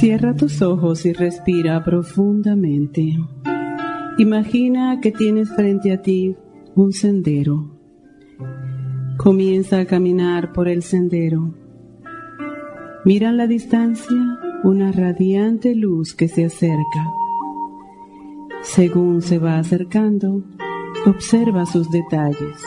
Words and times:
Cierra 0.00 0.34
tus 0.34 0.62
ojos 0.62 1.04
y 1.04 1.12
respira 1.12 1.84
profundamente. 1.84 3.18
Imagina 4.16 4.98
que 5.02 5.12
tienes 5.12 5.54
frente 5.54 5.92
a 5.92 6.00
ti 6.00 6.34
un 6.74 6.92
sendero. 6.92 7.70
Comienza 9.18 9.78
a 9.78 9.84
caminar 9.84 10.54
por 10.54 10.68
el 10.68 10.82
sendero. 10.82 11.54
Mira 13.04 13.28
en 13.28 13.36
la 13.36 13.46
distancia 13.46 14.38
una 14.64 14.90
radiante 14.90 15.74
luz 15.74 16.14
que 16.14 16.28
se 16.28 16.46
acerca. 16.46 17.12
Según 18.62 19.20
se 19.20 19.38
va 19.38 19.58
acercando, 19.58 20.42
observa 21.04 21.66
sus 21.66 21.90
detalles. 21.90 22.62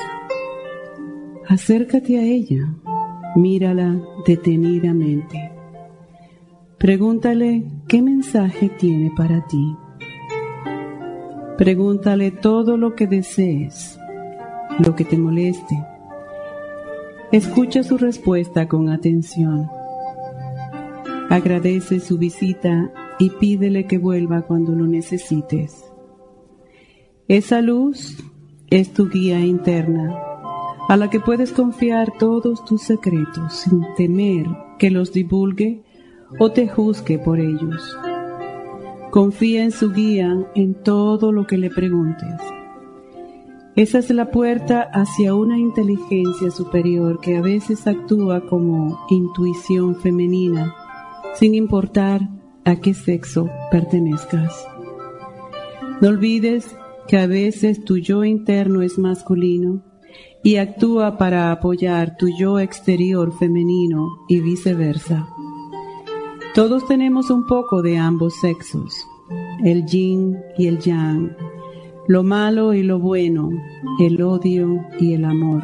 Acércate 1.48 2.20
a 2.20 2.22
ella, 2.22 2.76
mírala 3.36 4.00
detenidamente. 4.28 5.53
Pregúntale 6.84 7.64
qué 7.88 8.02
mensaje 8.02 8.68
tiene 8.68 9.10
para 9.16 9.48
ti. 9.48 9.74
Pregúntale 11.58 12.32
todo 12.32 12.76
lo 12.76 12.94
que 12.94 13.08
desees, 13.08 13.98
lo 14.80 14.94
que 14.94 15.06
te 15.06 15.18
moleste. 15.18 15.82
Escucha 17.32 17.84
su 17.84 17.98
respuesta 17.98 18.68
con 18.68 18.90
atención. 18.90 19.70
Agradece 21.30 22.02
su 22.02 22.18
visita 22.18 22.92
y 23.18 23.30
pídele 23.30 23.88
que 23.88 23.98
vuelva 23.98 24.42
cuando 24.42 24.74
lo 24.74 24.86
necesites. 24.86 25.86
Esa 27.30 27.62
luz 27.62 28.18
es 28.70 28.92
tu 28.92 29.08
guía 29.08 29.40
interna, 29.40 30.20
a 30.90 30.98
la 30.98 31.10
que 31.10 31.22
puedes 31.22 31.54
confiar 31.54 32.12
todos 32.20 32.66
tus 32.66 32.82
secretos 32.82 33.54
sin 33.54 33.86
temer 33.96 34.48
que 34.80 34.92
los 34.92 35.14
divulgue 35.14 35.83
o 36.40 36.52
te 36.52 36.68
juzgue 36.68 37.20
por 37.20 37.40
ellos. 37.40 37.98
Confía 39.12 39.64
en 39.64 39.72
su 39.72 39.92
guía 39.92 40.48
en 40.56 40.74
todo 40.74 41.32
lo 41.32 41.46
que 41.46 41.58
le 41.58 41.70
preguntes. 41.70 42.40
Esa 43.76 44.00
es 44.00 44.10
la 44.12 44.30
puerta 44.30 44.82
hacia 44.82 45.34
una 45.34 45.58
inteligencia 45.58 46.52
superior 46.52 47.20
que 47.20 47.38
a 47.38 47.42
veces 47.42 47.88
actúa 47.88 48.42
como 48.48 49.00
intuición 49.10 49.96
femenina, 49.96 50.76
sin 51.36 51.56
importar 51.56 52.22
a 52.66 52.76
qué 52.76 52.94
sexo 52.94 53.50
pertenezcas. 53.72 54.68
No 56.02 56.10
olvides 56.10 56.76
que 57.08 57.18
a 57.18 57.28
veces 57.28 57.84
tu 57.84 57.98
yo 57.98 58.24
interno 58.24 58.82
es 58.82 58.98
masculino 59.00 59.82
y 60.44 60.58
actúa 60.58 61.18
para 61.18 61.52
apoyar 61.52 62.18
tu 62.18 62.28
yo 62.38 62.60
exterior 62.60 63.32
femenino 63.38 64.18
y 64.28 64.40
viceversa. 64.40 65.28
Todos 66.54 66.86
tenemos 66.86 67.32
un 67.32 67.48
poco 67.48 67.82
de 67.82 67.98
ambos 67.98 68.36
sexos, 68.40 69.08
el 69.64 69.88
yin 69.88 70.38
y 70.56 70.68
el 70.68 70.78
yang, 70.78 71.36
lo 72.08 72.22
malo 72.22 72.76
y 72.76 72.84
lo 72.84 73.00
bueno, 73.00 73.50
el 74.00 74.22
odio 74.22 74.86
y 75.00 75.14
el 75.14 75.26
amor. 75.26 75.64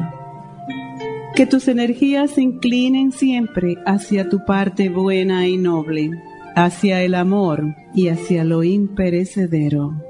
Que 1.36 1.46
tus 1.46 1.68
energías 1.68 2.32
se 2.32 2.42
inclinen 2.42 3.12
siempre 3.12 3.76
hacia 3.86 4.28
tu 4.28 4.44
parte 4.44 4.88
buena 4.88 5.46
y 5.46 5.58
noble, 5.58 6.10
hacia 6.56 7.04
el 7.04 7.14
amor 7.14 7.76
y 7.94 8.08
hacia 8.08 8.42
lo 8.42 8.64
imperecedero. 8.64 10.09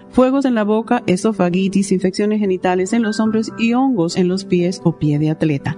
fuegos 0.11 0.45
en 0.45 0.55
la 0.55 0.63
boca, 0.63 1.03
esofagitis, 1.07 1.91
infecciones 1.91 2.39
genitales 2.39 2.93
en 2.93 3.01
los 3.01 3.19
hombres 3.19 3.51
y 3.57 3.73
hongos 3.73 4.17
en 4.17 4.27
los 4.27 4.45
pies 4.45 4.81
o 4.83 4.97
pie 4.97 5.19
de 5.19 5.29
atleta. 5.29 5.77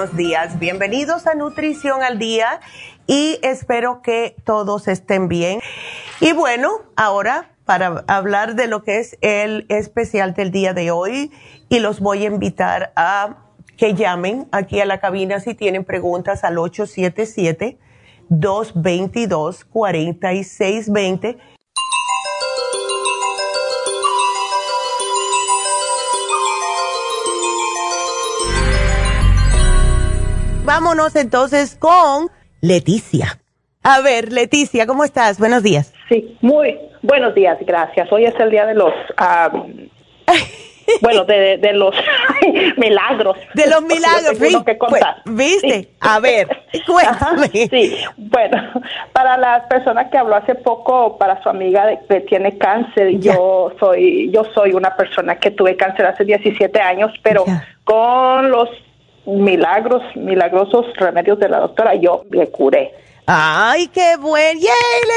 Buenos 0.00 0.16
días. 0.16 0.58
Bienvenidos 0.58 1.26
a 1.26 1.34
Nutrición 1.34 2.02
al 2.02 2.18
Día 2.18 2.60
y 3.06 3.38
espero 3.42 4.00
que 4.00 4.34
todos 4.44 4.88
estén 4.88 5.28
bien. 5.28 5.60
Y 6.22 6.32
bueno, 6.32 6.70
ahora 6.96 7.50
para 7.66 8.02
hablar 8.06 8.54
de 8.54 8.66
lo 8.66 8.82
que 8.82 8.98
es 8.98 9.18
el 9.20 9.66
especial 9.68 10.32
del 10.32 10.52
día 10.52 10.72
de 10.72 10.90
hoy 10.90 11.30
y 11.68 11.80
los 11.80 12.00
voy 12.00 12.24
a 12.24 12.28
invitar 12.28 12.94
a 12.96 13.44
que 13.76 13.92
llamen 13.92 14.48
aquí 14.52 14.80
a 14.80 14.86
la 14.86 15.00
cabina 15.00 15.38
si 15.38 15.54
tienen 15.54 15.84
preguntas 15.84 16.44
al 16.44 16.56
877 16.56 17.78
222 18.30 19.66
4620 19.66 21.59
vámonos 30.70 31.16
entonces 31.16 31.74
con 31.74 32.28
Leticia. 32.60 33.40
A 33.82 34.00
ver, 34.02 34.30
Leticia, 34.32 34.86
¿cómo 34.86 35.02
estás? 35.02 35.40
Buenos 35.40 35.64
días. 35.64 35.92
Sí, 36.08 36.38
muy 36.42 36.78
buenos 37.02 37.34
días, 37.34 37.58
gracias. 37.62 38.06
Hoy 38.12 38.24
es 38.24 38.38
el 38.38 38.52
día 38.52 38.66
de 38.66 38.74
los... 38.74 38.92
bueno, 41.00 41.24
de, 41.24 41.58
de 41.58 41.72
los 41.72 41.92
milagros. 42.76 43.36
De 43.54 43.66
los 43.66 43.82
milagros, 43.82 44.64
que. 44.64 44.76
Pues, 44.76 45.02
¿Viste? 45.24 45.88
A 45.98 46.20
ver, 46.20 46.46
cuéntame. 46.86 47.48
sí, 47.48 47.96
bueno, 48.16 48.62
para 49.12 49.36
las 49.38 49.66
personas 49.66 50.08
que 50.12 50.18
habló 50.18 50.36
hace 50.36 50.54
poco, 50.54 51.18
para 51.18 51.42
su 51.42 51.48
amiga 51.48 51.98
que 52.08 52.20
tiene 52.20 52.56
cáncer, 52.58 53.18
yo 53.18 53.72
soy 53.80 54.30
yo 54.30 54.44
soy 54.54 54.74
una 54.74 54.94
persona 54.94 55.34
que 55.34 55.50
tuve 55.50 55.76
cáncer 55.76 56.06
hace 56.06 56.24
17 56.24 56.80
años, 56.80 57.12
pero 57.24 57.44
con 57.84 58.52
los 58.52 58.68
milagros, 59.26 60.02
milagrosos 60.16 60.86
remedios 60.96 61.38
de 61.38 61.48
la 61.48 61.60
doctora, 61.60 61.94
yo 61.94 62.24
me 62.30 62.48
curé. 62.48 62.92
¡Ay, 63.26 63.88
qué 63.88 64.16
buen! 64.16 64.58
¡Yay, 64.58 64.70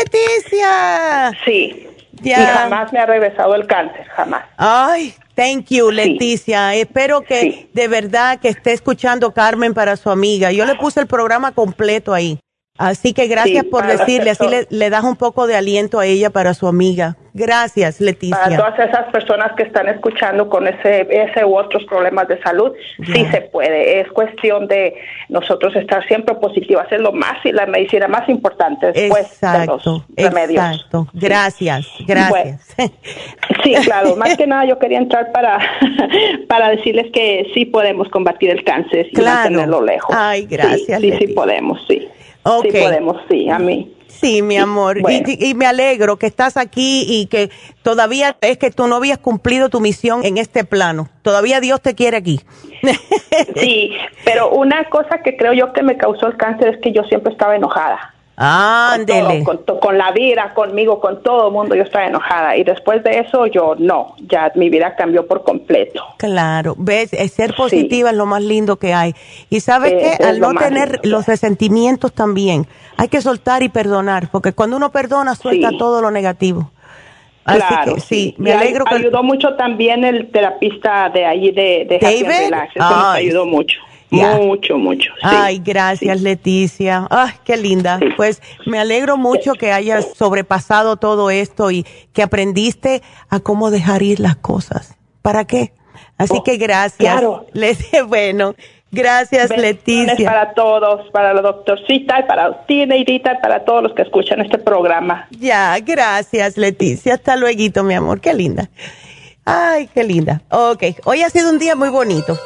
Leticia! 0.04 1.32
Sí. 1.46 1.88
Y 2.24 2.32
jamás 2.32 2.94
me 2.94 3.00
ha 3.00 3.06
regresado 3.06 3.56
el 3.56 3.66
cáncer, 3.66 4.06
jamás. 4.16 4.46
Ay, 4.58 5.14
thank 5.36 5.66
you, 5.70 5.92
Leticia. 5.92 6.76
Espero 6.76 7.22
que 7.22 7.68
de 7.74 7.88
verdad 7.88 8.40
que 8.40 8.50
esté 8.50 8.72
escuchando 8.72 9.34
Carmen 9.34 9.74
para 9.74 9.98
su 9.98 10.10
amiga. 10.10 10.52
Yo 10.52 10.66
le 10.66 10.76
puse 10.76 11.00
el 11.00 11.08
programa 11.08 11.52
completo 11.54 12.14
ahí. 12.14 12.40
Así 12.80 13.14
que 13.14 13.28
gracias 13.28 13.66
por 13.66 13.86
decirle, 13.86 14.32
así 14.32 14.48
le, 14.72 14.90
das 14.90 15.04
un 15.04 15.16
poco 15.16 15.46
de 15.46 15.56
aliento 15.56 16.00
a 16.00 16.08
ella 16.08 16.32
para 16.32 16.56
su 16.56 16.68
amiga. 16.68 17.18
Gracias, 17.36 18.02
Leticia. 18.02 18.36
Para 18.36 18.58
todas 18.58 18.80
esas 18.90 19.12
personas 19.12 19.52
que 19.56 19.62
están 19.62 19.90
escuchando 19.90 20.50
con 20.50 20.68
ese, 20.68 21.08
ese 21.10 21.46
u 21.46 21.56
otros 21.56 21.84
problemas 21.86 22.28
de 22.28 22.42
salud, 22.42 22.72
sí 23.06 23.26
se 23.30 23.42
puede. 23.42 24.02
Es 24.02 24.12
cuestión 24.12 24.68
de 24.68 24.96
nosotros 25.30 25.76
estar 25.76 26.04
siempre 26.08 26.34
positivas. 26.34 26.92
Es 26.92 27.00
lo 27.00 27.12
más, 27.12 27.38
la 27.46 27.68
medicina 27.68 28.08
más 28.08 28.28
importante 28.28 28.92
después 28.92 29.28
exacto, 29.28 29.78
de 29.78 29.94
los 29.94 30.34
remedios. 30.34 30.66
Exacto. 30.66 31.08
Gracias, 31.14 31.88
gracias. 32.08 32.76
sí, 33.64 33.76
claro. 33.84 34.16
Más 34.24 34.36
que 34.36 34.48
nada 34.48 34.66
yo 34.66 34.80
quería 34.80 34.98
entrar 34.98 35.32
para, 35.32 35.60
para 36.48 36.70
decirles 36.70 37.12
que 37.12 37.52
sí 37.54 37.66
podemos 37.66 38.10
combatir 38.10 38.50
el 38.50 38.64
cáncer 38.64 39.10
y 39.12 39.22
mantenerlo 39.22 39.80
lejos. 39.82 40.16
Ay, 40.18 40.48
gracias. 40.48 41.02
Sí, 41.02 41.12
sí, 41.12 41.18
sí 41.20 41.28
podemos, 41.34 41.80
sí. 41.88 42.10
Sí 42.62 42.72
podemos, 42.72 43.18
sí, 43.30 43.50
a 43.50 43.60
mí. 43.60 43.94
Sí, 44.08 44.42
mi 44.42 44.58
amor. 44.58 45.00
Y, 45.00 45.54
me 45.56 45.66
alegro 45.66 46.18
que 46.18 46.28
estás 46.28 46.56
aquí 46.56 47.06
y 47.08 47.26
que 47.26 47.50
todavía 47.82 48.38
es 48.42 48.58
que 48.58 48.70
tú 48.70 48.88
no 48.88 48.98
habías 48.98 49.18
cumplido 49.18 49.70
tu 49.70 49.80
misión 49.80 50.24
en 50.24 50.38
este 50.38 50.64
plano. 50.64 51.10
Todavía 51.24 51.60
Dios 51.60 51.82
te 51.82 51.96
quiere 51.96 52.18
aquí. 52.18 52.40
sí, 53.56 53.92
pero 54.24 54.52
una 54.52 54.90
cosa 54.90 55.22
que 55.24 55.36
creo 55.36 55.54
yo 55.54 55.74
que 55.74 55.84
me 55.84 55.98
causó 55.98 56.28
el 56.28 56.38
cáncer 56.38 56.76
es 56.76 56.82
que 56.82 56.92
yo 56.92 57.04
siempre 57.04 57.32
estaba 57.34 57.56
enojada. 57.56 58.13
Ándele. 58.36 59.44
Con, 59.44 59.58
con, 59.80 59.98
la 59.98 60.12
vida, 60.12 60.54
conmigo, 60.56 61.00
con 61.00 61.22
todo 61.22 61.48
el 61.48 61.54
mundo, 61.54 61.76
yo 61.76 61.84
estaba 61.84 62.08
enojada. 62.08 62.58
Y 62.58 62.64
después 62.64 63.04
de 63.04 63.20
eso, 63.20 63.46
yo 63.46 63.76
no, 63.78 64.16
ya 64.28 64.52
mi 64.56 64.70
vida 64.70 64.96
cambió 64.96 65.28
por 65.28 65.44
completo. 65.44 66.04
Claro, 66.18 66.74
ves, 66.78 67.12
ser 67.32 67.54
positiva 67.54 68.10
es 68.10 68.16
lo 68.16 68.26
más 68.26 68.42
lindo 68.42 68.78
que 68.78 68.94
hay. 68.94 69.14
Y 69.50 69.60
sabes 69.60 69.94
que 69.94 70.24
al 70.24 70.40
no 70.40 70.54
tener 70.56 71.00
los 71.04 71.28
resentimientos 71.28 72.12
también, 72.12 72.66
hay 72.98 73.08
que 73.08 73.22
soltar 73.22 73.62
y 73.62 73.70
perdonar, 73.70 74.30
porque 74.32 74.54
cuando 74.54 74.78
uno 74.78 74.92
perdona, 74.92 75.36
suelta 75.36 75.70
todo 75.78 76.02
lo 76.02 76.10
negativo. 76.10 76.72
Así 77.46 77.60
claro, 77.60 77.96
que, 77.96 78.02
sí, 78.02 78.36
me 78.38 78.54
alegro 78.54 78.86
que... 78.86 78.96
Ayudó 78.96 79.22
mucho 79.22 79.56
también 79.56 80.06
el 80.06 80.32
terapista 80.32 81.10
de 81.10 81.26
allí 81.26 81.52
de, 81.52 81.86
de 81.90 82.00
David. 82.00 82.26
Relax, 82.26 82.76
eso 82.76 82.90
nos 82.90 83.16
ayudó 83.16 83.46
mucho. 83.46 83.80
Mucho, 84.14 84.78
mucho. 84.78 85.12
Ay, 85.22 85.62
gracias 85.64 86.22
Leticia. 86.22 87.08
Ay, 87.10 87.32
qué 87.44 87.58
linda. 87.58 88.00
Pues 88.16 88.42
me 88.66 88.80
alegro 88.80 89.18
mucho 89.18 89.54
que 89.54 89.72
hayas 89.72 90.14
sobrepasado 90.16 90.98
todo 90.98 91.30
esto 91.30 91.72
y 91.72 91.86
que 92.14 92.22
aprendiste 92.22 93.02
a 93.30 93.40
cómo 93.40 93.72
dejar 93.72 94.04
ir 94.04 94.20
las 94.20 94.36
cosas. 94.36 94.98
¿Para 95.22 95.46
qué? 95.46 95.74
Así 96.18 96.38
oh, 96.38 96.44
que 96.44 96.58
gracias. 96.58 97.20
Claro. 97.20 97.46
bueno, 98.08 98.56
gracias 98.92 99.50
Leticia. 99.50 100.30
Para 100.30 100.54
todos, 100.54 101.10
para 101.12 101.34
la 101.34 101.42
doctorcita 101.42 102.20
y 102.20 102.24
para 102.24 102.66
ti, 102.66 102.86
Neidita, 102.86 103.34
y 103.34 103.42
para 103.42 103.66
todos 103.66 103.84
los 103.84 103.94
que 103.94 104.04
escuchan 104.04 104.42
este 104.42 104.60
programa. 104.60 105.28
Ya, 105.32 105.78
gracias 105.80 106.58
Leticia. 106.58 107.16
Hasta 107.16 107.36
luego, 107.36 107.84
mi 107.84 107.94
amor. 107.96 108.22
Qué 108.22 108.34
linda. 108.34 108.70
Ay, 109.46 109.90
qué 109.94 110.04
linda. 110.04 110.42
Ok, 110.50 110.84
hoy 111.06 111.22
ha 111.22 111.30
sido 111.30 111.50
un 111.50 111.60
día 111.60 111.76
muy 111.76 111.90
bonito. 111.90 112.38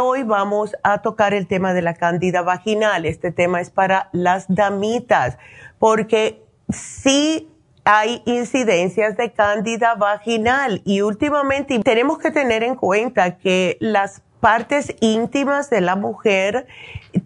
Hoy 0.00 0.22
vamos 0.22 0.76
a 0.84 1.02
tocar 1.02 1.34
el 1.34 1.48
tema 1.48 1.74
de 1.74 1.82
la 1.82 1.94
cándida 1.94 2.42
vaginal. 2.42 3.04
Este 3.04 3.32
tema 3.32 3.60
es 3.60 3.70
para 3.70 4.10
las 4.12 4.46
damitas, 4.48 5.38
porque 5.78 6.42
sí 6.68 7.50
hay 7.84 8.22
incidencias 8.24 9.16
de 9.16 9.32
cándida 9.32 9.96
vaginal 9.96 10.82
y 10.84 11.00
últimamente 11.00 11.78
tenemos 11.80 12.18
que 12.18 12.30
tener 12.30 12.62
en 12.62 12.76
cuenta 12.76 13.38
que 13.38 13.76
las 13.80 14.22
partes 14.40 14.94
íntimas 15.00 15.68
de 15.68 15.80
la 15.80 15.96
mujer 15.96 16.68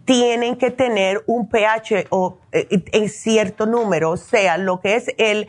tienen 0.07 0.57
que 0.57 0.71
tener 0.71 1.23
un 1.27 1.49
pH 1.49 2.07
o, 2.09 2.39
eh, 2.53 2.69
en 2.93 3.09
cierto 3.11 3.67
número, 3.67 4.13
o 4.13 4.17
sea, 4.17 4.57
lo 4.57 4.81
que 4.81 4.95
es 4.97 5.09
el, 5.19 5.49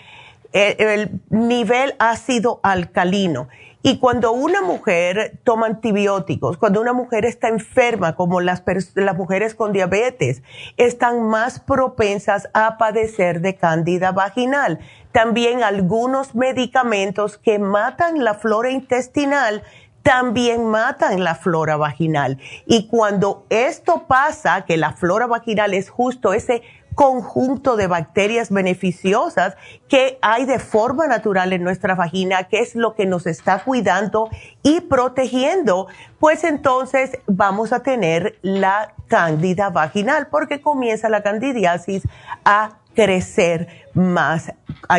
el 0.51 1.21
nivel 1.29 1.95
ácido 1.99 2.59
alcalino. 2.63 3.47
Y 3.85 3.99
cuando 3.99 4.31
una 4.31 4.61
mujer 4.61 5.39
toma 5.43 5.67
antibióticos, 5.67 6.57
cuando 6.57 6.79
una 6.79 6.93
mujer 6.93 7.25
está 7.25 7.49
enferma, 7.49 8.15
como 8.15 8.39
las, 8.39 8.63
las 8.95 9.17
mujeres 9.17 9.55
con 9.55 9.73
diabetes, 9.73 10.41
están 10.77 11.23
más 11.23 11.59
propensas 11.59 12.47
a 12.53 12.77
padecer 12.77 13.41
de 13.41 13.55
cándida 13.55 14.13
vaginal. 14.13 14.79
También 15.11 15.63
algunos 15.63 16.33
medicamentos 16.33 17.37
que 17.37 17.59
matan 17.59 18.23
la 18.23 18.35
flora 18.35 18.71
intestinal 18.71 19.63
también 20.01 20.65
matan 20.65 21.23
la 21.23 21.35
flora 21.35 21.77
vaginal. 21.77 22.37
Y 22.65 22.87
cuando 22.87 23.45
esto 23.49 24.05
pasa, 24.07 24.65
que 24.65 24.77
la 24.77 24.93
flora 24.93 25.27
vaginal 25.27 25.73
es 25.73 25.89
justo 25.89 26.33
ese 26.33 26.61
conjunto 26.95 27.75
de 27.75 27.87
bacterias 27.87 28.49
beneficiosas 28.49 29.55
que 29.87 30.17
hay 30.21 30.45
de 30.45 30.59
forma 30.59 31.07
natural 31.07 31.53
en 31.53 31.63
nuestra 31.63 31.95
vagina, 31.95 32.43
que 32.45 32.59
es 32.59 32.75
lo 32.75 32.95
que 32.95 33.05
nos 33.05 33.25
está 33.27 33.63
cuidando 33.63 34.29
y 34.61 34.81
protegiendo, 34.81 35.87
pues 36.19 36.43
entonces 36.43 37.17
vamos 37.27 37.73
a 37.73 37.81
tener 37.81 38.37
la 38.41 38.93
cándida 39.07 39.69
vaginal, 39.69 40.27
porque 40.27 40.61
comienza 40.61 41.09
la 41.09 41.23
candidiasis 41.23 42.03
a 42.45 42.77
crecer 42.95 43.67
más 43.93 44.53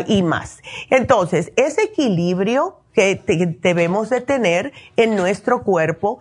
y 0.06 0.22
más. 0.22 0.60
Entonces, 0.90 1.52
ese 1.56 1.84
equilibrio 1.84 2.80
que 2.92 3.20
debemos 3.60 4.10
de 4.10 4.20
tener 4.20 4.72
en 4.96 5.16
nuestro 5.16 5.62
cuerpo 5.62 6.18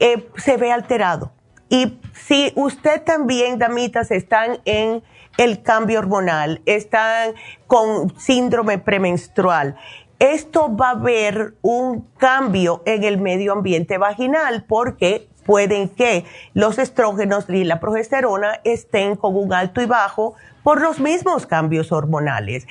eh, 0.00 0.28
se 0.36 0.56
ve 0.56 0.72
alterado. 0.72 1.32
Y 1.68 1.98
si 2.26 2.52
usted 2.54 3.02
también, 3.02 3.58
damitas, 3.58 4.10
están 4.10 4.58
en 4.64 5.02
el 5.36 5.62
cambio 5.62 5.98
hormonal, 5.98 6.62
están 6.66 7.34
con 7.66 8.18
síndrome 8.18 8.78
premenstrual. 8.78 9.76
Esto 10.18 10.74
va 10.74 10.88
a 10.88 10.92
haber 10.92 11.54
un 11.60 12.08
cambio 12.16 12.82
en 12.86 13.04
el 13.04 13.18
medio 13.18 13.52
ambiente 13.52 13.98
vaginal 13.98 14.64
porque 14.66 15.28
pueden 15.44 15.88
que 15.88 16.24
los 16.54 16.78
estrógenos 16.78 17.48
y 17.48 17.64
la 17.64 17.80
progesterona 17.80 18.60
estén 18.64 19.14
con 19.16 19.36
un 19.36 19.52
alto 19.52 19.80
y 19.80 19.86
bajo 19.86 20.34
por 20.62 20.80
los 20.80 20.98
mismos 20.98 21.46
cambios 21.46 21.92
hormonales. 21.92 22.66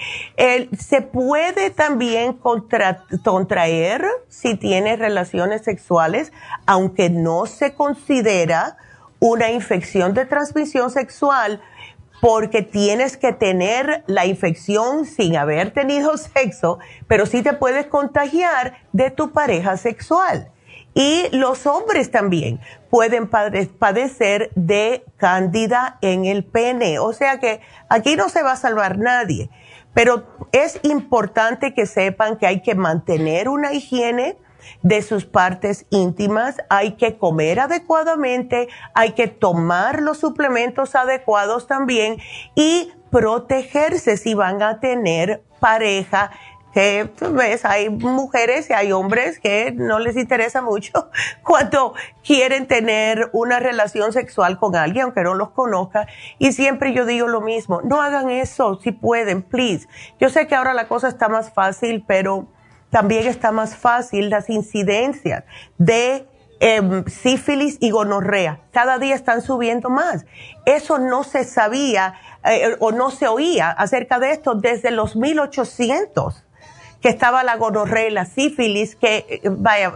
se 0.77 1.01
puede 1.01 1.69
también 1.69 2.33
contraer 3.23 4.05
si 4.27 4.55
tiene 4.55 4.97
relaciones 4.97 5.63
sexuales, 5.63 6.33
aunque 6.65 7.09
no 7.09 7.45
se 7.45 7.73
considera 7.73 8.75
una 9.19 9.49
infección 9.49 10.13
de 10.13 10.25
transmisión 10.25 10.91
sexual 10.91 11.61
porque 12.21 12.61
tienes 12.61 13.17
que 13.17 13.33
tener 13.33 14.03
la 14.07 14.25
infección 14.25 15.05
sin 15.05 15.37
haber 15.37 15.71
tenido 15.71 16.17
sexo, 16.17 16.79
pero 17.07 17.25
sí 17.25 17.41
te 17.41 17.53
puedes 17.53 17.87
contagiar 17.87 18.77
de 18.93 19.11
tu 19.11 19.31
pareja 19.31 19.77
sexual. 19.77 20.51
Y 20.97 21.27
los 21.33 21.67
hombres 21.67 22.09
también 22.09 22.61
pueden 22.89 23.27
padecer 23.27 24.49
de 24.55 25.03
cándida 25.17 25.97
en 26.01 26.23
el 26.23 26.45
pene. 26.45 26.99
O 26.99 27.11
sea 27.11 27.37
que 27.41 27.59
aquí 27.89 28.15
no 28.15 28.29
se 28.29 28.43
va 28.43 28.53
a 28.53 28.55
salvar 28.57 28.97
nadie. 28.97 29.49
Pero 29.93 30.25
es 30.53 30.79
importante 30.83 31.73
que 31.73 31.85
sepan 31.85 32.37
que 32.37 32.47
hay 32.47 32.61
que 32.61 32.75
mantener 32.75 33.49
una 33.49 33.73
higiene 33.73 34.37
de 34.81 35.01
sus 35.01 35.25
partes 35.25 35.85
íntimas, 35.89 36.57
hay 36.69 36.93
que 36.93 37.17
comer 37.17 37.59
adecuadamente, 37.59 38.67
hay 38.93 39.13
que 39.13 39.27
tomar 39.27 40.01
los 40.01 40.17
suplementos 40.17 40.95
adecuados 40.95 41.67
también 41.67 42.17
y 42.55 42.91
protegerse 43.11 44.17
si 44.17 44.33
van 44.33 44.61
a 44.61 44.79
tener 44.79 45.43
pareja 45.59 46.31
que 46.75 47.09
ves, 47.31 47.63
hay 47.63 47.89
mujeres 47.89 48.69
y 48.69 48.73
hay 48.73 48.91
hombres 48.91 49.39
que 49.39 49.71
no 49.71 49.97
les 49.97 50.17
interesa 50.17 50.61
mucho 50.61 51.09
cuando 51.41 51.93
quieren 52.21 52.67
tener 52.67 53.29
una 53.31 53.59
relación 53.59 54.11
sexual 54.11 54.59
con 54.59 54.75
alguien, 54.75 55.05
aunque 55.05 55.23
no 55.23 55.35
los 55.35 55.51
conozca. 55.51 56.05
Y 56.37 56.51
siempre 56.51 56.91
yo 56.93 57.05
digo 57.05 57.29
lo 57.29 57.39
mismo, 57.39 57.81
no 57.81 58.01
hagan 58.01 58.29
eso 58.29 58.77
si 58.83 58.91
pueden, 58.91 59.41
please. 59.41 59.87
Yo 60.19 60.27
sé 60.27 60.47
que 60.47 60.55
ahora 60.55 60.73
la 60.73 60.89
cosa 60.89 61.07
está 61.07 61.29
más 61.29 61.53
fácil, 61.53 62.03
pero 62.05 62.49
también 62.95 63.27
está 63.27 63.51
más 63.51 63.75
fácil 63.75 64.29
las 64.29 64.49
incidencias 64.49 65.43
de 65.77 66.25
em, 66.61 67.03
sífilis 67.07 67.77
y 67.81 67.91
gonorrea. 67.91 68.61
Cada 68.71 68.99
día 68.99 69.15
están 69.15 69.41
subiendo 69.41 69.89
más. 69.89 70.25
Eso 70.65 70.97
no 70.97 71.25
se 71.25 71.43
sabía 71.43 72.13
eh, 72.45 72.77
o 72.79 72.93
no 72.93 73.11
se 73.11 73.27
oía 73.27 73.69
acerca 73.69 74.17
de 74.19 74.31
esto 74.31 74.55
desde 74.55 74.91
los 74.91 75.17
1800 75.17 76.45
que 77.01 77.09
estaba 77.09 77.43
la 77.43 77.57
gonorrea 77.57 78.07
y 78.07 78.11
la 78.11 78.23
sífilis, 78.23 78.95
que 78.95 79.25
eh, 79.27 79.41
vaya 79.49 79.91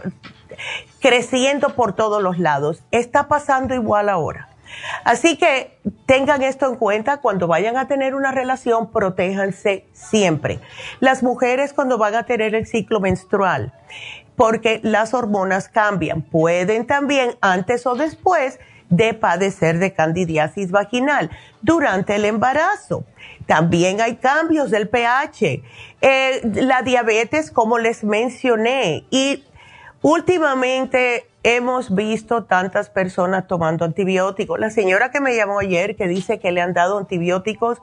creciendo 1.00 1.70
por 1.70 1.94
todos 1.94 2.22
los 2.22 2.38
lados. 2.38 2.82
Está 2.90 3.28
pasando 3.28 3.74
igual 3.74 4.10
ahora. 4.10 4.49
Así 5.04 5.36
que 5.36 5.78
tengan 6.06 6.42
esto 6.42 6.66
en 6.66 6.76
cuenta 6.76 7.18
cuando 7.18 7.46
vayan 7.46 7.76
a 7.76 7.88
tener 7.88 8.14
una 8.14 8.32
relación, 8.32 8.90
protéjanse 8.90 9.86
siempre. 9.92 10.60
Las 11.00 11.22
mujeres 11.22 11.72
cuando 11.72 11.98
van 11.98 12.14
a 12.14 12.24
tener 12.24 12.54
el 12.54 12.66
ciclo 12.66 13.00
menstrual, 13.00 13.72
porque 14.36 14.80
las 14.82 15.14
hormonas 15.14 15.68
cambian, 15.68 16.22
pueden 16.22 16.86
también 16.86 17.36
antes 17.40 17.86
o 17.86 17.94
después 17.94 18.58
de 18.90 19.14
padecer 19.14 19.78
de 19.78 19.92
candidiasis 19.94 20.70
vaginal 20.70 21.30
durante 21.62 22.16
el 22.16 22.24
embarazo. 22.24 23.04
También 23.46 24.00
hay 24.00 24.16
cambios 24.16 24.70
del 24.70 24.88
pH. 24.88 25.62
Eh, 26.02 26.40
la 26.54 26.82
diabetes, 26.82 27.50
como 27.50 27.78
les 27.78 28.04
mencioné, 28.04 29.04
y 29.10 29.44
últimamente 30.02 31.26
hemos 31.42 31.94
visto 31.94 32.44
tantas 32.44 32.90
personas 32.90 33.46
tomando 33.46 33.84
antibióticos. 33.84 34.58
La 34.58 34.70
señora 34.70 35.10
que 35.10 35.20
me 35.20 35.34
llamó 35.34 35.58
ayer 35.58 35.96
que 35.96 36.08
dice 36.08 36.38
que 36.38 36.52
le 36.52 36.60
han 36.60 36.74
dado 36.74 36.98
antibióticos 36.98 37.78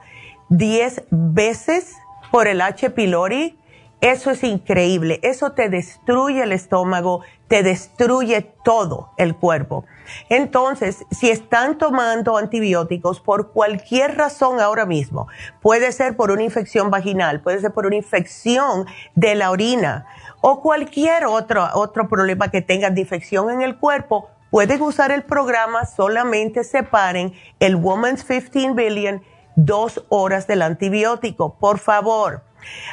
10 0.49 1.03
veces 1.09 1.95
por 2.31 2.47
el 2.47 2.61
H. 2.61 2.89
pylori, 2.91 3.57
eso 3.99 4.29
es 4.29 4.43
increíble. 4.43 5.19
Eso 5.23 5.53
te 5.53 5.69
destruye 5.69 6.43
el 6.43 6.51
estómago, 6.51 7.21
te 7.47 7.63
destruye 7.63 8.41
todo 8.63 9.09
el 9.17 9.35
cuerpo. 9.35 9.85
Entonces, 10.29 11.03
si 11.09 11.31
están 11.31 11.79
tomando 11.79 12.37
antibióticos 12.37 13.19
por 13.19 13.51
cualquier 13.51 14.15
razón 14.15 14.59
ahora 14.59 14.85
mismo, 14.85 15.27
puede 15.61 15.91
ser 15.91 16.15
por 16.15 16.29
una 16.29 16.43
infección 16.43 16.91
vaginal, 16.91 17.41
puede 17.41 17.59
ser 17.59 17.73
por 17.73 17.87
una 17.87 17.95
infección 17.95 18.85
de 19.15 19.33
la 19.33 19.49
orina 19.49 20.05
o 20.41 20.61
cualquier 20.61 21.25
otro, 21.25 21.67
otro 21.73 22.07
problema 22.07 22.49
que 22.49 22.61
tengan 22.61 22.95
de 22.95 23.01
infección 23.01 23.49
en 23.49 23.61
el 23.61 23.77
cuerpo, 23.77 24.29
pueden 24.51 24.81
usar 24.81 25.11
el 25.11 25.23
programa, 25.23 25.85
solamente 25.85 26.63
separen 26.63 27.33
el 27.59 27.75
Woman's 27.75 28.23
15 28.23 28.71
Billion 28.73 29.21
dos 29.57 30.05
horas 30.09 30.47
del 30.47 30.61
antibiótico, 30.61 31.57
por 31.59 31.79
favor. 31.79 32.43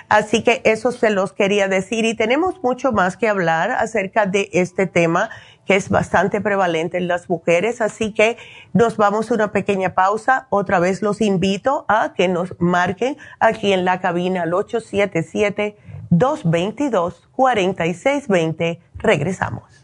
Así 0.08 0.42
que 0.42 0.62
eso 0.64 0.92
se 0.92 1.10
los 1.10 1.32
quería 1.32 1.68
decir 1.68 2.04
y 2.04 2.14
tenemos 2.14 2.62
mucho 2.62 2.92
más 2.92 3.16
que 3.16 3.28
hablar 3.28 3.70
acerca 3.70 4.26
de 4.26 4.48
este 4.52 4.86
tema 4.86 5.30
que 5.66 5.76
es 5.76 5.88
bastante 5.88 6.40
prevalente 6.40 6.98
en 6.98 7.08
las 7.08 7.28
mujeres. 7.28 7.80
Así 7.80 8.12
que 8.12 8.36
nos 8.72 8.96
vamos 8.96 9.30
a 9.30 9.34
una 9.34 9.52
pequeña 9.52 9.94
pausa. 9.94 10.46
Otra 10.50 10.78
vez 10.78 11.02
los 11.02 11.20
invito 11.20 11.84
a 11.88 12.12
que 12.14 12.28
nos 12.28 12.54
marquen 12.58 13.16
aquí 13.40 13.72
en 13.72 13.84
la 13.84 14.00
cabina 14.00 14.42
al 14.42 14.54
877-222-4620. 16.18 18.80
Regresamos. 18.96 19.83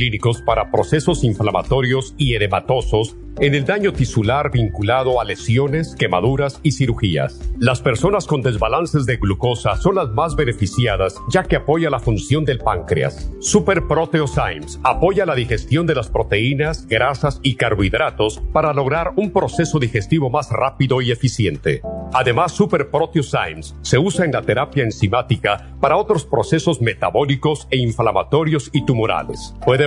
clínicos 0.00 0.40
para 0.40 0.70
procesos 0.70 1.24
inflamatorios 1.24 2.14
y 2.16 2.34
edematosos 2.34 3.16
en 3.38 3.54
el 3.54 3.64
daño 3.64 3.92
tisular 3.92 4.50
vinculado 4.50 5.20
a 5.20 5.24
lesiones, 5.24 5.94
quemaduras 5.94 6.58
y 6.62 6.72
cirugías. 6.72 7.40
Las 7.58 7.80
personas 7.80 8.26
con 8.26 8.40
desbalances 8.40 9.04
de 9.04 9.18
glucosa 9.18 9.76
son 9.76 9.96
las 9.96 10.08
más 10.10 10.36
beneficiadas 10.36 11.16
ya 11.30 11.42
que 11.42 11.56
apoya 11.56 11.90
la 11.90 12.00
función 12.00 12.44
del 12.44 12.58
páncreas. 12.58 13.30
Super 13.40 13.86
Proteosymes 13.86 14.80
apoya 14.84 15.26
la 15.26 15.34
digestión 15.34 15.86
de 15.86 15.94
las 15.94 16.08
proteínas, 16.08 16.86
grasas 16.86 17.40
y 17.42 17.56
carbohidratos 17.56 18.42
para 18.52 18.72
lograr 18.72 19.12
un 19.16 19.30
proceso 19.30 19.78
digestivo 19.78 20.30
más 20.30 20.50
rápido 20.50 21.02
y 21.02 21.10
eficiente. 21.10 21.82
Además, 22.12 22.52
Super 22.52 22.90
Proteosymes 22.90 23.76
se 23.82 23.96
usa 23.96 24.24
en 24.24 24.32
la 24.32 24.42
terapia 24.42 24.82
enzimática 24.82 25.76
para 25.80 25.96
otros 25.96 26.24
procesos 26.24 26.80
metabólicos 26.80 27.68
e 27.70 27.76
inflamatorios 27.76 28.68
y 28.72 28.84
tumorales. 28.84 29.54
Puede 29.64 29.86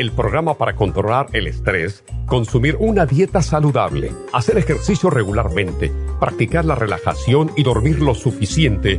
El 0.00 0.12
programa 0.12 0.54
para 0.54 0.76
controlar 0.76 1.26
el 1.34 1.46
estrés, 1.46 2.04
consumir 2.24 2.74
una 2.80 3.04
dieta 3.04 3.42
saludable, 3.42 4.10
hacer 4.32 4.56
ejercicio 4.56 5.10
regularmente, 5.10 5.92
practicar 6.18 6.64
la 6.64 6.74
relajación 6.74 7.50
y 7.54 7.64
dormir 7.64 8.00
lo 8.00 8.14
suficiente 8.14 8.98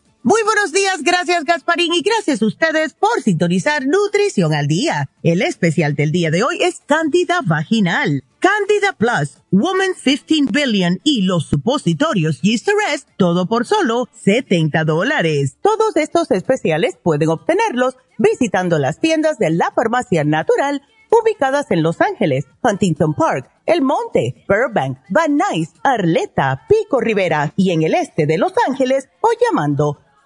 Muy 0.23 0.43
buenos 0.43 0.71
días, 0.71 1.01
gracias 1.01 1.45
Gasparín 1.45 1.95
y 1.95 2.03
gracias 2.03 2.43
a 2.43 2.45
ustedes 2.45 2.93
por 2.93 3.23
sintonizar 3.23 3.87
Nutrición 3.87 4.53
al 4.53 4.67
Día. 4.67 5.09
El 5.23 5.41
especial 5.41 5.95
del 5.95 6.11
día 6.11 6.29
de 6.29 6.43
hoy 6.43 6.59
es 6.61 6.81
Candida 6.85 7.39
Vaginal. 7.43 8.23
Candida 8.37 8.93
Plus, 8.95 9.39
Woman 9.49 9.95
15 9.95 10.51
Billion 10.51 10.99
y 11.03 11.23
los 11.23 11.47
supositorios 11.47 12.39
Yeast 12.41 12.67
Rest, 12.67 13.09
todo 13.17 13.47
por 13.47 13.65
solo 13.65 14.09
70 14.13 14.83
dólares. 14.83 15.57
Todos 15.59 15.97
estos 15.97 16.29
especiales 16.29 16.99
pueden 17.01 17.29
obtenerlos 17.29 17.95
visitando 18.19 18.77
las 18.77 18.99
tiendas 18.99 19.39
de 19.39 19.49
la 19.49 19.71
Farmacia 19.71 20.23
Natural 20.23 20.83
ubicadas 21.09 21.71
en 21.71 21.81
Los 21.81 21.99
Ángeles, 21.99 22.45
Huntington 22.61 23.15
Park, 23.15 23.49
El 23.65 23.81
Monte, 23.81 24.45
Burbank, 24.47 24.99
Van 25.09 25.35
Nuys, 25.35 25.73
Arleta, 25.83 26.67
Pico 26.69 27.01
Rivera 27.01 27.53
y 27.55 27.71
en 27.71 27.81
el 27.81 27.95
este 27.95 28.27
de 28.27 28.37
Los 28.37 28.53
Ángeles 28.67 29.09
o 29.21 29.29
llamando 29.49 29.97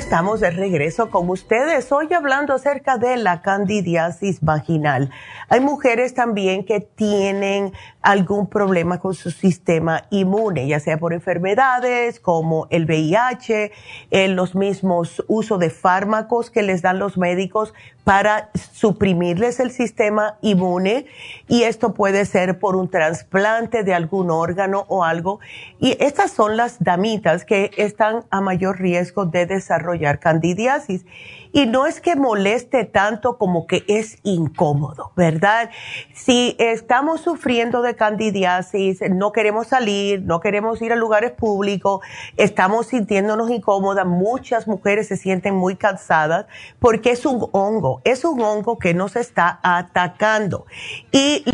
Estamos 0.00 0.40
de 0.40 0.50
regreso 0.50 1.10
con 1.10 1.28
ustedes, 1.28 1.92
hoy 1.92 2.10
hablando 2.14 2.54
acerca 2.54 2.96
de 2.96 3.18
la 3.18 3.42
candidiasis 3.42 4.40
vaginal. 4.40 5.10
Hay 5.50 5.60
mujeres 5.60 6.14
también 6.14 6.64
que 6.64 6.80
tienen 6.80 7.74
algún 8.00 8.48
problema 8.48 8.98
con 8.98 9.12
su 9.12 9.30
sistema 9.30 10.04
inmune, 10.08 10.66
ya 10.66 10.80
sea 10.80 10.96
por 10.96 11.12
enfermedades 11.12 12.18
como 12.18 12.66
el 12.70 12.86
VIH, 12.86 13.72
eh, 14.10 14.28
los 14.28 14.54
mismos 14.54 15.22
uso 15.28 15.58
de 15.58 15.68
fármacos 15.68 16.50
que 16.50 16.62
les 16.62 16.80
dan 16.80 16.98
los 16.98 17.18
médicos 17.18 17.74
para 18.02 18.48
suprimirles 18.72 19.60
el 19.60 19.70
sistema 19.70 20.38
inmune 20.40 21.04
y 21.46 21.64
esto 21.64 21.92
puede 21.92 22.24
ser 22.24 22.58
por 22.58 22.74
un 22.74 22.88
trasplante 22.88 23.84
de 23.84 23.92
algún 23.92 24.30
órgano 24.30 24.86
o 24.88 25.04
algo. 25.04 25.40
Y 25.78 25.96
estas 26.00 26.30
son 26.32 26.56
las 26.56 26.82
damitas 26.82 27.44
que 27.44 27.70
están 27.76 28.24
a 28.30 28.40
mayor 28.40 28.80
riesgo 28.80 29.26
de 29.26 29.44
desarrollar 29.44 29.89
candidiasis. 30.18 31.04
Y 31.52 31.66
no 31.66 31.86
es 31.86 32.00
que 32.00 32.14
moleste 32.14 32.84
tanto 32.84 33.36
como 33.36 33.66
que 33.66 33.84
es 33.88 34.18
incómodo, 34.22 35.10
¿verdad? 35.16 35.70
Si 36.14 36.54
estamos 36.60 37.22
sufriendo 37.22 37.82
de 37.82 37.96
candidiasis, 37.96 39.00
no 39.10 39.32
queremos 39.32 39.66
salir, 39.66 40.22
no 40.22 40.38
queremos 40.38 40.80
ir 40.80 40.92
a 40.92 40.96
lugares 40.96 41.32
públicos, 41.32 42.02
estamos 42.36 42.86
sintiéndonos 42.86 43.50
incómodas, 43.50 44.06
muchas 44.06 44.68
mujeres 44.68 45.08
se 45.08 45.16
sienten 45.16 45.56
muy 45.56 45.74
cansadas 45.74 46.46
porque 46.78 47.10
es 47.10 47.26
un 47.26 47.48
hongo, 47.50 48.00
es 48.04 48.24
un 48.24 48.40
hongo 48.40 48.78
que 48.78 48.94
nos 48.94 49.16
está 49.16 49.58
atacando. 49.64 50.66
Y 51.10 51.44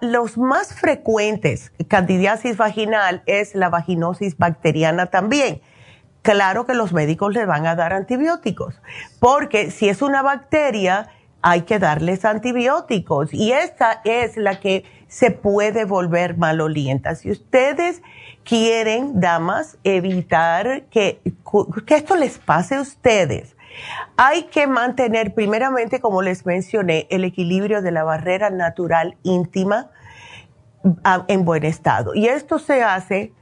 los 0.00 0.38
más 0.38 0.72
frecuentes, 0.72 1.72
candidiasis 1.88 2.56
vaginal, 2.56 3.22
es 3.26 3.54
la 3.54 3.68
vaginosis 3.68 4.38
bacteriana 4.38 5.06
también 5.06 5.60
claro 6.22 6.66
que 6.66 6.74
los 6.74 6.92
médicos 6.92 7.34
le 7.34 7.46
van 7.46 7.66
a 7.66 7.74
dar 7.74 7.92
antibióticos, 7.92 8.80
porque 9.20 9.70
si 9.70 9.88
es 9.88 10.02
una 10.02 10.22
bacteria, 10.22 11.08
hay 11.42 11.62
que 11.62 11.78
darles 11.78 12.24
antibióticos 12.24 13.34
y 13.34 13.52
esta 13.52 14.00
es 14.04 14.36
la 14.36 14.60
que 14.60 14.84
se 15.08 15.32
puede 15.32 15.84
volver 15.84 16.38
malolienta. 16.38 17.16
Si 17.16 17.30
ustedes 17.30 18.00
quieren, 18.44 19.20
damas, 19.20 19.76
evitar 19.84 20.84
que, 20.84 21.20
que 21.86 21.94
esto 21.96 22.16
les 22.16 22.38
pase 22.38 22.76
a 22.76 22.80
ustedes, 22.80 23.56
hay 24.16 24.44
que 24.44 24.66
mantener 24.66 25.34
primeramente, 25.34 26.00
como 26.00 26.22
les 26.22 26.46
mencioné, 26.46 27.06
el 27.10 27.24
equilibrio 27.24 27.82
de 27.82 27.90
la 27.90 28.04
barrera 28.04 28.50
natural 28.50 29.16
íntima 29.22 29.90
ah, 31.04 31.24
en 31.28 31.44
buen 31.44 31.64
estado. 31.64 32.14
Y 32.14 32.28
esto 32.28 32.58
se 32.58 32.82
hace 32.82 33.32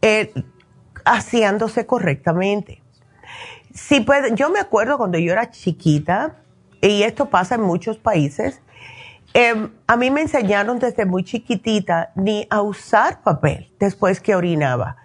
eh, 0.00 0.32
haciéndose 1.04 1.86
correctamente. 1.86 2.82
Si 3.74 4.04
yo 4.34 4.50
me 4.50 4.60
acuerdo 4.60 4.98
cuando 4.98 5.18
yo 5.18 5.32
era 5.32 5.50
chiquita, 5.50 6.36
y 6.80 7.04
esto 7.04 7.30
pasa 7.30 7.54
en 7.54 7.62
muchos 7.62 7.96
países, 7.96 8.60
em, 9.34 9.70
a 9.86 9.96
mí 9.96 10.10
me 10.10 10.22
enseñaron 10.22 10.78
desde 10.78 11.06
muy 11.06 11.24
chiquitita 11.24 12.12
ni 12.14 12.46
a 12.50 12.60
usar 12.60 13.22
papel 13.22 13.72
después 13.78 14.20
que 14.20 14.34
orinaba. 14.34 14.96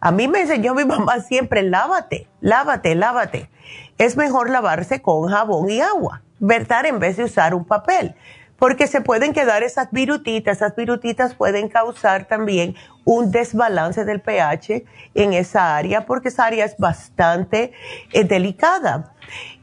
A 0.00 0.12
mí 0.12 0.28
me 0.28 0.42
enseñó 0.42 0.74
mi 0.74 0.84
mamá 0.86 1.20
siempre, 1.20 1.62
lávate, 1.62 2.28
lávate, 2.40 2.94
lávate. 2.94 3.50
Es 3.98 4.16
mejor 4.16 4.50
lavarse 4.50 5.02
con 5.02 5.28
jabón 5.28 5.68
y 5.70 5.80
agua, 5.80 6.22
¿verdad? 6.38 6.86
En 6.86 6.98
vez 6.98 7.16
de 7.16 7.24
usar 7.24 7.54
un 7.54 7.64
papel 7.64 8.14
porque 8.58 8.86
se 8.86 9.00
pueden 9.00 9.32
quedar 9.32 9.62
esas 9.62 9.90
virutitas. 9.90 10.58
Esas 10.58 10.76
virutitas 10.76 11.34
pueden 11.34 11.68
causar 11.68 12.26
también 12.26 12.74
un 13.04 13.30
desbalance 13.30 14.04
del 14.04 14.20
pH 14.20 14.84
en 15.14 15.32
esa 15.32 15.76
área, 15.76 16.06
porque 16.06 16.28
esa 16.28 16.46
área 16.46 16.64
es 16.64 16.76
bastante 16.78 17.72
eh, 18.12 18.24
delicada. 18.24 19.12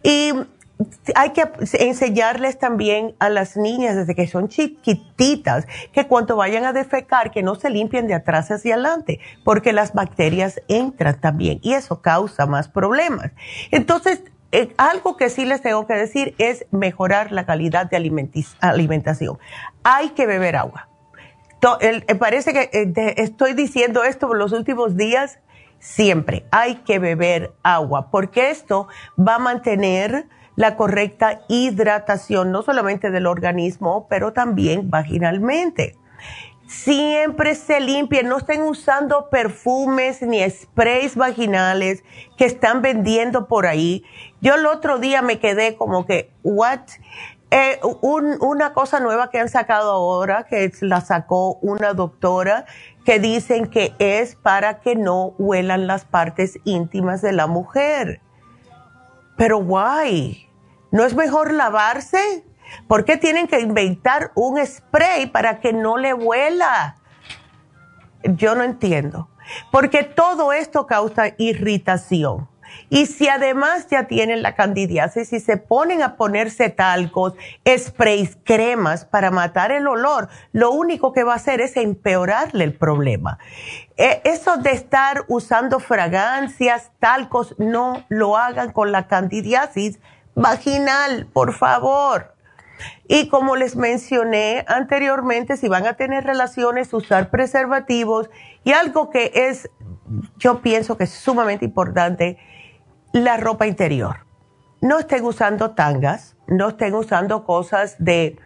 Y 0.04 0.34
hay 1.15 1.32
que 1.32 1.43
enseñarles 1.73 2.58
también 2.58 3.15
a 3.19 3.30
las 3.30 3.58
niñas 3.58 3.95
desde 3.95 4.15
que 4.15 4.27
son 4.27 4.47
chiquititas 4.47 5.67
que 5.91 6.08
cuando 6.08 6.36
vayan 6.36 6.65
a 6.65 6.73
defecar 6.73 7.32
que 7.32 7.43
no 7.43 7.56
se 7.56 7.69
limpien 7.69 8.08
de 8.08 8.13
atrás 8.13 8.49
hacia 8.51 8.75
adelante 8.75 9.19
porque 9.43 9.73
las 9.73 9.93
bacterias 9.93 10.62
entran 10.67 11.19
también 11.19 11.60
y 11.62 11.73
eso 11.73 12.01
causa 12.01 12.45
más 12.45 12.67
problemas. 12.67 13.32
Entonces 13.71 14.23
eh, 14.52 14.74
algo 14.78 15.16
que 15.16 15.30
sí 15.30 15.46
les 15.46 15.62
tengo 15.62 15.88
que 15.88 15.94
decir 15.94 16.36
es 16.38 16.66
mejorar 16.72 17.32
la 17.32 17.46
calidad 17.46 17.90
de 17.90 17.98
alimentación. 18.62 19.40
Hay 19.84 20.10
que 20.10 20.26
beber 20.26 20.56
agua. 20.56 20.90
Eh, 21.80 22.16
parece 22.16 22.54
que 22.54 22.70
eh, 22.74 23.14
estoy 23.18 23.54
diciendo 23.54 24.04
esto 24.04 24.28
por 24.28 24.38
los 24.38 24.52
últimos 24.52 24.98
días. 24.98 25.40
Siempre 25.80 26.46
hay 26.52 26.76
que 26.76 27.00
beber 27.00 27.54
agua 27.64 28.12
porque 28.12 28.50
esto 28.52 28.88
va 29.18 29.36
a 29.36 29.40
mantener 29.40 30.28
la 30.56 30.76
correcta 30.76 31.42
hidratación, 31.48 32.52
no 32.52 32.62
solamente 32.62 33.10
del 33.10 33.26
organismo, 33.26 34.06
pero 34.10 34.34
también 34.34 34.90
vaginalmente 34.90 35.96
siempre 36.72 37.54
se 37.56 37.82
limpien, 37.82 38.30
no 38.30 38.38
estén 38.38 38.62
usando 38.62 39.30
perfumes 39.30 40.22
ni 40.22 40.50
sprays 40.50 41.16
vaginales 41.16 42.04
que 42.38 42.46
están 42.46 42.82
vendiendo 42.82 43.48
por 43.48 43.68
ahí. 43.68 44.06
Yo 44.41 44.56
el 44.56 44.65
otro 44.65 44.97
día 44.97 45.21
me 45.21 45.39
quedé 45.39 45.75
como 45.75 46.06
que, 46.06 46.32
what? 46.43 46.82
Eh, 47.51 47.80
una 48.01 48.73
cosa 48.73 48.99
nueva 48.99 49.30
que 49.30 49.39
han 49.39 49.49
sacado 49.49 49.91
ahora, 49.91 50.45
que 50.45 50.71
la 50.82 51.01
sacó 51.01 51.56
una 51.62 51.93
doctora, 51.93 52.65
que 53.06 53.19
dicen 53.19 53.67
que 53.67 53.93
es 53.99 54.36
para 54.36 54.80
que 54.80 54.95
no 54.95 55.36
huelan 55.38 55.86
las 55.86 56.06
partes 56.06 56.58
íntimas 56.63 57.21
de 57.21 57.34
la 57.34 57.47
mujer. 57.47 58.21
Pero 59.38 59.60
why? 59.60 60.47
¿No 60.91 61.04
es 61.04 61.13
mejor 61.13 61.54
lavarse? 61.54 62.45
¿Por 62.88 63.06
qué 63.06 63.17
tienen 63.17 63.47
que 63.47 63.60
inventar 63.60 64.32
un 64.34 64.65
spray 64.65 65.27
para 65.27 65.60
que 65.60 65.73
no 65.73 65.97
le 65.97 66.13
vuela? 66.13 66.95
Yo 68.23 68.56
no 68.56 68.63
entiendo. 68.63 69.30
Porque 69.71 70.04
todo 70.04 70.54
esto 70.54 70.88
causa 70.88 71.34
irritación. 71.38 72.47
Y 72.90 73.06
si 73.06 73.30
además 73.30 73.88
ya 73.90 74.08
tienen 74.08 74.42
la 74.42 74.56
candidiasis 74.56 75.32
y 75.34 75.40
se 75.40 75.58
ponen 75.58 76.02
a 76.02 76.16
ponerse 76.16 76.70
talcos, 76.70 77.34
sprays, 77.68 78.38
cremas 78.44 79.06
para 79.06 79.32
matar 79.32 79.72
el 79.72 79.88
olor, 79.88 80.30
lo 80.52 80.72
único 80.72 81.14
que 81.14 81.24
va 81.24 81.34
a 81.34 81.38
hacer 81.38 81.62
es 81.62 81.78
empeorarle 81.78 82.64
el 82.64 82.74
problema. 82.74 83.40
E, 83.98 84.22
eso 84.26 84.58
de 84.58 84.72
estar 84.72 85.24
usando 85.28 85.80
fragancias, 85.80 86.92
talcos, 87.00 87.56
no 87.58 88.06
lo 88.10 88.38
hagan 88.38 88.72
con 88.72 88.92
la 88.92 89.08
candidiasis 89.08 90.00
vaginal, 90.36 91.28
por 91.32 91.54
favor. 91.54 92.36
Y 93.08 93.28
como 93.28 93.56
les 93.56 93.76
mencioné 93.76 94.64
anteriormente, 94.68 95.58
si 95.58 95.68
van 95.68 95.86
a 95.86 95.94
tener 95.94 96.24
relaciones, 96.24 96.94
usar 96.94 97.30
preservativos 97.30 98.30
y 98.64 98.72
algo 98.72 99.10
que 99.10 99.32
es, 99.34 99.70
yo 100.38 100.62
pienso 100.62 100.98
que 100.98 101.04
es 101.06 101.12
sumamente 101.12 101.66
importante, 101.66 102.38
la 103.13 103.38
ropa 103.38 103.67
interior. 103.67 104.26
No 104.82 105.00
estén 105.00 105.24
usando 105.26 105.71
tangas, 105.71 106.36
no 106.47 106.69
estén 106.69 106.93
usando 106.95 107.45
cosas 107.45 107.95
de, 108.00 108.39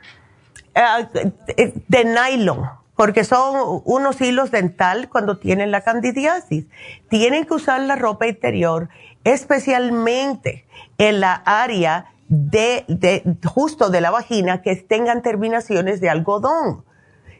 eh, 0.75 1.73
de 1.87 2.05
nylon, 2.05 2.69
porque 2.95 3.23
son 3.23 3.81
unos 3.85 4.19
hilos 4.21 4.51
dental 4.51 5.09
cuando 5.09 5.37
tienen 5.37 5.71
la 5.71 5.81
candidiasis. 5.81 6.65
Tienen 7.09 7.45
que 7.45 7.53
usar 7.53 7.81
la 7.81 7.95
ropa 7.95 8.27
interior, 8.27 8.89
especialmente 9.23 10.65
en 10.97 11.19
la 11.19 11.33
área 11.45 12.13
de, 12.27 12.85
de, 12.87 13.23
justo 13.45 13.89
de 13.89 14.01
la 14.01 14.11
vagina 14.11 14.61
que 14.61 14.75
tengan 14.75 15.21
terminaciones 15.21 16.01
de 16.01 16.09
algodón. 16.09 16.83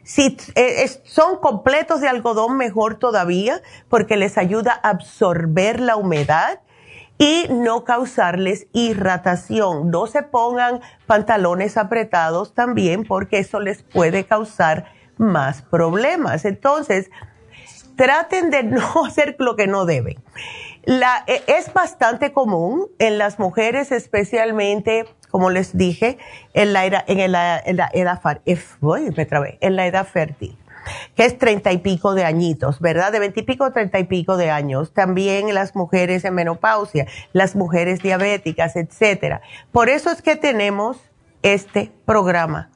Si 0.04 0.36
eh, 0.54 0.88
son 1.04 1.38
completos 1.38 2.00
de 2.00 2.08
algodón, 2.08 2.56
mejor 2.56 2.94
todavía, 2.96 3.60
porque 3.88 4.16
les 4.16 4.38
ayuda 4.38 4.78
a 4.82 4.90
absorber 4.90 5.80
la 5.80 5.96
humedad 5.96 6.60
y 7.18 7.46
no 7.48 7.84
causarles 7.84 8.66
irritación. 8.72 9.90
No 9.90 10.06
se 10.06 10.22
pongan 10.22 10.80
pantalones 11.06 11.76
apretados 11.76 12.54
también, 12.54 13.04
porque 13.04 13.38
eso 13.38 13.60
les 13.60 13.82
puede 13.82 14.24
causar 14.24 14.86
más 15.16 15.62
problemas. 15.62 16.44
Entonces, 16.44 17.10
traten 17.96 18.50
de 18.50 18.62
no 18.64 19.06
hacer 19.06 19.36
lo 19.38 19.56
que 19.56 19.66
no 19.66 19.86
deben. 19.86 20.22
E, 20.86 21.42
es 21.48 21.72
bastante 21.72 22.32
común 22.32 22.86
en 22.98 23.18
las 23.18 23.38
mujeres, 23.38 23.90
especialmente, 23.90 25.06
como 25.30 25.50
les 25.50 25.76
dije, 25.76 26.18
en 26.54 26.72
la, 26.72 26.86
edad, 26.86 27.04
en 27.08 27.32
la, 27.32 27.58
en 27.58 27.76
la 27.76 27.90
edad, 27.92 28.22
en 29.60 29.76
la 29.76 29.86
edad 29.86 30.06
fértil, 30.06 30.56
que 31.14 31.24
es 31.24 31.38
treinta 31.38 31.72
y 31.72 31.78
pico 31.78 32.14
de 32.14 32.24
añitos, 32.24 32.80
¿verdad? 32.80 33.12
De 33.12 33.18
veintipico 33.18 33.64
a 33.64 33.72
treinta 33.72 33.98
y 33.98 34.04
pico 34.04 34.36
de 34.36 34.50
años. 34.50 34.92
También 34.92 35.52
las 35.54 35.74
mujeres 35.74 36.24
en 36.24 36.34
menopausia, 36.34 37.06
las 37.32 37.56
mujeres 37.56 38.02
diabéticas, 38.02 38.76
etcétera. 38.76 39.40
Por 39.72 39.88
eso 39.88 40.10
es 40.10 40.22
que 40.22 40.36
tenemos 40.36 40.98
este 41.42 41.92
programa. 42.04 42.70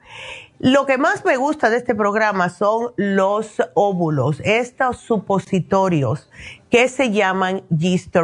Lo 0.59 0.85
que 0.85 0.99
más 0.99 1.25
me 1.25 1.39
gusta 1.39 1.71
de 1.71 1.79
este 1.79 1.95
programa 1.95 2.51
son 2.51 2.93
los 2.97 3.63
óvulos, 3.73 4.43
estos 4.45 4.99
supositorios 4.99 6.29
que 6.71 6.89
se 6.89 7.11
llaman 7.11 7.63
Yeast. 7.69 8.17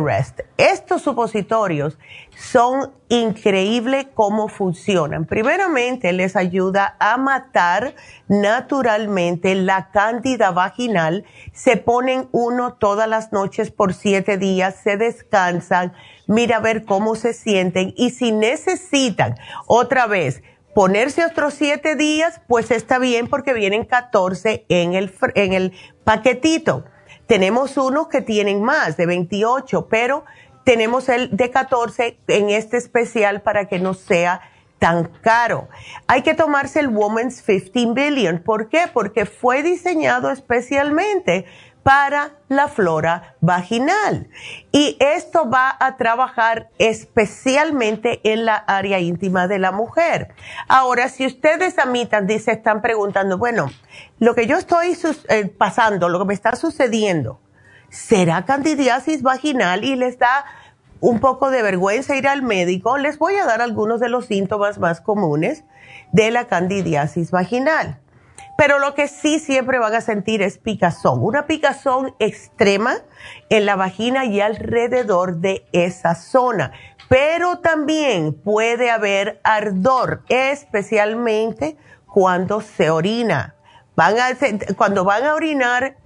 Estos 0.56 1.02
supositorios 1.02 1.98
son 2.36 2.92
increíbles 3.08 4.06
cómo 4.14 4.48
funcionan. 4.48 5.26
Primeramente, 5.26 6.12
les 6.12 6.36
ayuda 6.36 6.96
a 7.00 7.16
matar 7.16 7.94
naturalmente 8.28 9.54
la 9.56 9.90
cándida 9.90 10.52
vaginal. 10.52 11.24
Se 11.52 11.76
ponen 11.76 12.28
uno 12.30 12.74
todas 12.74 13.08
las 13.08 13.32
noches 13.32 13.70
por 13.70 13.94
siete 13.94 14.38
días, 14.38 14.76
se 14.82 14.96
descansan, 14.96 15.92
mira 16.26 16.58
a 16.58 16.60
ver 16.60 16.84
cómo 16.84 17.16
se 17.16 17.32
sienten 17.32 17.92
y 17.96 18.10
si 18.10 18.30
necesitan 18.30 19.34
otra 19.66 20.06
vez 20.06 20.42
ponerse 20.74 21.24
otros 21.24 21.54
siete 21.54 21.96
días, 21.96 22.40
pues 22.46 22.70
está 22.70 22.98
bien 22.98 23.28
porque 23.28 23.54
vienen 23.54 23.84
14 23.84 24.66
en 24.68 24.94
el, 24.94 25.12
en 25.34 25.52
el 25.52 25.72
paquetito. 26.04 26.84
Tenemos 27.26 27.76
unos 27.76 28.08
que 28.08 28.22
tienen 28.22 28.62
más, 28.62 28.96
de 28.96 29.06
28, 29.06 29.88
pero 29.88 30.24
tenemos 30.64 31.08
el 31.08 31.36
de 31.36 31.50
14 31.50 32.18
en 32.28 32.50
este 32.50 32.76
especial 32.76 33.42
para 33.42 33.66
que 33.66 33.78
no 33.78 33.94
sea 33.94 34.40
tan 34.78 35.04
caro. 35.22 35.68
Hay 36.06 36.22
que 36.22 36.34
tomarse 36.34 36.80
el 36.80 36.88
Woman's 36.88 37.42
15 37.42 37.92
Billion. 37.92 38.38
¿Por 38.40 38.68
qué? 38.68 38.84
Porque 38.92 39.26
fue 39.26 39.62
diseñado 39.62 40.30
especialmente 40.30 41.46
para 41.86 42.32
la 42.48 42.66
flora 42.66 43.36
vaginal. 43.40 44.28
Y 44.72 44.96
esto 44.98 45.48
va 45.48 45.76
a 45.78 45.96
trabajar 45.96 46.68
especialmente 46.80 48.20
en 48.24 48.44
la 48.44 48.56
área 48.56 48.98
íntima 48.98 49.46
de 49.46 49.60
la 49.60 49.70
mujer. 49.70 50.34
Ahora, 50.66 51.08
si 51.08 51.24
ustedes 51.24 51.78
a 51.78 51.86
mí 51.86 52.08
se 52.40 52.50
están 52.50 52.82
preguntando, 52.82 53.38
bueno, 53.38 53.70
lo 54.18 54.34
que 54.34 54.48
yo 54.48 54.56
estoy 54.56 54.98
eh, 55.28 55.46
pasando, 55.46 56.08
lo 56.08 56.18
que 56.18 56.24
me 56.24 56.34
está 56.34 56.56
sucediendo, 56.56 57.38
¿será 57.88 58.44
candidiasis 58.44 59.22
vaginal? 59.22 59.84
Y 59.84 59.94
les 59.94 60.18
da 60.18 60.44
un 60.98 61.20
poco 61.20 61.50
de 61.50 61.62
vergüenza 61.62 62.16
ir 62.16 62.26
al 62.26 62.42
médico. 62.42 62.98
Les 62.98 63.16
voy 63.16 63.36
a 63.36 63.46
dar 63.46 63.62
algunos 63.62 64.00
de 64.00 64.08
los 64.08 64.26
síntomas 64.26 64.80
más 64.80 65.00
comunes 65.00 65.62
de 66.10 66.32
la 66.32 66.48
candidiasis 66.48 67.30
vaginal. 67.30 68.00
Pero 68.56 68.78
lo 68.78 68.94
que 68.94 69.06
sí 69.06 69.38
siempre 69.38 69.78
van 69.78 69.94
a 69.94 70.00
sentir 70.00 70.40
es 70.40 70.56
picazón, 70.56 71.22
una 71.22 71.46
picazón 71.46 72.14
extrema 72.18 72.96
en 73.50 73.66
la 73.66 73.76
vagina 73.76 74.24
y 74.24 74.40
alrededor 74.40 75.36
de 75.36 75.66
esa 75.72 76.14
zona. 76.14 76.72
Pero 77.08 77.58
también 77.58 78.32
puede 78.32 78.90
haber 78.90 79.40
ardor, 79.44 80.22
especialmente 80.28 81.76
cuando 82.06 82.62
se 82.62 82.90
orina. 82.90 83.54
Van 83.94 84.16
a, 84.18 84.28
cuando 84.76 85.04
van 85.04 85.24
a 85.24 85.34
orinar, 85.34 85.96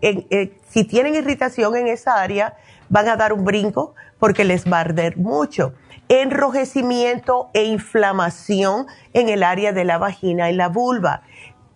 si 0.69 0.85
tienen 0.85 1.15
irritación 1.15 1.77
en 1.77 1.87
esa 1.87 2.21
área, 2.21 2.57
van 2.89 3.09
a 3.09 3.17
dar 3.17 3.33
un 3.33 3.45
brinco 3.45 3.95
porque 4.19 4.45
les 4.45 4.71
va 4.71 4.79
a 4.79 4.81
arder 4.81 5.17
mucho. 5.17 5.75
Enrojecimiento 6.09 7.51
e 7.55 7.65
inflamación 7.65 8.87
en 9.13 9.29
el 9.29 9.45
área 9.45 9.73
de 9.73 9.85
la 9.85 9.99
vagina 9.99 10.51
y 10.51 10.55
la 10.55 10.69
vulva 10.69 11.23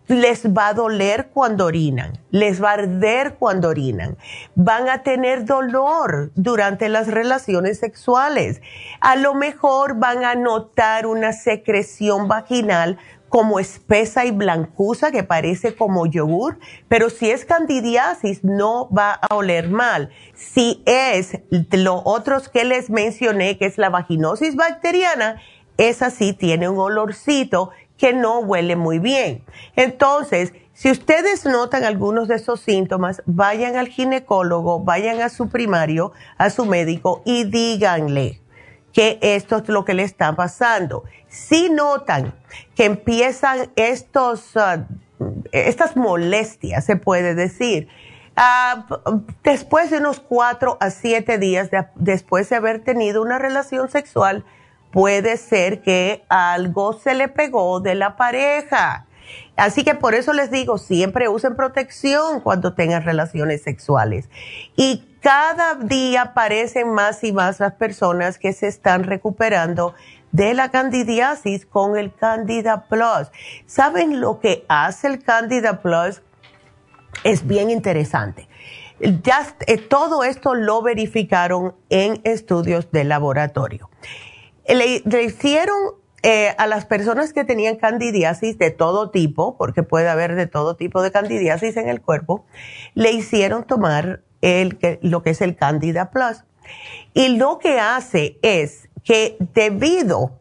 les 0.07 0.47
va 0.47 0.69
a 0.69 0.75
doler 0.75 1.31
cuando 1.33 1.65
orinan, 1.67 2.19
les 2.31 2.63
va 2.63 2.71
a 2.71 2.75
arder 2.75 3.37
cuando 3.39 3.69
orinan, 3.69 4.17
van 4.55 4.89
a 4.89 5.03
tener 5.03 5.45
dolor 5.45 6.31
durante 6.35 6.89
las 6.89 7.09
relaciones 7.09 7.79
sexuales, 7.79 8.61
a 9.01 9.17
lo 9.17 9.35
mejor 9.35 9.99
van 9.99 10.25
a 10.25 10.35
notar 10.35 11.07
una 11.07 11.33
secreción 11.33 12.29
vaginal 12.29 12.99
como 13.35 13.59
espesa 13.59 14.27
y 14.27 14.31
blancuza 14.31 15.11
que 15.11 15.25
parece 15.25 15.75
como 15.75 16.07
yogur, 16.07 16.59
pero 16.87 17.11
si 17.11 17.33
es 17.33 17.45
candidiasis 17.45 18.45
no 18.45 18.89
va 18.91 19.15
a 19.15 19.35
oler 19.35 19.71
mal. 19.71 20.11
Si 20.37 20.85
es 20.87 21.41
lo 21.73 22.01
otros 22.05 22.49
que 22.49 22.65
les 22.65 22.91
mencioné, 22.91 23.59
que 23.59 23.67
es 23.67 23.77
la 23.77 23.91
vaginosis 23.91 24.55
bacteriana, 24.55 25.41
esa 25.79 26.11
sí 26.11 26.33
tiene 26.33 26.69
un 26.69 26.79
olorcito 26.79 27.71
que 27.97 28.13
no 28.13 28.41
huele 28.41 28.77
muy 28.77 28.99
bien. 28.99 29.45
Entonces, 29.77 30.53
si 30.73 30.91
ustedes 30.91 31.45
notan 31.45 31.85
algunos 31.85 32.27
de 32.27 32.35
esos 32.35 32.61
síntomas, 32.61 33.23
vayan 33.27 33.77
al 33.77 33.89
ginecólogo, 33.89 34.81
vayan 34.81 35.21
a 35.21 35.29
su 35.29 35.49
primario, 35.49 36.13
a 36.37 36.51
su 36.51 36.67
médico 36.67 37.23
y 37.25 37.45
díganle 37.45 38.41
que 38.93 39.19
esto 39.23 39.59
es 39.59 39.69
lo 39.69 39.85
que 39.85 39.95
le 39.95 40.03
está 40.03 40.35
pasando. 40.35 41.05
Si 41.29 41.71
notan 41.71 42.35
que 42.75 42.87
empiezan 42.87 43.71
estos, 43.77 44.57
ah, 44.57 44.87
estas 45.53 45.97
molestias, 45.97 46.85
se 46.85 46.97
puede 46.97 47.37
decir, 47.37 47.89
ah, 48.37 48.87
después 49.45 49.91
de 49.91 49.99
unos 49.99 50.19
cuatro 50.19 50.77
a 50.81 50.91
siete 50.91 51.39
días 51.39 51.71
después 51.95 52.49
de 52.49 52.57
haber 52.57 52.83
tenido 52.83 53.23
una 53.23 53.39
relación 53.39 53.89
sexual, 53.89 54.45
puede 54.95 55.39
ser 55.39 55.83
que 55.83 56.25
algo 56.29 56.93
se 56.93 57.15
le 57.15 57.27
pegó 57.27 57.81
de 57.81 57.97
la 57.97 58.17
pareja. 58.17 59.07
Así 59.57 59.83
que 59.83 59.97
por 59.97 60.15
eso 60.15 60.33
les 60.33 60.53
digo, 60.53 60.79
siempre 60.79 61.29
usen 61.29 61.57
protección 61.57 62.41
cuando 62.41 62.75
tengan 62.75 63.05
relaciones 63.05 63.65
sexuales. 63.65 64.31
Y 64.77 65.05
cada 65.21 65.75
día 65.75 66.23
aparecen 66.23 66.93
más 66.93 67.25
y 67.25 67.33
más 67.33 67.59
las 67.59 67.73
personas 67.75 68.39
que 68.39 68.53
se 68.53 68.69
están 68.69 69.03
recuperando 69.03 69.95
de 70.31 70.55
la 70.55 70.71
candidiasis 70.71 71.67
con 71.67 71.97
el 71.97 72.15
Candida 72.15 72.85
Plus. 72.89 73.33
¿Saben 73.67 74.21
lo 74.21 74.39
que 74.39 74.65
hace 74.69 75.09
el 75.09 75.25
Candida 75.25 75.83
Plus? 75.83 76.23
Es 77.25 77.45
bien 77.49 77.69
interesante. 77.69 78.49
Ya, 79.25 79.45
eh, 79.67 79.77
todo 79.77 80.23
esto 80.23 80.55
lo 80.55 80.83
verificaron 80.83 81.75
en 81.91 82.21
estudios 82.23 82.93
de 82.93 83.03
laboratorio 83.03 83.91
le, 84.67 85.23
hicieron 85.23 85.77
eh, 86.23 86.55
a 86.59 86.67
las 86.67 86.87
personas 86.87 87.33
que 87.33 87.45
tenían 87.45 87.77
candidiasis 87.77 88.59
de 88.59 88.71
todo 88.71 89.11
tipo, 89.11 89.57
porque 89.57 89.83
puede 89.83 90.09
haber 90.09 90.35
de 90.35 90.47
todo 90.47 90.77
tipo 90.77 91.03
de 91.03 91.11
candidiasis 91.11 91.77
en 91.77 91.89
el 91.89 92.01
cuerpo, 92.01 92.47
le 92.95 93.13
hicieron 93.13 93.65
tomar 93.65 94.23
el, 94.41 94.79
lo 95.03 95.23
que 95.23 95.31
es 95.31 95.41
el 95.41 95.57
Candida 95.57 96.11
Plus. 96.11 96.45
Y 97.13 97.37
lo 97.37 97.59
que 97.59 97.79
hace 97.79 98.39
es 98.43 98.89
que 99.03 99.37
debido 99.53 100.39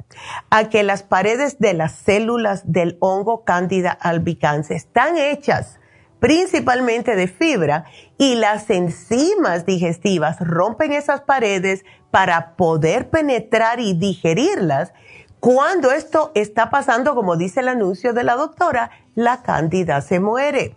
a 0.50 0.70
que 0.70 0.84
las 0.84 1.04
paredes 1.04 1.60
de 1.60 1.74
las 1.74 1.94
células 1.94 2.72
del 2.72 2.98
hongo 3.02 3.44
Candida 3.44 3.92
albicans 3.92 4.72
están 4.72 5.18
hechas 5.18 5.80
principalmente 6.24 7.18
de 7.18 7.28
fibra, 7.28 7.84
y 8.18 8.36
las 8.36 8.70
enzimas 8.70 9.66
digestivas 9.66 10.40
rompen 10.40 10.94
esas 10.94 11.20
paredes 11.20 11.84
para 12.14 12.52
poder 12.58 13.10
penetrar 13.10 13.80
y 13.80 13.96
digerirlas. 13.96 14.94
Cuando 15.40 15.90
esto 15.90 16.32
está 16.36 16.70
pasando, 16.70 17.16
como 17.16 17.38
dice 17.38 17.62
el 17.62 17.70
anuncio 17.70 18.14
de 18.14 18.24
la 18.24 18.36
doctora, 18.36 18.92
la 19.16 19.42
cándida 19.42 20.00
se 20.02 20.20
muere. 20.20 20.76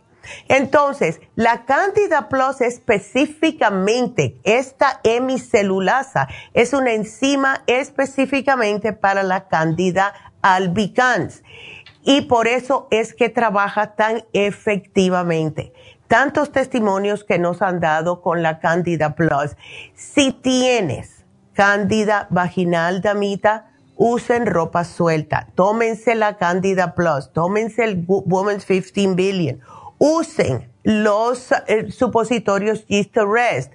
Entonces, 0.48 1.20
la 1.34 1.66
Candida 1.66 2.30
Plus 2.30 2.62
específicamente, 2.62 4.40
esta 4.44 4.98
hemicelulasa, 5.04 6.26
es 6.54 6.72
una 6.72 6.94
enzima 6.94 7.62
específicamente 7.66 8.94
para 8.94 9.22
la 9.22 9.46
Candida 9.46 10.14
albicans 10.40 11.42
y 12.02 12.22
por 12.22 12.48
eso 12.48 12.88
es 12.90 13.12
que 13.12 13.28
trabaja 13.28 13.94
tan 13.94 14.24
efectivamente. 14.32 15.74
Tantos 16.08 16.50
testimonios 16.50 17.24
que 17.24 17.38
nos 17.38 17.60
han 17.60 17.78
dado 17.78 18.22
con 18.22 18.42
la 18.42 18.58
Candida 18.58 19.14
Plus. 19.14 19.54
Si 19.94 20.32
tienes 20.32 21.15
Candida 21.56 22.26
vaginal, 22.28 23.00
damita, 23.00 23.70
usen 23.96 24.44
ropa 24.44 24.84
suelta. 24.84 25.48
Tómense 25.54 26.14
la 26.14 26.36
Candida 26.36 26.94
Plus, 26.94 27.32
tómense 27.32 27.82
el 27.82 28.04
Women's 28.06 28.66
15 28.66 29.14
Billion. 29.14 29.60
Usen 29.98 30.70
los 30.82 31.52
eh, 31.66 31.90
supositorios 31.90 32.86
Yeast 32.88 33.16
Rest 33.16 33.72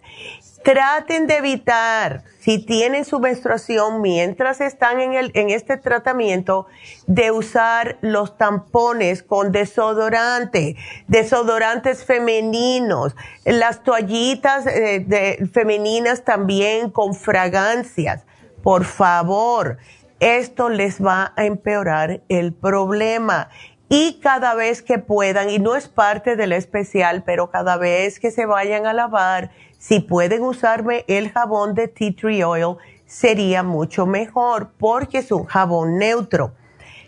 Traten 0.64 1.26
de 1.26 1.38
evitar, 1.38 2.24
si 2.40 2.60
tienen 2.60 3.04
su 3.04 3.20
menstruación 3.20 4.02
mientras 4.02 4.62
están 4.62 5.00
en, 5.00 5.14
el, 5.14 5.32
en 5.34 5.50
este 5.50 5.78
tratamiento, 5.78 6.68
de 7.08 7.32
usar 7.32 7.98
los 8.02 8.38
tampones 8.38 9.24
con 9.24 9.52
desodorante, 9.52 10.76
desodorantes 11.08 12.06
femeninos, 12.06 13.16
las 13.44 13.84
toallitas 13.84 14.68
eh, 14.68 15.50
femeninas 15.52 16.24
también 16.24 16.92
con 16.92 17.16
fragancias. 17.16 18.26
Por 18.62 18.86
favor, 18.86 19.80
esto 20.20 20.70
les 20.70 21.04
va 21.04 21.34
a 21.36 21.46
empeorar 21.46 22.22
el 22.30 22.54
problema. 22.54 23.50
Y 23.90 24.20
cada 24.22 24.54
vez 24.54 24.82
que 24.82 25.00
puedan, 25.00 25.50
y 25.50 25.60
no 25.60 25.76
es 25.76 25.90
parte 25.90 26.36
del 26.36 26.54
especial, 26.54 27.24
pero 27.26 27.50
cada 27.50 27.76
vez 27.76 28.20
que 28.20 28.32
se 28.32 28.46
vayan 28.46 28.86
a 28.86 28.94
lavar, 28.94 29.52
si 29.82 30.00
pueden 30.00 30.44
usarme 30.44 31.06
el 31.08 31.32
jabón 31.32 31.74
de 31.74 31.88
tea 31.88 32.14
tree 32.16 32.44
oil, 32.44 32.78
sería 33.08 33.64
mucho 33.64 34.06
mejor 34.06 34.74
porque 34.78 35.18
es 35.18 35.32
un 35.32 35.46
jabón 35.46 35.98
neutro. 35.98 36.54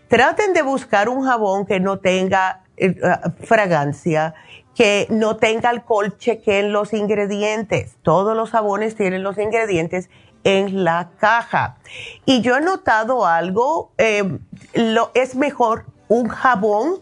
traten 0.07 0.53
de 0.53 0.63
buscar 0.63 1.07
un 1.07 1.23
jabón 1.23 1.67
que 1.67 1.79
no 1.79 1.99
tenga 1.99 2.63
eh, 2.77 2.95
fragancia, 3.43 4.33
que 4.73 5.05
no 5.11 5.37
tenga 5.37 5.69
alcohol, 5.69 6.17
chequen 6.17 6.73
los 6.73 6.93
ingredientes. 6.93 7.95
Todos 8.01 8.35
los 8.35 8.49
jabones 8.49 8.95
tienen 8.95 9.21
los 9.21 9.37
ingredientes 9.37 10.09
en 10.43 10.83
la 10.83 11.11
caja. 11.19 11.77
Y 12.25 12.41
yo 12.41 12.57
he 12.57 12.61
notado 12.61 13.27
algo, 13.27 13.91
eh, 13.99 14.39
lo, 14.73 15.11
es 15.13 15.35
mejor 15.35 15.85
un 16.07 16.27
jabón 16.27 16.95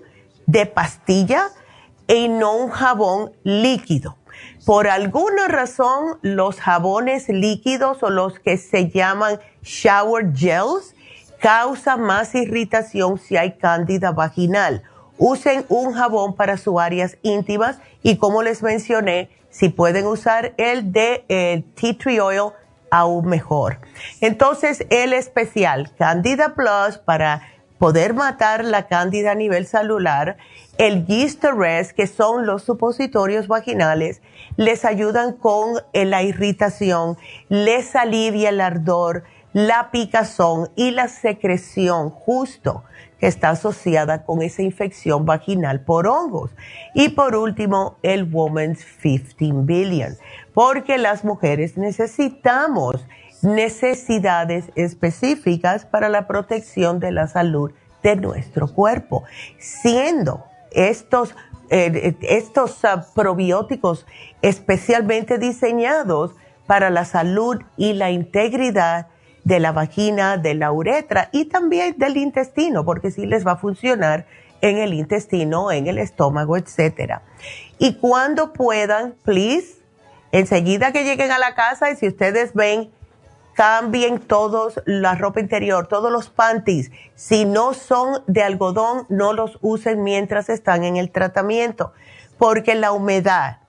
de 0.48 0.66
pastilla 0.66 1.48
y 2.08 2.28
no 2.28 2.58
un 2.58 2.70
jabón 2.72 3.32
líquido. 3.44 4.18
Por 4.66 4.88
alguna 4.88 5.48
razón, 5.48 6.20
los 6.22 6.60
jabones 6.60 7.30
líquidos 7.30 8.04
o 8.04 8.10
los 8.10 8.40
que 8.40 8.58
se 8.58 8.90
llaman 8.90 9.40
shower 9.64 10.32
gels 10.36 10.94
causan 11.40 12.02
más 12.02 12.36
irritación 12.36 13.18
si 13.18 13.38
hay 13.38 13.54
cándida 13.58 14.12
vaginal. 14.12 14.84
Usen 15.18 15.66
un 15.70 15.94
jabón 15.94 16.36
para 16.36 16.58
sus 16.58 16.80
áreas 16.80 17.18
íntimas 17.24 17.80
y 18.04 18.18
como 18.18 18.44
les 18.44 18.62
mencioné, 18.62 19.30
si 19.50 19.70
pueden 19.70 20.06
usar 20.06 20.54
el 20.58 20.92
de 20.92 21.26
el 21.28 21.64
tea 21.74 21.98
tree 21.98 22.20
oil, 22.20 22.52
aún 22.92 23.28
mejor. 23.28 23.80
Entonces, 24.20 24.86
el 24.90 25.14
especial 25.14 25.92
Candida 25.98 26.54
Plus 26.54 26.98
para 26.98 27.42
poder 27.82 28.14
matar 28.14 28.64
la 28.64 28.86
cándida 28.86 29.32
a 29.32 29.36
nivel 29.36 29.66
celular, 29.66 30.38
el 30.78 31.08
Yeast 31.08 31.44
Rest, 31.44 31.94
que 31.94 32.06
son 32.06 32.46
los 32.46 32.62
supositorios 32.62 33.48
vaginales, 33.48 34.22
les 34.56 34.86
ayudan 34.86 35.34
con 35.34 35.82
eh, 35.92 36.06
la 36.06 36.22
irritación, 36.22 37.18
les 37.50 37.96
alivia 37.96 38.50
el 38.50 38.62
ardor, 38.62 39.24
la 39.54 39.90
picazón 39.90 40.70
y 40.76 40.92
la 40.92 41.08
secreción 41.08 42.12
justo 42.12 42.84
que 43.20 43.26
está 43.26 43.50
asociada 43.50 44.26
con 44.26 44.44
esa 44.44 44.62
infección 44.62 45.26
vaginal 45.26 45.82
por 45.82 46.06
hongos. 46.06 46.52
Y 46.94 47.10
por 47.10 47.36
último, 47.36 47.98
el 48.04 48.32
Woman's 48.32 48.86
15 49.02 49.36
Billion, 49.64 50.18
porque 50.54 51.00
las 51.00 51.26
mujeres 51.26 51.78
necesitamos 51.78 53.04
necesidades 53.44 54.66
específicas 54.76 55.86
para 55.86 56.10
la 56.10 56.28
protección 56.28 57.00
de 57.00 57.12
la 57.12 57.28
salud 57.28 57.72
de 58.04 58.16
nuestro 58.16 58.68
cuerpo, 58.74 59.24
siendo 59.60 60.46
estos, 60.72 61.36
eh, 61.70 62.16
estos 62.22 62.80
probióticos 63.14 64.06
especialmente 64.42 65.38
diseñados 65.38 66.36
para 66.68 66.90
la 66.90 67.06
salud 67.06 67.62
y 67.78 67.94
la 67.94 68.12
integridad 68.12 69.08
de 69.44 69.60
la 69.60 69.72
vagina, 69.72 70.38
de 70.38 70.54
la 70.54 70.72
uretra 70.72 71.30
y 71.32 71.46
también 71.46 71.96
del 71.98 72.18
intestino, 72.18 72.86
porque 72.86 73.12
sí 73.12 73.26
les 73.26 73.46
va 73.46 73.54
a 73.54 73.58
funcionar 73.58 74.26
en 74.62 74.78
el 74.78 74.94
intestino, 74.94 75.72
en 75.72 75.88
el 75.88 75.98
estómago, 75.98 76.56
etcétera. 76.58 77.24
Y 77.80 77.96
cuando 77.96 78.54
puedan, 78.54 79.16
please, 79.24 79.80
enseguida 80.32 80.92
que 80.92 81.04
lleguen 81.04 81.32
a 81.32 81.40
la 81.40 81.56
casa 81.56 81.90
y 81.92 81.96
si 81.96 82.08
ustedes 82.08 82.54
ven 82.54 82.92
cambien 83.54 84.20
todos 84.20 84.82
la 84.86 85.16
ropa 85.16 85.40
interior, 85.40 85.88
todos 85.88 86.12
los 86.12 86.30
panties. 86.30 86.92
Si 87.16 87.46
no 87.46 87.74
son 87.74 88.24
de 88.28 88.44
algodón, 88.44 89.06
no 89.10 89.34
los 89.34 89.58
usen 89.62 90.04
mientras 90.04 90.50
están 90.50 90.84
en 90.84 90.98
el 90.98 91.12
tratamiento, 91.12 91.94
porque 92.38 92.76
la 92.76 92.92
humedad, 92.92 93.60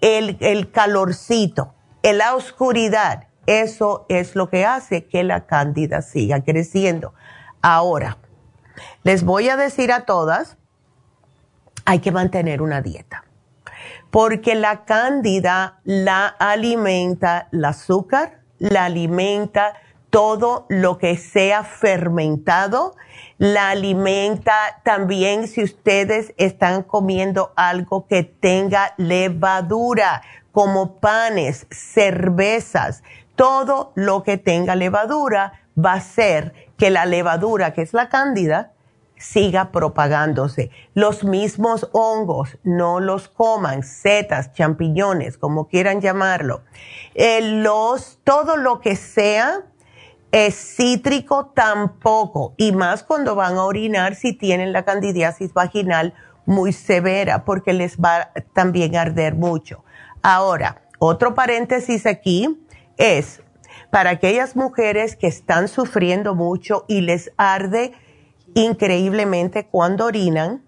el, 0.00 0.36
el 0.40 0.70
calorcito, 0.70 1.74
la 2.02 2.34
oscuridad, 2.34 3.28
eso 3.46 4.06
es 4.08 4.34
lo 4.36 4.50
que 4.50 4.64
hace 4.64 5.06
que 5.06 5.24
la 5.24 5.46
cándida 5.46 6.02
siga 6.02 6.42
creciendo. 6.42 7.14
Ahora, 7.62 8.18
les 9.02 9.24
voy 9.24 9.48
a 9.48 9.56
decir 9.56 9.92
a 9.92 10.04
todas, 10.04 10.56
hay 11.84 12.00
que 12.00 12.12
mantener 12.12 12.62
una 12.62 12.82
dieta, 12.82 13.24
porque 14.10 14.54
la 14.54 14.84
cándida 14.84 15.80
la 15.84 16.26
alimenta 16.26 17.48
el 17.52 17.64
azúcar, 17.64 18.40
la 18.58 18.84
alimenta 18.84 19.74
todo 20.10 20.66
lo 20.68 20.98
que 20.98 21.16
sea 21.16 21.62
fermentado, 21.64 22.94
la 23.38 23.70
alimenta 23.70 24.80
también 24.82 25.46
si 25.46 25.62
ustedes 25.62 26.32
están 26.38 26.82
comiendo 26.82 27.52
algo 27.56 28.06
que 28.06 28.22
tenga 28.22 28.94
levadura, 28.96 30.22
como 30.52 30.96
panes, 31.00 31.66
cervezas, 31.70 33.02
todo 33.34 33.92
lo 33.94 34.22
que 34.22 34.38
tenga 34.38 34.74
levadura 34.74 35.60
va 35.78 35.92
a 35.92 35.96
hacer 35.96 36.54
que 36.78 36.88
la 36.90 37.04
levadura, 37.04 37.74
que 37.74 37.82
es 37.82 37.92
la 37.92 38.08
cándida, 38.08 38.72
siga 39.18 39.72
propagándose. 39.72 40.70
Los 40.94 41.24
mismos 41.24 41.88
hongos, 41.92 42.58
no 42.62 43.00
los 43.00 43.28
coman, 43.28 43.82
setas, 43.82 44.52
champiñones, 44.52 45.38
como 45.38 45.68
quieran 45.68 46.00
llamarlo. 46.00 46.62
Eh, 47.14 47.40
los, 47.42 48.20
todo 48.24 48.56
lo 48.56 48.80
que 48.80 48.96
sea 48.96 49.64
es 50.32 50.54
cítrico 50.76 51.52
tampoco, 51.54 52.54
y 52.56 52.72
más 52.72 53.02
cuando 53.04 53.34
van 53.34 53.56
a 53.56 53.64
orinar 53.64 54.14
si 54.16 54.32
tienen 54.32 54.72
la 54.72 54.84
candidiasis 54.84 55.54
vaginal 55.54 56.14
muy 56.44 56.72
severa, 56.72 57.44
porque 57.44 57.72
les 57.72 57.96
va 57.96 58.30
también 58.52 58.96
a 58.96 59.02
arder 59.02 59.34
mucho. 59.34 59.84
Ahora, 60.22 60.82
otro 60.98 61.34
paréntesis 61.34 62.06
aquí 62.06 62.58
es 62.96 63.42
para 63.90 64.10
aquellas 64.10 64.56
mujeres 64.56 65.16
que 65.16 65.26
están 65.26 65.68
sufriendo 65.68 66.34
mucho 66.34 66.84
y 66.88 67.00
les 67.00 67.32
arde, 67.36 67.92
increíblemente 68.56 69.66
cuando 69.66 70.06
orinan, 70.06 70.64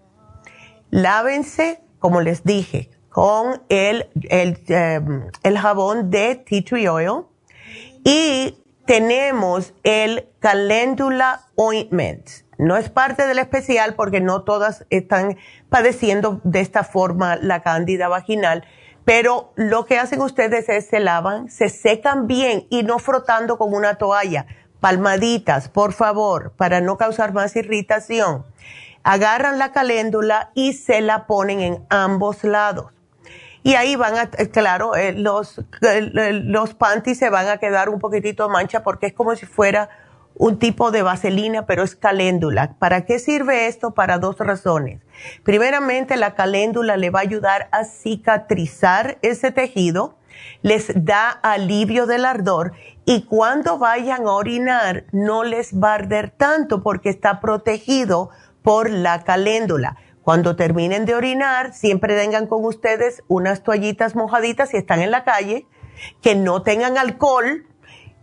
lávense, 0.91 1.81
como 1.97 2.21
les 2.21 2.43
dije, 2.43 2.91
con 3.09 3.63
el, 3.67 4.07
el, 4.29 4.61
em, 4.67 5.27
el 5.41 5.57
jabón 5.57 6.11
de 6.11 6.35
tea 6.35 6.63
tree 6.63 6.87
oil 6.87 7.25
y 8.03 8.63
tenemos 8.85 9.73
el 9.83 10.29
calendula 10.39 11.41
ointment. 11.55 12.29
No 12.59 12.77
es 12.77 12.89
parte 12.91 13.25
del 13.25 13.39
especial 13.39 13.95
porque 13.95 14.21
no 14.21 14.43
todas 14.43 14.85
están 14.91 15.37
padeciendo 15.69 16.41
de 16.43 16.59
esta 16.59 16.83
forma 16.83 17.37
la 17.37 17.61
cándida 17.63 18.07
vaginal, 18.07 18.65
pero 19.03 19.51
lo 19.55 19.85
que 19.85 19.97
hacen 19.97 20.21
ustedes 20.21 20.69
es 20.69 20.85
se 20.87 20.99
lavan, 20.99 21.49
se 21.49 21.69
secan 21.69 22.27
bien 22.27 22.67
y 22.69 22.83
no 22.83 22.99
frotando 22.99 23.57
con 23.57 23.73
una 23.73 23.95
toalla 23.95 24.45
palmaditas, 24.79 25.69
por 25.69 25.93
favor, 25.93 26.51
para 26.55 26.81
no 26.81 26.97
causar 26.97 27.33
más 27.33 27.55
irritación. 27.55 28.45
Agarran 29.03 29.59
la 29.59 29.71
caléndula 29.71 30.51
y 30.53 30.73
se 30.73 31.01
la 31.01 31.25
ponen 31.25 31.61
en 31.61 31.85
ambos 31.89 32.43
lados. 32.43 32.91
Y 33.61 33.75
ahí 33.75 33.95
van 33.95 34.15
a, 34.15 34.29
eh, 34.37 34.49
claro, 34.49 34.95
eh, 34.95 35.13
los, 35.13 35.59
eh, 35.81 36.31
los 36.43 36.73
panties 36.73 37.19
se 37.19 37.29
van 37.29 37.47
a 37.47 37.57
quedar 37.57 37.89
un 37.89 37.99
poquitito 37.99 38.47
mancha 38.49 38.83
porque 38.83 39.07
es 39.07 39.13
como 39.13 39.35
si 39.35 39.45
fuera 39.45 39.89
un 40.35 40.57
tipo 40.57 40.91
de 40.91 41.01
vaselina, 41.01 41.65
pero 41.65 41.83
es 41.83 41.95
caléndula. 41.95 42.75
¿Para 42.79 43.05
qué 43.05 43.19
sirve 43.19 43.67
esto? 43.67 43.91
Para 43.91 44.19
dos 44.19 44.37
razones. 44.37 45.01
Primeramente, 45.43 46.15
la 46.15 46.35
caléndula 46.35 46.95
le 46.95 47.09
va 47.09 47.19
a 47.19 47.23
ayudar 47.23 47.67
a 47.71 47.83
cicatrizar 47.83 49.17
ese 49.21 49.51
tejido 49.51 50.15
les 50.61 50.91
da 50.95 51.29
alivio 51.29 52.05
del 52.05 52.25
ardor 52.25 52.73
y 53.09 53.23
cuando 53.23 53.79
vayan 53.79 54.27
a 54.27 54.33
orinar 54.33 55.05
no 55.11 55.43
les 55.43 55.73
va 55.73 55.93
a 55.93 55.95
arder 55.95 56.29
tanto 56.29 56.83
porque 56.83 57.09
está 57.09 57.39
protegido 57.39 58.29
por 58.61 58.91
la 58.91 59.23
caléndula. 59.23 59.97
Cuando 60.21 60.55
terminen 60.55 61.07
de 61.07 61.15
orinar, 61.15 61.73
siempre 61.73 62.15
tengan 62.15 62.45
con 62.45 62.63
ustedes 62.63 63.23
unas 63.27 63.63
toallitas 63.63 64.15
mojaditas 64.15 64.69
si 64.69 64.77
están 64.77 65.01
en 65.01 65.09
la 65.09 65.23
calle, 65.23 65.65
que 66.21 66.35
no 66.35 66.61
tengan 66.61 66.99
alcohol 66.99 67.65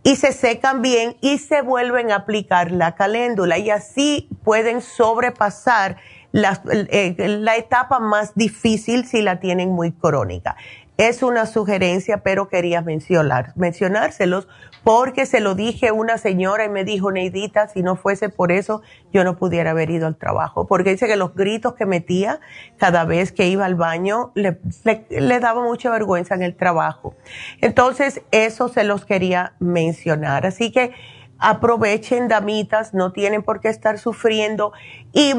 y 0.03 0.15
se 0.15 0.31
secan 0.31 0.81
bien 0.81 1.17
y 1.19 1.39
se 1.39 1.61
vuelven 1.61 2.09
a 2.13 2.15
aplicar 2.15 2.71
la 2.71 2.95
caléndula 2.95 3.57
y 3.57 3.69
así 3.71 4.29
pueden 4.45 4.79
sobrepasar 4.79 5.97
la, 6.31 6.61
la 6.63 7.57
etapa 7.57 7.99
más 7.99 8.35
difícil 8.35 9.05
si 9.05 9.21
la 9.21 9.41
tienen 9.41 9.69
muy 9.69 9.91
crónica. 9.91 10.55
Es 10.97 11.21
una 11.21 11.45
sugerencia, 11.45 12.23
pero 12.23 12.47
quería 12.47 12.81
mencionar, 12.81 13.53
mencionárselos 13.55 14.47
porque 14.87 15.25
se 15.25 15.41
lo 15.41 15.53
dije 15.53 15.89
a 15.89 15.93
una 15.93 16.17
señora 16.17 16.63
y 16.63 16.69
me 16.69 16.85
dijo, 16.85 17.11
Neidita, 17.11 17.67
si 17.67 17.83
no 17.83 17.97
fuese 17.97 18.29
por 18.29 18.53
eso, 18.53 18.81
yo 19.11 19.25
no 19.25 19.35
pudiera 19.35 19.71
haber 19.71 19.89
ido 19.89 20.07
al 20.07 20.15
trabajo. 20.15 20.65
Porque 20.65 20.91
dice 20.91 21.07
que 21.07 21.17
los 21.17 21.35
gritos 21.35 21.73
que 21.73 21.85
metía 21.85 22.39
cada 22.77 23.03
vez 23.03 23.33
que 23.33 23.47
iba 23.47 23.65
al 23.65 23.75
baño 23.75 24.31
le, 24.33 24.61
le 25.09 25.39
daba 25.41 25.61
mucha 25.61 25.91
vergüenza 25.91 26.35
en 26.35 26.41
el 26.41 26.55
trabajo. 26.55 27.15
Entonces, 27.59 28.21
eso 28.31 28.69
se 28.69 28.85
los 28.85 29.03
quería 29.03 29.55
mencionar. 29.59 30.45
Así 30.45 30.71
que 30.71 30.93
aprovechen, 31.37 32.29
damitas, 32.29 32.93
no 32.93 33.11
tienen 33.11 33.43
por 33.43 33.59
qué 33.59 33.67
estar 33.67 33.99
sufriendo. 33.99 34.71
Y 35.11 35.33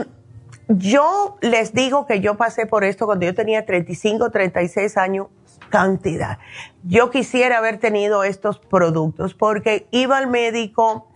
yo 0.68 1.38
les 1.40 1.72
digo 1.72 2.04
que 2.04 2.20
yo 2.20 2.36
pasé 2.36 2.66
por 2.66 2.84
esto 2.84 3.06
cuando 3.06 3.24
yo 3.24 3.34
tenía 3.34 3.64
35, 3.64 4.30
36 4.30 4.98
años 4.98 5.28
cantidad. 5.68 6.38
Yo 6.82 7.10
quisiera 7.10 7.58
haber 7.58 7.78
tenido 7.78 8.24
estos 8.24 8.58
productos 8.58 9.34
porque 9.34 9.86
iba 9.90 10.18
al 10.18 10.28
médico, 10.28 11.08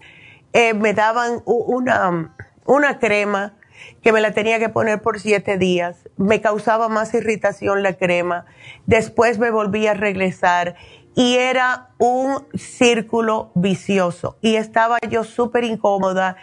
eh, 0.53 0.75
me 0.75 0.95
daban 0.95 1.43
una, 1.45 2.35
una 2.67 2.99
crema 2.99 3.55
que 4.03 4.13
me 4.13 4.21
la 4.21 4.33
tenía 4.33 4.59
que 4.59 4.69
poner 4.69 5.01
por 5.01 5.21
siete 5.21 5.59
días. 5.59 6.09
Me 6.17 6.41
causaba 6.41 6.89
más 6.89 7.15
irritación 7.15 7.83
la 7.83 7.95
crema. 7.95 8.47
Después 8.87 9.39
me 9.39 9.51
volví 9.51 9.87
a 9.87 9.95
regresar 9.95 10.77
y 11.15 11.37
era 11.37 11.91
un 11.99 12.47
círculo 12.55 13.51
vicioso 13.55 14.39
y 14.41 14.57
estaba 14.57 14.99
yo 15.09 15.25
súper 15.25 15.65
incómoda. 15.65 16.37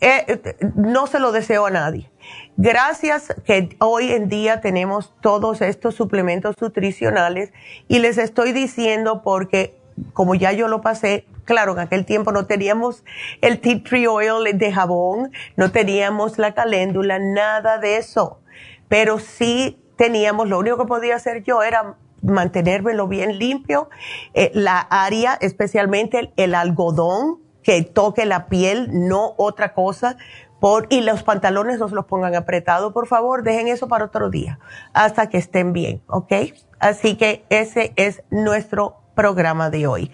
Eh, 0.00 0.56
no 0.74 1.06
se 1.06 1.18
lo 1.18 1.32
deseo 1.32 1.66
a 1.66 1.70
nadie. 1.70 2.10
Gracias 2.56 3.34
que 3.44 3.76
hoy 3.78 4.12
en 4.12 4.28
día 4.28 4.60
tenemos 4.60 5.14
todos 5.20 5.62
estos 5.62 5.94
suplementos 5.94 6.56
nutricionales 6.60 7.52
y 7.88 7.98
les 8.00 8.18
estoy 8.18 8.52
diciendo 8.52 9.22
porque 9.22 9.78
como 10.12 10.34
ya 10.34 10.52
yo 10.52 10.68
lo 10.68 10.82
pasé, 10.82 11.26
claro, 11.44 11.72
en 11.72 11.78
aquel 11.78 12.04
tiempo 12.04 12.32
no 12.32 12.46
teníamos 12.46 13.04
el 13.40 13.60
tea 13.60 13.82
tree 13.82 14.06
oil 14.06 14.58
de 14.58 14.72
jabón, 14.72 15.32
no 15.56 15.72
teníamos 15.72 16.38
la 16.38 16.54
caléndula, 16.54 17.18
nada 17.18 17.78
de 17.78 17.96
eso. 17.96 18.40
Pero 18.88 19.18
sí 19.18 19.78
teníamos, 19.96 20.48
lo 20.48 20.58
único 20.58 20.76
que 20.76 20.84
podía 20.84 21.16
hacer 21.16 21.42
yo 21.42 21.62
era 21.62 21.96
mantenérmelo 22.22 23.08
bien 23.08 23.38
limpio, 23.38 23.88
eh, 24.34 24.50
la 24.54 24.80
área, 24.80 25.38
especialmente 25.40 26.32
el, 26.36 26.54
algodón 26.54 27.38
que 27.66 27.82
toque 27.82 28.24
la 28.24 28.46
piel, 28.46 28.88
no 28.92 29.34
otra 29.36 29.74
cosa. 29.74 30.16
Por, 30.60 30.86
y 30.88 31.02
los 31.02 31.24
pantalones 31.24 31.80
no 31.80 31.88
se 31.88 31.96
los 31.96 32.06
pongan 32.06 32.34
apretados, 32.34 32.94
por 32.94 33.06
favor, 33.08 33.42
dejen 33.42 33.68
eso 33.68 33.88
para 33.88 34.06
otro 34.06 34.30
día, 34.30 34.58
hasta 34.94 35.28
que 35.28 35.36
estén 35.36 35.74
bien, 35.74 36.00
¿ok? 36.06 36.32
Así 36.78 37.16
que 37.16 37.44
ese 37.50 37.92
es 37.96 38.22
nuestro 38.30 39.02
programa 39.14 39.68
de 39.68 39.86
hoy. 39.86 40.10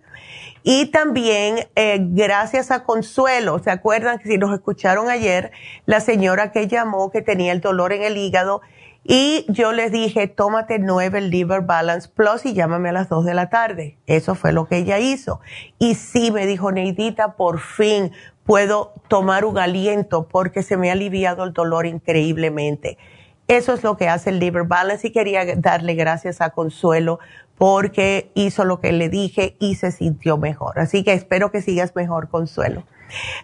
y 0.63 0.87
también 0.87 1.67
eh, 1.75 1.99
gracias 2.01 2.71
a 2.71 2.83
Consuelo. 2.83 3.59
¿Se 3.59 3.71
acuerdan 3.71 4.19
que 4.19 4.29
si 4.29 4.37
nos 4.37 4.53
escucharon 4.53 5.09
ayer, 5.09 5.51
la 5.85 5.99
señora 5.99 6.51
que 6.51 6.67
llamó 6.67 7.11
que 7.11 7.21
tenía 7.21 7.51
el 7.51 7.61
dolor 7.61 7.93
en 7.93 8.03
el 8.03 8.17
hígado 8.17 8.61
y 9.07 9.45
yo 9.49 9.71
les 9.71 9.91
dije, 9.91 10.27
tómate 10.27 10.79
nueve 10.79 11.21
Liver 11.21 11.61
Balance 11.61 12.09
Plus 12.09 12.43
y 12.47 12.55
llámame 12.55 12.89
a 12.89 12.91
las 12.91 13.07
dos 13.07 13.23
de 13.23 13.35
la 13.35 13.51
tarde. 13.51 13.99
Eso 14.07 14.33
fue 14.33 14.51
lo 14.51 14.67
que 14.67 14.77
ella 14.77 14.97
hizo. 14.97 15.39
Y 15.77 15.93
sí, 15.93 16.31
me 16.31 16.47
dijo 16.47 16.71
Neidita, 16.71 17.35
por 17.35 17.59
fin 17.59 18.11
puedo 18.45 18.93
tomar 19.07 19.45
un 19.45 19.59
aliento 19.59 20.27
porque 20.27 20.63
se 20.63 20.77
me 20.77 20.89
ha 20.89 20.93
aliviado 20.93 21.43
el 21.43 21.53
dolor 21.53 21.85
increíblemente. 21.85 22.97
Eso 23.47 23.73
es 23.73 23.83
lo 23.83 23.95
que 23.95 24.07
hace 24.07 24.31
el 24.31 24.39
Liver 24.39 24.63
Balance 24.63 25.07
y 25.07 25.11
quería 25.11 25.45
darle 25.55 25.93
gracias 25.93 26.41
a 26.41 26.49
Consuelo 26.49 27.19
porque 27.57 28.31
hizo 28.33 28.65
lo 28.65 28.79
que 28.79 28.91
le 28.91 29.09
dije 29.09 29.55
y 29.59 29.75
se 29.75 29.91
sintió 29.91 30.37
mejor. 30.37 30.79
Así 30.79 31.03
que 31.03 31.13
espero 31.13 31.51
que 31.51 31.61
sigas 31.61 31.95
mejor, 31.95 32.29
Consuelo. 32.29 32.83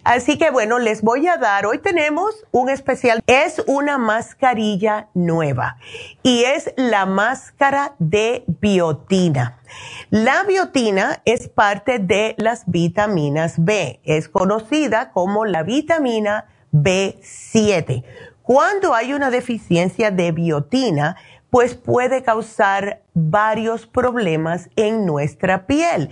Así 0.03 0.37
que 0.37 0.49
bueno, 0.49 0.79
les 0.79 1.01
voy 1.01 1.27
a 1.27 1.37
dar, 1.37 1.65
hoy 1.65 1.77
tenemos 1.77 2.45
un 2.51 2.69
especial, 2.69 3.21
es 3.27 3.63
una 3.67 3.97
mascarilla 3.97 5.09
nueva 5.13 5.77
y 6.23 6.43
es 6.43 6.73
la 6.77 7.05
máscara 7.05 7.93
de 7.99 8.43
biotina. 8.47 9.59
La 10.09 10.43
biotina 10.43 11.21
es 11.25 11.47
parte 11.47 11.99
de 11.99 12.35
las 12.37 12.63
vitaminas 12.65 13.63
B, 13.63 13.99
es 14.03 14.27
conocida 14.27 15.11
como 15.11 15.45
la 15.45 15.63
vitamina 15.63 16.45
B7. 16.73 18.03
Cuando 18.53 18.93
hay 18.93 19.13
una 19.13 19.31
deficiencia 19.31 20.11
de 20.11 20.33
biotina, 20.33 21.15
pues 21.49 21.73
puede 21.73 22.21
causar 22.21 23.01
varios 23.13 23.87
problemas 23.87 24.69
en 24.75 25.05
nuestra 25.05 25.67
piel 25.67 26.09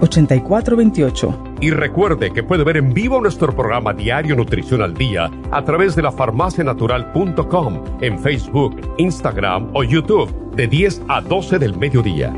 1-800-227-8428 0.00 1.58
Y 1.60 1.70
recuerde 1.70 2.32
que 2.32 2.42
puede 2.42 2.64
ver 2.64 2.76
en 2.76 2.92
vivo 2.92 3.20
nuestro 3.20 3.54
programa 3.54 3.92
Diario 3.92 4.36
Nutrición 4.36 4.82
al 4.82 4.94
Día 4.94 5.30
a 5.50 5.64
través 5.64 5.94
de 5.96 6.02
la 6.02 6.12
farmacianatural.com 6.12 7.84
en 8.00 8.18
Facebook, 8.18 8.80
Instagram 8.98 9.70
o 9.74 9.84
YouTube 9.84 10.52
de 10.54 10.66
10 10.66 11.02
a 11.08 11.20
12 11.20 11.58
del 11.58 11.76
mediodía. 11.76 12.32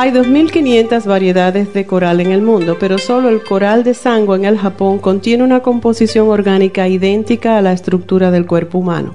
Hay 0.00 0.12
2.500 0.12 1.04
variedades 1.04 1.74
de 1.74 1.84
coral 1.84 2.20
en 2.20 2.32
el 2.32 2.40
mundo, 2.40 2.78
pero 2.80 2.96
solo 2.96 3.28
el 3.28 3.44
coral 3.44 3.84
de 3.84 3.92
sangre 3.92 4.36
en 4.36 4.46
el 4.46 4.56
Japón 4.56 4.98
contiene 4.98 5.44
una 5.44 5.60
composición 5.60 6.30
orgánica 6.30 6.88
idéntica 6.88 7.58
a 7.58 7.60
la 7.60 7.74
estructura 7.74 8.30
del 8.30 8.46
cuerpo 8.46 8.78
humano. 8.78 9.14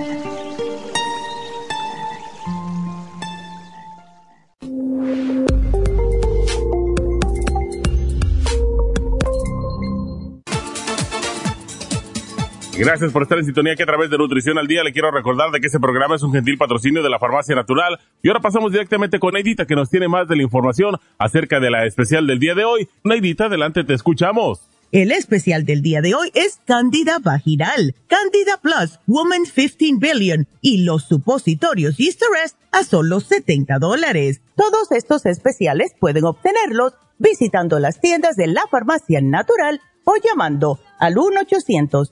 Gracias 12.83 13.11
por 13.11 13.21
estar 13.21 13.37
en 13.37 13.45
sintonía 13.45 13.75
que 13.75 13.83
a 13.83 13.85
través 13.85 14.09
de 14.09 14.17
Nutrición 14.17 14.57
al 14.57 14.65
Día 14.65 14.83
le 14.83 14.91
quiero 14.91 15.11
recordar 15.11 15.51
de 15.51 15.59
que 15.59 15.67
este 15.67 15.79
programa 15.79 16.15
es 16.15 16.23
un 16.23 16.33
gentil 16.33 16.57
patrocinio 16.57 17.03
de 17.03 17.11
la 17.11 17.19
Farmacia 17.19 17.53
Natural. 17.53 17.99
Y 18.23 18.27
ahora 18.27 18.39
pasamos 18.39 18.71
directamente 18.71 19.19
con 19.19 19.35
Neidita 19.35 19.67
que 19.67 19.75
nos 19.75 19.91
tiene 19.91 20.07
más 20.07 20.27
de 20.27 20.35
la 20.35 20.41
información 20.41 20.95
acerca 21.19 21.59
de 21.59 21.69
la 21.69 21.85
especial 21.85 22.25
del 22.25 22.39
día 22.39 22.55
de 22.55 22.65
hoy. 22.65 22.89
Neidita, 23.03 23.45
adelante, 23.45 23.83
te 23.83 23.93
escuchamos. 23.93 24.61
El 24.91 25.11
especial 25.11 25.63
del 25.63 25.83
día 25.83 26.01
de 26.01 26.15
hoy 26.15 26.31
es 26.33 26.59
Candida 26.65 27.19
Vaginal, 27.19 27.93
Candida 28.07 28.57
Plus, 28.59 28.99
Woman 29.05 29.43
15 29.43 29.97
Billion 29.99 30.47
y 30.61 30.83
los 30.83 31.03
supositorios 31.03 31.99
Easter 31.99 32.29
a 32.71 32.83
solo 32.83 33.19
70 33.19 33.77
dólares. 33.77 34.41
Todos 34.55 34.91
estos 34.91 35.27
especiales 35.27 35.91
pueden 35.99 36.25
obtenerlos 36.25 36.93
visitando 37.19 37.77
las 37.77 38.01
tiendas 38.01 38.35
de 38.35 38.47
la 38.47 38.63
Farmacia 38.71 39.21
Natural 39.21 39.79
o 40.03 40.15
llamando 40.23 40.79
al 40.99 41.19
1 41.19 41.41
800 41.41 42.11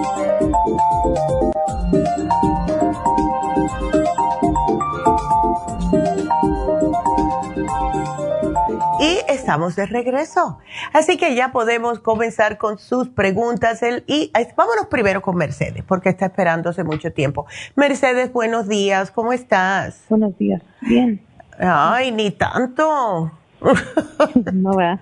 Y 9.01 9.17
estamos 9.27 9.75
de 9.75 9.87
regreso. 9.87 10.59
Así 10.93 11.17
que 11.17 11.33
ya 11.33 11.51
podemos 11.51 11.99
comenzar 11.99 12.59
con 12.59 12.77
sus 12.77 13.09
preguntas. 13.09 13.81
y 14.05 14.31
vámonos 14.55 14.85
primero 14.91 15.23
con 15.23 15.37
Mercedes, 15.37 15.83
porque 15.87 16.09
está 16.09 16.27
esperando 16.27 16.69
hace 16.69 16.83
mucho 16.83 17.11
tiempo. 17.11 17.47
Mercedes, 17.75 18.31
buenos 18.31 18.67
días. 18.67 19.09
¿Cómo 19.09 19.33
estás? 19.33 20.05
Buenos 20.07 20.37
días. 20.37 20.61
Bien. 20.81 21.19
Ay, 21.57 22.11
ni 22.11 22.29
tanto. 22.29 23.31
no, 24.53 24.75
vea. 24.75 25.01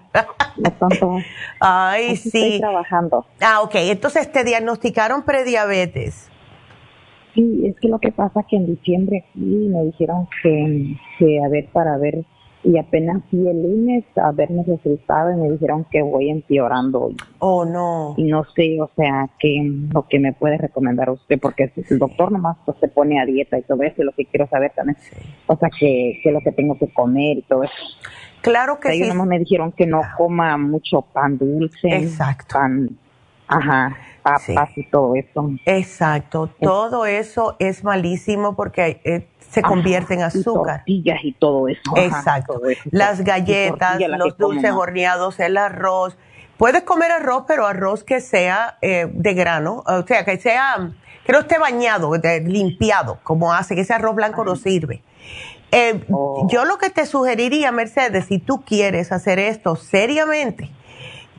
No 0.56 0.72
tanto. 0.72 1.18
Ay, 1.60 2.16
sí. 2.16 2.28
Estoy 2.28 2.60
trabajando. 2.62 3.26
Ah, 3.42 3.62
ok. 3.64 3.76
Entonces 3.76 4.32
te 4.32 4.46
diagnosticaron 4.46 5.24
prediabetes. 5.24 6.30
Sí, 7.34 7.64
es 7.66 7.78
que 7.82 7.90
lo 7.90 8.00
que 8.00 8.14
pasa 8.14 8.44
que 8.50 8.56
en 8.56 8.66
diciembre 8.66 9.26
aquí 9.30 9.42
me 9.42 9.84
dijeron 9.84 10.30
que, 10.42 10.96
que 11.18 11.44
a 11.44 11.50
ver, 11.50 11.68
para 11.74 11.98
ver 11.98 12.24
y 12.64 12.78
apenas 12.78 13.24
fui 13.30 13.48
el 13.48 13.62
lunes 13.62 14.04
a 14.18 14.32
ver 14.32 14.50
mis 14.50 14.68
resultados 14.68 15.34
y 15.34 15.40
me 15.40 15.52
dijeron 15.52 15.86
que 15.90 16.02
voy 16.02 16.30
empeorando. 16.30 17.12
Oh, 17.40 17.64
no. 17.64 18.16
Y 18.18 18.24
no 18.24 18.44
sé, 18.56 18.82
o 18.82 18.90
sea, 18.96 19.30
qué 19.40 19.72
lo 19.94 20.06
que 20.08 20.20
me 20.20 20.34
puede 20.34 20.58
recomendar 20.58 21.10
usted, 21.10 21.40
porque 21.40 21.72
el 21.76 22.00
doctor 22.00 22.32
nomás 22.32 22.58
pues, 22.66 22.78
se 22.80 22.90
pone 22.90 23.22
a 23.22 23.26
dieta 23.26 23.58
y 23.58 23.62
todo 23.62 23.82
eso, 23.84 24.02
y 24.02 24.06
lo 24.06 24.12
que 24.12 24.26
quiero 24.26 24.48
saber 24.48 24.74
también, 24.76 24.98
o 25.48 25.56
sea, 25.56 25.70
que, 25.78 26.20
es 26.24 26.34
lo 26.34 26.42
que 26.42 26.52
tengo 26.52 26.78
que 26.78 26.92
comer 26.92 27.38
y 27.38 27.42
todo 27.44 27.64
eso. 27.64 27.74
Claro 28.42 28.80
que 28.80 28.90
sí. 28.90 29.04
Ellos 29.04 29.16
me 29.26 29.40
dijeron 29.40 29.72
que 29.72 29.86
no 29.86 30.02
coma 30.18 30.58
mucho 30.58 31.02
pan 31.02 31.38
dulce. 31.38 31.88
Exacto. 31.90 32.56
Pan, 32.56 32.90
ajá, 33.48 33.96
papas 34.22 34.78
y 34.78 34.84
todo 34.90 35.16
eso. 35.16 35.50
Exacto. 35.66 36.50
Todo 36.60 37.06
eso 37.06 37.56
es 37.60 37.84
malísimo 37.84 38.56
porque... 38.56 39.02
Se 39.50 39.62
convierte 39.62 40.14
en 40.14 40.22
azúcar. 40.22 40.84
Y 40.86 41.02
tortillas 41.02 41.24
y 41.24 41.32
todo 41.34 41.68
eso. 41.68 41.82
Exacto. 41.96 42.62
Las 42.92 43.22
galletas, 43.22 44.00
los 44.00 44.38
dulces 44.38 44.72
horneados, 44.72 45.40
el 45.40 45.58
arroz. 45.58 46.18
Puedes 46.58 46.84
comer 46.84 47.12
arroz, 47.12 47.46
pero 47.48 47.66
arroz 47.66 48.04
que 48.04 48.20
sea 48.22 48.78
eh, 48.82 49.10
de 49.12 49.34
grano, 49.34 49.84
o 49.88 50.06
sea, 50.06 50.26
que 50.26 50.38
sea, 50.38 50.92
que 51.26 51.32
no 51.32 51.40
esté 51.40 51.58
bañado, 51.58 52.12
limpiado, 52.46 53.20
como 53.24 53.54
hace, 53.54 53.76
que 53.76 53.82
ese 53.82 53.94
arroz 53.94 54.16
blanco 54.16 54.44
no 54.44 54.56
sirve. 54.56 55.02
Eh, 55.72 56.04
oh. 56.12 56.48
Yo 56.50 56.66
lo 56.66 56.78
que 56.78 56.90
te 56.90 57.06
sugeriría, 57.06 57.72
Mercedes, 57.72 58.26
si 58.26 58.40
tú 58.40 58.62
quieres 58.66 59.12
hacer 59.12 59.40
esto 59.40 59.76
seriamente, 59.76 60.70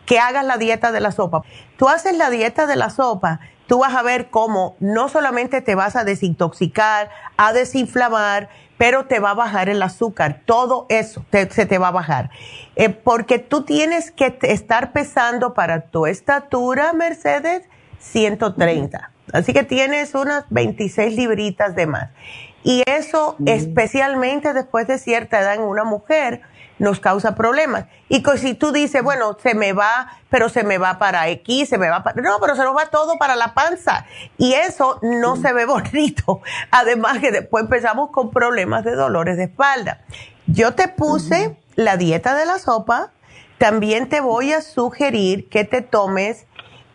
que 0.07 0.19
hagas 0.19 0.45
la 0.45 0.57
dieta 0.57 0.91
de 0.91 1.01
la 1.01 1.13
sopa. 1.13 1.43
Tú 1.77 1.89
haces 1.89 2.17
la 2.17 2.31
dieta 2.31 2.67
de 2.67 2.77
la 2.77 2.91
sopa, 2.91 3.41
tú 3.71 3.79
vas 3.79 3.95
a 3.95 4.03
ver 4.03 4.31
cómo 4.31 4.75
no 4.81 5.09
solamente 5.09 5.61
te 5.61 5.77
vas 5.77 5.95
a 5.95 6.03
desintoxicar, 6.03 7.09
a 7.37 7.53
desinflamar, 7.53 8.49
pero 8.77 9.07
te 9.07 9.21
va 9.21 9.31
a 9.31 9.35
bajar 9.35 9.69
el 9.69 9.81
azúcar, 9.81 10.41
todo 10.45 10.87
eso 10.89 11.25
se 11.31 11.67
te 11.67 11.79
va 11.79 11.87
a 11.87 11.93
bajar. 11.93 12.31
Eh, 12.75 12.89
porque 12.89 13.39
tú 13.39 13.63
tienes 13.63 14.11
que 14.11 14.37
estar 14.43 14.91
pesando 14.91 15.55
para 15.55 15.83
tu 15.83 16.07
estatura, 16.07 16.93
Mercedes, 16.95 17.63
130. 18.01 19.13
Así 19.33 19.53
que 19.53 19.63
tienes 19.63 20.17
unas 20.17 20.47
26 20.51 21.15
libritas 21.15 21.77
de 21.77 21.87
más. 21.87 22.11
Y 22.65 22.83
eso, 22.87 23.37
especialmente 23.47 24.53
después 24.53 24.89
de 24.89 24.99
cierta 24.99 25.41
edad 25.41 25.55
en 25.55 25.63
una 25.63 25.85
mujer, 25.85 26.43
nos 26.81 26.99
causa 26.99 27.35
problemas. 27.35 27.85
Y 28.09 28.25
si 28.39 28.55
tú 28.55 28.73
dices, 28.73 29.03
bueno, 29.03 29.37
se 29.41 29.55
me 29.55 29.73
va, 29.75 30.19
pero 30.31 30.49
se 30.49 30.65
me 30.65 30.79
va 30.79 30.99
para 30.99 31.29
X, 31.29 31.69
se 31.69 31.79
me 31.79 31.91
va 31.91 32.03
para... 32.03 32.21
No, 32.23 32.39
pero 32.41 32.57
se 32.57 32.65
nos 32.65 32.75
va 32.75 32.87
todo 32.87 33.19
para 33.19 33.37
la 33.37 33.53
panza. 33.53 34.07
Y 34.39 34.55
eso 34.55 34.99
no 35.03 35.37
se 35.37 35.53
ve 35.53 35.65
bonito. 35.67 36.41
Además 36.71 37.19
que 37.19 37.31
después 37.31 37.65
empezamos 37.65 38.11
con 38.11 38.31
problemas 38.31 38.83
de 38.83 38.93
dolores 38.97 39.37
de 39.37 39.45
espalda. 39.45 40.01
Yo 40.47 40.75
te 40.75 40.89
puse 40.89 41.55
la 41.77 41.99
dieta 41.99 42.35
de 42.35 42.47
la 42.47 42.59
sopa. 42.59 43.13
También 43.59 44.09
te 44.09 44.21
voy 44.21 44.55
a 44.55 44.63
sugerir 44.63 45.51
que 45.51 45.65
te 45.65 45.83
tomes 45.83 46.47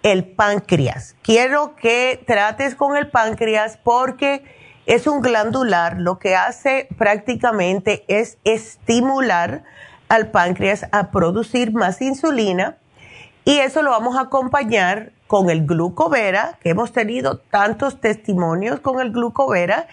el 0.02 0.26
páncreas. 0.26 1.16
Quiero 1.22 1.76
que 1.76 2.24
trates 2.26 2.74
con 2.74 2.98
el 2.98 3.12
páncreas 3.12 3.78
porque 3.84 4.44
es 4.86 5.08
un 5.08 5.22
glandular. 5.22 6.00
Lo 6.00 6.20
que 6.20 6.36
hace 6.36 6.88
prácticamente 6.98 8.04
es 8.08 8.38
estimular 8.44 9.64
al 10.10 10.32
páncreas 10.32 10.86
a 10.92 11.12
producir 11.12 11.74
más 11.74 12.02
insulina 12.02 12.78
y 13.44 13.60
eso 13.60 13.82
lo 13.82 13.92
vamos 13.92 14.18
a 14.18 14.22
acompañar 14.22 15.12
con 15.28 15.50
el 15.50 15.66
glucovera, 15.66 16.58
que 16.62 16.70
hemos 16.70 16.92
tenido 16.92 17.38
tantos 17.38 18.00
testimonios 18.00 18.80
con 18.80 19.00
el 19.00 19.12
glucovera, 19.12 19.88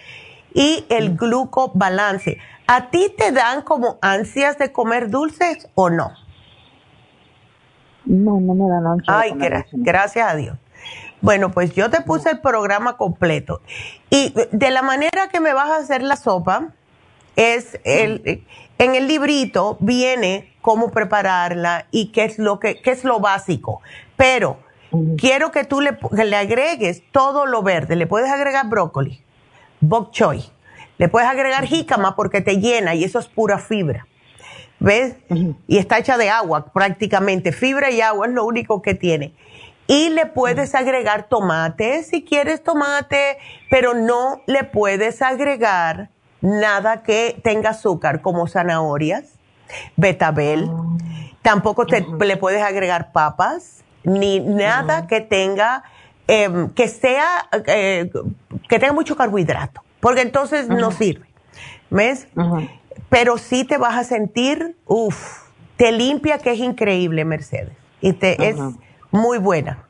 y 0.55 0.85
el 0.89 1.17
glucobalance. 1.17 2.39
¿A 2.67 2.91
ti 2.91 3.13
te 3.17 3.33
dan 3.33 3.63
como 3.63 3.99
ansias 4.01 4.59
de 4.59 4.73
comer 4.73 5.11
dulces 5.11 5.69
o 5.75 5.91
no? 5.91 6.13
No, 8.05 8.41
no 8.41 8.55
me 8.55 8.69
dan 8.69 8.87
ansias. 8.87 9.17
Ay, 9.17 9.33
gracias 9.73 10.31
a 10.31 10.35
Dios. 10.35 10.59
Bueno, 11.23 11.53
pues 11.53 11.73
yo 11.73 11.89
te 11.89 12.03
puse 12.03 12.31
el 12.31 12.41
programa 12.41 12.97
completo. 12.97 13.63
Y 14.11 14.35
de 14.51 14.71
la 14.71 14.83
manera 14.83 15.29
que 15.31 15.41
me 15.41 15.55
vas 15.55 15.71
a 15.71 15.77
hacer 15.77 16.03
la 16.03 16.17
sopa, 16.17 16.73
es 17.37 17.81
el, 17.85 18.45
en 18.79 18.95
el 18.95 19.07
librito 19.07 19.77
viene 19.81 20.53
cómo 20.61 20.91
prepararla 20.91 21.87
y 21.93 22.13
qué 22.13 22.25
es 22.25 22.39
lo 22.39 22.59
que 22.59 22.83
qué 22.83 22.91
es 22.91 23.05
lo 23.05 23.21
básico. 23.21 23.81
Pero 24.17 24.59
quiero 25.17 25.53
que 25.53 25.65
tú 25.65 25.81
le, 25.81 25.97
le, 26.11 26.37
agregues 26.37 27.03
todo 27.13 27.47
lo 27.47 27.63
verde. 27.63 27.95
Le 27.95 28.09
puedes 28.09 28.31
agregar 28.31 28.69
brócoli, 28.69 29.23
bok 29.81 30.11
choy. 30.11 30.45
Le 30.99 31.09
puedes 31.09 31.29
agregar 31.29 31.67
jícama 31.67 32.17
porque 32.17 32.41
te 32.41 32.59
llena 32.59 32.95
y 32.95 33.05
eso 33.05 33.21
es 33.21 33.29
pura 33.29 33.59
fibra. 33.59 34.07
¿Ves? 34.79 35.15
Y 35.69 35.79
está 35.79 35.99
hecha 35.99 36.19
de 36.19 36.29
agua 36.29 36.73
prácticamente. 36.73 37.53
Fibra 37.53 37.93
y 37.93 38.01
agua 38.01 38.27
es 38.27 38.33
lo 38.33 38.45
único 38.45 38.83
que 38.83 38.95
tiene. 38.95 39.33
Y 39.87 40.11
le 40.11 40.27
puedes 40.27 40.75
agregar 40.75 41.25
tomate 41.25 42.03
si 42.05 42.25
quieres 42.25 42.63
tomate, 42.63 43.39
pero 43.71 43.95
no 43.95 44.43
le 44.47 44.65
puedes 44.65 45.23
agregar 45.23 46.09
nada 46.41 47.03
que 47.03 47.41
tenga 47.43 47.71
azúcar 47.71 48.21
como 48.21 48.47
zanahorias, 48.47 49.39
betabel. 49.97 50.71
Tampoco 51.43 51.87
te, 51.87 52.07
le 52.21 52.37
puedes 52.37 52.63
agregar 52.63 53.13
papas, 53.13 53.83
ni 54.05 54.41
nada 54.41 55.07
que 55.07 55.21
tenga, 55.21 55.85
em, 56.29 56.71
que 56.71 56.89
sea, 56.89 57.49
eh, 57.67 58.11
que 58.69 58.79
tenga 58.79 58.93
mucho 58.93 59.17
carbohidrato, 59.17 59.83
porque 60.01 60.23
entonces 60.23 60.69
no 60.69 60.91
sirve. 60.91 61.27
¿Ves? 61.91 62.27
Pero 63.09 63.37
sí 63.37 63.65
te 63.65 63.77
vas 63.77 63.97
a 63.97 64.05
sentir, 64.05 64.77
uff, 64.87 65.43
te 65.77 65.93
limpia, 65.93 66.39
que 66.39 66.53
es 66.53 66.59
increíble, 66.59 67.25
Mercedes. 67.25 67.77
Y 68.01 68.15
te, 68.15 68.49
es 68.49 68.57
muy 69.13 69.39
buena. 69.39 69.85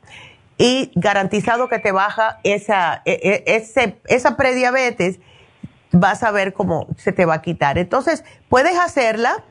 Y 0.57 0.91
garantizado 0.93 1.67
que 1.67 1.79
te 1.79 1.91
baja 1.91 2.39
esa, 2.43 3.01
e, 3.05 3.43
e, 3.45 3.97
esa 4.05 4.37
prediabetes 4.37 5.19
vas 5.91 6.23
a 6.23 6.31
ver 6.31 6.53
cómo 6.53 6.87
se 6.97 7.11
te 7.11 7.25
va 7.25 7.35
a 7.35 7.41
quitar. 7.41 7.77
Entonces, 7.77 8.23
puedes 8.49 8.77
hacerla 8.77 9.43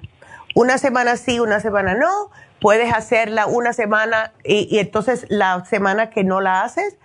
una 0.55 0.79
semana 0.79 1.17
sí, 1.17 1.41
una 1.41 1.61
semana 1.61 1.95
no. 1.95 2.31
Puedes 2.61 2.93
hacerla 2.93 3.47
una 3.47 3.73
semana 3.73 4.33
y, 4.45 4.79
entonces 4.79 5.27
la 5.29 5.65
semana 5.65 6.11
que 6.11 6.23
no 6.23 6.41
la 6.41 6.63
haces, 6.63 6.97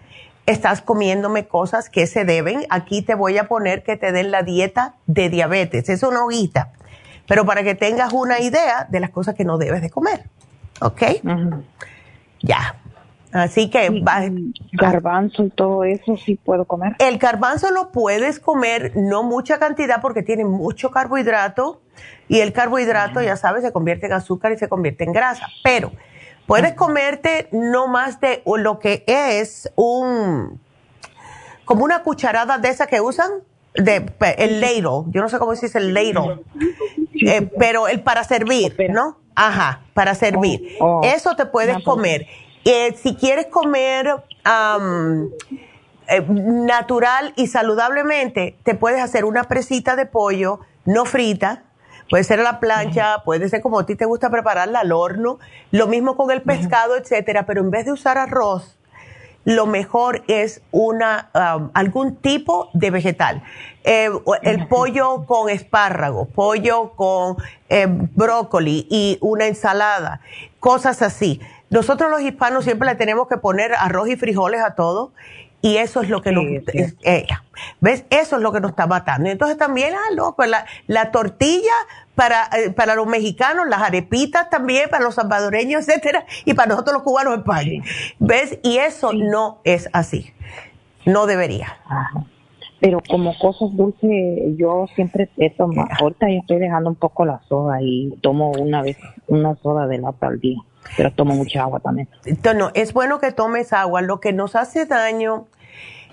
estás 0.45 0.81
comiéndome 0.81 1.47
cosas 1.47 1.89
que 1.89 2.05
se 2.05 2.25
deben. 2.25 2.65
Aquí 2.69 3.01
te 3.01 3.15
voy 3.15 3.37
a 3.37 3.47
poner 3.47 3.83
que 3.83 3.97
te 3.97 4.11
den 4.11 4.29
la 4.29 4.43
dieta 4.43 4.95
de 5.07 5.29
diabetes. 5.29 5.89
Es 5.89 6.03
una 6.03 6.23
hojita. 6.23 6.73
Pero 7.27 7.45
para 7.45 7.63
que 7.63 7.73
tengas 7.73 8.13
una 8.13 8.39
idea 8.39 8.87
de 8.89 8.99
las 8.99 9.09
cosas 9.09 9.33
que 9.33 9.45
no 9.45 9.57
debes 9.57 9.81
de 9.81 9.89
comer. 9.89 10.25
¿Ok? 10.79 11.01
Ya. 12.47 12.75
Así 13.33 13.69
que 13.69 14.03
garbanzo 14.71 15.43
y 15.43 15.49
todo 15.49 15.83
eso 15.83 16.15
sí 16.17 16.35
puedo 16.35 16.65
comer. 16.65 16.95
El 16.99 17.17
garbanzo 17.17 17.71
lo 17.71 17.91
puedes 17.91 18.39
comer, 18.39 18.93
no 18.95 19.23
mucha 19.23 19.59
cantidad 19.59 20.01
porque 20.01 20.23
tiene 20.23 20.45
mucho 20.45 20.91
carbohidrato 20.91 21.81
y 22.29 22.39
el 22.39 22.53
carbohidrato, 22.53 23.21
ya 23.21 23.35
sabes, 23.35 23.63
se 23.63 23.73
convierte 23.73 24.05
en 24.05 24.13
azúcar 24.13 24.53
y 24.53 24.57
se 24.57 24.69
convierte 24.69 25.03
en 25.03 25.11
grasa. 25.11 25.47
Pero 25.63 25.91
puedes 26.45 26.73
comerte 26.73 27.49
no 27.51 27.87
más 27.87 28.21
de 28.21 28.41
lo 28.45 28.79
que 28.79 29.03
es 29.05 29.69
un, 29.75 30.59
como 31.65 31.83
una 31.83 32.03
cucharada 32.03 32.57
de 32.57 32.69
esa 32.69 32.87
que 32.87 33.01
usan, 33.01 33.29
de 33.75 34.09
el 34.37 34.61
ladle, 34.61 35.03
yo 35.11 35.21
no 35.21 35.29
sé 35.29 35.37
cómo 35.37 35.53
se 35.55 35.67
dice 35.67 35.77
el 35.77 35.93
ladle, 35.93 36.39
eh, 37.25 37.49
pero 37.57 37.87
el 37.87 38.01
para 38.01 38.23
servir, 38.23 38.75
¿no? 38.89 39.17
Ajá, 39.35 39.81
para 39.93 40.15
servir. 40.15 40.75
Oh, 40.79 41.01
oh. 41.01 41.03
Eso 41.03 41.35
te 41.35 41.45
puedes 41.45 41.83
comer. 41.83 42.27
Eh, 42.65 42.95
si 43.01 43.15
quieres 43.15 43.45
comer 43.47 44.23
eh, 46.09 46.25
natural 46.27 47.33
y 47.35 47.47
saludablemente, 47.47 48.57
te 48.63 48.75
puedes 48.75 49.01
hacer 49.01 49.25
una 49.25 49.43
presita 49.43 49.95
de 49.95 50.05
pollo 50.05 50.59
no 50.87 51.05
frita. 51.05 51.63
Puede 52.09 52.23
ser 52.23 52.39
a 52.39 52.43
la 52.43 52.59
plancha, 52.61 53.23
puede 53.25 53.49
ser 53.49 53.61
como 53.61 53.79
a 53.79 53.85
ti 53.85 53.95
te 53.95 54.05
gusta 54.05 54.29
prepararla 54.29 54.79
al 54.79 54.93
horno. 54.93 55.39
Lo 55.71 55.87
mismo 55.87 56.15
con 56.15 56.31
el 56.31 56.41
pescado, 56.41 56.95
etcétera. 56.95 57.45
Pero 57.45 57.61
en 57.61 57.69
vez 57.69 57.85
de 57.85 57.91
usar 57.91 58.17
arroz, 58.17 58.76
lo 59.47 59.65
mejor 59.65 60.23
es 60.27 60.61
una 60.71 61.29
algún 61.73 62.17
tipo 62.17 62.69
de 62.73 62.91
vegetal. 62.91 63.43
Eh, 63.85 64.09
el 64.41 64.67
pollo 64.67 65.25
con 65.25 65.49
espárrago, 65.49 66.25
pollo 66.25 66.91
con 66.97 67.37
brócoli 68.13 68.87
y 68.89 69.17
una 69.21 69.45
ensalada, 69.45 70.19
cosas 70.59 71.01
así. 71.01 71.39
Nosotros 71.69 72.11
los 72.11 72.21
hispanos 72.21 72.65
siempre 72.65 72.89
le 72.89 72.95
tenemos 72.95 73.29
que 73.29 73.37
poner 73.37 73.73
arroz 73.73 74.09
y 74.09 74.17
frijoles 74.17 74.61
a 74.61 74.75
todo 74.75 75.13
y 75.61 75.77
eso 75.77 76.01
es 76.01 76.09
lo 76.09 76.21
que 76.21 76.33
nos 76.33 76.43
eh, 76.43 77.25
ves 77.79 78.03
eso 78.09 78.35
es 78.35 78.41
lo 78.41 78.51
que 78.51 78.59
nos 78.59 78.71
está 78.71 78.85
matando. 78.85 79.29
Entonces 79.29 79.57
también 79.57 79.93
ah 79.95 80.13
no 80.13 80.35
pues 80.35 80.49
la, 80.49 80.65
la 80.87 81.11
tortilla 81.11 81.71
para 82.17 82.49
eh, 82.57 82.71
para 82.71 82.95
los 82.95 83.05
mexicanos 83.05 83.67
las 83.69 83.83
arepitas 83.83 84.49
también 84.49 84.89
para 84.89 85.03
los 85.03 85.15
salvadoreños 85.15 85.87
etcétera 85.87 86.25
y 86.43 86.55
para 86.55 86.69
nosotros 86.69 86.95
los 86.95 87.03
cubanos 87.03 87.35
el 87.35 87.43
pan 87.43 87.65
ves 88.19 88.59
y 88.63 88.79
eso 88.79 89.13
no 89.13 89.59
es 89.63 89.87
así. 89.93 90.33
No 91.05 91.25
debería. 91.25 91.77
Pero 92.81 93.01
como 93.07 93.37
cosas 93.37 93.69
dulces 93.77 94.09
yo 94.57 94.87
siempre 94.95 95.29
he 95.37 95.51
tomado 95.51 95.87
ahorita 96.01 96.27
yo 96.29 96.39
estoy 96.39 96.57
dejando 96.57 96.89
un 96.89 96.95
poco 96.95 97.23
la 97.23 97.39
soda 97.47 97.81
y 97.81 98.17
tomo 98.21 98.51
una 98.51 98.81
vez 98.81 98.97
una 99.27 99.55
soda 99.55 99.87
de 99.87 99.99
lata 99.99 100.27
al 100.27 100.39
día 100.39 100.57
pero 100.95 101.11
tomo 101.11 101.35
mucha 101.35 101.61
agua 101.63 101.79
también. 101.79 102.07
No, 102.55 102.71
es 102.73 102.93
bueno 102.93 103.19
que 103.19 103.31
tomes 103.33 103.73
agua. 103.73 104.01
Lo 104.01 104.21
que 104.21 104.31
nos 104.31 104.55
hace 104.55 104.85
daño 104.85 105.47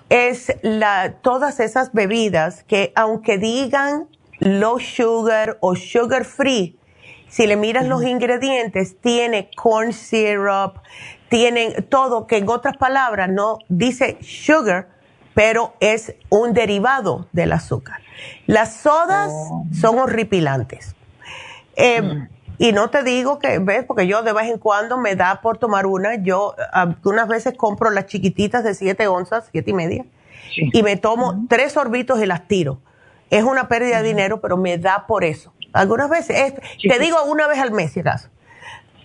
es 0.09 0.57
la, 0.63 1.15
todas 1.23 1.61
esas 1.61 1.93
bebidas 1.93 2.65
que 2.65 2.93
aunque 2.97 3.39
digan 3.39 4.09
low 4.39 4.79
sugar 4.79 5.59
o 5.61 5.75
sugar 5.75 6.25
free, 6.25 6.77
si 7.29 7.47
le 7.47 7.57
miras 7.57 7.87
los 7.87 8.05
ingredientes, 8.05 8.97
tiene 9.01 9.51
corn 9.57 9.93
syrup, 9.93 10.79
tienen 11.29 11.85
todo, 11.89 12.27
que 12.27 12.37
en 12.37 12.49
otras 12.49 12.77
palabras 12.77 13.29
no 13.29 13.59
dice 13.69 14.19
sugar, 14.21 14.89
pero 15.35 15.75
es 15.81 16.15
un 16.29 16.53
derivado 16.53 17.27
del 17.33 17.53
azúcar. 17.53 18.01
Las 18.47 18.77
sodas 18.77 19.33
oh. 19.33 19.67
son 19.73 19.99
horripilantes. 19.99 20.95
Eh, 21.75 22.03
mm. 22.03 22.29
Y 22.59 22.73
no 22.73 22.89
te 22.89 23.03
digo 23.03 23.39
que, 23.39 23.59
ves, 23.59 23.85
porque 23.85 24.07
yo 24.07 24.23
de 24.23 24.33
vez 24.33 24.49
en 24.49 24.59
cuando 24.59 24.97
me 24.97 25.17
da 25.17 25.41
por 25.41 25.59
tomar 25.59 25.87
una. 25.87 26.15
Yo 26.23 26.55
algunas 26.73 27.27
veces 27.27 27.55
compro 27.57 27.91
las 27.91 28.07
chiquititas 28.07 28.63
de 28.63 28.75
7 28.75 29.07
onzas, 29.09 29.49
siete 29.51 29.73
y 29.73 29.75
media, 29.75 30.05
y 30.55 30.83
me 30.83 30.97
tomo 30.97 31.47
tres 31.49 31.73
sorbitos 31.73 32.23
y 32.23 32.27
las 32.27 32.47
tiro. 32.47 32.81
Es 33.31 33.45
una 33.45 33.69
pérdida 33.69 34.03
de 34.03 34.09
dinero, 34.09 34.41
pero 34.41 34.57
me 34.57 34.79
da 34.79 35.07
por 35.07 35.25
eso. 35.25 35.53
Algunas 35.73 36.09
veces, 36.09 36.55
te 36.81 36.99
digo 36.99 37.23
una 37.25 37.47
vez 37.47 37.59
al 37.59 37.73
mes, 37.73 37.93
si 37.93 38.01
acaso. 38.01 38.29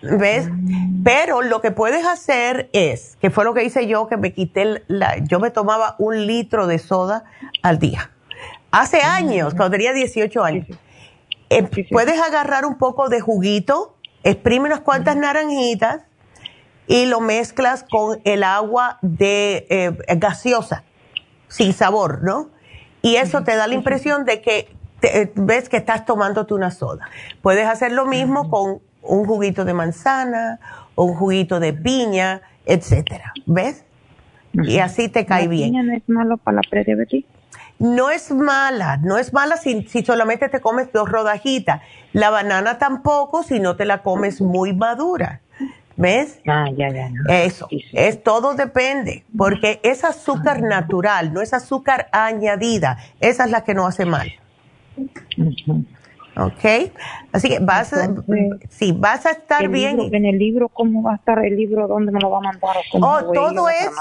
¿Ves? 0.02 0.50
Mm. 0.50 1.04
Pero 1.04 1.42
lo 1.42 1.62
que 1.62 1.72
puedes 1.72 2.06
hacer 2.06 2.70
es, 2.74 3.18
que 3.20 3.30
fue 3.30 3.44
lo 3.44 3.54
que 3.54 3.64
hice 3.64 3.88
yo, 3.88 4.08
que 4.08 4.18
me 4.18 4.34
quité 4.34 4.84
la, 4.88 5.18
yo 5.18 5.40
me 5.40 5.52
tomaba 5.52 5.96
un 5.98 6.26
litro 6.26 6.68
de 6.68 6.80
soda 6.80 7.26
al 7.62 7.80
día. 7.80 8.12
Hace 8.72 9.00
mm. 9.00 9.06
años, 9.06 9.54
cuando 9.56 9.72
tenía 9.72 9.94
18 9.94 10.44
años. 10.44 10.68
Eh, 11.50 11.68
puedes 11.90 12.22
agarrar 12.22 12.66
un 12.66 12.78
poco 12.78 13.10
de 13.10 13.20
juguito, 13.22 13.96
exprime 14.24 14.68
unas 14.68 14.82
cuantas 14.82 15.16
naranjitas 15.16 16.04
y 16.86 17.08
lo 17.08 17.22
mezclas 17.22 17.84
con 17.90 18.22
el 18.24 18.44
agua 18.44 19.00
de 19.02 19.66
eh, 19.70 19.92
gaseosa, 20.18 20.84
sin 21.48 21.74
sabor, 21.74 22.24
¿no? 22.24 22.52
Y 23.02 23.16
eso 23.16 23.44
te 23.44 23.56
da 23.56 23.68
la 23.68 23.74
impresión 23.74 24.26
de 24.26 24.42
que 24.42 24.70
eh, 25.02 25.32
ves 25.36 25.70
que 25.70 25.78
estás 25.78 26.06
tomándote 26.06 26.54
una 26.54 26.72
soda. 26.72 27.10
Puedes 27.42 27.68
hacer 27.68 27.92
lo 27.92 28.06
mismo 28.06 28.50
con 28.50 28.80
un 29.02 29.26
juguito 29.26 29.66
de 29.66 29.74
manzana 29.74 30.60
o 30.96 31.06
un 31.06 31.16
juguito 31.16 31.60
de 31.60 31.74
piña, 31.74 32.42
etcétera, 32.66 33.34
¿ves? 33.46 33.86
Y 34.54 34.80
así 34.80 35.10
te 35.10 35.26
cae 35.26 35.48
bien. 35.48 35.74
¿La 35.74 35.80
piña 35.80 35.84
no 35.84 35.98
es 35.98 36.10
malo 36.10 36.38
para 36.38 36.56
la 36.56 36.62
prediabetes? 36.70 37.24
no 37.80 38.10
es 38.10 38.30
mala, 38.32 38.98
no 38.98 39.18
es 39.18 39.34
mala 39.34 39.56
si, 39.56 39.86
solamente 40.06 40.50
te 40.50 40.60
comes 40.60 40.92
dos 40.92 41.10
rodajitas. 41.10 41.82
La 42.12 42.30
banana 42.30 42.78
tampoco 42.78 43.42
si 43.42 43.60
no 43.60 43.78
te 43.78 43.86
la 43.86 44.04
comes 44.04 44.42
muy 44.42 44.74
madura. 44.74 45.42
¿Ves? 46.00 46.40
Ah, 46.48 46.70
ya, 46.78 46.88
ya. 46.90 47.12
Eso, 47.28 47.68
es 47.92 48.24
todo 48.24 48.54
depende, 48.54 49.26
porque 49.38 49.82
es 49.84 50.06
azúcar 50.06 50.62
natural, 50.62 51.34
no 51.34 51.42
es 51.42 51.54
azúcar 51.54 52.08
añadida. 52.14 52.98
Esa 53.20 53.44
es 53.44 53.52
la 53.52 53.66
que 53.66 53.74
no 53.74 53.86
hace 53.86 54.06
mal. 54.06 54.32
¿Ok? 56.46 56.92
Así 57.32 57.50
que 57.50 57.60
vas, 57.60 57.94
a, 57.94 58.10
sí, 58.70 58.92
vas 58.92 59.26
a 59.26 59.32
estar 59.32 59.68
bien. 59.68 60.00
en 60.00 60.26
el 60.26 60.40
libro, 60.40 60.70
¿cómo 60.70 61.04
va 61.04 61.14
a 61.14 61.16
estar 61.16 61.46
el 61.46 61.56
libro? 61.56 61.88
¿Dónde 61.88 62.12
me 62.12 62.20
lo 62.20 62.32
va 62.32 62.40
a 62.40 62.42
mandar? 62.42 62.78
oh, 62.94 63.32
todo, 63.32 63.70
es, 63.70 63.92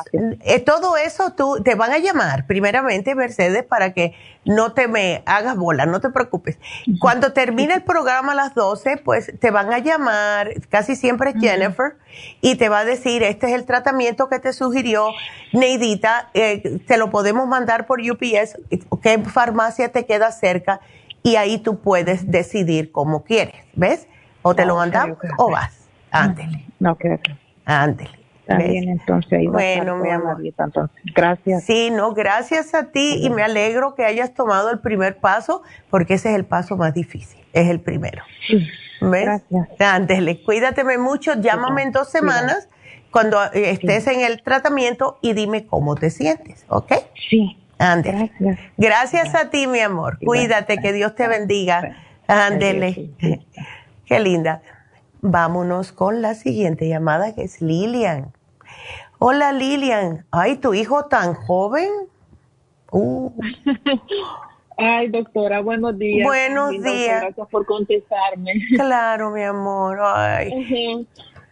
eh, 0.45 0.61
todo 0.61 0.97
eso 0.97 1.32
tú, 1.36 1.62
te 1.62 1.74
van 1.74 1.93
a 1.93 1.99
llamar, 1.99 2.47
primeramente, 2.47 3.14
Mercedes, 3.14 3.64
para 3.64 3.93
que 3.93 4.14
no 4.47 4.72
te 4.72 4.89
me 4.89 5.22
hagas 5.26 5.57
bola, 5.57 5.84
no 5.84 6.01
te 6.01 6.09
preocupes. 6.09 6.59
Cuando 7.01 7.34
termine 7.34 7.74
el 7.74 7.82
programa 7.82 8.32
a 8.32 8.34
las 8.34 8.55
12, 8.55 8.97
pues 8.97 9.30
te 9.39 9.51
van 9.51 9.72
a 9.72 9.78
llamar, 9.78 10.55
casi 10.70 10.97
siempre 10.97 11.30
es 11.30 11.36
Jennifer, 11.39 11.97
y 12.41 12.57
te 12.57 12.70
va 12.70 12.80
a 12.80 12.84
decir, 12.86 13.22
este 13.22 13.49
es 13.49 13.53
el 13.53 13.66
tratamiento 13.66 14.30
que 14.30 14.39
te 14.39 14.55
sugirió 14.55 15.11
Neidita, 15.53 16.30
eh, 16.32 16.80
te 16.86 16.97
lo 16.97 17.11
podemos 17.11 17.47
mandar 17.47 17.86
por 17.86 18.01
UPS, 18.01 18.57
qué 19.03 19.18
farmacia 19.18 19.93
te 19.93 20.07
queda 20.07 20.32
cerca 20.32 20.80
y 21.23 21.37
ahí 21.37 21.59
tú 21.59 21.81
puedes 21.81 22.31
decidir 22.31 22.93
cómo 22.93 23.25
quieres, 23.25 23.57
¿ves? 23.75 24.09
O 24.43 24.55
te 24.55 24.64
lo 24.64 24.77
mandamos 24.77 25.19
o 25.37 25.51
vas. 25.51 25.89
Ándele. 26.11 26.64
No, 26.79 26.97
creo 26.97 27.21
que. 27.21 27.37
Ándele. 27.64 28.19
También 28.47 28.89
entonces 28.89 29.31
ahí 29.31 29.47
Bueno, 29.47 29.97
mi 29.99 30.09
amor. 30.09 30.41
dieta, 30.41 30.64
entonces. 30.64 30.97
Gracias. 31.14 31.64
Sí, 31.64 31.91
no, 31.91 32.14
gracias 32.14 32.75
a 32.75 32.85
ti 32.85 33.19
y 33.21 33.29
me 33.29 33.43
alegro 33.43 33.95
que 33.95 34.07
hayas 34.07 34.33
tomado 34.33 34.71
el 34.71 34.79
primer 34.79 35.19
paso 35.19 35.62
porque 35.91 36.14
ese 36.14 36.31
es 36.31 36.37
el 36.37 36.47
paso 36.47 36.79
más 36.79 36.95
difícil, 36.95 37.45
es 37.53 37.69
el 37.69 37.81
primero. 37.81 38.23
¿Ves? 39.03 39.25
Gracias. 39.25 39.69
Ándele, 39.81 40.43
cuídateme 40.43 40.97
mucho, 40.97 41.35
llámame 41.39 41.83
en 41.83 41.93
dos 41.93 42.09
semanas 42.09 42.71
cuando 43.11 43.43
eh, 43.53 43.71
estés 43.71 44.07
en 44.07 44.21
el 44.21 44.43
tratamiento 44.43 45.19
y 45.21 45.35
dime 45.35 45.66
cómo 45.66 45.95
te 45.95 46.09
sientes, 46.09 46.64
¿ok? 46.69 46.93
Sí. 47.29 47.59
Ándele. 47.79 48.33
Gracias. 48.39 48.72
Gracias 48.76 49.35
a 49.35 49.51
ti, 49.51 49.66
mi 49.66 49.81
amor. 49.81 50.18
Cuídate, 50.24 50.79
que 50.79 50.93
Dios 50.93 51.14
te 51.14 51.29
bendiga. 51.29 51.97
Ándele. 52.26 53.11
Qué 54.05 54.20
linda. 54.20 54.62
Vámonos 55.20 55.93
con 55.93 56.22
la 56.22 56.35
siguiente 56.35 56.89
llamada 56.89 57.35
que 57.35 57.43
es 57.43 57.61
Lilian. 57.61 58.33
Hola 59.18 59.53
Lilian. 59.53 60.26
Ay, 60.31 60.57
tu 60.57 60.74
hijo 60.74 61.07
tan 61.07 61.35
joven. 61.35 61.91
Uh, 62.91 63.33
Ay, 64.81 65.09
doctora, 65.09 65.61
buenos 65.61 65.99
días. 65.99 66.24
Buenos 66.24 66.70
días. 66.70 67.22
Gracias 67.22 67.49
por 67.49 67.66
contestarme. 67.66 68.53
claro, 68.76 69.31
mi 69.33 69.43
amor. 69.43 69.99
Ay. 70.01 70.53
Ujú. 70.53 71.07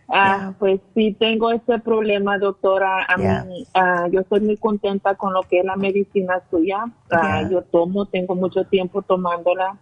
Ah, 0.08 0.54
pues 0.58 0.80
sí, 0.94 1.16
tengo 1.18 1.50
ese 1.50 1.78
problema, 1.80 2.38
doctora. 2.38 3.04
A 3.08 3.16
mí, 3.16 3.66
ah, 3.74 4.06
yo 4.10 4.20
estoy 4.20 4.40
muy 4.40 4.56
contenta 4.56 5.14
con 5.16 5.32
lo 5.32 5.42
que 5.42 5.60
es 5.60 5.64
la 5.64 5.76
medicina 5.76 6.42
suya. 6.50 6.84
Ah. 7.10 7.42
Yo 7.50 7.62
tomo, 7.62 8.06
tengo 8.06 8.34
mucho 8.34 8.64
tiempo 8.64 9.02
tomándola. 9.02 9.78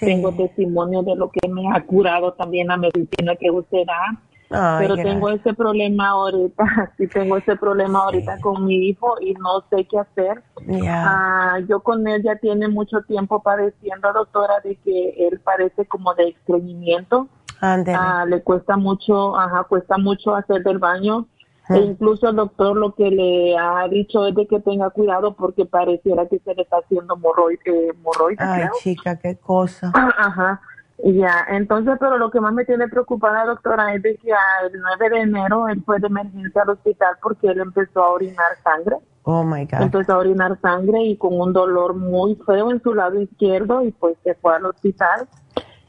Tengo 0.00 0.32
testimonio 0.32 1.02
de 1.02 1.14
lo 1.14 1.30
que 1.30 1.48
me 1.48 1.68
ha 1.72 1.80
curado 1.84 2.32
también 2.32 2.68
la 2.68 2.76
medicina 2.76 3.36
que 3.36 3.50
usted 3.50 3.84
da. 3.86 4.20
Pero 4.48 4.94
tengo 4.96 5.30
ese 5.30 5.54
problema 5.54 6.08
ahorita, 6.10 6.92
sí 6.96 7.08
tengo 7.08 7.36
ese 7.36 7.56
problema 7.56 8.00
ahorita 8.00 8.38
con 8.40 8.64
mi 8.64 8.88
hijo 8.88 9.16
y 9.20 9.34
no 9.34 9.64
sé 9.70 9.86
qué 9.86 9.98
hacer. 9.98 10.42
Ya. 10.66 11.04
Ah, 11.06 11.58
yo 11.68 11.80
con 11.80 12.06
él 12.06 12.22
ya 12.22 12.36
tiene 12.36 12.68
mucho 12.68 13.02
tiempo 13.02 13.42
padeciendo, 13.42 14.12
doctora, 14.12 14.60
de 14.62 14.76
que 14.76 15.26
él 15.26 15.40
parece 15.40 15.86
como 15.86 16.14
de 16.14 16.28
estreñimiento. 16.28 17.28
Ah, 17.60 18.24
le 18.26 18.42
cuesta 18.42 18.76
mucho, 18.76 19.36
ajá, 19.36 19.64
cuesta 19.64 19.98
mucho 19.98 20.34
hacer 20.34 20.62
del 20.62 20.78
baño. 20.78 21.26
E 21.68 21.78
incluso 21.78 22.28
el 22.28 22.36
doctor 22.36 22.76
lo 22.76 22.94
que 22.94 23.10
le 23.10 23.58
ha 23.58 23.88
dicho 23.88 24.24
es 24.26 24.34
de 24.36 24.46
que 24.46 24.60
tenga 24.60 24.90
cuidado 24.90 25.34
porque 25.34 25.66
pareciera 25.66 26.26
que 26.26 26.38
se 26.38 26.54
le 26.54 26.62
está 26.62 26.76
haciendo 26.76 27.16
morroides. 27.16 27.66
Eh, 27.66 27.92
morroides, 28.04 28.38
Ay, 28.40 28.60
creo. 28.62 28.72
chica, 28.80 29.18
qué 29.18 29.36
cosa. 29.36 29.90
Ajá. 30.16 30.60
Ya, 31.04 31.44
entonces, 31.50 31.96
pero 32.00 32.16
lo 32.16 32.30
que 32.30 32.40
más 32.40 32.54
me 32.54 32.64
tiene 32.64 32.88
preocupada, 32.88 33.44
doctora, 33.44 33.94
es 33.94 34.02
de 34.02 34.16
que 34.16 34.30
el 34.30 34.80
9 34.80 35.10
de 35.10 35.22
enero 35.22 35.68
él 35.68 35.82
fue 35.84 35.98
de 36.00 36.06
emergencia 36.06 36.62
al 36.62 36.70
hospital 36.70 37.16
porque 37.20 37.48
él 37.48 37.60
empezó 37.60 38.02
a 38.02 38.12
orinar 38.12 38.46
sangre. 38.64 38.96
Oh 39.24 39.42
my 39.42 39.66
God. 39.66 39.82
Empezó 39.82 40.14
a 40.14 40.18
orinar 40.18 40.58
sangre 40.60 41.02
y 41.02 41.16
con 41.16 41.38
un 41.38 41.52
dolor 41.52 41.94
muy 41.94 42.36
feo 42.46 42.70
en 42.70 42.80
su 42.80 42.94
lado 42.94 43.20
izquierdo 43.20 43.82
y 43.82 43.90
pues 43.90 44.16
se 44.24 44.34
fue 44.36 44.54
al 44.54 44.66
hospital. 44.66 45.28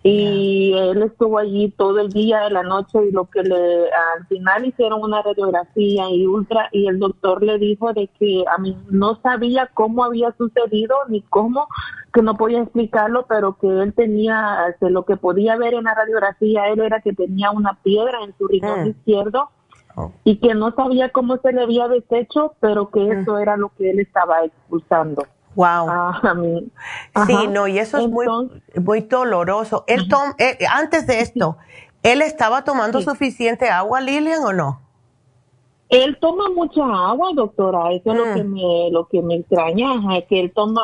Y 0.09 0.73
él 0.73 1.01
estuvo 1.03 1.37
allí 1.37 1.71
todo 1.71 1.99
el 1.99 2.09
día 2.09 2.41
de 2.41 2.51
la 2.51 2.63
noche 2.63 2.99
y 3.07 3.11
lo 3.11 3.25
que 3.25 3.43
le 3.43 3.85
al 4.15 4.25
final 4.27 4.65
hicieron 4.65 5.01
una 5.01 5.21
radiografía 5.21 6.09
y 6.09 6.25
ultra 6.25 6.69
y 6.71 6.87
el 6.87 6.99
doctor 6.99 7.43
le 7.43 7.57
dijo 7.57 7.91
de 7.93 8.07
que 8.19 8.43
a 8.49 8.57
mí 8.57 8.77
no 8.89 9.19
sabía 9.21 9.69
cómo 9.73 10.03
había 10.03 10.31
sucedido 10.37 10.95
ni 11.09 11.21
cómo 11.23 11.67
que 12.13 12.21
no 12.21 12.35
podía 12.37 12.61
explicarlo 12.61 13.25
pero 13.27 13.57
que 13.59 13.67
él 13.67 13.93
tenía 13.93 14.65
este, 14.69 14.89
lo 14.89 15.03
que 15.05 15.17
podía 15.17 15.57
ver 15.57 15.73
en 15.73 15.83
la 15.83 15.93
radiografía 15.93 16.67
él 16.69 16.79
era 16.79 17.01
que 17.01 17.13
tenía 17.13 17.51
una 17.51 17.77
piedra 17.83 18.23
en 18.23 18.33
su 18.37 18.47
riñón 18.47 18.83
Mm. 18.85 18.87
izquierdo 18.87 19.49
Oh. 19.99 20.11
y 20.23 20.35
que 20.37 20.53
no 20.53 20.71
sabía 20.75 21.09
cómo 21.09 21.37
se 21.37 21.51
le 21.51 21.63
había 21.63 21.87
deshecho, 21.87 22.53
pero 22.59 22.91
que 22.91 22.99
Mm. 22.99 23.11
eso 23.13 23.39
era 23.39 23.57
lo 23.57 23.69
que 23.69 23.89
él 23.89 23.99
estaba 23.99 24.45
expulsando. 24.45 25.23
Wow. 25.57 25.89
Ah, 25.89 26.19
a 26.21 26.33
mí. 26.35 26.67
Sí, 27.25 27.47
no, 27.49 27.67
y 27.67 27.79
eso 27.79 27.97
es 27.97 28.07
muy, 28.07 28.27
muy 28.75 29.01
doloroso. 29.01 29.83
Él 29.87 30.07
tom- 30.07 30.35
eh, 30.37 30.57
antes 30.71 31.07
de 31.07 31.19
esto, 31.21 31.57
¿él 32.03 32.21
estaba 32.21 32.63
tomando 32.63 33.01
suficiente 33.01 33.67
agua, 33.69 33.99
Lilian, 33.99 34.43
o 34.45 34.53
no? 34.53 34.81
Él 35.89 36.17
toma 36.21 36.43
mucha 36.53 36.83
agua, 36.83 37.29
doctora, 37.33 37.91
eso 37.93 38.11
es 38.11 38.17
lo 38.17 38.25
Mm. 38.27 38.33
que 38.35 38.43
me 38.43 38.91
lo 38.91 39.07
que 39.07 39.21
me 39.23 39.35
extraña, 39.35 39.93
ajá, 39.93 40.21
que 40.29 40.41
él 40.41 40.51
toma, 40.53 40.83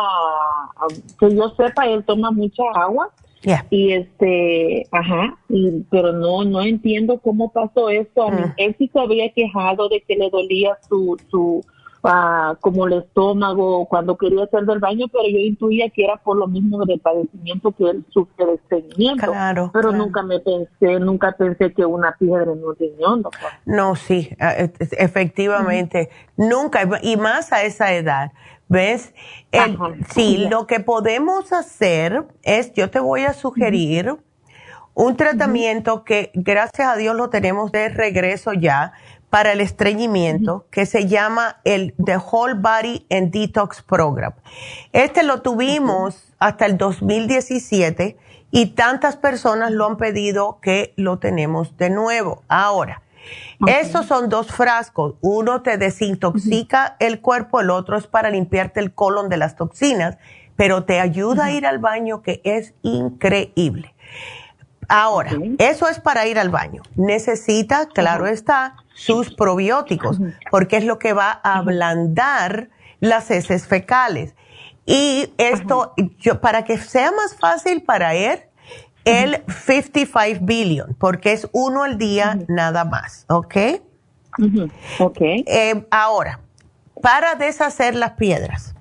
que 1.19 1.35
yo 1.35 1.49
sepa, 1.55 1.85
él 1.87 2.03
toma 2.03 2.31
mucha 2.31 2.63
agua. 2.73 3.09
Ya. 3.43 3.65
Y 3.69 3.91
este, 3.91 4.87
ajá, 4.91 5.37
y, 5.49 5.81
pero 5.91 6.13
no 6.13 6.45
no 6.45 6.61
entiendo 6.61 7.19
cómo 7.19 7.51
pasó 7.51 7.89
esto. 7.89 8.23
A 8.23 8.31
mí, 8.31 8.41
Mm. 8.41 8.53
Él 8.57 8.75
sí 8.79 8.89
se 8.91 8.99
había 8.99 9.31
quejado 9.33 9.87
de 9.89 10.01
que 10.01 10.15
le 10.15 10.29
dolía 10.31 10.77
su 10.89 11.17
su 11.29 11.61
ah, 12.03 12.57
como 12.61 12.87
el 12.87 12.93
estómago 12.93 13.85
cuando 13.87 14.17
quería 14.17 14.43
hacer 14.43 14.65
del 14.65 14.79
baño, 14.79 15.07
pero 15.11 15.23
yo 15.29 15.37
intuía 15.39 15.89
que 15.89 16.03
era 16.03 16.17
por 16.17 16.37
lo 16.37 16.47
mismo 16.47 16.85
del 16.85 16.99
padecimiento 16.99 17.71
que 17.71 17.89
él 17.89 18.05
sufre 18.09 18.45
de 18.45 18.53
estreñimiento. 18.55 19.31
Claro, 19.31 19.69
pero 19.73 19.89
claro. 19.89 20.03
nunca 20.03 20.21
me 20.21 20.39
pensé, 20.39 20.99
nunca 20.99 21.31
pensé 21.31 21.73
que 21.73 21.85
una 21.85 22.15
piedra 22.17 22.43
en 22.43 22.63
un 22.63 22.75
riñón. 22.75 23.23
No, 23.65 23.95
sí, 23.95 24.29
ah, 24.39 24.53
e- 24.53 24.73
e- 24.79 24.89
efectivamente. 24.97 26.09
Nunca, 26.35 26.81
y 27.01 27.17
más 27.17 27.51
a 27.53 27.63
esa 27.63 27.93
edad. 27.93 28.31
¿Ves? 28.69 29.13
El- 29.51 29.77
sí, 30.09 30.47
lo 30.49 30.65
que 30.67 30.79
podemos 30.79 31.53
hacer 31.53 32.25
es, 32.43 32.73
yo 32.73 32.89
te 32.89 32.99
voy 32.99 33.21
a 33.23 33.33
sugerir 33.33 34.17
un 34.95 35.15
tratamiento 35.17 36.03
que 36.03 36.31
gracias 36.33 36.87
a 36.87 36.95
Dios 36.95 37.15
lo 37.15 37.29
tenemos 37.29 37.71
de 37.71 37.89
regreso 37.89 38.53
ya 38.53 38.93
para 39.33 39.53
el 39.53 39.61
estreñimiento 39.61 40.67
que 40.69 40.85
se 40.85 41.07
llama 41.07 41.57
el 41.63 41.95
The 41.97 42.17
Whole 42.17 42.53
Body 42.53 43.07
and 43.09 43.31
Detox 43.31 43.81
Program. 43.81 44.33
Este 44.91 45.23
lo 45.23 45.41
tuvimos 45.41 46.31
hasta 46.37 46.67
el 46.67 46.77
2017 46.77 48.15
y 48.51 48.65
tantas 48.75 49.17
personas 49.17 49.71
lo 49.71 49.87
han 49.87 49.97
pedido 49.97 50.59
que 50.61 50.93
lo 50.97 51.17
tenemos 51.17 51.75
de 51.77 51.89
nuevo. 51.89 52.43
Ahora, 52.47 53.01
esos 53.65 54.05
son 54.05 54.29
dos 54.29 54.51
frascos. 54.51 55.15
Uno 55.21 55.63
te 55.63 55.79
desintoxica 55.79 56.95
el 56.99 57.19
cuerpo, 57.19 57.59
el 57.59 57.71
otro 57.71 57.97
es 57.97 58.05
para 58.05 58.29
limpiarte 58.29 58.81
el 58.81 58.93
colon 58.93 59.29
de 59.29 59.37
las 59.37 59.55
toxinas, 59.55 60.19
pero 60.55 60.83
te 60.83 60.99
ayuda 60.99 61.45
a 61.45 61.51
ir 61.51 61.65
al 61.65 61.79
baño 61.79 62.21
que 62.21 62.39
es 62.43 62.75
increíble. 62.83 63.95
Ahora, 64.87 65.31
eso 65.57 65.87
es 65.87 65.99
para 65.99 66.27
ir 66.27 66.37
al 66.37 66.49
baño. 66.49 66.83
Necesita, 66.95 67.87
claro 67.87 68.27
está, 68.27 68.75
sus 68.93 69.33
probióticos, 69.33 70.19
porque 70.51 70.77
es 70.77 70.85
lo 70.85 70.99
que 70.99 71.13
va 71.13 71.39
a 71.43 71.57
ablandar 71.57 72.69
las 72.99 73.31
heces 73.31 73.67
fecales. 73.67 74.35
Y 74.85 75.33
esto, 75.37 75.93
yo, 76.19 76.41
para 76.41 76.63
que 76.63 76.77
sea 76.77 77.11
más 77.11 77.35
fácil 77.35 77.83
para 77.83 78.15
él, 78.15 78.39
el 79.05 79.43
55 79.47 80.39
billion, 80.45 80.95
porque 80.97 81.33
es 81.33 81.47
uno 81.51 81.83
al 81.83 81.97
día 81.97 82.39
nada 82.47 82.85
más, 82.85 83.25
¿ok? 83.29 83.55
Ok. 84.99 85.17
Eh, 85.21 85.85
ahora, 85.91 86.39
para 87.01 87.35
deshacer 87.35 87.95
las 87.95 88.11
piedras, 88.11 88.75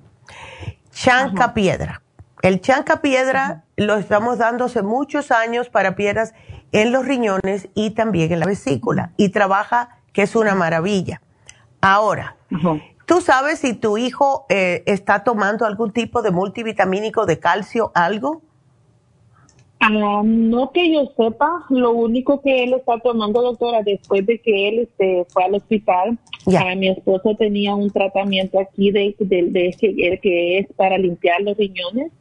chanca 0.91 1.53
piedra. 1.53 2.01
El 2.41 2.59
chanca 2.61 3.01
piedra 3.01 3.63
lo 3.75 3.95
estamos 3.95 4.37
dando 4.37 4.65
hace 4.65 4.81
muchos 4.81 5.31
años 5.31 5.69
para 5.69 5.95
piedras 5.95 6.33
en 6.71 6.91
los 6.91 7.05
riñones 7.05 7.69
y 7.75 7.91
también 7.91 8.31
en 8.31 8.39
la 8.39 8.45
vesícula. 8.45 9.11
Y 9.17 9.29
trabaja, 9.29 9.97
que 10.13 10.21
es 10.21 10.35
una 10.35 10.55
maravilla. 10.55 11.21
Ahora, 11.81 12.37
¿tú 13.05 13.19
sabes 13.19 13.59
si 13.59 13.73
tu 13.73 13.97
hijo 13.97 14.45
eh, 14.47 14.83
está 14.85 15.23
tomando 15.23 15.65
algún 15.65 15.91
tipo 15.91 16.21
de 16.21 16.31
multivitamínico 16.31 17.25
de 17.25 17.39
calcio, 17.39 17.91
algo? 17.93 18.41
Ah, 19.85 20.21
no 20.23 20.71
que 20.71 20.93
yo 20.93 21.11
sepa, 21.17 21.65
lo 21.69 21.91
único 21.91 22.41
que 22.41 22.63
él 22.63 22.73
está 22.73 22.99
tomando, 22.99 23.41
doctora, 23.41 23.81
después 23.83 24.25
de 24.25 24.39
que 24.39 24.69
él 24.69 24.79
este, 24.79 25.25
fue 25.27 25.43
al 25.43 25.55
hospital, 25.55 26.17
ah, 26.57 26.73
mi 26.75 26.87
esposo 26.87 27.35
tenía 27.35 27.75
un 27.75 27.89
tratamiento 27.89 28.61
aquí 28.61 28.91
de, 28.91 29.13
de, 29.19 29.43
de 29.49 29.75
que, 29.77 30.19
que 30.21 30.59
es 30.59 30.67
para 30.77 30.97
limpiar 30.97 31.41
los 31.41 31.57
riñones 31.57 32.13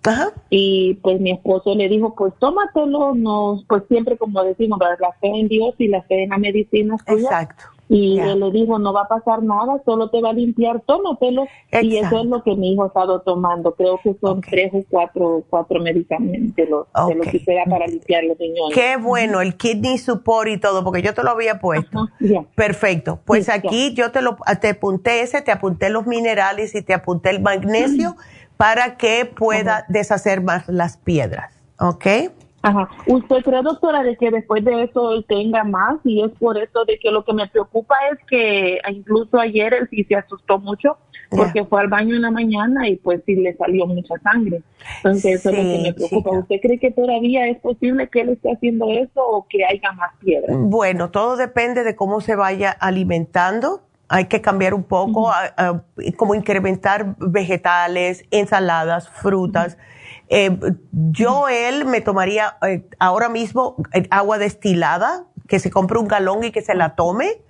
y 0.50 0.94
pues 1.02 1.20
mi 1.20 1.30
esposo 1.30 1.76
le 1.76 1.88
dijo, 1.88 2.16
pues 2.16 2.32
tómatelo, 2.40 3.14
no, 3.14 3.62
pues 3.68 3.84
siempre 3.86 4.16
como 4.16 4.42
decimos, 4.42 4.80
la 4.80 5.12
fe 5.20 5.28
en 5.28 5.46
Dios 5.46 5.76
y 5.78 5.86
la 5.86 6.02
fe 6.02 6.24
en 6.24 6.30
la 6.30 6.38
medicina. 6.38 6.96
Exacto. 7.06 7.64
Y 7.94 8.18
él 8.18 8.40
le 8.40 8.50
dijo, 8.50 8.78
no 8.78 8.92
va 8.94 9.02
a 9.02 9.08
pasar 9.08 9.42
nada, 9.42 9.82
solo 9.84 10.08
te 10.08 10.22
va 10.22 10.30
a 10.30 10.32
limpiar, 10.32 10.80
tómatelo. 10.80 11.46
Y 11.82 11.96
eso 11.98 12.20
es 12.20 12.24
lo 12.26 12.42
que 12.42 12.56
mi 12.56 12.72
hijo 12.72 12.84
ha 12.84 12.86
estado 12.86 13.20
tomando. 13.20 13.74
Creo 13.74 14.00
que 14.02 14.14
son 14.18 14.40
tres 14.40 14.72
o 14.72 14.82
cuatro, 14.88 15.44
cuatro 15.50 15.78
medicamentos 15.78 16.56
de 16.56 16.66
los, 16.66 16.86
de 17.08 17.14
los 17.14 17.26
Ok. 17.26 17.32
que 17.32 17.38
se 17.40 17.54
da 17.54 17.64
para 17.68 17.86
limpiar 17.86 18.24
los 18.24 18.38
riñones. 18.38 18.74
Qué 18.74 18.96
bueno, 18.96 19.42
el 19.42 19.56
kidney 19.56 19.98
support 19.98 20.48
y 20.48 20.56
todo, 20.58 20.82
porque 20.82 21.02
yo 21.02 21.12
te 21.12 21.22
lo 21.22 21.30
había 21.30 21.58
puesto. 21.60 22.08
Perfecto. 22.54 23.20
Pues 23.26 23.50
aquí 23.50 23.92
yo 23.92 24.10
te 24.10 24.22
lo 24.22 24.36
te 24.60 24.70
apunté 24.70 25.20
ese, 25.20 25.42
te 25.42 25.52
apunté 25.52 25.90
los 25.90 26.06
minerales 26.06 26.74
y 26.74 26.80
te 26.82 26.94
apunté 26.94 27.28
el 27.28 27.40
magnesio 27.42 28.16
para 28.56 28.96
que 28.96 29.26
pueda 29.26 29.84
deshacer 29.88 30.40
más 30.40 30.66
las 30.68 30.96
piedras. 30.96 31.52
¿Ok? 31.78 32.06
Ajá. 32.62 32.88
¿Usted 33.06 33.42
cree, 33.42 33.62
doctora, 33.62 34.02
de 34.04 34.16
que 34.16 34.30
después 34.30 34.64
de 34.64 34.84
eso 34.84 35.12
él 35.12 35.24
tenga 35.28 35.64
más? 35.64 35.96
Y 36.04 36.22
es 36.22 36.30
por 36.38 36.56
eso 36.56 36.84
de 36.84 36.98
que 36.98 37.10
lo 37.10 37.24
que 37.24 37.32
me 37.32 37.48
preocupa 37.48 37.94
es 38.12 38.18
que 38.28 38.78
incluso 38.88 39.38
ayer 39.38 39.74
él 39.74 39.88
sí 39.90 40.04
se 40.04 40.14
asustó 40.14 40.58
mucho 40.58 40.96
porque 41.28 41.64
fue 41.64 41.80
al 41.80 41.88
baño 41.88 42.14
en 42.14 42.22
la 42.22 42.30
mañana 42.30 42.88
y 42.88 42.96
pues 42.96 43.22
sí 43.26 43.34
le 43.34 43.56
salió 43.56 43.86
mucha 43.86 44.14
sangre. 44.22 44.62
Entonces 44.98 45.40
eso 45.40 45.50
es 45.50 45.56
lo 45.56 45.62
que 45.62 45.82
me 45.82 45.94
preocupa. 45.94 46.30
¿Usted 46.38 46.56
cree 46.60 46.78
que 46.78 46.90
todavía 46.90 47.48
es 47.48 47.58
posible 47.58 48.08
que 48.08 48.20
él 48.20 48.28
esté 48.30 48.52
haciendo 48.52 48.90
eso 48.90 49.26
o 49.26 49.46
que 49.48 49.64
haya 49.64 49.92
más 49.92 50.12
piedras? 50.20 50.56
Bueno, 50.56 51.10
todo 51.10 51.36
depende 51.36 51.84
de 51.84 51.96
cómo 51.96 52.20
se 52.20 52.36
vaya 52.36 52.70
alimentando. 52.70 53.80
Hay 54.08 54.26
que 54.26 54.42
cambiar 54.42 54.74
un 54.74 54.84
poco, 54.84 55.32
como 56.16 56.34
incrementar 56.34 57.16
vegetales, 57.18 58.24
ensaladas, 58.30 59.08
frutas. 59.08 59.78
Eh, 60.28 60.56
yo, 60.92 61.48
él, 61.48 61.84
me 61.84 62.00
tomaría 62.00 62.56
eh, 62.66 62.84
ahora 62.98 63.28
mismo 63.28 63.76
eh, 63.92 64.06
agua 64.10 64.38
destilada, 64.38 65.24
que 65.46 65.58
se 65.58 65.70
compre 65.70 65.98
un 65.98 66.08
galón 66.08 66.44
y 66.44 66.50
que 66.50 66.62
se 66.62 66.74
la 66.74 66.94
tome, 66.94 67.42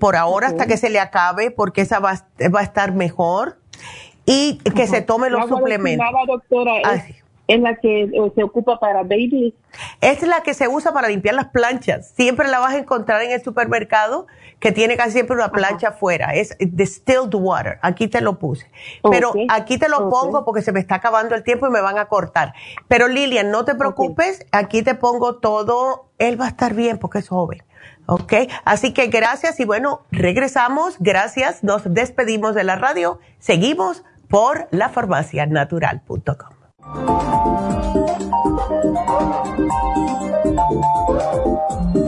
por 0.00 0.16
ahora 0.16 0.48
hasta 0.48 0.66
que 0.66 0.76
se 0.76 0.90
le 0.90 0.98
acabe, 0.98 1.52
porque 1.52 1.82
esa 1.82 2.00
va, 2.00 2.26
va 2.52 2.60
a 2.60 2.62
estar 2.64 2.92
mejor. 2.92 3.60
Y 4.26 4.56
que 4.58 4.86
se 4.88 5.02
tome 5.02 5.30
los 5.30 5.48
suplementos. 5.48 6.06
Doctora, 6.26 6.80
es 6.94 7.24
la 7.56 7.76
que 7.76 8.10
se 8.34 8.42
ocupa 8.42 8.78
para 8.78 9.02
babies. 9.02 9.54
Es 10.02 10.22
la 10.22 10.42
que 10.42 10.52
se 10.52 10.68
usa 10.68 10.92
para 10.92 11.08
limpiar 11.08 11.34
las 11.34 11.46
planchas. 11.46 12.10
Siempre 12.10 12.46
la 12.48 12.58
vas 12.58 12.74
a 12.74 12.78
encontrar 12.78 13.22
en 13.22 13.30
el 13.32 13.42
supermercado 13.42 14.26
que 14.60 14.72
tiene 14.72 14.96
casi 14.96 15.12
siempre 15.12 15.36
una 15.36 15.50
plancha 15.50 15.88
afuera. 15.88 16.34
Es 16.34 16.56
distilled 16.58 17.34
water. 17.34 17.78
Aquí 17.82 18.06
te 18.08 18.20
lo 18.20 18.38
puse. 18.38 18.70
Pero 19.10 19.32
aquí 19.48 19.78
te 19.78 19.88
lo 19.88 20.10
pongo 20.10 20.44
porque 20.44 20.62
se 20.62 20.72
me 20.72 20.80
está 20.80 20.96
acabando 20.96 21.34
el 21.34 21.42
tiempo 21.42 21.66
y 21.66 21.70
me 21.70 21.80
van 21.80 21.98
a 21.98 22.06
cortar. 22.06 22.52
Pero 22.86 23.08
Lilian, 23.08 23.50
no 23.50 23.64
te 23.64 23.74
preocupes. 23.74 24.46
Aquí 24.52 24.82
te 24.82 24.94
pongo 24.94 25.36
todo. 25.36 26.10
Él 26.18 26.38
va 26.40 26.46
a 26.46 26.48
estar 26.48 26.74
bien 26.74 26.98
porque 26.98 27.18
es 27.20 27.28
joven. 27.28 27.62
¿Ok? 28.06 28.32
Así 28.64 28.92
que 28.92 29.06
gracias 29.06 29.60
y 29.60 29.64
bueno, 29.64 30.02
regresamos. 30.10 30.96
Gracias. 30.98 31.64
Nos 31.64 31.82
despedimos 31.94 32.54
de 32.54 32.64
la 32.64 32.76
radio. 32.76 33.20
Seguimos 33.38 34.04
por 34.28 34.68
lafarmacianatural.com. 34.70 36.57
Thank 36.94 37.08
you. 41.96 42.07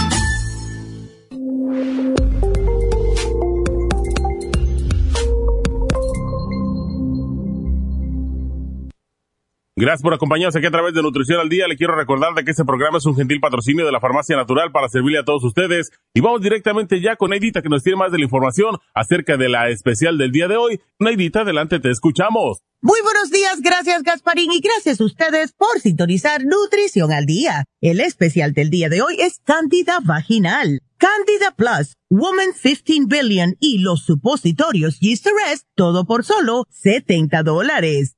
Gracias 9.77 10.01
por 10.01 10.13
acompañarnos 10.13 10.55
aquí 10.57 10.65
a 10.65 10.71
través 10.71 10.93
de 10.93 11.01
Nutrición 11.01 11.39
al 11.39 11.47
Día. 11.47 11.65
Le 11.65 11.77
quiero 11.77 11.95
recordar 11.95 12.33
de 12.33 12.43
que 12.43 12.51
este 12.51 12.65
programa 12.65 12.97
es 12.97 13.05
un 13.05 13.15
gentil 13.15 13.39
patrocinio 13.39 13.85
de 13.85 13.91
la 13.93 14.01
Farmacia 14.01 14.35
Natural 14.35 14.69
para 14.73 14.89
servirle 14.89 15.19
a 15.19 15.23
todos 15.23 15.45
ustedes. 15.45 15.91
Y 16.13 16.19
vamos 16.19 16.41
directamente 16.41 16.99
ya 16.99 17.15
con 17.15 17.29
Neidita 17.29 17.61
que 17.61 17.69
nos 17.69 17.81
tiene 17.81 17.97
más 17.97 18.11
de 18.11 18.17
la 18.17 18.25
información 18.25 18.77
acerca 18.93 19.37
de 19.37 19.47
la 19.47 19.69
especial 19.69 20.17
del 20.17 20.33
día 20.33 20.49
de 20.49 20.57
hoy. 20.57 20.81
Neidita, 20.99 21.41
adelante, 21.41 21.79
te 21.79 21.89
escuchamos. 21.89 22.63
Muy 22.81 22.99
buenos 23.01 23.29
días, 23.29 23.61
gracias 23.61 24.01
Gasparín 24.01 24.51
y 24.51 24.59
gracias 24.59 24.99
a 24.99 25.05
ustedes 25.05 25.53
por 25.53 25.79
sintonizar 25.79 26.43
Nutrición 26.43 27.13
al 27.13 27.27
Día. 27.27 27.65
El 27.79 27.99
especial 27.99 28.53
del 28.53 28.71
día 28.71 28.89
de 28.89 29.03
hoy 29.03 29.17
es 29.19 29.39
Candida 29.39 29.99
Vaginal. 30.03 30.81
Candida 30.97 31.51
Plus, 31.55 31.95
Woman 32.09 32.49
15 32.61 33.05
Billion 33.07 33.55
y 33.59 33.79
los 33.79 34.03
supositorios 34.03 34.99
Yeast 34.99 35.27
Rest, 35.27 35.67
todo 35.75 36.05
por 36.05 36.23
solo 36.23 36.65
70 36.69 37.43
dólares. 37.43 38.17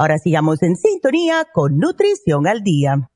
Ahora 0.00 0.18
sigamos 0.18 0.62
en 0.62 0.76
sintonía 0.76 1.44
con 1.52 1.76
Nutrición 1.76 2.46
al 2.46 2.62
Día. 2.62 3.10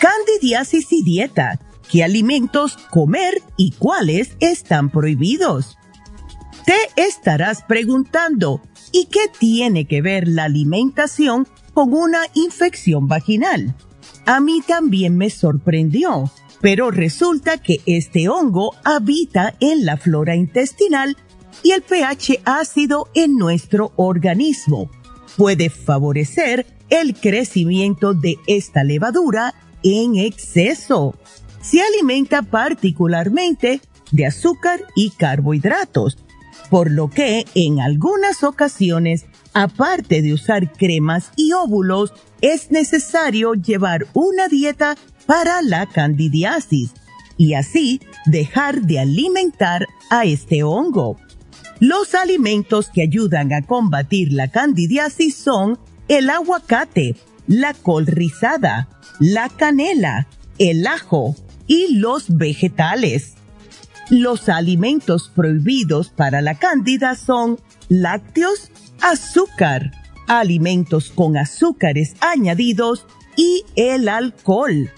Candidiasis 0.00 0.92
y 0.92 1.02
dieta. 1.02 1.58
¿Qué 1.90 2.04
alimentos 2.04 2.76
comer 2.90 3.42
y 3.56 3.72
cuáles 3.72 4.36
están 4.38 4.90
prohibidos? 4.90 5.77
Te 6.68 7.02
estarás 7.02 7.62
preguntando, 7.62 8.60
¿y 8.92 9.06
qué 9.06 9.20
tiene 9.38 9.86
que 9.86 10.02
ver 10.02 10.28
la 10.28 10.44
alimentación 10.44 11.48
con 11.72 11.94
una 11.94 12.18
infección 12.34 13.08
vaginal? 13.08 13.74
A 14.26 14.40
mí 14.40 14.60
también 14.60 15.16
me 15.16 15.30
sorprendió, 15.30 16.30
pero 16.60 16.90
resulta 16.90 17.56
que 17.56 17.80
este 17.86 18.28
hongo 18.28 18.72
habita 18.84 19.54
en 19.60 19.86
la 19.86 19.96
flora 19.96 20.36
intestinal 20.36 21.16
y 21.62 21.70
el 21.70 21.80
pH 21.80 22.42
ácido 22.44 23.08
en 23.14 23.38
nuestro 23.38 23.94
organismo 23.96 24.90
puede 25.38 25.70
favorecer 25.70 26.66
el 26.90 27.14
crecimiento 27.14 28.12
de 28.12 28.36
esta 28.46 28.84
levadura 28.84 29.54
en 29.82 30.16
exceso. 30.16 31.14
Se 31.62 31.80
alimenta 31.80 32.42
particularmente 32.42 33.80
de 34.10 34.26
azúcar 34.26 34.84
y 34.94 35.10
carbohidratos, 35.10 36.18
por 36.70 36.90
lo 36.90 37.08
que 37.08 37.46
en 37.54 37.80
algunas 37.80 38.42
ocasiones, 38.44 39.26
aparte 39.54 40.22
de 40.22 40.32
usar 40.32 40.72
cremas 40.72 41.30
y 41.36 41.52
óvulos, 41.52 42.12
es 42.40 42.70
necesario 42.70 43.54
llevar 43.54 44.06
una 44.12 44.48
dieta 44.48 44.96
para 45.26 45.62
la 45.62 45.86
candidiasis 45.86 46.92
y 47.36 47.54
así 47.54 48.00
dejar 48.26 48.82
de 48.82 49.00
alimentar 49.00 49.86
a 50.10 50.24
este 50.24 50.62
hongo. 50.62 51.16
Los 51.80 52.14
alimentos 52.14 52.90
que 52.90 53.02
ayudan 53.02 53.52
a 53.52 53.62
combatir 53.62 54.32
la 54.32 54.48
candidiasis 54.48 55.36
son 55.36 55.78
el 56.08 56.28
aguacate, 56.28 57.14
la 57.46 57.72
col 57.72 58.06
rizada, 58.06 58.88
la 59.20 59.48
canela, 59.48 60.26
el 60.58 60.86
ajo 60.86 61.36
y 61.66 61.94
los 61.94 62.36
vegetales. 62.36 63.37
Los 64.10 64.48
alimentos 64.48 65.30
prohibidos 65.34 66.08
para 66.08 66.40
la 66.40 66.54
cándida 66.54 67.14
son 67.14 67.58
lácteos, 67.88 68.70
azúcar, 69.02 69.92
alimentos 70.26 71.10
con 71.10 71.36
azúcares 71.36 72.14
añadidos 72.20 73.06
y 73.36 73.64
el 73.76 74.08
alcohol. 74.08 74.90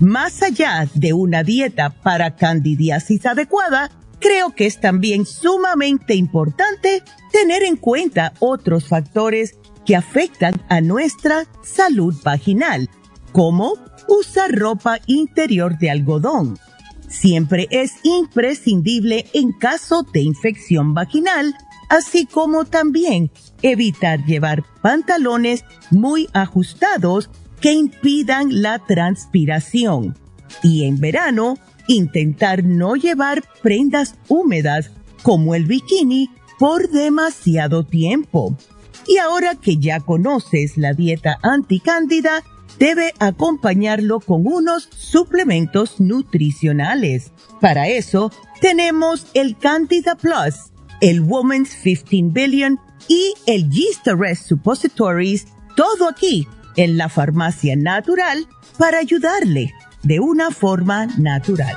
Más 0.00 0.42
allá 0.42 0.86
de 0.92 1.14
una 1.14 1.42
dieta 1.42 1.90
para 1.90 2.36
candidiasis 2.36 3.24
adecuada, 3.24 3.90
creo 4.20 4.54
que 4.54 4.66
es 4.66 4.80
también 4.80 5.24
sumamente 5.24 6.14
importante 6.14 7.02
tener 7.32 7.62
en 7.62 7.76
cuenta 7.76 8.34
otros 8.38 8.84
factores 8.84 9.56
que 9.86 9.96
afectan 9.96 10.54
a 10.68 10.82
nuestra 10.82 11.46
salud 11.62 12.14
vaginal, 12.22 12.90
como 13.32 13.72
usar 14.08 14.52
ropa 14.52 14.98
interior 15.06 15.78
de 15.78 15.90
algodón. 15.90 16.58
Siempre 17.08 17.66
es 17.70 17.94
imprescindible 18.02 19.26
en 19.32 19.52
caso 19.52 20.02
de 20.12 20.20
infección 20.20 20.94
vaginal, 20.94 21.54
así 21.88 22.26
como 22.26 22.64
también 22.64 23.30
evitar 23.62 24.24
llevar 24.24 24.64
pantalones 24.82 25.64
muy 25.90 26.28
ajustados 26.34 27.30
que 27.60 27.72
impidan 27.72 28.62
la 28.62 28.78
transpiración. 28.78 30.16
Y 30.62 30.84
en 30.84 31.00
verano, 31.00 31.56
intentar 31.88 32.64
no 32.64 32.94
llevar 32.94 33.42
prendas 33.62 34.14
húmedas 34.28 34.90
como 35.22 35.54
el 35.54 35.64
bikini 35.64 36.30
por 36.58 36.90
demasiado 36.90 37.84
tiempo. 37.84 38.56
Y 39.06 39.16
ahora 39.16 39.54
que 39.54 39.78
ya 39.78 40.00
conoces 40.00 40.76
la 40.76 40.92
dieta 40.92 41.38
anticándida, 41.42 42.42
debe 42.78 43.12
acompañarlo 43.18 44.20
con 44.20 44.46
unos 44.46 44.88
suplementos 44.96 46.00
nutricionales. 46.00 47.32
Para 47.60 47.88
eso, 47.88 48.32
tenemos 48.60 49.26
el 49.34 49.56
Candida 49.56 50.14
Plus, 50.14 50.72
el 51.00 51.20
Woman's 51.20 51.74
15 51.74 52.30
Billion 52.32 52.78
y 53.08 53.34
el 53.46 53.70
Yeast 53.70 54.06
Arrest 54.08 54.46
Suppositories, 54.46 55.46
todo 55.76 56.08
aquí 56.08 56.46
en 56.76 56.96
la 56.96 57.08
farmacia 57.08 57.76
natural 57.76 58.46
para 58.78 58.98
ayudarle 58.98 59.72
de 60.02 60.20
una 60.20 60.50
forma 60.50 61.06
natural. 61.18 61.76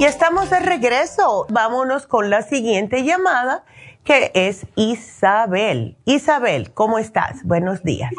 Y 0.00 0.04
estamos 0.04 0.48
de 0.48 0.60
regreso. 0.60 1.46
Vámonos 1.50 2.06
con 2.06 2.30
la 2.30 2.42
siguiente 2.42 3.02
llamada, 3.02 3.64
que 4.04 4.30
es 4.34 4.64
Isabel. 4.76 5.96
Isabel, 6.04 6.70
¿cómo 6.72 7.00
estás? 7.00 7.44
Buenos 7.44 7.82
días. 7.82 8.12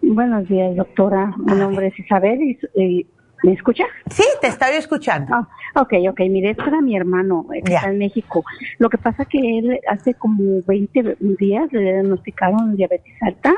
Buenos 0.00 0.48
días, 0.48 0.76
doctora. 0.76 1.34
Mi 1.38 1.54
nombre 1.54 1.88
es 1.88 1.98
Isabel. 1.98 2.56
Y, 2.76 3.06
¿Me 3.42 3.52
escucha? 3.52 3.82
Sí, 4.10 4.22
te 4.40 4.46
estoy 4.46 4.76
escuchando. 4.76 5.34
Ah, 5.34 5.48
ok, 5.74 5.94
ok. 6.10 6.20
Mire, 6.30 6.50
es 6.50 6.56
para 6.56 6.80
mi 6.80 6.96
hermano, 6.96 7.46
eh, 7.52 7.62
que 7.62 7.74
está 7.74 7.90
en 7.90 7.98
México. 7.98 8.44
Lo 8.78 8.88
que 8.88 8.98
pasa 8.98 9.24
que 9.24 9.58
él 9.58 9.80
hace 9.88 10.14
como 10.14 10.62
20 10.64 11.16
días 11.20 11.72
le 11.72 11.80
diagnosticaron 11.80 12.76
diabetes 12.76 13.20
alta, 13.22 13.54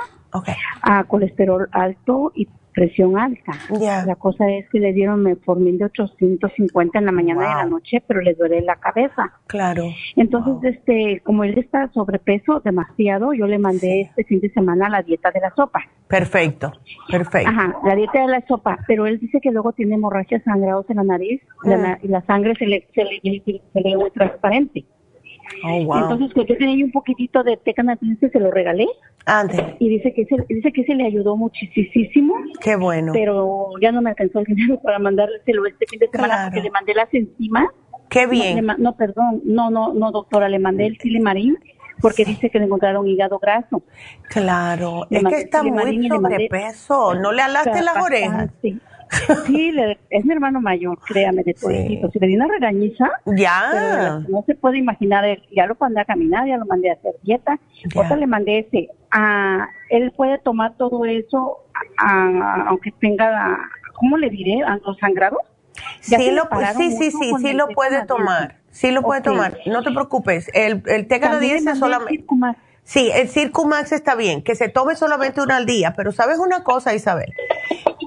a 0.80 1.04
colesterol 1.04 1.68
alto 1.72 2.32
y 2.34 2.48
presión 2.74 3.16
alta. 3.18 3.52
La 4.06 4.16
cosa 4.16 4.50
es 4.50 4.68
que 4.70 4.80
le 4.80 4.92
dieron 4.92 5.22
metformin 5.22 5.78
de 5.78 5.84
850 5.86 6.98
en 6.98 7.06
la 7.06 7.12
mañana 7.12 7.42
y 7.42 7.50
en 7.52 7.56
la 7.58 7.64
noche, 7.66 8.02
pero 8.06 8.20
le 8.20 8.34
duele 8.34 8.60
la 8.62 8.76
cabeza. 8.76 9.32
Claro. 9.46 9.84
Entonces, 10.16 10.74
este, 10.74 11.20
como 11.24 11.44
él 11.44 11.56
está 11.58 11.90
sobrepeso 11.92 12.60
demasiado, 12.64 13.32
yo 13.32 13.46
le 13.46 13.58
mandé 13.58 14.02
este 14.02 14.24
fin 14.24 14.40
de 14.40 14.50
semana 14.50 14.88
la 14.88 15.02
dieta 15.02 15.30
de 15.30 15.40
la 15.40 15.52
sopa. 15.54 15.80
Perfecto, 16.08 16.72
perfecto. 17.10 17.48
Ajá, 17.48 17.74
la 17.84 17.94
dieta 17.96 18.20
de 18.20 18.28
la 18.28 18.44
sopa, 18.46 18.78
pero 18.86 19.06
él 19.06 19.18
dice 19.18 19.40
que 19.40 19.50
luego 19.50 19.72
tiene 19.72 19.94
hemorragias 19.94 20.42
sangrados 20.44 20.88
en 20.90 20.96
la 20.96 21.04
nariz 21.04 21.40
la- 21.64 21.98
y 22.02 22.08
la 22.08 22.20
sangre 22.26 22.54
se 22.56 22.66
le, 22.66 22.86
se 22.94 23.04
le, 23.04 23.20
se 23.72 23.80
le 23.80 24.10
transparente. 24.12 24.84
Oh, 25.64 25.84
wow. 25.84 25.98
Entonces, 26.02 26.32
que 26.34 26.44
yo 26.52 26.56
tenía 26.58 26.84
un 26.84 26.92
poquitito 26.92 27.42
de 27.42 27.56
té 27.56 27.74
canadiense, 27.74 28.28
se 28.30 28.40
lo 28.40 28.50
regalé. 28.50 28.86
Ande. 29.26 29.76
Y 29.78 29.88
dice 29.88 30.12
que 30.12 30.24
se, 30.26 30.36
dice 30.48 30.72
que 30.72 30.84
se 30.84 30.94
le 30.94 31.06
ayudó 31.06 31.36
muchísimo. 31.36 32.34
Qué 32.60 32.76
bueno. 32.76 33.12
Pero 33.12 33.70
ya 33.80 33.92
no 33.92 34.02
me 34.02 34.10
alcanzó 34.10 34.40
el 34.40 34.44
dinero 34.46 34.80
para 34.82 34.98
mandárselo 34.98 35.64
este 35.66 35.86
fin 35.88 35.98
de 36.00 36.08
semana 36.08 36.34
Claro. 36.34 36.50
porque 36.50 36.62
le 36.62 36.70
mandé 36.70 36.94
las 36.94 37.12
enzimas. 37.14 37.66
Qué 38.10 38.24
No, 38.24 38.30
bien. 38.30 38.66
No, 38.78 38.96
perdón, 38.96 39.40
no, 39.44 39.70
no, 39.70 39.92
no, 39.94 40.12
doctora, 40.12 40.48
le 40.48 40.58
mandé 40.58 40.86
el 40.86 40.98
silimarín 40.98 41.58
porque 42.00 42.24
dice 42.24 42.50
que 42.50 42.58
le 42.58 42.66
encontraron 42.66 43.06
hígado 43.08 43.38
graso. 43.38 43.82
Claro, 44.28 45.06
Le 45.10 45.18
es 45.18 45.24
que 45.24 45.36
está 45.38 45.62
muy 45.62 46.08
sobrepeso. 46.08 47.14
¿No 47.14 47.32
le 47.32 47.42
alaste 47.42 47.80
las 47.82 47.94
Bastante. 47.94 48.02
orejas? 48.02 48.50
Sí, 49.46 49.72
le- 49.72 49.98
es 50.10 50.24
mi 50.24 50.32
hermano 50.32 50.60
mayor, 50.60 50.98
créame, 51.06 51.42
de 51.42 51.54
todo 51.54 51.70
Si 51.70 52.18
le 52.18 52.26
di 52.26 52.36
una 52.36 52.46
regañiza, 52.48 53.10
Ya. 53.26 53.68
pero 53.72 54.20
no 54.28 54.42
se 54.46 54.54
puede 54.54 54.78
imaginar, 54.78 55.24
él- 55.24 55.42
ya 55.54 55.66
lo 55.66 55.76
mandé 55.80 56.00
a 56.00 56.04
caminar, 56.04 56.46
ya 56.46 56.56
lo 56.56 56.66
mandé 56.66 56.90
a 56.90 56.94
hacer 56.94 57.14
dieta, 57.22 57.58
Ya. 57.94 58.00
otra 58.00 58.16
le 58.16 58.26
mandé 58.26 58.60
ese. 58.60 58.88
Ah, 59.10 59.68
él 59.90 60.12
puede 60.16 60.38
tomar 60.38 60.76
todo 60.76 61.04
eso, 61.04 61.58
ah, 61.98 62.64
aunque 62.68 62.90
tenga, 62.92 63.58
¿cómo 63.94 64.16
le 64.16 64.30
diré? 64.30 64.62
¿A 64.64 64.76
¿Los 64.84 64.98
sangrados? 64.98 65.40
Ya 66.08 66.18
Sí, 66.18 66.30
lo, 66.30 66.48
sí, 66.76 66.92
sí, 66.92 67.10
sí, 67.10 67.32
sí 67.40 67.52
lo 67.52 67.68
puede 67.68 68.04
tomar. 68.06 68.56
Sí 68.70 68.90
lo 68.90 69.02
puede 69.02 69.20
tomar. 69.22 69.58
No 69.66 69.82
te 69.82 69.90
preocupes. 69.92 70.50
El, 70.54 70.82
el 70.86 71.06
té 71.06 71.18
También 71.18 71.20
le 71.20 71.20
canadiense 71.20 71.64
mandé 71.64 71.80
solamente. 71.80 72.24
Sí, 72.84 73.10
el 73.14 73.28
Circumax 73.30 73.92
está 73.92 74.14
bien, 74.14 74.42
que 74.42 74.54
se 74.54 74.68
tome 74.68 74.94
solamente 74.94 75.40
una 75.40 75.56
al 75.56 75.66
día, 75.66 75.94
pero 75.96 76.12
¿sabes 76.12 76.38
una 76.38 76.62
cosa, 76.64 76.94
Isabel? 76.94 77.32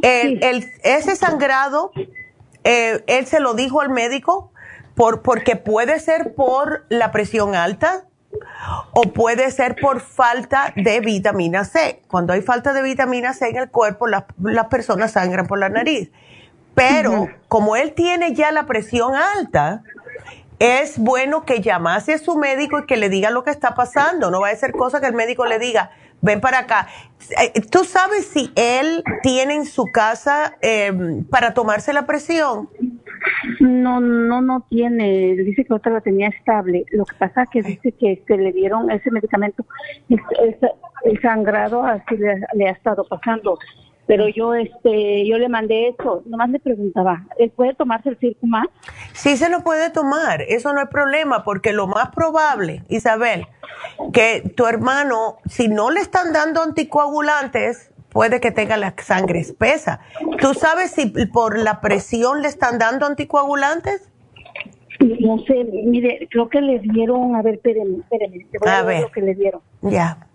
El, 0.04 0.44
el- 0.44 0.72
ese 0.84 1.16
sangrado, 1.16 1.92
eh, 2.64 3.04
él 3.08 3.26
se 3.26 3.40
lo 3.40 3.54
dijo 3.56 3.82
al 3.82 3.90
médico 3.90 4.52
por, 4.96 5.22
porque 5.24 5.56
puede 5.56 6.00
ser 6.00 6.36
por 6.36 6.86
la 6.90 7.12
presión 7.12 7.56
alta 7.56 8.04
o 8.92 9.02
puede 9.14 9.50
ser 9.52 9.76
por 9.82 10.00
falta 10.02 10.74
de 10.76 11.00
vitamina 11.00 11.64
C. 11.66 12.02
Cuando 12.08 12.34
hay 12.34 12.42
falta 12.42 12.74
de 12.74 12.84
vitamina 12.84 13.34
C 13.34 13.50
en 13.50 13.58
el 13.58 13.70
cuerpo, 13.72 14.06
las, 14.06 14.26
las 14.44 14.68
personas 14.68 15.14
sangran 15.14 15.48
por 15.48 15.58
la 15.60 15.70
nariz. 15.70 16.12
Pero 16.76 17.30
como 17.48 17.76
él 17.76 17.94
tiene 17.94 18.36
ya 18.36 18.52
la 18.52 18.68
presión 18.68 19.16
alta, 19.16 19.82
es 20.60 20.98
bueno 20.98 21.46
que 21.46 21.62
llamase 21.62 22.14
a 22.14 22.18
su 22.18 22.36
médico 22.38 22.80
y 22.80 22.86
que 22.86 22.98
le 22.98 23.10
diga 23.10 23.30
lo 23.30 23.44
que 23.44 23.52
está 23.52 23.76
pasando. 23.76 24.32
No 24.32 24.42
va 24.42 24.50
a 24.50 24.56
ser 24.56 24.72
cosa 24.72 25.00
que 25.00 25.08
el 25.08 25.14
médico 25.14 25.46
le 25.46 25.60
diga, 25.60 25.92
ven 26.22 26.42
para 26.42 26.60
acá. 26.60 26.88
Eh, 27.42 27.62
¿Tú 27.72 27.84
sabes 27.84 28.26
si 28.26 28.52
él 28.56 29.04
tiene 29.22 29.56
en 29.56 29.66
su 29.66 29.86
casa 29.92 30.56
eh, 30.62 30.92
para 31.30 31.54
tomarse 31.54 31.94
la 31.94 32.06
presión? 32.06 32.70
No, 33.60 34.00
no, 34.00 34.42
no 34.42 34.66
tiene. 34.70 35.36
Dice 35.36 35.66
que 35.66 35.74
otra 35.74 35.92
la 35.92 36.02
tenía 36.02 36.30
estable. 36.30 36.86
Lo 36.92 37.06
que 37.06 37.16
pasa 37.18 37.44
es 37.44 37.50
que 37.50 37.62
dice 37.62 37.92
que 37.92 38.38
le 38.38 38.52
dieron 38.52 38.90
ese 38.90 39.12
medicamento, 39.12 39.66
el, 40.10 40.20
el, 41.04 41.22
sangrado 41.22 41.84
así 41.84 42.18
le, 42.18 42.68
ha 42.68 42.72
estado 42.72 43.06
pasando. 43.08 43.60
Pero 44.08 44.30
yo, 44.30 44.54
este, 44.54 45.28
yo 45.28 45.38
le 45.38 45.50
mandé 45.50 45.90
eso. 45.90 46.24
Nomás 46.26 46.50
le 46.50 46.60
preguntaba, 46.60 47.26
¿él 47.38 47.52
puede 47.52 47.76
tomarse 47.76 48.10
el 48.10 48.18
Circumax? 48.18 48.70
Sí 49.14 49.36
se 49.36 49.50
lo 49.50 49.62
puede 49.62 49.90
tomar. 49.90 50.42
Eso 50.42 50.74
no 50.74 50.82
es 50.82 50.88
problema 50.88 51.44
porque 51.44 51.74
lo 51.74 51.88
más 51.88 52.10
probable, 52.10 52.84
Isabel, 52.88 53.46
que 54.14 54.54
tu 54.56 54.66
hermano, 54.66 55.38
si 55.46 55.68
no 55.68 55.92
le 55.92 56.00
están 56.00 56.32
dando 56.32 56.64
anticoagulantes, 56.64 57.92
puede 58.10 58.40
que 58.40 58.52
tenga 58.52 58.78
la 58.78 58.96
sangre 58.98 59.40
espesa. 59.40 60.00
¿Tú 60.40 60.54
sabes 60.54 60.92
si 60.92 61.08
por 61.28 61.60
la 61.60 61.82
presión 61.82 62.42
le 62.42 62.48
están 62.48 62.80
dando 62.80 63.06
anticoagulantes? 63.06 64.10
No 65.00 65.38
sé, 65.46 65.64
mire, 65.64 66.28
creo 66.32 66.50
que 66.50 66.60
le 66.60 66.80
dieron, 66.80 67.36
a 67.36 67.42
ver, 67.42 67.56
espérenme, 67.56 68.00
espérenme, 68.00 68.48
te 68.52 68.58
voy 68.58 68.70
a, 68.70 68.82
ver 68.82 69.02
lo 69.02 69.12
que 69.12 69.22
le 69.22 69.36
dieron. 69.36 69.62
Ya. 69.82 70.27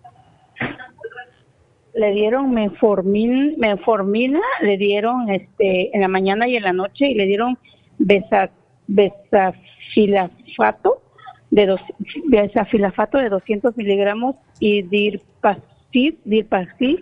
Le 1.94 2.12
dieron 2.12 2.52
menformin, 2.52 3.56
menformina, 3.58 4.40
le 4.62 4.78
dieron 4.78 5.28
este 5.30 5.94
en 5.94 6.00
la 6.00 6.08
mañana 6.08 6.48
y 6.48 6.56
en 6.56 6.62
la 6.62 6.72
noche 6.72 7.08
y 7.08 7.14
le 7.14 7.26
dieron 7.26 7.58
besa, 7.98 8.50
besafilafato 8.86 11.02
de 11.50 11.66
dos, 11.66 11.82
besafilafato 12.28 13.18
de 13.18 13.28
200 13.28 13.76
miligramos 13.76 14.36
y 14.58 14.80
dirpacid, 14.82 16.14
dirpacid 16.24 17.00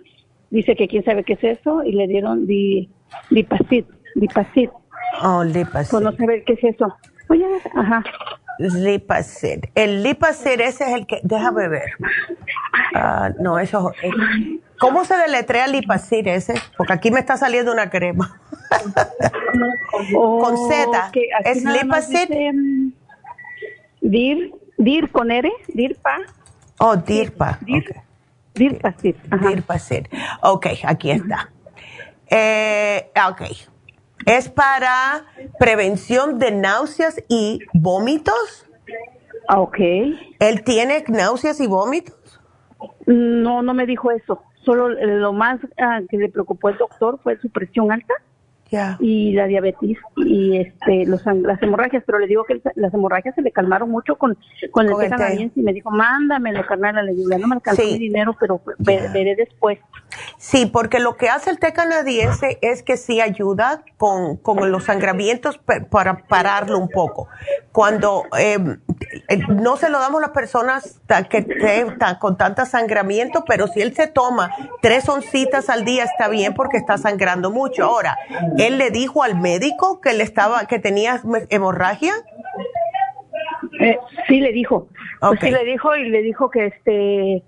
dice 0.51 0.75
que 0.75 0.87
quién 0.87 1.03
sabe 1.03 1.23
qué 1.23 1.33
es 1.33 1.43
eso 1.43 1.83
y 1.83 1.93
le 1.93 2.07
dieron 2.07 2.45
di, 2.45 2.89
dipacid, 3.29 3.85
dipacid. 4.15 4.69
Oh, 5.23 5.43
lipacid. 5.43 5.91
Pues 5.91 6.03
no 6.03 6.11
saber 6.11 6.43
qué 6.45 6.53
es 6.53 6.63
eso. 6.63 6.93
Oye, 7.29 7.45
ajá. 7.75 8.03
Lipacid. 8.59 9.65
El 9.73 10.03
lipacid 10.03 10.59
ese 10.59 10.83
es 10.83 10.93
el 10.93 11.07
que, 11.07 11.19
déjame 11.23 11.67
ver. 11.69 11.91
Ah, 12.93 13.31
no, 13.39 13.57
eso 13.57 13.91
es, 14.03 14.11
¿Cómo 14.81 15.05
se 15.05 15.15
deletrea 15.15 15.67
lipacid 15.67 16.25
ese? 16.25 16.55
Porque 16.75 16.93
aquí 16.93 17.11
me 17.11 17.19
está 17.19 17.37
saliendo 17.37 17.71
una 17.71 17.91
crema. 17.91 18.41
con 20.11 20.57
Z. 20.57 21.11
¿Es 21.45 21.63
lipacid? 21.63 22.29
Mm, 22.31 22.91
dir, 24.01 24.51
dir 24.77 25.11
con 25.11 25.29
R, 25.29 25.51
dirpa. 25.67 26.17
Oh, 26.79 26.95
dirpa. 26.95 27.59
Dirpacid. 28.55 29.15
Dirpacid. 29.39 30.07
Ok, 30.41 30.65
aquí 30.83 31.11
está. 31.11 31.51
Eh, 32.27 33.11
ok. 33.29 33.41
¿Es 34.25 34.49
para 34.49 35.25
prevención 35.59 36.39
de 36.39 36.51
náuseas 36.51 37.23
y 37.27 37.59
vómitos? 37.71 38.65
Ah, 39.47 39.59
ok. 39.59 39.77
¿Él 40.39 40.63
tiene 40.63 41.03
náuseas 41.07 41.59
y 41.59 41.67
vómitos? 41.67 42.39
No, 43.05 43.61
no 43.61 43.75
me 43.75 43.85
dijo 43.85 44.09
eso. 44.09 44.41
Solo 44.63 44.89
lo 44.89 45.33
más 45.33 45.59
ah, 45.77 46.01
que 46.09 46.17
le 46.17 46.29
preocupó 46.29 46.67
al 46.69 46.77
doctor 46.77 47.19
fue 47.23 47.37
su 47.37 47.49
presión 47.49 47.91
alta 47.91 48.13
y 48.99 49.33
la 49.33 49.47
diabetes 49.47 49.97
y 50.15 50.57
este 50.57 51.05
los, 51.05 51.25
las 51.25 51.61
hemorragias, 51.61 52.03
pero 52.05 52.19
le 52.19 52.27
digo 52.27 52.45
que 52.45 52.61
las 52.75 52.93
hemorragias 52.93 53.35
se 53.35 53.41
le 53.41 53.51
calmaron 53.51 53.89
mucho 53.89 54.15
con, 54.15 54.37
con 54.71 54.87
el 54.87 54.95
té. 54.97 55.51
y 55.53 55.61
me 55.61 55.73
dijo, 55.73 55.91
mándame 55.91 56.53
la 56.53 56.65
carnal 56.65 56.97
a 56.97 57.03
la 57.03 57.11
no 57.37 57.47
me 57.47 57.55
alcanzó 57.55 57.83
mi 57.83 57.97
dinero, 57.97 58.35
pero 58.39 58.61
veré 58.79 59.35
después. 59.35 59.79
Sí, 60.37 60.65
porque 60.65 60.99
lo 60.99 61.17
que 61.17 61.29
hace 61.29 61.49
el 61.49 61.59
té 61.59 61.73
canadiense 61.73 62.57
es 62.61 62.83
que 62.83 62.97
sí 62.97 63.21
ayuda 63.21 63.83
con, 63.97 64.37
con 64.37 64.71
los 64.71 64.85
sangramientos 64.85 65.59
para 65.89 66.25
pararlo 66.27 66.77
un 66.77 66.89
poco. 66.89 67.27
Cuando 67.71 68.23
em, 68.37 68.79
eh, 69.29 69.39
no 69.49 69.77
se 69.77 69.89
lo 69.89 69.99
damos 69.99 70.19
a 70.19 70.27
las 70.27 70.31
personas 70.31 70.99
que 71.29 71.45
están 71.59 72.15
con 72.19 72.37
tanta 72.37 72.65
sangramiento, 72.65 73.43
pero 73.45 73.67
si 73.67 73.81
él 73.81 73.93
se 73.93 74.07
toma 74.07 74.51
tres 74.81 75.07
oncitas 75.09 75.69
al 75.69 75.85
día 75.85 76.03
está 76.03 76.27
bien 76.27 76.53
porque 76.53 76.77
está 76.77 76.97
sangrando 76.97 77.51
mucho. 77.51 77.85
Ahora, 77.85 78.17
¿él 78.57 78.77
le 78.77 78.91
dijo 78.91 79.23
al 79.23 79.39
médico 79.39 80.01
que 80.01 80.13
le 80.13 80.23
estaba, 80.23 80.65
que 80.65 80.79
tenía 80.79 81.21
hemorragia? 81.49 82.13
Eh, 83.79 83.97
sí 84.27 84.39
le 84.39 84.51
dijo, 84.51 84.89
pues 85.19 85.39
sí 85.39 85.51
le 85.51 85.63
dijo 85.65 85.95
y 85.95 86.09
le 86.09 86.21
dijo 86.21 86.49
que 86.49 86.67
este 86.67 87.43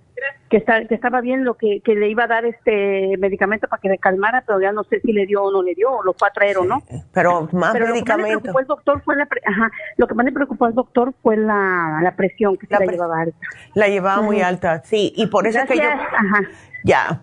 que, 0.53 0.57
está, 0.57 0.85
que 0.85 0.93
estaba 0.93 1.19
bien 1.19 1.43
lo 1.43 1.55
que, 1.55 1.81
que 1.81 1.95
le 1.95 2.09
iba 2.09 2.25
a 2.25 2.27
dar 2.27 2.45
este 2.45 3.17
medicamento 3.17 3.67
para 3.67 3.81
que 3.81 3.89
le 3.89 3.97
calmara, 3.97 4.43
pero 4.45 4.61
ya 4.61 4.71
no 4.71 4.83
sé 4.83 4.99
si 4.99 5.11
le 5.11 5.25
dio 5.25 5.41
o 5.41 5.51
no 5.51 5.63
le 5.63 5.73
dio, 5.73 5.89
o 5.89 6.03
lo 6.03 6.13
fue 6.13 6.27
a 6.27 6.31
traer 6.31 6.59
o 6.59 6.63
no. 6.63 6.83
Pero 7.11 7.49
más 7.53 7.73
pero 7.73 7.87
medicamento. 7.87 8.33
Lo 8.35 8.41
que 8.41 8.49
más 8.49 8.53
le 8.53 8.53
preocupó 8.53 8.59
al 8.59 8.67
doctor 8.67 9.01
fue 9.03 9.15
la, 9.15 9.23
ajá, 9.23 9.71
lo 9.97 10.07
que 10.07 10.13
más 10.13 10.25
le 10.27 10.31
preocupó 10.31 10.65
al 10.65 10.75
doctor 10.75 11.13
fue 11.23 11.37
la, 11.37 12.01
la 12.03 12.15
presión 12.15 12.55
que 12.55 12.67
la, 12.69 12.77
se 12.77 12.85
la 12.85 12.91
llevaba 12.91 13.21
alta. 13.21 13.37
La 13.73 13.87
llevaba 13.87 14.21
muy 14.21 14.41
alta, 14.41 14.83
sí, 14.83 15.11
y 15.15 15.25
por 15.25 15.47
eso 15.47 15.57
es 15.57 15.65
que 15.65 15.77
yo... 15.77 15.89
Ajá. 15.89 16.41
Ya, 16.85 17.21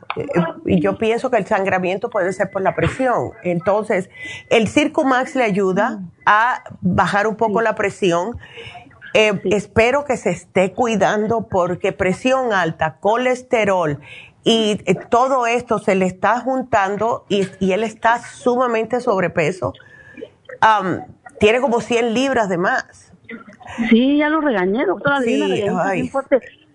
y 0.65 0.81
yo 0.81 0.97
pienso 0.97 1.31
que 1.31 1.37
el 1.37 1.45
sangramiento 1.45 2.09
puede 2.09 2.33
ser 2.33 2.51
por 2.51 2.63
la 2.63 2.75
presión. 2.75 3.33
Entonces, 3.43 4.09
el 4.49 4.69
Circumax 4.69 5.37
le 5.37 5.45
ayuda 5.45 6.01
a 6.25 6.65
bajar 6.81 7.27
un 7.27 7.37
poco 7.37 7.61
la 7.61 7.75
presión 7.75 8.39
eh, 9.15 9.41
espero 9.45 10.05
que 10.05 10.17
se 10.17 10.31
esté 10.31 10.73
cuidando 10.73 11.49
porque 11.49 11.93
presión 11.93 12.53
alta, 12.53 12.99
colesterol 13.01 13.99
y 14.45 14.81
eh, 14.87 14.95
todo 15.09 15.47
esto 15.47 15.79
se 15.79 15.95
le 15.95 16.07
está 16.07 16.41
juntando 16.41 17.25
y, 17.29 17.47
él 17.73 17.85
está 17.85 18.21
sumamente 18.21 19.01
sobrepeso. 19.01 19.75
tiene 21.39 21.61
como 21.61 21.81
100 21.81 22.15
libras 22.15 22.49
de 22.49 22.59
más. 22.59 23.13
Sí, 23.89 24.19
ya 24.19 24.29
lo 24.29 24.41
regañé, 24.41 24.87
doctora. 24.87 25.21
Sí, 25.21 25.65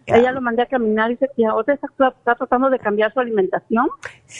Ella 0.05 0.31
lo 0.31 0.41
mandé 0.41 0.61
a 0.61 0.65
caminar 0.67 1.09
y 1.09 1.15
dice 1.15 1.29
que 1.35 1.45
ahora 1.45 1.73
está, 1.73 1.87
está, 2.09 2.35
tratando 2.35 2.69
de 2.69 2.79
cambiar 2.79 3.11
su 3.13 3.19
alimentación. 3.19 3.87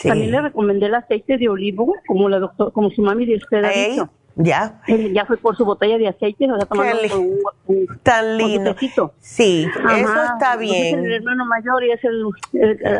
También 0.03 0.31
le 0.31 0.41
recomendé 0.41 0.85
el 0.85 0.95
aceite 0.95 1.37
de 1.37 1.49
olivo, 1.49 1.93
como 2.07 2.29
la 2.29 2.39
doctor, 2.39 2.71
como 2.71 2.89
su 2.91 3.01
mami 3.01 3.25
de 3.25 3.35
usted 3.37 3.63
ha 3.63 3.69
dicho. 3.69 4.09
Ya. 4.37 4.81
ya 4.87 5.25
fue 5.25 5.37
por 5.37 5.55
su 5.55 5.63
botella 5.63 5.97
de 5.97 6.09
aceite, 6.09 6.51
o 6.51 6.57
sea, 6.57 6.65
tomando 6.65 7.19
un, 7.19 7.39
un, 7.67 7.87
Tan 8.03 8.37
lindo. 8.37 8.75
sí, 9.19 9.65
eso 9.65 10.23
está 10.33 10.57
bien. 10.57 10.99
es 10.99 11.05
el 11.05 11.13
hermano 11.13 11.45
mayor 11.45 11.83
y 11.85 11.91
es 11.91 12.03
el, 12.03 12.25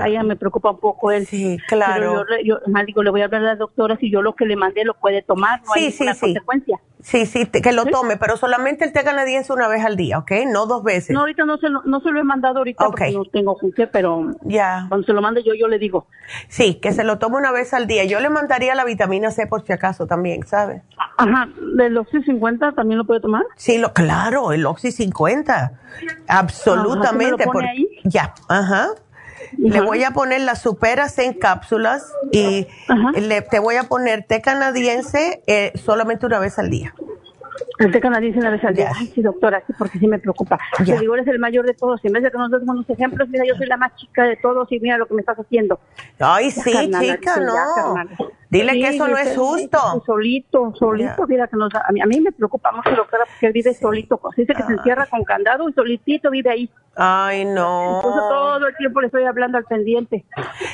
ella 0.06 0.24
me 0.24 0.38
preocupa 0.38 0.72
un 0.72 0.80
poco 0.80 1.12
él. 1.12 1.26
Sí, 1.26 1.58
claro. 1.68 2.26
yo, 2.44 2.60
yo 2.66 2.84
digo, 2.86 3.04
le 3.04 3.10
voy 3.10 3.22
a 3.22 3.26
hablar 3.26 3.42
a 3.42 3.46
la 3.46 3.56
doctora 3.56 3.98
si 3.98 4.10
yo 4.10 4.22
lo 4.22 4.34
que 4.34 4.46
le 4.46 4.56
mandé 4.56 4.86
lo 4.86 4.94
puede 4.94 5.22
tomar, 5.22 5.62
no 5.62 5.74
sí, 5.74 5.86
hay 5.86 5.92
sí, 5.92 6.06
sí. 6.14 6.20
consecuencia. 6.20 6.80
Sí, 7.06 7.28
sí, 7.28 7.46
que 7.46 7.72
lo 7.72 7.86
tome, 7.86 8.18
pero 8.18 8.36
solamente 8.36 8.84
el 8.84 8.92
té 8.92 9.04
canadiense 9.04 9.54
una 9.54 9.68
vez 9.68 9.86
al 9.86 9.96
día, 9.96 10.18
¿ok? 10.18 10.32
No 10.48 10.66
dos 10.66 10.84
veces. 10.84 11.12
No, 11.12 11.20
ahorita 11.20 11.46
no 11.46 11.58
se 11.58 11.70
lo, 11.70 11.84
no 11.84 12.00
se 12.00 12.10
lo 12.10 12.20
he 12.20 12.24
mandado 12.24 12.58
ahorita 12.58 12.84
porque 12.84 13.12
no 13.12 13.26
tengo 13.26 13.56
con 13.56 13.72
qué, 13.74 13.86
pero 13.86 14.32
ya. 14.42 14.88
cuando 14.90 15.06
se 15.06 15.14
lo 15.14 15.22
mande 15.22 15.44
yo, 15.44 15.54
yo 15.54 15.68
le 15.68 15.78
digo. 15.78 16.08
Sí, 16.48 16.76
que 16.82 16.94
se 16.94 17.04
lo 17.04 17.20
tome 17.20 17.38
una 17.38 17.52
vez 17.52 17.76
al 17.76 17.86
día. 17.86 18.06
Yo 18.06 18.20
le 18.22 18.30
mandaría 18.30 18.74
la 18.74 18.86
vitamina 18.86 19.30
C 19.30 19.46
por 19.46 19.64
si 19.64 19.72
acaso 19.72 20.08
también, 20.08 20.48
¿sabes? 20.48 20.82
Ajá, 21.26 21.50
¿del 21.76 21.98
Oxy 21.98 22.22
50 22.24 22.74
también 22.74 22.98
lo 22.98 23.06
puede 23.06 23.20
tomar? 23.20 23.44
Sí, 23.56 23.78
lo, 23.78 23.94
claro, 23.94 24.52
el 24.52 24.66
Oxy 24.66 24.92
50. 24.92 25.80
Absolutamente. 26.28 27.44
Ajá, 27.44 27.60
ahí? 27.70 27.88
Ya, 28.04 28.34
ajá. 28.48 28.90
Le 29.58 29.82
voy 29.82 30.04
a 30.04 30.12
poner 30.12 30.42
las 30.42 30.62
superas 30.62 31.18
en 31.20 31.34
cápsulas 31.34 32.12
y 32.32 32.68
le, 33.16 33.42
te 33.42 33.60
voy 33.60 33.76
a 33.76 33.84
poner 33.84 34.24
té 34.24 34.42
canadiense 34.42 35.44
eh, 35.48 35.72
solamente 35.76 36.26
una 36.26 36.40
vez 36.40 36.58
al 36.60 36.70
día. 36.70 36.94
El 37.78 37.92
té 37.92 38.00
canadiense 38.00 38.40
una 38.40 38.52
vez 38.52 38.64
al 38.64 38.74
día. 38.74 38.92
Ay, 38.96 39.08
sí, 39.08 39.22
doctora, 39.22 39.62
sí, 39.68 39.74
porque 39.78 40.00
sí 40.00 40.08
me 40.08 40.20
preocupa. 40.20 40.58
Yeah. 40.84 41.00
digo, 41.00 41.16
eres 41.16 41.28
el 41.28 41.40
mayor 41.40 41.66
de 41.66 41.74
todos. 41.74 42.00
Y 42.04 42.08
en 42.08 42.14
vez 42.14 42.24
de 42.24 42.32
que 42.32 42.38
nos 42.38 42.52
des 42.52 42.66
buenos 42.66 42.90
ejemplos, 42.90 43.28
mira, 43.30 43.44
yo 43.46 43.56
soy 43.56 43.68
la 43.68 43.78
más 43.78 43.96
chica 43.96 44.24
de 44.24 44.38
todos 44.38 44.72
y 44.72 44.80
mira 44.80 44.98
lo 44.98 45.06
que 45.08 45.14
me 45.14 45.22
estás 45.22 45.38
haciendo. 45.38 45.80
Ay, 46.20 46.52
sí, 46.52 46.72
chica, 46.72 47.40
no. 47.40 47.96
Dile 48.50 48.74
que 48.74 48.88
eso 48.90 49.08
no 49.08 49.18
es 49.18 49.36
justo. 49.36 50.04
Solito, 50.06 50.74
solito, 50.78 51.28
mira 51.28 51.48
que 51.48 51.58
nos, 51.58 51.74
a, 51.76 51.92
mí, 51.92 52.02
a 52.02 52.06
mí 52.06 52.22
me 52.22 52.32
preocupa 52.32 52.72
mucho, 52.72 52.92
doctora, 52.92 53.26
porque 53.26 53.48
él 53.48 53.54
vive 53.54 53.74
solito. 53.74 54.20
Dice 54.38 54.54
que 54.54 54.64
se 54.64 54.72
encierra 54.72 55.08
con 55.08 55.24
candado 55.24 55.68
y 55.68 55.74
solitito 55.74 56.30
vive 56.30 56.50
ahí. 56.50 56.70
Ay, 56.96 57.44
no. 57.44 57.98
Entonces 57.98 58.22
todo 58.30 58.68
el 58.68 58.76
tiempo 58.78 59.02
le 59.02 59.08
estoy 59.08 59.26
hablando 59.26 59.58
al 59.58 59.66
pendiente. 59.66 60.24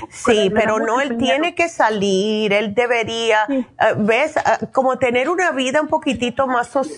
Sí, 0.09 0.51
pero 0.53 0.77
no, 0.77 1.01
él 1.01 1.17
tiene 1.17 1.55
que 1.55 1.67
salir, 1.67 2.53
él 2.53 2.75
debería, 2.75 3.45
eh, 3.49 3.65
¿ves? 3.97 4.37
Ah, 4.37 4.59
como 4.71 4.99
tener 4.99 5.29
una 5.29 5.51
vida 5.51 5.81
un 5.81 5.87
poquitito 5.87 6.45
más 6.45 6.67
social 6.67 6.90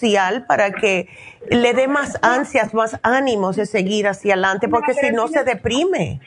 para 0.47 0.71
que 0.71 1.07
le 1.49 1.73
dé 1.73 1.87
más 1.87 2.17
ansias, 2.21 2.73
más 2.73 2.99
ánimos 3.03 3.55
de 3.55 3.65
seguir 3.65 4.07
hacia 4.07 4.33
adelante, 4.33 4.67
porque 4.67 4.93
si 4.93 5.11
no 5.11 5.27
se 5.27 5.43
deprime. 5.43 6.19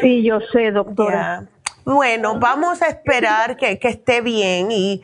Sí, 0.00 0.22
yo 0.22 0.40
sé, 0.52 0.70
doctora. 0.70 1.44
Bueno, 1.84 2.38
vamos 2.38 2.82
a 2.82 2.86
esperar 2.86 3.56
que, 3.56 3.78
que 3.78 3.88
esté 3.88 4.20
bien 4.20 4.70
y, 4.70 5.02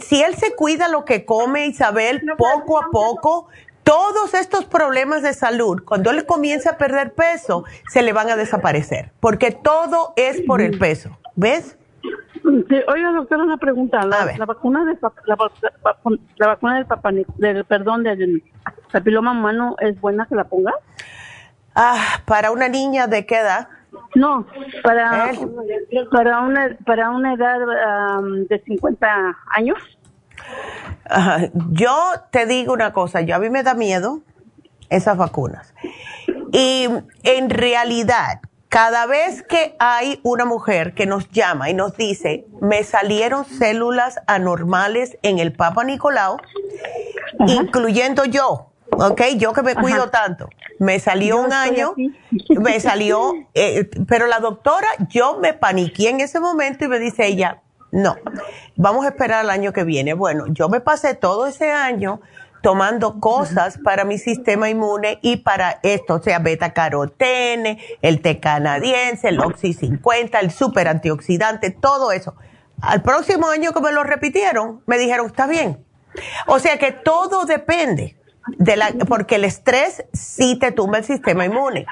si 0.00 0.22
él 0.22 0.34
se 0.36 0.54
cuida 0.54 0.88
lo 0.88 1.04
que 1.04 1.24
come, 1.24 1.66
Isabel, 1.66 2.22
poco 2.38 2.78
a 2.78 2.90
poco, 2.92 3.48
todos 3.82 4.34
estos 4.34 4.64
problemas 4.64 5.22
de 5.22 5.32
salud, 5.32 5.82
cuando 5.84 6.10
él 6.10 6.24
comienza 6.24 6.70
a 6.70 6.78
perder 6.78 7.14
peso, 7.14 7.64
se 7.88 8.02
le 8.02 8.12
van 8.12 8.30
a 8.30 8.36
desaparecer, 8.36 9.10
porque 9.18 9.50
todo 9.50 10.12
es 10.16 10.40
por 10.42 10.60
el 10.60 10.78
peso, 10.78 11.18
¿ves? 11.34 11.76
Oiga, 12.44 13.12
doctora, 13.12 13.42
una 13.42 13.56
pregunta. 13.56 14.04
La, 14.04 14.44
vacuna 14.46 14.84
de, 14.84 14.98
la, 15.26 15.36
vacuna 16.46 16.76
del, 16.76 16.86
papá, 16.86 17.10
del 17.12 17.64
perdón 17.64 18.02
del 18.02 18.42
papiloma 18.90 19.32
humano 19.32 19.76
es 19.80 20.00
buena 20.00 20.26
que 20.26 20.34
la 20.34 20.44
ponga? 20.44 20.72
Ah, 21.74 22.20
para 22.26 22.50
una 22.50 22.68
niña 22.68 23.06
de 23.06 23.26
qué 23.26 23.38
edad? 23.38 23.68
No, 24.14 24.46
para 24.82 25.32
para 26.10 26.40
una 26.40 26.76
para 26.84 27.10
una 27.10 27.34
edad 27.34 27.58
de 28.48 28.58
50 28.58 29.36
años. 29.50 29.78
Yo 31.70 31.94
te 32.30 32.46
digo 32.46 32.72
una 32.72 32.92
cosa, 32.92 33.20
yo 33.20 33.36
a 33.36 33.38
mí 33.38 33.50
me 33.50 33.62
da 33.62 33.74
miedo 33.74 34.20
esas 34.90 35.16
vacunas. 35.16 35.74
Y 36.52 36.88
en 37.22 37.50
realidad, 37.50 38.40
cada 38.72 39.04
vez 39.04 39.42
que 39.42 39.76
hay 39.78 40.18
una 40.22 40.46
mujer 40.46 40.94
que 40.94 41.04
nos 41.04 41.28
llama 41.28 41.68
y 41.68 41.74
nos 41.74 41.94
dice, 41.94 42.46
me 42.62 42.84
salieron 42.84 43.44
células 43.44 44.18
anormales 44.26 45.18
en 45.20 45.38
el 45.38 45.52
Papa 45.52 45.84
Nicolau, 45.84 46.38
incluyendo 47.48 48.24
yo, 48.24 48.72
¿ok? 48.92 49.20
Yo 49.36 49.52
que 49.52 49.60
me 49.60 49.74
cuido 49.74 50.08
tanto. 50.08 50.48
Me 50.78 51.00
salió 51.00 51.36
un 51.36 51.52
año, 51.52 51.92
me 52.48 52.80
salió, 52.80 53.34
eh, 53.52 53.90
pero 54.08 54.26
la 54.26 54.38
doctora, 54.38 54.88
yo 55.10 55.38
me 55.38 55.52
paniqué 55.52 56.08
en 56.08 56.20
ese 56.20 56.40
momento 56.40 56.86
y 56.86 56.88
me 56.88 56.98
dice 56.98 57.26
ella, 57.26 57.60
no, 57.90 58.16
vamos 58.76 59.04
a 59.04 59.08
esperar 59.08 59.40
al 59.40 59.50
año 59.50 59.74
que 59.74 59.84
viene. 59.84 60.14
Bueno, 60.14 60.46
yo 60.48 60.70
me 60.70 60.80
pasé 60.80 61.14
todo 61.14 61.46
ese 61.46 61.70
año 61.70 62.22
tomando 62.62 63.20
cosas 63.20 63.78
para 63.78 64.04
mi 64.04 64.18
sistema 64.18 64.70
inmune 64.70 65.18
y 65.20 65.38
para 65.38 65.80
esto, 65.82 66.14
o 66.14 66.22
sea, 66.22 66.38
beta 66.38 66.72
carotene, 66.72 67.78
el 68.00 68.22
té 68.22 68.40
canadiense, 68.40 69.28
el 69.28 69.40
Oxy 69.40 69.74
50, 69.74 70.38
el 70.38 70.50
super 70.50 70.88
antioxidante, 70.88 71.70
todo 71.70 72.12
eso. 72.12 72.34
Al 72.80 73.02
próximo 73.02 73.48
año 73.48 73.72
que 73.72 73.80
me 73.80 73.92
lo 73.92 74.04
repitieron, 74.04 74.80
me 74.86 74.96
dijeron, 74.96 75.26
está 75.26 75.46
bien. 75.46 75.84
O 76.46 76.58
sea 76.58 76.78
que 76.78 76.92
todo 76.92 77.44
depende 77.44 78.16
de 78.58 78.76
la, 78.76 78.92
porque 79.08 79.36
el 79.36 79.44
estrés 79.44 80.04
sí 80.12 80.56
te 80.58 80.72
tumba 80.72 80.98
el 80.98 81.04
sistema 81.04 81.44
inmune. 81.44 81.86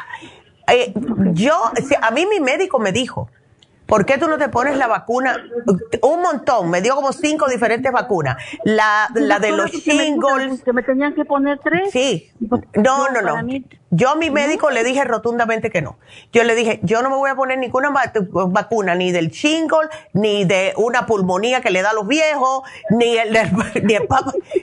Eh, 0.68 0.92
yo, 1.32 1.54
a 2.00 2.10
mí 2.12 2.26
mi 2.26 2.40
médico 2.40 2.78
me 2.78 2.92
dijo, 2.92 3.28
¿Por 3.90 4.06
qué 4.06 4.18
tú 4.18 4.28
no 4.28 4.38
te 4.38 4.48
pones 4.48 4.76
la 4.78 4.86
vacuna? 4.86 5.36
Un 6.00 6.22
montón, 6.22 6.70
me 6.70 6.80
dio 6.80 6.94
como 6.94 7.12
cinco 7.12 7.48
diferentes 7.48 7.90
vacunas. 7.90 8.36
La, 8.62 9.08
la 9.14 9.40
de 9.40 9.50
los 9.50 9.72
shingles. 9.72 10.62
¿Que 10.62 10.72
me 10.72 10.84
tenían 10.84 11.12
que 11.12 11.24
poner 11.24 11.58
tres? 11.58 11.90
Sí. 11.90 12.30
No, 12.76 13.10
no, 13.10 13.20
no. 13.20 13.34
Yo 13.90 14.10
a 14.10 14.14
mi 14.14 14.30
médico 14.30 14.70
le 14.70 14.84
dije 14.84 15.02
rotundamente 15.02 15.70
que 15.70 15.82
no. 15.82 15.98
Yo 16.32 16.44
le 16.44 16.54
dije, 16.54 16.78
yo 16.84 17.02
no 17.02 17.10
me 17.10 17.16
voy 17.16 17.30
a 17.30 17.34
poner 17.34 17.58
ninguna 17.58 17.90
vacuna, 18.30 18.94
ni 18.94 19.10
del 19.10 19.30
shingle, 19.30 19.88
ni 20.12 20.44
de 20.44 20.72
una 20.76 21.06
pulmonía 21.06 21.60
que 21.60 21.70
le 21.70 21.82
da 21.82 21.90
a 21.90 21.94
los 21.94 22.06
viejos, 22.06 22.62
ni 22.90 23.18
el, 23.18 23.32
ni 23.82 23.94
el 23.94 24.06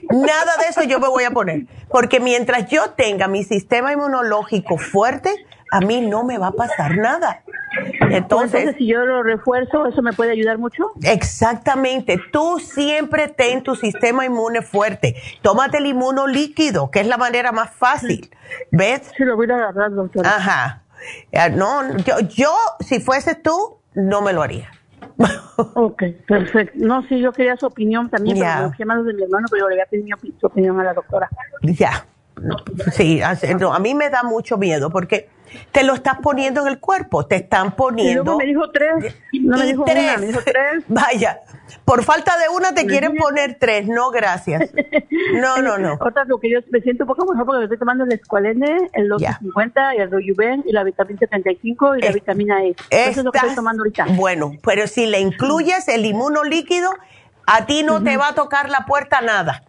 Nada 0.09 0.57
de 0.61 0.67
eso 0.69 0.83
yo 0.83 1.01
me 1.01 1.09
voy 1.09 1.25
a 1.25 1.31
poner. 1.31 1.65
Porque 1.89 2.21
mientras 2.21 2.69
yo 2.69 2.91
tenga 2.91 3.27
mi 3.27 3.43
sistema 3.43 3.91
inmunológico 3.91 4.77
fuerte, 4.77 5.35
a 5.71 5.81
mí 5.81 6.01
no 6.01 6.23
me 6.23 6.37
va 6.37 6.47
a 6.47 6.51
pasar 6.51 6.97
nada. 6.97 7.43
Entonces, 8.09 8.75
si 8.77 8.87
yo 8.87 9.05
lo 9.05 9.23
refuerzo, 9.23 9.87
¿eso 9.87 10.01
me 10.01 10.13
puede 10.13 10.31
ayudar 10.31 10.57
mucho? 10.57 10.91
Exactamente. 11.03 12.19
Tú 12.31 12.59
siempre 12.59 13.27
ten 13.27 13.63
tu 13.63 13.75
sistema 13.75 14.25
inmune 14.25 14.61
fuerte. 14.61 15.15
Tómate 15.41 15.77
el 15.77 15.85
inmuno 15.85 16.27
líquido, 16.27 16.89
que 16.91 17.01
es 17.01 17.07
la 17.07 17.17
manera 17.17 17.51
más 17.51 17.71
fácil. 17.71 18.31
¿Ves? 18.71 19.11
Sí, 19.15 19.23
lo 19.23 19.35
voy 19.35 19.49
a 19.51 19.55
agarrar, 19.55 19.91
doctora. 19.93 20.29
Ajá. 20.29 20.83
No, 21.55 21.97
yo, 21.97 22.19
yo, 22.21 22.55
si 22.79 22.99
fuese 22.99 23.35
tú, 23.35 23.77
no 23.93 24.21
me 24.21 24.33
lo 24.33 24.41
haría. 24.41 24.71
ok, 25.57 26.03
perfecto. 26.27 26.73
No, 26.75 27.03
sí, 27.07 27.19
yo 27.19 27.31
quería 27.31 27.57
su 27.57 27.65
opinión 27.65 28.09
también, 28.09 28.37
pero 28.39 28.69
me 28.69 29.03
de 29.03 29.13
mi 29.13 29.23
hermano, 29.23 29.47
pero 29.49 29.65
yo 29.65 29.69
le 29.69 29.75
voy 29.75 29.81
a 29.81 29.85
pedir 29.85 30.15
su 30.39 30.47
opinión 30.47 30.79
a 30.79 30.83
la 30.83 30.93
doctora. 30.93 31.29
Ya. 31.61 32.05
Sí, 32.91 33.19
a 33.21 33.79
mí 33.79 33.95
me 33.95 34.09
da 34.09 34.21
mucho 34.23 34.57
miedo 34.57 34.91
porque 34.91 35.29
te 35.71 35.83
lo 35.83 35.93
estás 35.93 36.17
poniendo 36.21 36.61
en 36.61 36.67
el 36.67 36.79
cuerpo, 36.79 37.25
te 37.25 37.37
están 37.37 37.75
poniendo. 37.75 38.21
Y 38.21 38.25
luego 38.25 38.37
me 38.37 38.45
dijo 38.45 38.69
tres, 38.71 39.15
no 39.33 39.57
me 39.57 39.65
dijo 39.65 39.85
tres. 39.85 40.19
me 40.19 40.27
dijo 40.27 40.39
tres. 40.43 40.83
Vaya, 40.87 41.39
por 41.85 42.03
falta 42.03 42.37
de 42.37 42.49
una 42.49 42.73
te 42.73 42.85
quieren 42.85 43.15
poner 43.15 43.57
tres, 43.59 43.87
no, 43.87 44.11
gracias. 44.11 44.71
No, 45.33 45.57
no, 45.61 45.77
no. 45.77 45.97
Otra, 45.99 46.25
lo 46.25 46.39
que 46.39 46.49
yo 46.49 46.59
me 46.69 46.81
siento 46.81 47.03
un 47.03 47.07
poco 47.07 47.25
mejor 47.25 47.45
porque 47.45 47.63
estoy 47.63 47.77
tomando 47.77 48.03
el 48.03 48.11
escualene, 48.11 48.89
el 48.93 49.09
250 49.09 49.95
y 49.95 49.97
el 49.99 50.11
Rojuven 50.11 50.63
y 50.65 50.71
la 50.71 50.83
vitamina 50.83 51.19
75 51.19 51.97
y 51.97 52.01
la 52.01 52.11
vitamina 52.11 52.63
E. 52.63 52.75
Eso 52.89 53.19
es 53.19 53.23
lo 53.23 53.31
que 53.31 53.37
estoy 53.37 53.55
tomando 53.55 53.81
ahorita. 53.81 54.05
Bueno, 54.09 54.53
pero 54.63 54.87
si 54.87 55.05
le 55.05 55.19
incluyes 55.19 55.87
el 55.87 56.05
inmunolíquido, 56.05 56.89
a 57.45 57.65
ti 57.65 57.83
no 57.83 58.03
te 58.03 58.17
va 58.17 58.29
a 58.29 58.35
tocar 58.35 58.69
la 58.69 58.85
puerta 58.85 59.21
nada. 59.21 59.63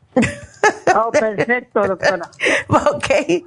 Oh, 0.96 1.10
perfecto, 1.10 1.82
doctora. 1.82 2.28
ok. 2.68 3.44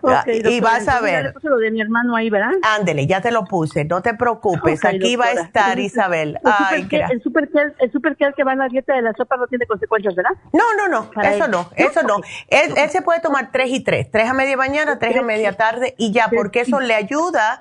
Okay, 0.00 0.42
y 0.44 0.60
vas 0.60 0.86
a 0.88 1.00
ver. 1.00 1.34
Ya 1.42 1.50
lo 1.50 1.56
de 1.56 1.70
mi 1.70 1.80
hermano 1.80 2.16
ahí, 2.16 2.30
¿verdad? 2.30 2.52
Ándele, 2.62 3.06
ya 3.06 3.20
te 3.20 3.30
lo 3.30 3.44
puse, 3.44 3.84
no 3.84 4.02
te 4.02 4.14
preocupes, 4.14 4.84
aquí 4.84 5.16
va 5.16 5.26
a 5.26 5.32
estar 5.32 5.78
Isabel. 5.78 6.38
El, 6.44 6.52
Ay, 6.52 6.82
super, 6.82 7.04
el 7.10 7.22
super 7.22 7.50
el 7.78 7.92
super 7.92 8.16
que 8.16 8.44
va 8.44 8.52
en 8.52 8.58
la 8.58 8.68
dieta 8.68 8.94
de 8.94 9.02
la 9.02 9.12
sopa 9.14 9.36
no 9.36 9.46
tiene 9.46 9.66
consecuencias, 9.66 10.14
¿verdad? 10.14 10.32
No, 10.52 10.64
no, 10.76 10.88
no, 10.88 11.22
eso 11.22 11.48
no, 11.48 11.68
eso 11.76 12.02
no. 12.02 12.16
Él, 12.48 12.72
él, 12.76 12.90
se 12.90 13.02
puede 13.02 13.20
tomar 13.20 13.50
tres 13.52 13.70
y 13.70 13.80
tres, 13.80 14.10
tres 14.10 14.28
a 14.28 14.34
media 14.34 14.56
mañana, 14.56 14.98
tres 14.98 15.16
a 15.16 15.22
media 15.22 15.52
tarde 15.52 15.94
y 15.98 16.12
ya, 16.12 16.28
porque 16.34 16.60
eso 16.60 16.80
le 16.80 16.94
ayuda 16.94 17.58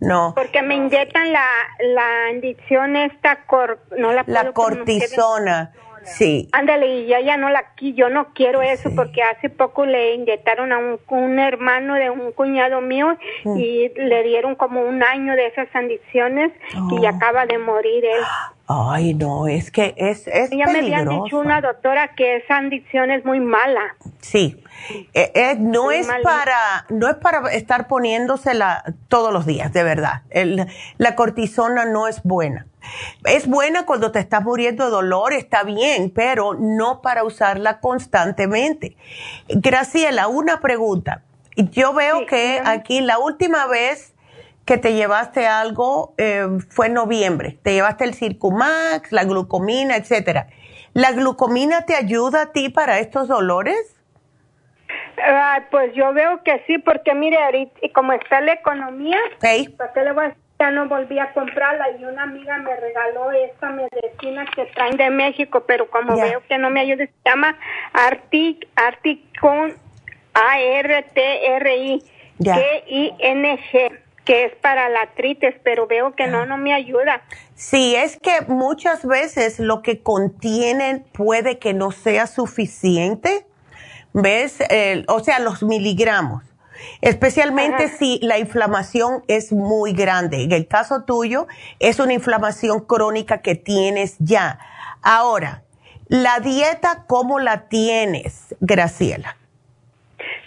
No. 0.00 0.32
Porque 0.34 0.62
me 0.62 0.76
inyectan 0.76 1.32
la, 1.32 1.46
la 1.80 2.30
inyección 2.32 2.96
esta, 2.96 3.44
cor, 3.46 3.80
no 3.96 4.12
la, 4.12 4.24
la 4.26 4.52
cortisona. 4.52 5.72
Sí. 6.02 6.48
Ándale, 6.52 6.86
y 7.00 7.06
ya, 7.06 7.20
ya 7.20 7.36
no 7.36 7.50
la, 7.50 7.74
yo 7.78 8.08
no 8.08 8.32
quiero 8.32 8.62
eso 8.62 8.90
porque 8.96 9.22
hace 9.22 9.50
poco 9.50 9.84
le 9.84 10.14
inyectaron 10.14 10.72
a 10.72 10.78
un, 10.78 10.98
un 11.08 11.38
hermano 11.38 11.94
de 11.94 12.08
un 12.08 12.32
cuñado 12.32 12.80
mío 12.80 13.18
mm. 13.44 13.58
y 13.58 13.90
le 13.90 14.22
dieron 14.22 14.54
como 14.54 14.80
un 14.80 15.02
año 15.02 15.36
de 15.36 15.48
esas 15.48 15.68
adicciones 15.74 16.52
y 16.90 17.04
oh. 17.04 17.08
acaba 17.08 17.44
de 17.44 17.58
morir 17.58 18.04
él. 18.06 18.22
Ay, 18.72 19.14
no, 19.14 19.48
es 19.48 19.72
que 19.72 19.94
es, 19.96 20.28
es 20.28 20.50
Ya 20.50 20.66
me 20.66 20.78
habían 20.78 21.08
dicho 21.08 21.38
una 21.38 21.60
doctora 21.60 22.14
que 22.14 22.36
esa 22.36 22.58
adicción 22.58 23.10
es 23.10 23.24
muy 23.24 23.40
mala. 23.40 23.96
Sí, 24.20 24.62
eh, 25.12 25.32
eh, 25.34 25.56
no 25.58 25.90
es 25.90 26.08
para 26.22 26.86
no 26.88 27.08
es 27.08 27.16
para 27.16 27.50
estar 27.52 27.88
poniéndosela 27.88 28.84
todos 29.08 29.32
los 29.32 29.44
días, 29.44 29.72
de 29.72 29.82
verdad. 29.82 30.22
la 30.98 31.16
cortisona 31.16 31.84
no 31.84 32.06
es 32.06 32.22
buena 32.22 32.66
es 33.24 33.46
buena 33.46 33.84
cuando 33.84 34.10
te 34.12 34.18
estás 34.18 34.42
muriendo 34.42 34.84
de 34.84 34.90
dolor, 34.90 35.32
está 35.32 35.62
bien, 35.64 36.10
pero 36.10 36.54
no 36.54 37.02
para 37.02 37.24
usarla 37.24 37.80
constantemente. 37.80 38.96
Graciela, 39.48 40.28
una 40.28 40.60
pregunta. 40.60 41.22
Yo 41.56 41.92
veo 41.92 42.26
que 42.26 42.62
aquí 42.64 43.00
la 43.00 43.18
última 43.18 43.66
vez 43.66 44.14
que 44.64 44.78
te 44.78 44.94
llevaste 44.94 45.46
algo 45.46 46.14
eh, 46.18 46.46
fue 46.68 46.86
en 46.86 46.94
noviembre. 46.94 47.58
Te 47.62 47.72
llevaste 47.72 48.04
el 48.04 48.14
Circumax, 48.14 49.12
la 49.12 49.24
glucomina, 49.24 49.96
etcétera. 49.96 50.46
¿La 50.92 51.12
glucomina 51.12 51.86
te 51.86 51.94
ayuda 51.94 52.42
a 52.42 52.52
ti 52.52 52.68
para 52.68 52.98
estos 52.98 53.28
dolores? 53.28 53.96
pues 55.70 55.92
yo 55.94 56.12
veo 56.14 56.42
que 56.42 56.64
sí, 56.66 56.78
porque 56.78 57.14
mire, 57.14 57.36
ahorita, 57.36 57.78
y 57.82 57.90
como 57.90 58.14
está 58.14 58.40
la 58.40 58.54
economía, 58.54 59.18
¿para 59.76 59.92
qué 59.92 60.00
le 60.02 60.12
voy 60.12 60.24
a 60.24 60.34
ya 60.60 60.70
no 60.70 60.86
volví 60.88 61.18
a 61.18 61.32
comprarla 61.32 61.86
y 61.98 62.04
una 62.04 62.24
amiga 62.24 62.58
me 62.58 62.76
regaló 62.76 63.32
esta 63.32 63.70
medicina 63.70 64.44
que 64.54 64.66
traen 64.66 64.98
de 64.98 65.08
México, 65.08 65.64
pero 65.66 65.88
como 65.88 66.14
veo 66.20 66.42
que 66.46 66.58
no 66.58 66.68
me 66.68 66.80
ayuda, 66.80 67.06
se 67.06 67.12
llama 67.24 67.56
Artic, 67.94 68.68
Articon 68.76 69.72
A-R-T-R-I, 70.34 72.02
G-I-N-G, 72.40 73.98
que 74.24 74.44
es 74.44 74.54
para 74.56 74.88
la 74.88 75.02
artritis, 75.02 75.54
pero 75.62 75.86
veo 75.86 76.14
que 76.14 76.26
no, 76.26 76.46
no 76.46 76.56
me 76.56 76.72
ayuda. 76.72 77.22
Sí, 77.54 77.94
es 77.96 78.18
que 78.18 78.42
muchas 78.48 79.04
veces 79.06 79.58
lo 79.58 79.82
que 79.82 80.02
contienen 80.02 81.04
puede 81.12 81.58
que 81.58 81.74
no 81.74 81.90
sea 81.90 82.26
suficiente, 82.26 83.46
¿ves? 84.12 84.58
o 85.08 85.20
sea, 85.20 85.38
los 85.40 85.62
miligramos 85.62 86.44
especialmente 87.00 87.88
si 87.88 88.18
la 88.22 88.38
inflamación 88.38 89.22
es 89.28 89.52
muy 89.52 89.92
grande. 89.92 90.42
En 90.42 90.52
el 90.52 90.66
caso 90.66 91.04
tuyo, 91.04 91.46
es 91.78 91.98
una 91.98 92.12
inflamación 92.12 92.80
crónica 92.80 93.42
que 93.42 93.54
tienes 93.54 94.16
ya. 94.18 94.58
Ahora, 95.02 95.62
la 96.08 96.40
dieta, 96.40 97.04
¿cómo 97.06 97.38
la 97.38 97.68
tienes, 97.68 98.54
Graciela? 98.60 99.36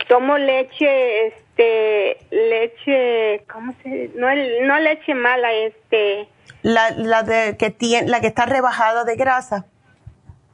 Tomo 0.08 0.38
leche, 0.38 1.34
este, 1.56 2.18
leche, 2.32 3.46
¿cómo 3.52 3.74
se? 3.84 4.12
No, 4.16 4.28
no 4.66 4.80
leche 4.80 5.14
mala, 5.14 5.52
este. 5.54 6.28
La, 6.62 6.92
la 6.92 7.24
de 7.24 7.58
que 7.58 7.70
tiene, 7.70 8.08
la 8.08 8.22
que 8.22 8.28
está 8.28 8.46
rebajada 8.46 9.04
de 9.04 9.16
grasa. 9.16 9.66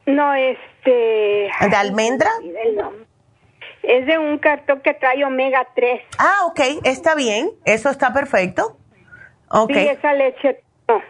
No, 0.06 0.34
este. 0.34 1.50
¿De 1.70 1.76
almendra? 1.76 2.30
Es 3.84 4.06
de 4.06 4.18
un 4.18 4.38
cartón 4.40 4.82
que 4.82 4.94
trae 4.94 5.24
omega 5.24 5.68
3. 5.74 6.02
Ah, 6.18 6.46
ok, 6.48 6.60
está 6.84 7.16
bien, 7.16 7.52
eso 7.66 7.90
está 7.90 8.12
perfecto. 8.14 8.78
Okay. 9.50 9.88
Sí, 9.88 9.90
esa 9.90 10.14
leche 10.14 10.62
no, 10.88 11.02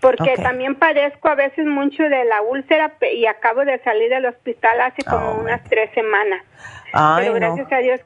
porque 0.00 0.34
también 0.36 0.74
padezco 0.76 1.28
a 1.28 1.34
veces 1.34 1.66
mucho 1.66 2.02
de 2.02 2.24
la 2.24 2.42
úlcera 2.42 2.94
y 3.14 3.26
acabo 3.26 3.64
de 3.64 3.78
salir 3.84 4.08
del 4.08 4.26
hospital 4.26 4.80
hace 4.80 5.02
como 5.02 5.32
oh, 5.32 5.40
unas 5.40 5.62
tres 5.64 5.90
semanas. 5.94 6.42
Pero 6.92 7.34
gracias 7.34 7.70
a 7.70 7.78
Dios 7.78 8.00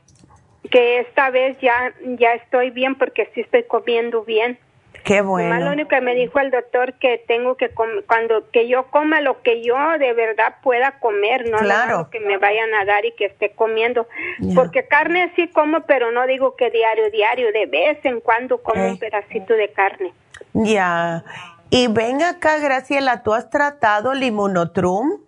que 0.71 1.01
esta 1.01 1.31
vez 1.31 1.59
ya, 1.61 1.93
ya 2.19 2.35
estoy 2.35 2.71
bien 2.71 2.97
porque 2.97 3.31
sí 3.35 3.41
estoy 3.41 3.65
comiendo 3.65 4.25
bien. 4.25 4.59
Qué 5.05 5.23
bueno. 5.23 5.59
lo 5.61 5.73
único 5.73 5.89
que 5.89 6.01
me 6.01 6.15
dijo 6.15 6.41
el 6.41 6.51
doctor 6.51 6.95
que 6.95 7.19
tengo 7.27 7.57
que 7.57 7.71
cuando 7.71 8.51
que 8.51 8.69
yo 8.69 8.85
coma 8.91 9.21
lo 9.21 9.41
que 9.41 9.63
yo 9.63 9.77
de 9.99 10.13
verdad 10.13 10.57
pueda 10.63 10.99
comer, 11.01 11.49
no 11.49 11.59
lo 11.63 12.11
que 12.11 12.21
me 12.21 12.37
vayan 12.37 12.75
a 12.75 12.85
dar 12.85 13.05
y 13.07 13.13
que 13.13 13.27
esté 13.27 13.51
comiendo, 13.51 14.07
porque 14.55 14.87
carne 14.87 15.33
sí 15.37 15.49
como, 15.49 15.81
pero 15.83 16.13
no 16.13 16.27
digo 16.27 16.55
que 16.55 16.71
diario 16.71 17.11
diario, 17.11 17.51
de 17.53 17.67
vez 17.67 18.05
en 18.05 18.21
cuando 18.21 18.63
como 18.63 18.87
un 18.87 18.99
pedacito 18.99 19.55
de 19.55 19.71
carne. 19.73 20.13
Ya. 20.53 21.25
Y 21.71 21.87
ven 21.87 22.23
acá, 22.23 22.59
Graciela, 22.59 23.23
¿tú 23.23 23.33
has 23.33 23.49
tratado 23.49 24.13
el 24.13 24.23
inmunotrum? 24.23 25.21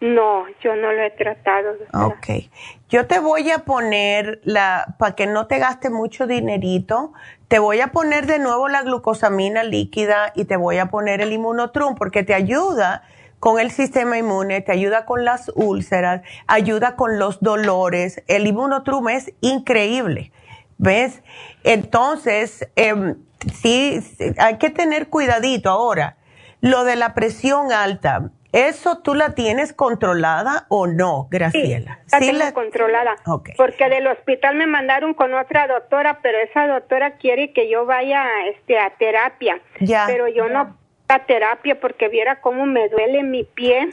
No, 0.00 0.46
yo 0.60 0.74
no 0.76 0.92
lo 0.92 1.02
he 1.02 1.10
tratado. 1.10 1.74
Ok. 1.94 2.50
Yo 2.92 3.06
te 3.06 3.20
voy 3.20 3.50
a 3.50 3.60
poner 3.60 4.42
la, 4.44 4.96
para 4.98 5.14
que 5.14 5.26
no 5.26 5.46
te 5.46 5.58
gaste 5.58 5.88
mucho 5.88 6.26
dinerito, 6.26 7.14
te 7.48 7.58
voy 7.58 7.80
a 7.80 7.86
poner 7.86 8.26
de 8.26 8.38
nuevo 8.38 8.68
la 8.68 8.82
glucosamina 8.82 9.64
líquida 9.64 10.30
y 10.34 10.44
te 10.44 10.58
voy 10.58 10.76
a 10.76 10.90
poner 10.90 11.22
el 11.22 11.32
inmunotrum 11.32 11.94
porque 11.94 12.22
te 12.22 12.34
ayuda 12.34 13.02
con 13.40 13.58
el 13.58 13.70
sistema 13.70 14.18
inmune, 14.18 14.60
te 14.60 14.72
ayuda 14.72 15.06
con 15.06 15.24
las 15.24 15.50
úlceras, 15.54 16.20
ayuda 16.46 16.94
con 16.94 17.18
los 17.18 17.40
dolores. 17.40 18.22
El 18.26 18.46
inmunotrum 18.46 19.08
es 19.08 19.32
increíble, 19.40 20.30
¿ves? 20.76 21.22
Entonces, 21.64 22.68
eh, 22.76 23.14
sí, 23.54 24.00
hay 24.36 24.58
que 24.58 24.68
tener 24.68 25.08
cuidadito 25.08 25.70
ahora. 25.70 26.18
Lo 26.60 26.84
de 26.84 26.96
la 26.96 27.14
presión 27.14 27.72
alta, 27.72 28.32
¿Eso 28.52 28.98
tú 28.98 29.14
la 29.14 29.34
tienes 29.34 29.72
controlada 29.72 30.66
o 30.68 30.86
no, 30.86 31.26
Graciela? 31.30 32.00
Sí, 32.06 32.32
la 32.32 32.46
tengo 32.46 32.54
controlada. 32.54 33.16
Porque 33.56 33.88
del 33.88 34.06
hospital 34.06 34.56
me 34.56 34.66
mandaron 34.66 35.14
con 35.14 35.32
otra 35.32 35.66
doctora, 35.66 36.20
pero 36.22 36.38
esa 36.38 36.66
doctora 36.66 37.12
quiere 37.12 37.52
que 37.52 37.70
yo 37.70 37.86
vaya 37.86 38.24
este, 38.48 38.78
a 38.78 38.90
terapia. 38.90 39.60
Ya. 39.80 40.04
Pero 40.06 40.28
yo 40.28 40.48
no 40.48 40.76
a 41.08 41.18
terapia 41.26 41.80
porque 41.80 42.08
viera 42.08 42.40
cómo 42.40 42.66
me 42.66 42.88
duele 42.88 43.22
mi 43.22 43.44
pie. 43.44 43.88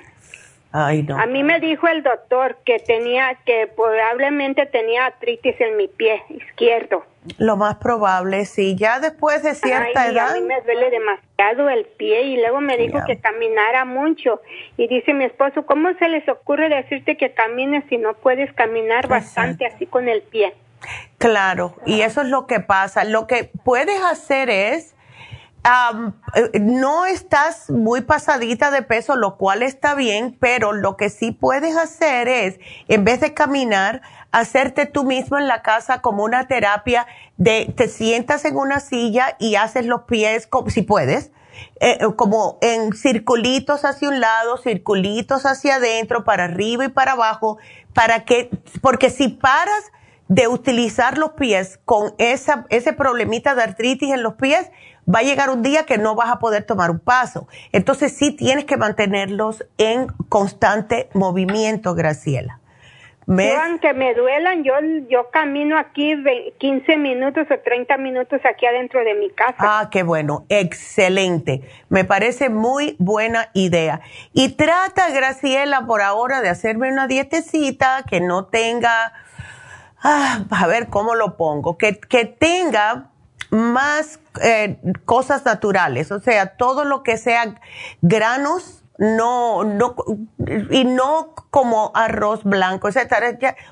Ay, 0.72 1.04
no. 1.04 1.18
A 1.18 1.26
mí 1.26 1.44
me 1.44 1.60
dijo 1.60 1.88
el 1.88 2.04
doctor 2.04 2.58
que 2.64 2.80
tenía, 2.80 3.36
que 3.46 3.68
probablemente 3.76 4.68
tenía 4.68 5.08
artritis 5.08 5.60
en 5.60 5.78
mi 5.78 5.88
pie 5.88 6.22
izquierdo. 6.30 7.04
Lo 7.38 7.58
más 7.58 7.76
probable, 7.76 8.46
sí. 8.46 8.76
Ya 8.76 9.00
después 9.00 9.44
de 9.44 9.56
cierta 9.56 10.08
edad. 10.08 10.32
A 10.32 10.34
mí 10.36 10.42
me 10.42 10.62
duele 10.62 10.90
demasiado 10.90 11.70
el 11.70 11.86
pie 11.86 12.22
y 12.24 12.38
luego 12.38 12.62
me 12.62 12.78
dijo 12.78 13.00
que 13.06 13.20
caminara 13.20 13.84
mucho. 13.86 14.42
Y 14.78 14.88
dice 14.88 15.14
mi 15.14 15.26
esposo, 15.26 15.66
¿cómo 15.66 15.94
se 15.96 16.08
les 16.08 16.28
ocurre 16.30 16.70
decirte 16.70 17.18
que 17.18 17.34
camines 17.34 17.84
si 17.90 17.98
no 17.98 18.14
puedes 18.14 18.54
caminar 18.54 19.08
bastante 19.08 19.66
así 19.66 19.86
con 19.86 20.08
el 20.08 20.22
pie? 20.22 20.54
Claro, 21.18 21.76
y 21.86 22.02
eso 22.02 22.22
es 22.22 22.28
lo 22.28 22.48
que 22.48 22.60
pasa. 22.60 23.04
Lo 23.04 23.28
que 23.28 23.52
puedes 23.66 24.02
hacer 24.02 24.50
es 24.50 24.96
eh, 25.64 26.60
no 26.60 27.06
estás 27.06 27.70
muy 27.70 28.02
pasadita 28.02 28.72
de 28.72 28.82
peso, 28.82 29.16
lo 29.16 29.38
cual 29.38 29.62
está 29.62 29.94
bien, 29.94 30.38
pero 30.40 30.72
lo 30.72 30.96
que 30.96 31.10
sí 31.10 31.32
puedes 31.32 31.76
hacer 31.76 32.28
es, 32.28 32.60
en 32.88 33.04
vez 33.04 33.20
de 33.20 33.34
caminar, 33.34 34.02
hacerte 34.32 34.86
tú 34.86 35.04
mismo 35.04 35.38
en 35.38 35.48
la 35.48 35.62
casa 35.62 36.02
como 36.02 36.24
una 36.24 36.48
terapia 36.48 37.08
de, 37.38 37.74
te 37.76 37.88
sientas 37.88 38.46
en 38.46 38.56
una 38.56 38.80
silla 38.80 39.36
y 39.40 39.56
haces 39.56 39.86
los 39.86 40.04
pies, 40.04 40.48
si 40.68 40.82
puedes, 40.82 41.32
eh, 41.82 42.00
como 42.16 42.58
en 42.62 42.94
circulitos 42.94 43.84
hacia 43.84 44.10
un 44.10 44.20
lado, 44.20 44.58
circulitos 44.58 45.46
hacia 45.46 45.76
adentro, 45.76 46.24
para 46.24 46.46
arriba 46.46 46.86
y 46.86 46.90
para 46.90 47.14
abajo, 47.14 47.58
para 47.94 48.24
que, 48.24 48.50
porque 48.82 49.10
si 49.10 49.28
paras 49.28 49.92
de 50.30 50.48
utilizar 50.48 51.18
los 51.18 51.32
pies 51.32 51.80
con 51.86 52.14
esa, 52.20 52.66
ese 52.70 52.94
problemita 52.94 53.56
de 53.56 53.64
artritis 53.64 54.14
en 54.14 54.22
los 54.22 54.36
pies, 54.36 54.70
va 55.14 55.20
a 55.20 55.24
llegar 55.24 55.50
un 55.50 55.64
día 55.64 55.86
que 55.86 55.98
no 55.98 56.16
vas 56.16 56.30
a 56.30 56.40
poder 56.40 56.64
tomar 56.64 56.92
un 56.92 57.00
paso. 57.00 57.48
Entonces 57.72 58.16
sí 58.16 58.32
tienes 58.32 58.66
que 58.66 58.78
mantenerlos 58.78 59.66
en 59.78 60.08
constante 60.30 61.10
movimiento, 61.14 61.96
Graciela. 61.96 62.60
¿Me? 63.26 63.56
aunque 63.56 63.94
me 63.94 64.16
duelan, 64.16 64.64
yo, 64.64 64.74
yo 65.08 65.30
camino 65.30 65.78
aquí 65.78 66.16
15 66.58 66.98
minutos 66.98 67.46
o 67.52 67.60
30 67.60 67.96
minutos 67.98 68.42
aquí 68.44 68.66
adentro 68.66 69.04
de 69.04 69.14
mi 69.14 69.30
casa. 69.30 69.54
Ah, 69.60 69.90
qué 69.92 70.02
bueno, 70.02 70.48
excelente. 70.50 71.62
Me 71.90 72.06
parece 72.06 72.50
muy 72.50 72.96
buena 72.98 73.52
idea. 73.54 74.02
Y 74.34 74.54
trata, 74.54 75.12
Graciela, 75.12 75.86
por 75.86 76.02
ahora 76.02 76.42
de 76.42 76.50
hacerme 76.50 76.92
una 76.92 77.06
dietecita 77.06 78.04
que 78.10 78.20
no 78.20 78.46
tenga, 78.46 79.14
ah, 80.02 80.46
a 80.50 80.66
ver 80.66 80.88
cómo 80.88 81.14
lo 81.14 81.38
pongo, 81.38 81.78
que, 81.78 82.00
que 82.00 82.26
tenga 82.26 83.12
más 83.52 84.20
eh, 84.42 84.80
cosas 85.06 85.46
naturales, 85.46 86.12
o 86.12 86.20
sea, 86.20 86.56
todo 86.58 86.86
lo 86.86 87.04
que 87.04 87.18
sea 87.18 87.56
granos, 88.02 88.84
no, 88.98 89.64
no, 89.64 89.96
y 90.72 90.84
no 90.84 91.34
como 91.52 91.92
arroz 91.96 92.44
blanco. 92.44 92.92
Sea, 92.92 93.08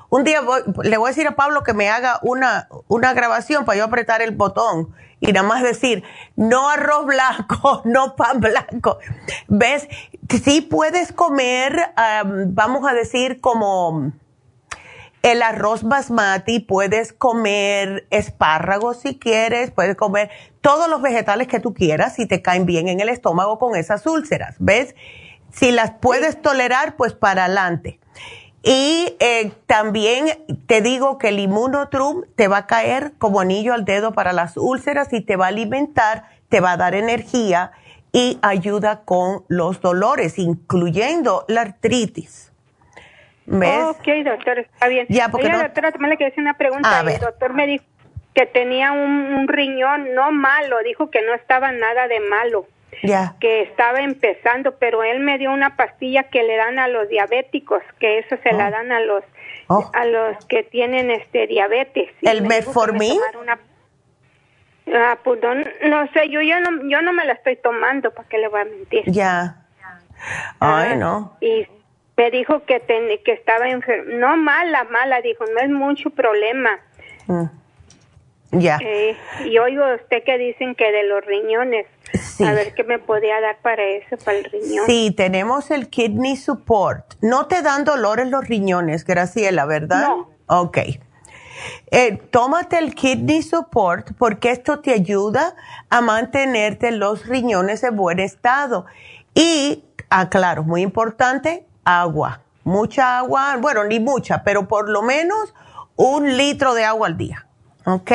un 0.08 0.24
día 0.24 0.40
le 0.82 0.96
voy 0.96 1.08
a 1.08 1.10
decir 1.10 1.26
a 1.28 1.36
Pablo 1.36 1.62
que 1.62 1.74
me 1.74 1.90
haga 1.90 2.18
una, 2.22 2.68
una 2.88 3.12
grabación 3.12 3.66
para 3.66 3.78
yo 3.78 3.84
apretar 3.84 4.22
el 4.22 4.34
botón 4.34 4.94
y 5.20 5.32
nada 5.32 5.46
más 5.46 5.62
decir, 5.62 6.02
no 6.36 6.70
arroz 6.70 7.06
blanco, 7.06 7.82
no 7.84 8.16
pan 8.16 8.40
blanco. 8.40 8.98
¿Ves? 9.48 9.88
Sí 10.42 10.60
puedes 10.60 11.12
comer, 11.12 11.92
vamos 12.46 12.88
a 12.88 12.94
decir, 12.94 13.40
como 13.40 14.12
el 15.22 15.42
arroz 15.42 15.82
basmati, 15.82 16.60
puedes 16.60 17.12
comer 17.12 18.06
espárragos 18.10 19.00
si 19.00 19.18
quieres, 19.18 19.70
puedes 19.70 19.96
comer 19.96 20.30
todos 20.60 20.88
los 20.88 21.02
vegetales 21.02 21.48
que 21.48 21.60
tú 21.60 21.74
quieras 21.74 22.14
si 22.14 22.26
te 22.26 22.42
caen 22.42 22.66
bien 22.66 22.88
en 22.88 23.00
el 23.00 23.08
estómago 23.08 23.58
con 23.58 23.76
esas 23.76 24.06
úlceras, 24.06 24.56
¿ves? 24.58 24.94
Si 25.52 25.72
las 25.72 25.92
puedes 25.92 26.40
tolerar, 26.40 26.96
pues 26.96 27.14
para 27.14 27.46
adelante. 27.46 27.98
Y 28.62 29.16
eh, 29.20 29.52
también 29.66 30.44
te 30.66 30.82
digo 30.82 31.16
que 31.18 31.28
el 31.28 31.38
inmunotrum 31.38 32.24
te 32.36 32.48
va 32.48 32.58
a 32.58 32.66
caer 32.66 33.12
como 33.18 33.40
anillo 33.40 33.72
al 33.72 33.84
dedo 33.84 34.12
para 34.12 34.32
las 34.32 34.56
úlceras 34.56 35.12
y 35.12 35.20
te 35.20 35.36
va 35.36 35.46
a 35.46 35.48
alimentar, 35.48 36.24
te 36.48 36.60
va 36.60 36.72
a 36.72 36.76
dar 36.76 36.94
energía 36.94 37.72
y 38.12 38.38
ayuda 38.42 39.02
con 39.04 39.44
los 39.48 39.80
dolores, 39.80 40.38
incluyendo 40.38 41.44
la 41.48 41.62
artritis. 41.62 42.47
¿Ves? 43.50 43.82
Ok, 43.84 44.06
doctor, 44.24 44.58
está 44.58 44.88
bien. 44.88 45.06
Ya, 45.08 45.30
porque 45.30 45.46
Oiga, 45.46 45.62
doctora, 45.62 45.90
le 45.90 46.16
quería 46.16 46.28
hacer 46.28 46.40
una 46.40 46.58
pregunta. 46.58 47.00
El 47.00 47.18
doctor 47.18 47.54
me 47.54 47.66
dijo 47.66 47.84
que 48.34 48.46
tenía 48.46 48.92
un, 48.92 49.48
riñón 49.48 50.14
no 50.14 50.30
malo, 50.32 50.78
dijo 50.84 51.10
que 51.10 51.22
no 51.22 51.34
estaba 51.34 51.72
nada 51.72 52.08
de 52.08 52.20
malo. 52.20 52.66
Ya. 53.02 53.36
Que 53.40 53.62
estaba 53.62 54.00
empezando, 54.00 54.76
pero 54.78 55.02
él 55.02 55.20
me 55.20 55.38
dio 55.38 55.52
una 55.52 55.76
pastilla 55.76 56.24
que 56.24 56.42
le 56.42 56.56
dan 56.56 56.78
a 56.78 56.88
los 56.88 57.08
diabéticos, 57.08 57.82
que 57.98 58.18
eso 58.18 58.36
se 58.42 58.52
la 58.52 58.68
oh. 58.68 58.70
dan 58.70 58.92
a 58.92 59.00
los 59.00 59.24
oh. 59.68 59.90
a 59.94 60.04
los 60.04 60.44
que 60.46 60.62
tienen 60.62 61.10
este 61.10 61.46
diabetes. 61.46 62.10
¿El 62.22 62.42
metformin? 62.42 63.18
Ah, 64.94 65.18
pues 65.22 65.40
no, 65.42 66.06
sé, 66.12 66.28
yo, 66.30 66.40
yo, 66.40 66.60
no, 66.60 66.88
yo 66.88 67.02
no 67.02 67.12
me 67.12 67.24
la 67.24 67.34
estoy 67.34 67.56
tomando, 67.56 68.10
¿para 68.12 68.28
qué 68.28 68.38
le 68.38 68.48
voy 68.48 68.60
a 68.60 68.64
mentir? 68.64 69.02
Ya. 69.06 69.66
Ay, 70.60 70.90
ah, 70.92 70.96
no. 70.96 71.36
Y 71.40 71.66
me 72.18 72.32
dijo 72.32 72.64
que, 72.64 72.82
que 73.24 73.32
estaba 73.32 73.68
enferma. 73.68 74.12
No 74.16 74.36
mala, 74.36 74.84
mala, 74.84 75.22
dijo, 75.22 75.44
no 75.46 75.60
es 75.60 75.70
mucho 75.70 76.10
problema. 76.10 76.80
Mm. 77.28 77.44
Ya. 78.50 78.78
Eh, 78.82 79.16
y 79.44 79.58
oigo 79.58 79.84
usted 79.94 80.24
que 80.24 80.36
dicen 80.36 80.74
que 80.74 80.90
de 80.90 81.04
los 81.04 81.24
riñones. 81.24 81.86
A 82.44 82.52
ver 82.52 82.74
qué 82.74 82.82
me 82.82 82.98
podía 82.98 83.40
dar 83.40 83.58
para 83.62 83.84
eso, 83.84 84.16
para 84.24 84.38
el 84.38 84.44
riñón. 84.44 84.86
Sí, 84.86 85.12
tenemos 85.16 85.70
el 85.70 85.88
kidney 85.88 86.36
support. 86.36 87.14
No 87.20 87.46
te 87.46 87.62
dan 87.62 87.84
dolor 87.84 88.18
en 88.20 88.30
los 88.30 88.48
riñones, 88.48 89.04
Graciela, 89.04 89.66
¿verdad? 89.66 90.08
No. 90.08 90.30
Ok. 90.46 90.78
Eh, 91.90 92.16
tómate 92.30 92.78
el 92.78 92.94
kidney 92.94 93.42
support 93.42 94.12
porque 94.18 94.50
esto 94.50 94.80
te 94.80 94.92
ayuda 94.92 95.54
a 95.90 96.00
mantenerte 96.00 96.90
los 96.90 97.26
riñones 97.26 97.84
en 97.84 97.96
buen 97.96 98.18
estado. 98.18 98.86
Y, 99.34 99.84
aclaro, 100.08 100.64
muy 100.64 100.80
importante, 100.82 101.66
agua. 101.84 102.40
Mucha 102.64 103.18
agua, 103.18 103.56
bueno, 103.58 103.84
ni 103.84 104.00
mucha, 104.00 104.42
pero 104.44 104.68
por 104.68 104.88
lo 104.88 105.02
menos 105.02 105.54
un 105.96 106.36
litro 106.36 106.74
de 106.74 106.84
agua 106.84 107.08
al 107.08 107.16
día. 107.16 107.46
¿Ok? 107.84 108.12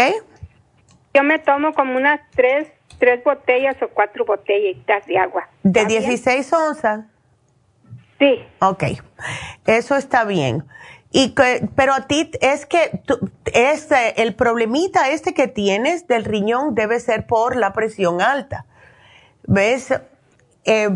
Yo 1.14 1.24
me 1.24 1.40
tomo 1.40 1.74
como 1.74 1.96
unas 1.98 2.20
tres, 2.36 2.68
tres 3.00 3.24
botellas 3.24 3.76
o 3.82 3.90
cuatro 3.90 4.26
botellitas 4.26 5.06
de 5.06 5.18
agua. 5.18 5.48
¿De 5.64 5.86
16 5.86 6.54
onzas? 6.54 7.06
Sí. 8.20 8.44
Ok, 8.60 8.84
eso 9.66 9.96
está 9.96 10.24
bien. 10.24 10.64
Y 11.12 11.36
pero 11.76 11.94
a 11.94 12.08
ti 12.08 12.32
es 12.42 12.66
que 12.66 13.04
este, 13.54 14.22
el 14.24 14.34
problemita 14.34 15.10
este 15.10 15.36
que 15.36 15.48
tienes 15.48 16.08
del 16.08 16.26
riñón 16.26 16.74
debe 16.74 17.00
ser 17.00 17.28
por 17.28 17.56
la 17.56 17.74
presión 17.74 18.20
alta. 18.20 18.66
¿Ves? 19.46 19.94
Eh, 20.66 20.90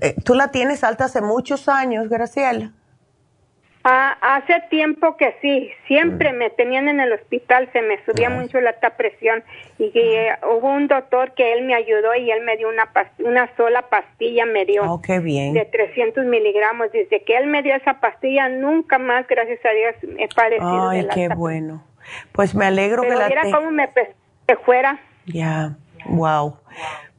eh, 0.00 0.14
tú 0.24 0.34
la 0.34 0.50
tienes 0.50 0.84
alta 0.84 1.06
hace 1.06 1.20
muchos 1.22 1.68
años, 1.68 2.08
Graciela. 2.08 2.72
Ah, 3.84 4.16
hace 4.20 4.60
tiempo 4.70 5.16
que 5.16 5.34
sí, 5.42 5.70
siempre 5.88 6.32
mm. 6.32 6.36
me 6.36 6.50
tenían 6.50 6.88
en 6.88 7.00
el 7.00 7.12
hospital, 7.12 7.68
se 7.72 7.82
me 7.82 7.98
subía 8.04 8.30
mucho 8.30 8.60
la 8.60 8.72
presión 8.96 9.42
y 9.76 9.90
que, 9.90 10.30
hubo 10.56 10.72
un 10.72 10.86
doctor 10.86 11.34
que 11.34 11.52
él 11.52 11.64
me 11.64 11.74
ayudó 11.74 12.14
y 12.14 12.30
él 12.30 12.44
me 12.44 12.56
dio 12.56 12.68
una, 12.68 12.88
una 13.18 13.50
sola 13.56 13.82
pastilla, 13.88 14.46
me 14.46 14.64
dio 14.66 14.84
oh, 14.84 15.02
bien. 15.20 15.54
de 15.54 15.64
300 15.64 16.24
miligramos. 16.26 16.92
Desde 16.92 17.24
que 17.24 17.36
él 17.36 17.48
me 17.48 17.62
dio 17.62 17.74
esa 17.74 17.98
pastilla, 17.98 18.48
nunca 18.48 18.98
más, 18.98 19.26
gracias 19.26 19.58
a 19.64 19.70
Dios, 19.70 20.16
he 20.16 20.28
padecido 20.32 20.90
Ay, 20.90 21.08
qué 21.12 21.28
bueno. 21.28 21.84
Pues 22.30 22.54
me 22.54 22.66
alegro 22.66 23.02
que 23.02 23.10
la... 23.10 23.28
Mira 23.28 23.42
cómo 23.50 23.72
me 23.72 23.88
que 24.46 24.56
fuera. 24.56 25.00
Ya, 25.26 25.76
wow. 26.06 26.56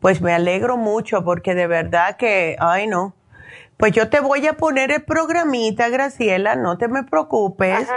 Pues 0.04 0.22
me 0.22 0.34
alegro 0.34 0.78
mucho 0.78 1.24
porque 1.24 1.56
de 1.56 1.66
verdad 1.66 2.18
que, 2.18 2.56
ay 2.60 2.86
no 2.86 3.16
pues 3.78 3.92
yo 3.92 4.10
te 4.10 4.20
voy 4.20 4.48
a 4.48 4.54
poner 4.54 4.92
el 4.92 5.04
programita, 5.04 5.90
Graciela, 5.90 6.56
no 6.56 6.78
te 6.78 6.88
me 6.88 7.04
preocupes. 7.04 7.88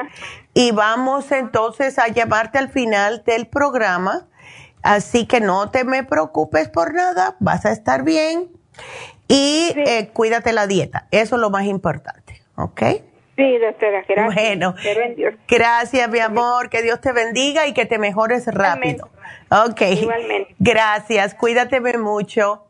Y 0.53 0.73
vamos 0.73 1.31
entonces 1.31 1.99
a 2.01 2.09
llamarte 2.09 2.59
al 2.59 2.71
final 2.71 3.23
del 3.25 3.47
programa. 3.47 4.27
Así 4.83 5.27
que 5.27 5.41
no 5.41 5.71
te 5.71 5.85
me 5.85 6.03
preocupes 6.03 6.69
por 6.69 6.95
nada, 6.95 7.37
vas 7.41 7.67
a 7.67 7.73
estar 7.73 8.03
bien. 8.03 8.49
Y 9.29 9.75
eh, 9.77 10.11
cuídate 10.13 10.53
la 10.53 10.67
dieta, 10.67 11.07
eso 11.11 11.37
es 11.37 11.41
lo 11.41 11.51
más 11.51 11.67
importante, 11.67 12.43
¿ok? 12.57 12.83
Sí, 13.37 13.59
doctora, 13.59 14.03
gracias. 14.09 14.35
Bueno, 14.35 14.75
gracias, 15.47 16.09
mi 16.09 16.21
amor, 16.21 16.69
que 16.69 16.83
Dios 16.83 17.01
te 17.01 17.13
bendiga 17.13 17.67
y 17.67 17.75
que 17.75 17.85
te 17.85 17.99
mejores 17.99 18.47
rápido. 18.47 19.11
Ok. 19.51 19.81
Igualmente. 19.83 20.55
Gracias, 20.59 21.35
cuídate 21.35 21.81
mucho. 21.99 22.67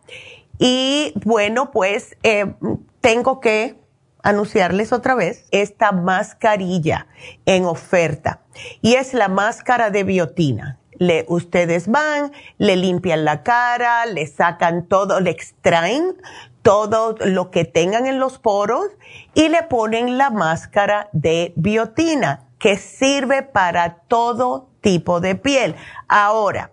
Y 0.59 1.13
bueno, 1.25 1.71
pues 1.71 2.17
eh, 2.23 2.55
tengo 3.01 3.41
que 3.41 3.77
anunciarles 4.23 4.93
otra 4.93 5.15
vez 5.15 5.47
esta 5.53 5.93
mascarilla 5.93 7.07
en 7.45 7.65
oferta 7.65 8.41
y 8.83 8.95
es 8.95 9.15
la 9.15 9.29
máscara 9.29 9.91
de 9.91 10.03
biotina. 10.03 10.79
Le, 10.99 11.27
ustedes 11.29 11.89
van, 11.89 12.33
le 12.57 12.75
limpian 12.75 13.25
la 13.25 13.43
cara, 13.43 14.07
le 14.07 14.27
sacan 14.27 14.87
todo, 14.87 15.21
le 15.21 15.31
extraen 15.31 16.17
todo 16.63 17.15
lo 17.21 17.51
que 17.51 17.65
tengan 17.65 18.07
en 18.07 18.19
los 18.19 18.39
poros 18.39 18.87
y 19.35 19.49
le 19.49 19.63
ponen 19.63 20.19
la 20.19 20.31
máscara 20.31 21.09
de 21.13 21.53
biotina 21.55 22.49
que 22.59 22.77
sirve 22.77 23.43
para 23.43 23.99
todo 24.09 24.71
tipo 24.87 25.19
de 25.19 25.35
piel. 25.35 25.75
Ahora, 26.07 26.71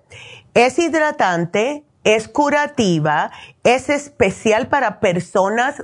es 0.53 0.77
hidratante, 0.77 1.83
es 2.03 2.27
curativa, 2.27 3.31
es 3.63 3.89
especial 3.89 4.67
para 4.67 4.99
personas 4.99 5.81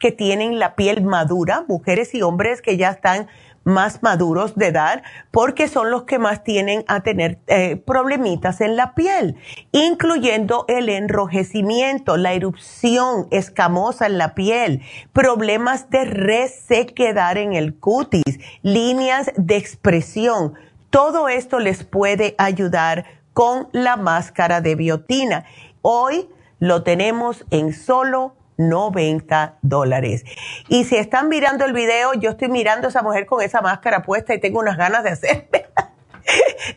que 0.00 0.10
tienen 0.10 0.58
la 0.58 0.74
piel 0.74 1.04
madura, 1.04 1.64
mujeres 1.68 2.12
y 2.12 2.22
hombres 2.22 2.60
que 2.60 2.76
ya 2.76 2.90
están 2.90 3.28
más 3.62 4.02
maduros 4.02 4.56
de 4.56 4.66
edad, 4.66 5.04
porque 5.30 5.68
son 5.68 5.92
los 5.92 6.04
que 6.04 6.18
más 6.18 6.42
tienen 6.42 6.82
a 6.88 7.02
tener 7.04 7.38
eh, 7.46 7.76
problemitas 7.76 8.60
en 8.60 8.74
la 8.74 8.96
piel, 8.96 9.36
incluyendo 9.70 10.64
el 10.66 10.88
enrojecimiento, 10.88 12.16
la 12.16 12.32
erupción 12.32 13.28
escamosa 13.30 14.06
en 14.06 14.18
la 14.18 14.34
piel, 14.34 14.82
problemas 15.12 15.88
de 15.88 16.04
resequedad 16.04 17.36
en 17.36 17.52
el 17.52 17.76
cutis, 17.78 18.40
líneas 18.62 19.30
de 19.36 19.56
expresión. 19.56 20.54
Todo 20.90 21.28
esto 21.28 21.60
les 21.60 21.84
puede 21.84 22.34
ayudar 22.36 23.04
con 23.32 23.68
la 23.70 23.96
máscara 23.96 24.60
de 24.60 24.74
biotina. 24.74 25.44
Hoy 25.82 26.28
lo 26.58 26.82
tenemos 26.82 27.46
en 27.52 27.72
solo 27.72 28.34
90 28.56 29.58
dólares. 29.62 30.24
Y 30.68 30.84
si 30.84 30.96
están 30.96 31.28
mirando 31.28 31.64
el 31.64 31.74
video, 31.74 32.14
yo 32.14 32.30
estoy 32.30 32.48
mirando 32.48 32.88
a 32.88 32.90
esa 32.90 33.02
mujer 33.02 33.26
con 33.26 33.40
esa 33.40 33.60
máscara 33.60 34.02
puesta 34.02 34.34
y 34.34 34.40
tengo 34.40 34.58
unas 34.58 34.76
ganas 34.76 35.04
de 35.04 35.10
hacerme. 35.10 35.59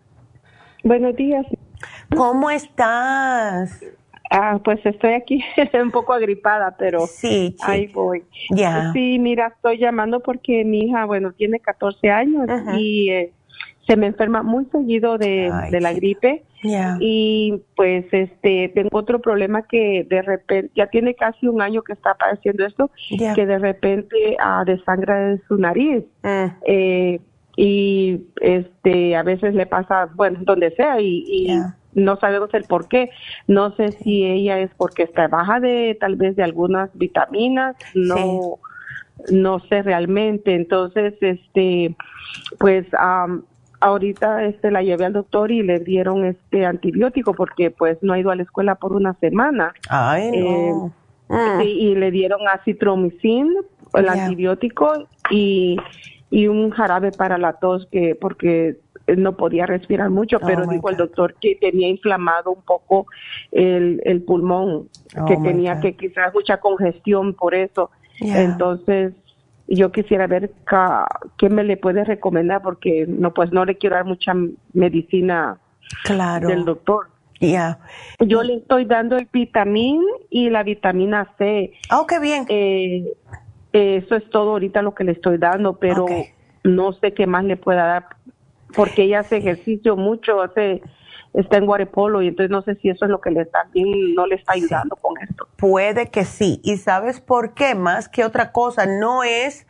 Buenos 0.83 1.15
días. 1.15 1.45
¿Cómo 2.15 2.49
estás? 2.49 3.81
Ah, 4.29 4.59
pues 4.63 4.83
estoy 4.83 5.13
aquí 5.13 5.43
un 5.81 5.91
poco 5.91 6.13
agripada, 6.13 6.75
pero 6.77 7.05
sí, 7.05 7.55
ahí 7.61 7.87
voy. 7.87 8.23
Ya. 8.49 8.91
Sí, 8.91 9.19
mira, 9.19 9.53
estoy 9.55 9.77
llamando 9.77 10.21
porque 10.21 10.65
mi 10.65 10.85
hija, 10.85 11.05
bueno, 11.05 11.33
tiene 11.33 11.59
14 11.59 12.09
años 12.09 12.47
y 12.75 13.11
eh, 13.11 13.31
se 13.85 13.95
me 13.95 14.07
enferma 14.07 14.41
muy 14.41 14.65
seguido 14.71 15.17
de, 15.17 15.51
la 15.71 15.93
gripe. 15.93 16.43
Y 16.99 17.61
pues 17.75 18.05
este 18.11 18.71
tengo 18.73 18.97
otro 18.97 19.19
problema 19.19 19.63
que 19.63 20.07
de 20.09 20.21
repente 20.21 20.71
ya 20.73 20.87
tiene 20.87 21.13
casi 21.13 21.47
un 21.47 21.61
año 21.61 21.81
que 21.81 21.91
está 21.91 22.15
padeciendo 22.15 22.65
esto, 22.65 22.89
que 23.35 23.45
de 23.45 23.59
repente 23.59 24.37
ah, 24.39 24.63
desangra 24.65 25.27
de 25.27 25.41
su 25.47 25.57
nariz. 25.57 26.05
Mm. 26.23 26.45
Eh, 26.65 27.19
y 27.55 28.25
este 28.41 29.15
a 29.15 29.23
veces 29.23 29.53
le 29.53 29.65
pasa 29.65 30.09
bueno 30.15 30.39
donde 30.41 30.71
sea 30.71 30.99
y, 30.99 31.49
no 31.95 32.17
sabemos 32.17 32.51
el 32.55 32.63
por 32.63 32.87
qué. 32.87 33.11
No 33.45 33.75
sé 33.75 33.91
si 33.91 34.25
ella 34.25 34.57
es 34.57 34.71
porque 34.77 35.03
está 35.03 35.27
baja 35.27 35.59
de 35.59 35.95
tal 35.99 36.15
vez 36.15 36.35
de 36.35 36.41
algunas 36.41 36.89
vitaminas, 36.97 37.75
no 37.93 38.57
no 39.31 39.59
sé 39.69 39.81
realmente. 39.81 40.55
Entonces, 40.55 41.13
este, 41.21 41.95
pues 42.59 42.87
ahorita 43.79 44.45
este 44.45 44.71
la 44.71 44.81
llevé 44.81 45.05
al 45.05 45.13
doctor 45.13 45.51
y 45.51 45.61
le 45.61 45.79
dieron 45.79 46.25
este 46.25 46.65
antibiótico 46.65 47.33
porque 47.33 47.69
pues 47.69 47.97
no 48.01 48.13
ha 48.13 48.19
ido 48.19 48.31
a 48.31 48.35
la 48.35 48.43
escuela 48.43 48.75
por 48.75 48.93
una 48.93 49.13
semana. 49.15 49.73
Ay, 49.89 50.31
no. 50.31 50.93
Eh, 51.29 51.35
mm. 51.57 51.61
y 51.61 51.95
le 51.95 52.11
dieron 52.11 52.41
acitromicin, 52.47 53.53
el 53.93 54.09
antibiótico 54.09 55.07
y 55.29 55.77
y 56.33 56.47
un 56.47 56.71
jarabe 56.71 57.11
para 57.11 57.37
la 57.37 57.53
tos 57.53 57.87
que 57.91 58.15
porque 58.15 58.79
no 59.05 59.37
podía 59.37 59.67
respirar 59.67 60.09
mucho, 60.09 60.37
oh 60.37 60.45
pero 60.47 60.65
dijo 60.65 60.89
el 60.89 60.97
doctor 60.97 61.35
que 61.39 61.55
tenía 61.61 61.87
inflamado 61.87 62.49
un 62.49 62.63
poco 62.63 63.05
el, 63.51 64.01
el 64.03 64.23
pulmón, 64.23 64.89
oh 65.15 65.25
que 65.25 65.37
tenía 65.37 65.79
que 65.79 65.95
quizás 65.95 66.33
mucha 66.33 66.57
congestión 66.57 67.35
por 67.35 67.53
eso. 67.53 67.91
Entonces, 68.19 69.13
yo 69.67 69.91
quisiera 69.91 70.25
ver 70.25 70.51
qué 71.37 71.49
me 71.49 71.63
le 71.63 71.77
puede 71.77 72.03
recomendar 72.03 72.63
porque 72.63 73.05
no 73.07 73.31
pues 73.31 73.51
no 73.51 73.63
le 73.63 73.77
quiero 73.77 73.97
dar 73.97 74.05
mucha 74.05 74.33
medicina 74.73 75.59
claro. 76.03 76.47
del 76.47 76.65
doctor. 76.65 77.09
Ya. 77.41 77.77
Yo 78.19 78.41
le 78.41 78.55
estoy 78.55 78.85
dando 78.85 79.17
el 79.17 79.27
vitamín 79.31 80.01
y 80.31 80.49
la 80.49 80.63
vitamina 80.63 81.31
C. 81.37 81.73
Oh, 81.91 82.07
qué 82.07 82.19
bien. 82.19 82.45
Eh, 82.49 83.05
eso 83.73 84.15
es 84.15 84.29
todo 84.29 84.51
ahorita 84.51 84.81
lo 84.81 84.93
que 84.93 85.03
le 85.03 85.11
estoy 85.11 85.37
dando, 85.37 85.77
pero 85.77 86.05
no 86.63 86.93
sé 86.93 87.13
qué 87.13 87.27
más 87.27 87.43
le 87.43 87.57
pueda 87.57 87.85
dar 87.85 88.07
porque 88.73 89.03
ella 89.03 89.19
hace 89.19 89.37
ejercicio 89.37 89.95
mucho, 89.95 90.41
hace 90.41 90.81
está 91.33 91.57
en 91.57 91.67
waterpolo 91.67 92.21
y 92.21 92.27
entonces 92.27 92.51
no 92.51 92.61
sé 92.61 92.75
si 92.75 92.89
eso 92.89 93.05
es 93.05 93.11
lo 93.11 93.19
que 93.19 93.31
le 93.31 93.41
está 93.41 93.67
bien, 93.73 94.13
no 94.13 94.27
le 94.27 94.35
está 94.35 94.53
ayudando 94.53 94.95
con 94.95 95.17
esto. 95.19 95.47
Puede 95.57 96.11
que 96.11 96.25
sí. 96.25 96.61
¿Y 96.63 96.77
sabes 96.77 97.21
por 97.21 97.55
qué? 97.55 97.73
Más 97.73 98.07
que 98.07 98.23
otra 98.23 98.51
cosa, 98.51 98.85
no 98.85 99.23
es 99.23 99.65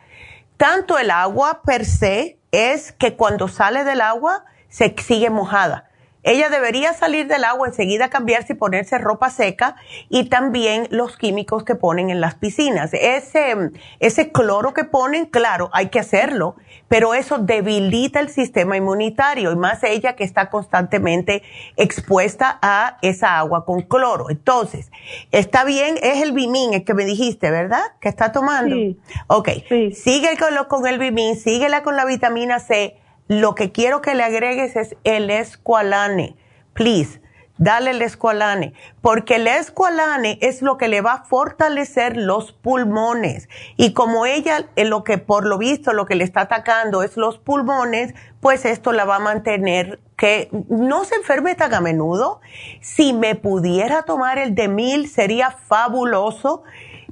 tanto 0.57 0.97
el 0.97 1.09
agua 1.09 1.61
per 1.65 1.85
se, 1.85 2.37
es 2.51 2.91
que 2.91 3.15
cuando 3.15 3.47
sale 3.47 3.83
del 3.83 4.01
agua 4.01 4.43
se 4.67 4.93
sigue 4.97 5.29
mojada. 5.29 5.89
Ella 6.23 6.49
debería 6.49 6.93
salir 6.93 7.27
del 7.27 7.43
agua 7.43 7.67
enseguida, 7.67 8.09
cambiarse 8.09 8.53
y 8.53 8.55
ponerse 8.55 8.97
ropa 8.97 9.29
seca 9.29 9.75
y 10.09 10.29
también 10.29 10.87
los 10.89 11.17
químicos 11.17 11.63
que 11.63 11.75
ponen 11.75 12.09
en 12.09 12.21
las 12.21 12.35
piscinas. 12.35 12.93
Ese, 12.93 13.71
ese 13.99 14.31
cloro 14.31 14.73
que 14.73 14.85
ponen, 14.85 15.25
claro, 15.25 15.69
hay 15.73 15.89
que 15.89 15.99
hacerlo, 15.99 16.55
pero 16.87 17.13
eso 17.13 17.39
debilita 17.39 18.21
el 18.21 18.29
sistema 18.29 18.77
inmunitario 18.77 19.51
y 19.51 19.55
más 19.55 19.83
ella 19.83 20.15
que 20.15 20.23
está 20.23 20.49
constantemente 20.49 21.43
expuesta 21.75 22.57
a 22.61 22.97
esa 23.01 23.37
agua 23.37 23.65
con 23.65 23.81
cloro. 23.81 24.29
Entonces, 24.29 24.91
está 25.31 25.65
bien, 25.65 25.97
es 26.01 26.21
el 26.21 26.31
bimín, 26.31 26.73
el 26.73 26.85
que 26.85 26.93
me 26.93 27.03
dijiste, 27.03 27.51
¿verdad? 27.51 27.83
Que 27.99 28.09
está 28.09 28.31
tomando. 28.31 28.75
Sí. 28.75 28.97
Ok, 29.27 29.49
sigue 29.93 30.37
con, 30.39 30.55
lo, 30.55 30.67
con 30.69 30.87
el 30.87 30.99
bimín, 30.99 31.35
síguela 31.35 31.83
con 31.83 31.97
la 31.97 32.05
vitamina 32.05 32.59
C 32.59 32.97
lo 33.27 33.55
que 33.55 33.71
quiero 33.71 34.01
que 34.01 34.15
le 34.15 34.23
agregues 34.23 34.75
es 34.75 34.95
el 35.03 35.29
escualane. 35.29 36.35
Please, 36.73 37.21
dale 37.57 37.91
el 37.91 38.01
escualane. 38.01 38.73
Porque 39.01 39.35
el 39.35 39.47
escualane 39.47 40.37
es 40.41 40.61
lo 40.61 40.77
que 40.77 40.87
le 40.87 41.01
va 41.01 41.13
a 41.13 41.23
fortalecer 41.23 42.17
los 42.17 42.51
pulmones. 42.51 43.49
Y 43.77 43.93
como 43.93 44.25
ella, 44.25 44.67
en 44.75 44.89
lo 44.89 45.03
que 45.03 45.17
por 45.17 45.45
lo 45.45 45.57
visto, 45.57 45.93
lo 45.93 46.05
que 46.05 46.15
le 46.15 46.23
está 46.23 46.41
atacando 46.41 47.03
es 47.03 47.17
los 47.17 47.37
pulmones, 47.37 48.13
pues 48.41 48.65
esto 48.65 48.91
la 48.91 49.05
va 49.05 49.17
a 49.17 49.19
mantener 49.19 49.99
que 50.17 50.49
no 50.69 51.05
se 51.05 51.15
enferme 51.15 51.55
tan 51.55 51.73
a 51.73 51.81
menudo. 51.81 52.41
Si 52.81 53.13
me 53.13 53.35
pudiera 53.35 54.03
tomar 54.03 54.37
el 54.37 54.55
de 54.55 54.67
mil, 54.67 55.09
sería 55.09 55.51
fabuloso. 55.51 56.63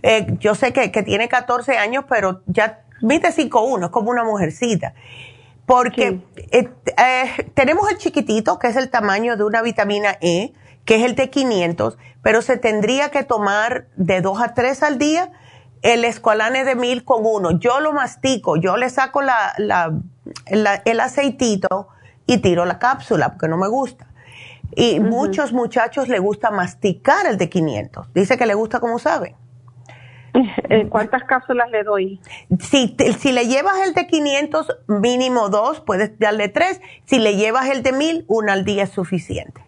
Eh, 0.04 0.28
yo 0.40 0.56
sé 0.56 0.74
que, 0.74 0.92
que, 0.92 1.04
tiene 1.04 1.30
14 1.30 1.78
años, 1.78 2.06
pero 2.10 2.42
ya 2.48 2.84
viste 3.02 3.30
5'1, 3.30 3.86
es 3.86 3.92
como 3.92 4.10
una 4.10 4.24
mujercita. 4.24 4.94
Porque 5.72 6.20
eh, 6.52 6.70
eh, 6.98 7.50
tenemos 7.54 7.90
el 7.90 7.98
chiquitito, 7.98 8.60
que 8.60 8.68
es 8.68 8.76
el 8.76 8.90
tamaño 8.90 9.38
de 9.38 9.46
una 9.46 9.62
vitamina 9.62 10.18
E, 10.20 10.52
que 10.84 10.96
es 10.96 11.04
el 11.06 11.16
de 11.16 11.30
500, 11.30 11.98
pero 12.22 12.42
se 12.42 12.58
tendría 12.58 13.10
que 13.10 13.24
tomar 13.24 13.88
de 13.96 14.20
2 14.20 14.42
a 14.42 14.54
3 14.54 14.84
al 14.84 14.98
día 14.98 15.32
el 15.82 16.04
escualane 16.04 16.66
de 16.66 16.76
mil 16.76 17.06
con 17.06 17.26
uno. 17.26 17.58
Yo 17.58 17.80
lo 17.80 17.94
mastico, 17.94 18.58
yo 18.58 18.76
le 18.76 18.90
saco 18.90 19.22
la, 19.22 19.54
la, 19.60 19.94
el 20.46 21.00
aceitito 21.00 21.88
y 22.26 22.40
tiro 22.40 22.66
la 22.66 22.78
cápsula 22.78 23.30
porque 23.30 23.48
no 23.48 23.56
me 23.56 23.70
gusta. 23.70 24.08
Y 24.76 25.00
muchos 25.00 25.54
muchachos 25.54 26.10
le 26.10 26.20
gusta 26.20 26.52
masticar 26.52 27.26
el 27.28 27.38
de 27.38 27.48
500. 27.48 28.14
Dice 28.14 28.38
que 28.38 28.46
le 28.46 28.56
gusta 28.56 28.82
como 28.82 29.00
sabe. 29.00 29.38
Eh, 30.70 30.88
¿Cuántas 30.88 31.24
cápsulas 31.26 31.70
le 31.70 31.84
doy? 31.84 32.22
Si, 32.60 32.96
si 33.20 33.32
le 33.34 33.48
llevas 33.48 33.86
el 33.86 33.94
de 33.94 34.08
500, 34.08 34.68
mínimo 34.88 35.50
dos, 35.50 35.82
puedes 35.82 36.18
darle 36.18 36.48
tres. 36.48 36.80
Si 37.04 37.20
le 37.20 37.36
llevas 37.36 37.70
el 37.70 37.84
de 37.84 37.92
1000, 37.92 38.26
una 38.28 38.54
al 38.54 38.64
día 38.64 38.84
es 38.84 38.92
suficiente. 38.92 39.62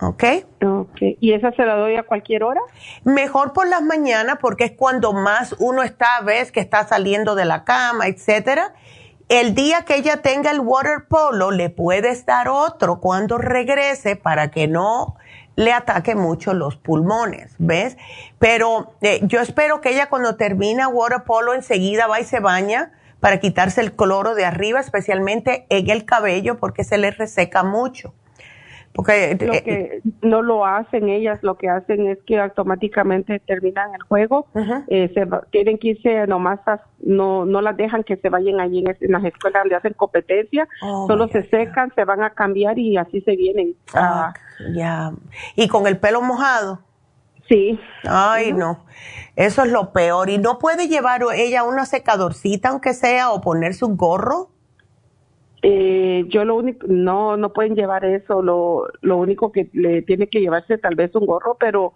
¿Ok? 0.00 0.24
Ok. 0.62 0.98
¿Y 1.20 1.32
esa 1.32 1.52
se 1.52 1.64
la 1.64 1.76
doy 1.76 1.96
a 1.96 2.02
cualquier 2.02 2.42
hora? 2.44 2.60
Mejor 3.04 3.52
por 3.52 3.66
las 3.66 3.82
mañanas 3.82 4.38
porque 4.40 4.64
es 4.64 4.72
cuando 4.72 5.12
más 5.12 5.54
uno 5.58 5.82
está, 5.82 6.20
ves 6.22 6.52
que 6.52 6.60
está 6.60 6.86
saliendo 6.86 7.34
de 7.34 7.46
la 7.46 7.64
cama, 7.64 8.06
etcétera. 8.06 8.74
El 9.28 9.54
día 9.54 9.82
que 9.82 9.96
ella 9.96 10.22
tenga 10.22 10.50
el 10.50 10.60
water 10.60 11.06
polo, 11.08 11.50
le 11.50 11.70
puedes 11.70 12.26
dar 12.26 12.48
otro 12.48 13.00
cuando 13.00 13.38
regrese 13.38 14.16
para 14.16 14.50
que 14.50 14.68
no 14.68 15.16
le 15.56 15.72
ataque 15.72 16.14
mucho 16.14 16.54
los 16.54 16.76
pulmones, 16.76 17.54
¿ves? 17.58 17.96
Pero 18.38 18.94
eh, 19.00 19.20
yo 19.22 19.40
espero 19.40 19.80
que 19.80 19.90
ella 19.90 20.08
cuando 20.08 20.36
termina 20.36 20.88
water 20.88 21.24
polo 21.24 21.54
enseguida 21.54 22.06
va 22.06 22.20
y 22.20 22.24
se 22.24 22.40
baña 22.40 22.92
para 23.20 23.40
quitarse 23.40 23.80
el 23.80 23.92
cloro 23.92 24.34
de 24.34 24.44
arriba, 24.44 24.78
especialmente 24.78 25.66
en 25.70 25.90
el 25.90 26.04
cabello, 26.04 26.58
porque 26.58 26.84
se 26.84 26.98
le 26.98 27.10
reseca 27.10 27.62
mucho. 27.62 28.14
Porque 28.96 29.36
lo 29.40 29.52
eh, 29.52 29.62
que 29.62 30.00
no 30.22 30.40
lo 30.40 30.64
hacen 30.64 31.10
ellas, 31.10 31.38
lo 31.42 31.58
que 31.58 31.68
hacen 31.68 32.06
es 32.06 32.18
que 32.26 32.40
automáticamente 32.40 33.38
terminan 33.40 33.94
el 33.94 34.02
juego, 34.02 34.46
eh, 34.88 35.10
se 35.12 35.26
tienen 35.50 35.76
que 35.76 35.88
irse 35.88 36.26
nomás, 36.26 36.60
no 37.00 37.44
no 37.44 37.60
las 37.60 37.76
dejan 37.76 38.04
que 38.04 38.16
se 38.16 38.30
vayan 38.30 38.58
allí 38.58 38.78
en, 38.78 39.12
las 39.12 39.24
escuelas 39.24 39.62
donde 39.64 39.76
hacen 39.76 39.92
competencia, 39.92 40.66
oh 40.80 41.06
solo 41.06 41.28
se 41.28 41.42
secan, 41.50 41.92
se 41.94 42.04
van 42.04 42.22
a 42.22 42.30
cambiar 42.30 42.78
y 42.78 42.96
así 42.96 43.20
se 43.20 43.36
vienen. 43.36 43.74
Ah, 43.92 44.32
ya. 44.74 45.12
¿Y 45.54 45.68
con 45.68 45.86
el 45.86 45.98
pelo 45.98 46.22
mojado? 46.22 46.80
Sí. 47.48 47.78
Ay, 48.04 48.52
no. 48.52 48.86
Eso 49.36 49.62
es 49.62 49.70
lo 49.70 49.92
peor. 49.92 50.30
¿Y 50.30 50.38
no 50.38 50.58
puede 50.58 50.88
llevar 50.88 51.22
ella 51.34 51.64
una 51.64 51.84
secadorcita, 51.84 52.70
aunque 52.70 52.94
sea, 52.94 53.30
o 53.30 53.40
ponerse 53.40 53.84
un 53.84 53.96
gorro? 53.96 54.50
Eh, 55.62 56.24
yo 56.28 56.44
lo 56.44 56.56
único, 56.56 56.86
no, 56.88 57.36
no 57.36 57.52
pueden 57.52 57.74
llevar 57.74 58.04
eso, 58.04 58.42
lo, 58.42 58.86
lo 59.00 59.16
único 59.16 59.52
que 59.52 59.68
le 59.72 60.02
tiene 60.02 60.28
que 60.28 60.40
llevarse 60.40 60.78
tal 60.78 60.94
vez 60.94 61.14
un 61.14 61.26
gorro, 61.26 61.56
pero 61.58 61.94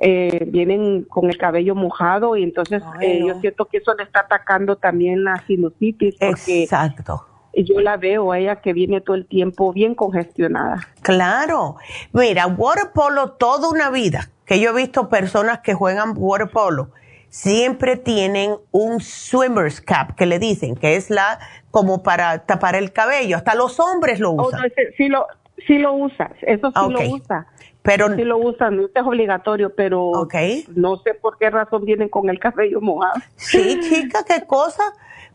eh, 0.00 0.46
vienen 0.48 1.04
con 1.04 1.28
el 1.28 1.36
cabello 1.36 1.74
mojado 1.74 2.36
y 2.36 2.42
entonces 2.42 2.82
eh, 3.00 3.22
yo 3.26 3.38
siento 3.40 3.66
que 3.66 3.78
eso 3.78 3.94
le 3.94 4.04
está 4.04 4.20
atacando 4.20 4.76
también 4.76 5.22
la 5.22 5.44
sinusitis. 5.46 6.16
Porque 6.18 6.64
Exacto. 6.64 7.26
Yo 7.56 7.80
la 7.80 7.96
veo 7.96 8.32
a 8.32 8.38
ella 8.40 8.56
que 8.56 8.72
viene 8.72 9.00
todo 9.00 9.14
el 9.14 9.26
tiempo 9.26 9.72
bien 9.72 9.94
congestionada. 9.94 10.80
Claro. 11.02 11.76
Mira, 12.12 12.48
water 12.48 12.90
polo 12.92 13.32
toda 13.32 13.68
una 13.68 13.90
vida, 13.90 14.30
que 14.44 14.58
yo 14.58 14.70
he 14.70 14.74
visto 14.74 15.08
personas 15.08 15.60
que 15.60 15.74
juegan 15.74 16.14
water 16.16 16.48
polo 16.48 16.90
siempre 17.34 17.96
tienen 17.96 18.58
un 18.70 19.00
swimmer's 19.00 19.80
cap 19.80 20.14
que 20.14 20.24
le 20.24 20.38
dicen 20.38 20.76
que 20.76 20.94
es 20.94 21.10
la 21.10 21.40
como 21.72 22.04
para 22.04 22.46
tapar 22.46 22.76
el 22.76 22.92
cabello. 22.92 23.36
Hasta 23.36 23.56
los 23.56 23.80
hombres 23.80 24.20
lo 24.20 24.30
oh, 24.30 24.46
usan. 24.46 24.60
sí, 24.96 25.08
lo, 25.08 25.26
sí 25.66 25.78
lo 25.78 25.94
usas, 25.94 26.30
eso 26.42 26.70
sí 26.70 26.92
lo 26.92 27.00
usa. 27.16 27.48
Pero, 27.82 28.14
sí 28.14 28.22
lo 28.22 28.38
usan, 28.38 28.76
no 28.76 28.84
es 28.84 29.02
obligatorio, 29.02 29.74
pero 29.74 30.28
no 30.76 30.96
sé 30.98 31.14
por 31.14 31.36
qué 31.36 31.50
razón 31.50 31.84
vienen 31.84 32.08
con 32.08 32.30
el 32.30 32.38
cabello 32.38 32.80
mojado. 32.80 33.20
Sí, 33.34 33.80
chica, 33.80 34.20
qué 34.24 34.46
cosa. 34.46 34.84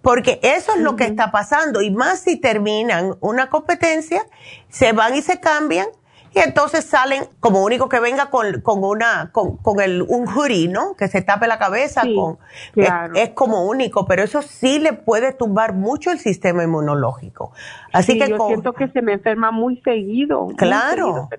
Porque 0.01 0.39
eso 0.41 0.75
es 0.75 0.81
lo 0.81 0.95
que 0.95 1.03
está 1.03 1.31
pasando. 1.31 1.81
Y 1.81 1.91
más 1.91 2.21
si 2.21 2.39
terminan 2.39 3.15
una 3.19 3.49
competencia, 3.49 4.21
se 4.69 4.93
van 4.93 5.15
y 5.15 5.21
se 5.21 5.41
cambian 5.41 5.87
y 6.33 6.39
entonces 6.39 6.85
salen 6.85 7.23
como 7.39 7.63
único 7.63 7.89
que 7.89 7.99
venga 7.99 8.29
con, 8.29 8.61
con 8.61 8.83
una 8.83 9.31
con, 9.31 9.57
con, 9.57 9.79
el 9.79 10.01
un 10.01 10.27
hoodie, 10.27 10.67
¿no? 10.67 10.95
Que 10.95 11.07
se 11.07 11.21
tape 11.21 11.47
la 11.47 11.57
cabeza 11.57 12.01
con 12.01 12.37
es, 12.75 13.29
como 13.29 13.65
único, 13.65 14.05
pero 14.05 14.23
eso 14.23 14.41
sí 14.41 14.79
le 14.79 14.93
puede 14.93 15.33
tumbar 15.33 15.73
mucho 15.73 16.11
el 16.11 16.19
sistema 16.19 16.63
inmunológico. 16.63 17.51
Así 17.91 18.19
que 18.19 18.29
yo 18.29 18.37
siento 18.47 18.73
que 18.73 18.87
se 18.89 19.01
me 19.01 19.13
enferma 19.13 19.51
muy 19.51 19.81
seguido. 19.81 20.47
Claro. 20.57 21.29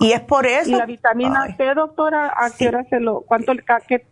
y 0.00 0.12
es 0.12 0.20
por 0.20 0.46
eso. 0.46 0.70
Y 0.70 0.74
la 0.74 0.86
vitamina 0.86 1.56
C, 1.56 1.74
doctora, 1.74 2.32
¿a 2.36 2.50
qué 2.50 2.68
hora 2.68 2.84
se 2.88 3.00
lo 3.00 3.22
cuánto 3.22 3.52
qué, 3.88 4.06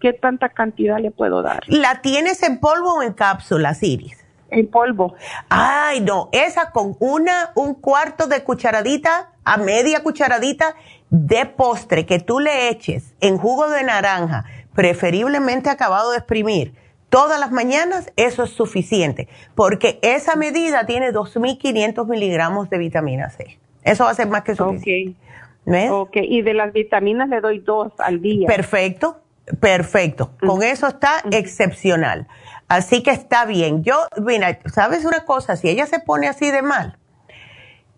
qué 0.00 0.12
tanta 0.12 0.48
cantidad 0.48 0.98
le 0.98 1.10
puedo 1.10 1.42
dar? 1.42 1.62
¿La 1.68 2.00
tienes 2.00 2.42
en 2.42 2.58
polvo 2.58 2.94
o 2.94 3.02
en 3.02 3.12
cápsulas, 3.12 3.82
Iris? 3.82 4.27
En 4.50 4.66
polvo. 4.68 5.14
Ay, 5.48 6.00
no, 6.00 6.28
esa 6.32 6.70
con 6.70 6.96
una, 7.00 7.52
un 7.54 7.74
cuarto 7.74 8.26
de 8.26 8.42
cucharadita 8.42 9.32
a 9.44 9.56
media 9.56 10.02
cucharadita 10.02 10.74
de 11.10 11.46
postre 11.46 12.06
que 12.06 12.18
tú 12.18 12.40
le 12.40 12.68
eches 12.68 13.14
en 13.20 13.38
jugo 13.38 13.68
de 13.68 13.82
naranja, 13.82 14.44
preferiblemente 14.74 15.70
acabado 15.70 16.10
de 16.10 16.18
exprimir, 16.18 16.74
todas 17.08 17.40
las 17.40 17.50
mañanas, 17.50 18.12
eso 18.16 18.44
es 18.44 18.50
suficiente, 18.50 19.28
porque 19.54 19.98
esa 20.02 20.36
medida 20.36 20.86
tiene 20.86 21.12
2.500 21.12 22.06
miligramos 22.06 22.70
de 22.70 22.78
vitamina 22.78 23.30
C. 23.30 23.58
Eso 23.82 24.04
va 24.04 24.10
a 24.10 24.14
ser 24.14 24.28
más 24.28 24.42
que 24.42 24.54
suficiente. 24.54 25.18
¿Ves? 25.64 25.90
Ok, 25.90 26.16
y 26.22 26.42
de 26.42 26.54
las 26.54 26.72
vitaminas 26.72 27.28
le 27.28 27.40
doy 27.40 27.58
dos 27.58 27.92
al 27.98 28.20
día. 28.22 28.46
Perfecto, 28.46 29.20
perfecto. 29.60 30.30
Con 30.40 30.62
eso 30.62 30.86
está 30.86 31.22
excepcional. 31.30 32.26
Así 32.68 33.02
que 33.02 33.10
está 33.10 33.44
bien. 33.46 33.82
Yo, 33.82 33.96
mira, 34.18 34.58
¿sabes 34.66 35.04
una 35.04 35.24
cosa? 35.24 35.56
Si 35.56 35.68
ella 35.68 35.86
se 35.86 36.00
pone 36.00 36.28
así 36.28 36.50
de 36.50 36.62
mal, 36.62 36.98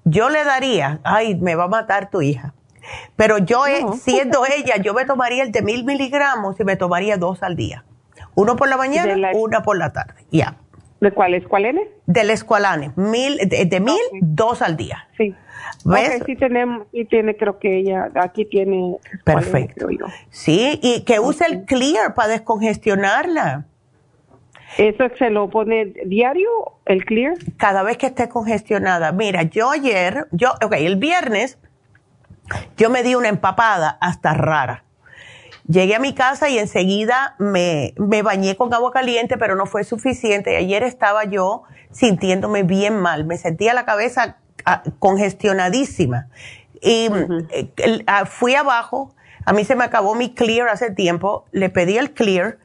yo 0.04 0.30
le 0.30 0.44
daría, 0.44 1.00
ay, 1.04 1.34
me 1.34 1.56
va 1.56 1.64
a 1.64 1.68
matar 1.68 2.10
tu 2.10 2.22
hija. 2.22 2.54
Pero 3.16 3.38
yo, 3.38 3.66
eh, 3.66 3.84
siendo 4.00 4.44
ella, 4.46 4.76
yo 4.76 4.94
me 4.94 5.04
tomaría 5.04 5.42
el 5.42 5.52
de 5.52 5.62
mil 5.62 5.84
miligramos 5.84 6.58
y 6.58 6.64
me 6.64 6.76
tomaría 6.76 7.16
dos 7.16 7.42
al 7.42 7.56
día. 7.56 7.84
Uno 8.34 8.56
por 8.56 8.68
la 8.68 8.76
mañana, 8.76 9.32
una 9.34 9.62
por 9.62 9.76
la 9.76 9.92
tarde. 9.92 10.24
Ya. 10.30 10.56
¿De 11.00 11.12
cuál 11.12 11.34
escualene? 11.34 11.88
Del 12.06 12.30
escualane. 12.30 12.92
Mil, 12.96 13.38
de, 13.38 13.80
mil, 13.80 13.98
dos 14.20 14.62
al 14.62 14.76
día. 14.76 15.08
Sí. 15.16 15.34
¿Ves? 15.84 16.22
sí 16.26 16.36
tenemos, 16.36 16.86
y 16.92 17.06
tiene, 17.06 17.36
creo 17.36 17.58
que 17.58 17.78
ella, 17.78 18.10
aquí 18.16 18.44
tiene. 18.44 18.96
Perfecto. 19.24 19.86
Sí, 20.30 20.78
y 20.82 21.04
que 21.04 21.18
use 21.18 21.46
el 21.46 21.64
Clear 21.64 22.14
para 22.14 22.28
descongestionarla. 22.28 23.66
¿Eso 24.78 25.04
se 25.18 25.30
lo 25.30 25.50
pone 25.50 25.86
diario, 26.06 26.48
el 26.86 27.04
Clear? 27.04 27.34
Cada 27.56 27.82
vez 27.82 27.96
que 27.96 28.06
esté 28.06 28.28
congestionada. 28.28 29.12
Mira, 29.12 29.42
yo 29.42 29.70
ayer, 29.70 30.28
yo, 30.30 30.52
ok, 30.62 30.74
el 30.78 30.96
viernes, 30.96 31.58
yo 32.76 32.90
me 32.90 33.02
di 33.02 33.14
una 33.14 33.28
empapada 33.28 33.98
hasta 34.00 34.34
rara. 34.34 34.84
Llegué 35.66 35.94
a 35.94 36.00
mi 36.00 36.14
casa 36.14 36.48
y 36.48 36.58
enseguida 36.58 37.36
me, 37.38 37.94
me 37.96 38.22
bañé 38.22 38.56
con 38.56 38.74
agua 38.74 38.90
caliente, 38.90 39.36
pero 39.38 39.54
no 39.54 39.66
fue 39.66 39.84
suficiente. 39.84 40.56
Ayer 40.56 40.82
estaba 40.82 41.24
yo 41.24 41.62
sintiéndome 41.92 42.62
bien 42.62 42.96
mal. 42.96 43.24
Me 43.24 43.36
sentía 43.36 43.74
la 43.74 43.84
cabeza 43.84 44.38
ah, 44.64 44.82
congestionadísima. 44.98 46.28
Y 46.80 47.08
eh, 47.50 48.02
ah, 48.06 48.24
fui 48.26 48.54
abajo. 48.54 49.14
A 49.44 49.52
mí 49.52 49.64
se 49.64 49.76
me 49.76 49.84
acabó 49.84 50.14
mi 50.14 50.34
clear 50.34 50.68
hace 50.68 50.90
tiempo. 50.90 51.44
Le 51.52 51.70
pedí 51.70 51.98
el 51.98 52.12
clear. 52.12 52.58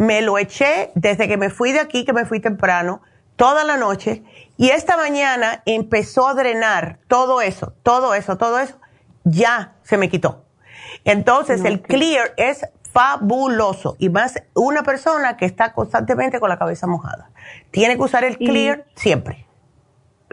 Me 0.00 0.22
lo 0.22 0.38
eché 0.38 0.92
desde 0.94 1.28
que 1.28 1.36
me 1.36 1.50
fui 1.50 1.72
de 1.72 1.80
aquí, 1.80 2.06
que 2.06 2.14
me 2.14 2.24
fui 2.24 2.40
temprano, 2.40 3.02
toda 3.36 3.64
la 3.64 3.76
noche. 3.76 4.24
Y 4.56 4.70
esta 4.70 4.96
mañana 4.96 5.62
empezó 5.66 6.26
a 6.26 6.32
drenar 6.32 7.00
todo 7.06 7.42
eso, 7.42 7.74
todo 7.82 8.14
eso, 8.14 8.38
todo 8.38 8.60
eso. 8.60 8.78
Ya 9.24 9.74
se 9.82 9.98
me 9.98 10.08
quitó. 10.08 10.46
Entonces, 11.04 11.62
el 11.66 11.82
clear 11.82 12.32
es 12.38 12.66
fabuloso 12.94 13.96
y 13.98 14.08
más 14.08 14.42
una 14.54 14.84
persona 14.84 15.36
que 15.36 15.44
está 15.44 15.74
constantemente 15.74 16.40
con 16.40 16.48
la 16.48 16.58
cabeza 16.58 16.86
mojada. 16.86 17.28
Tiene 17.70 17.96
que 17.96 18.02
usar 18.02 18.24
el 18.24 18.38
clear 18.38 18.86
siempre. 18.94 19.46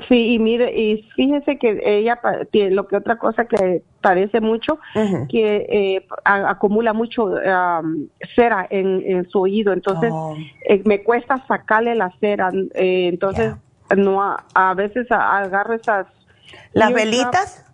Sí, 0.07 0.34
y 0.34 0.40
mire, 0.40 0.80
y 0.80 1.02
fíjese 1.15 1.57
que 1.57 1.82
ella 1.84 2.19
tiene 2.52 2.72
lo 2.72 2.88
que 2.88 2.98
otra 2.98 3.18
cosa 3.18 3.45
que 3.45 3.82
parece 4.02 4.41
mucho, 4.41 4.80
que 5.28 5.65
eh, 5.69 6.07
acumula 6.24 6.94
mucho 6.94 7.34
cera 8.36 8.68
en, 8.69 9.28
su 9.30 9.41
oído, 9.41 9.74
entonces 9.74 10.11
oh. 10.14 10.36
eh, 10.69 10.84
me 10.86 11.03
cuesta 11.03 11.44
sacarle 11.48 11.95
la 11.95 12.11
cera, 12.19 12.52
eh, 12.76 13.10
entonces 13.11 13.56
no 13.95 14.22
a, 14.53 14.74
veces 14.76 15.11
agarro 15.11 15.74
esas... 15.74 16.06
¿Las 16.74 16.94
velitas? 16.94 17.66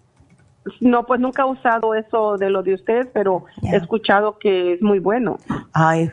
No, 0.79 1.05
pues 1.05 1.19
nunca 1.19 1.43
he 1.43 1.45
usado 1.45 1.93
eso 1.93 2.37
de 2.37 2.49
lo 2.49 2.63
de 2.63 2.75
ustedes, 2.75 3.07
pero 3.13 3.45
he 3.63 3.75
escuchado 3.75 4.37
que 4.39 4.73
es 4.73 4.81
muy 4.81 4.99
bueno. 4.99 5.37
Ay, 5.73 6.09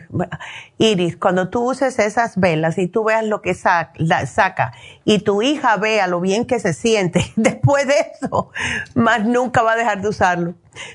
Iris, 0.79 1.17
cuando 1.17 1.49
tú 1.49 1.71
uses 1.71 1.99
esas 1.99 2.39
velas 2.39 2.77
y 2.79 2.89
tú 2.89 3.05
veas 3.05 3.25
lo 3.25 3.43
que 3.43 3.55
saca, 3.55 4.73
y 5.05 5.21
tu 5.21 5.43
hija 5.43 5.77
vea 5.77 6.07
lo 6.07 6.21
bien 6.21 6.47
que 6.47 6.59
se 6.59 6.73
siente 6.73 7.25
después 7.37 7.87
de 7.87 7.95
eso, 8.21 8.51
más 8.95 9.25
nunca 9.25 9.63
va 9.63 9.73
a 9.73 9.77
dejar 9.77 10.03
de 10.03 10.09
usarlo, 10.09 10.55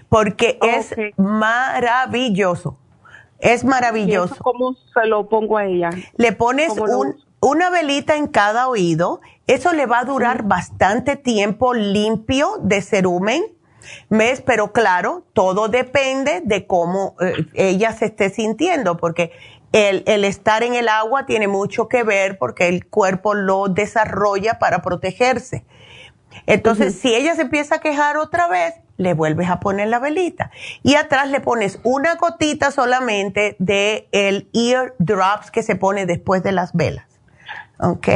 porque 0.10 0.60
es 0.62 0.94
maravilloso. 1.18 2.78
Es 3.40 3.64
maravilloso. 3.64 4.36
¿Cómo 4.40 4.74
se 4.94 5.08
lo 5.08 5.28
pongo 5.28 5.58
a 5.58 5.66
ella? 5.66 5.90
Le 6.18 6.32
pones 6.32 6.74
una 7.40 7.70
velita 7.70 8.16
en 8.16 8.28
cada 8.28 8.68
oído 8.68 9.22
eso 9.48 9.74
le 9.74 9.86
va 9.86 10.00
a 10.00 10.06
durar 10.06 10.44
bastante 10.44 11.16
tiempo 11.16 11.74
limpio 11.74 12.58
de 12.62 12.82
cerumen. 12.82 13.44
¿Ves? 14.10 14.42
Pero 14.42 14.72
claro, 14.72 15.24
todo 15.34 15.68
depende 15.68 16.42
de 16.44 16.66
cómo 16.66 17.16
eh, 17.22 17.46
ella 17.54 17.94
se 17.94 18.06
esté 18.06 18.32
sintiendo, 18.32 18.98
porque 18.98 19.32
el, 19.74 20.04
el, 20.08 20.26
estar 20.26 20.64
en 20.64 20.74
el 20.74 20.90
agua 20.90 21.28
tiene 21.28 21.48
mucho 21.48 21.88
que 21.88 22.02
ver 22.02 22.40
porque 22.40 22.68
el 22.68 22.88
cuerpo 22.88 23.36
lo 23.36 23.68
desarrolla 23.68 24.58
para 24.58 24.82
protegerse. 24.82 25.66
Entonces, 26.48 26.96
si 26.96 27.14
ella 27.14 27.36
se 27.36 27.44
empieza 27.44 27.76
a 27.76 27.80
quejar 27.80 28.18
otra 28.18 28.48
vez, 28.48 28.74
le 28.98 29.14
vuelves 29.14 29.50
a 29.50 29.60
poner 29.60 29.90
la 29.90 30.00
velita. 30.00 30.50
Y 30.82 30.96
atrás 30.96 31.30
le 31.30 31.40
pones 31.40 31.80
una 31.84 32.16
gotita 32.16 32.72
solamente 32.72 33.56
de 33.60 34.08
el 34.12 34.50
ear 34.54 34.96
drops 34.98 35.52
que 35.52 35.62
se 35.62 35.76
pone 35.76 36.08
después 36.08 36.42
de 36.42 36.54
las 36.54 36.74
velas. 36.74 37.15
¿Ok? 37.80 38.08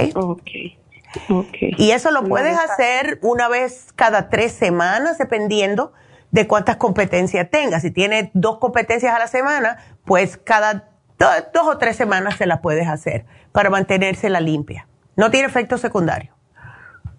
Ok. 1.30 1.56
Y 1.78 1.92
eso 1.92 2.12
lo 2.12 2.24
puedes 2.24 2.58
hacer 2.58 3.20
una 3.22 3.48
vez 3.48 3.88
cada 3.96 4.30
tres 4.30 4.52
semanas, 4.52 5.18
dependiendo 5.18 5.94
de 6.32 6.48
cuántas 6.48 6.78
competencias 6.78 7.50
tengas. 7.50 7.82
Si 7.82 7.92
tienes 7.92 8.30
dos 8.34 8.60
competencias 8.60 9.16
a 9.16 9.20
la 9.20 9.28
semana, 9.28 9.78
pues 10.06 10.38
cada 10.38 10.90
dos 11.18 11.68
o 11.68 11.78
tres 11.78 11.96
semanas 11.96 12.36
se 12.36 12.46
la 12.46 12.62
puedes 12.62 12.88
hacer 12.88 13.26
para 13.52 13.70
mantenerse 13.70 14.30
la 14.30 14.40
limpia. 14.40 14.88
No 15.16 15.32
tiene 15.32 15.48
efecto 15.48 15.78
secundario. 15.78 16.34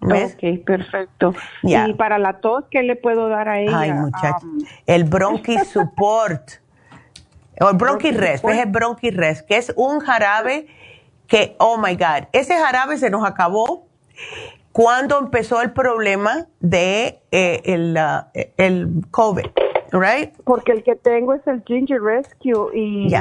¿Ves? 0.00 0.34
Ok, 0.34 0.64
perfecto. 0.64 1.34
Y 1.62 1.92
para 1.94 2.18
la 2.18 2.40
tos, 2.40 2.64
¿qué 2.70 2.82
le 2.82 2.96
puedo 2.96 3.28
dar 3.28 3.48
a 3.50 3.60
ella? 3.60 3.78
Ay, 3.78 3.92
muchacho. 3.92 4.46
Um, 4.46 4.64
el 4.86 5.04
Bronchi 5.04 5.58
Support. 5.58 6.52
o 7.60 7.68
el 7.68 7.76
Bronchi 7.76 8.10
Rest, 8.10 8.44
es 8.48 8.58
el 8.58 8.70
Bronchi 8.70 9.10
Rest, 9.10 9.46
que 9.46 9.58
es 9.58 9.72
un 9.76 10.00
jarabe 10.00 10.68
que, 11.30 11.54
oh 11.58 11.78
my 11.78 11.94
God, 11.94 12.26
ese 12.32 12.58
jarabe 12.58 12.98
se 12.98 13.08
nos 13.08 13.24
acabó 13.24 13.86
cuando 14.72 15.18
empezó 15.18 15.62
el 15.62 15.72
problema 15.72 16.48
de 16.58 17.20
eh, 17.30 17.62
el, 17.64 17.96
el 18.56 18.88
COVID, 19.12 19.46
right? 19.92 20.34
Porque 20.44 20.72
el 20.72 20.82
que 20.82 20.96
tengo 20.96 21.32
es 21.32 21.46
el 21.46 21.62
Ginger 21.64 22.02
Rescue 22.02 22.76
y, 22.76 23.14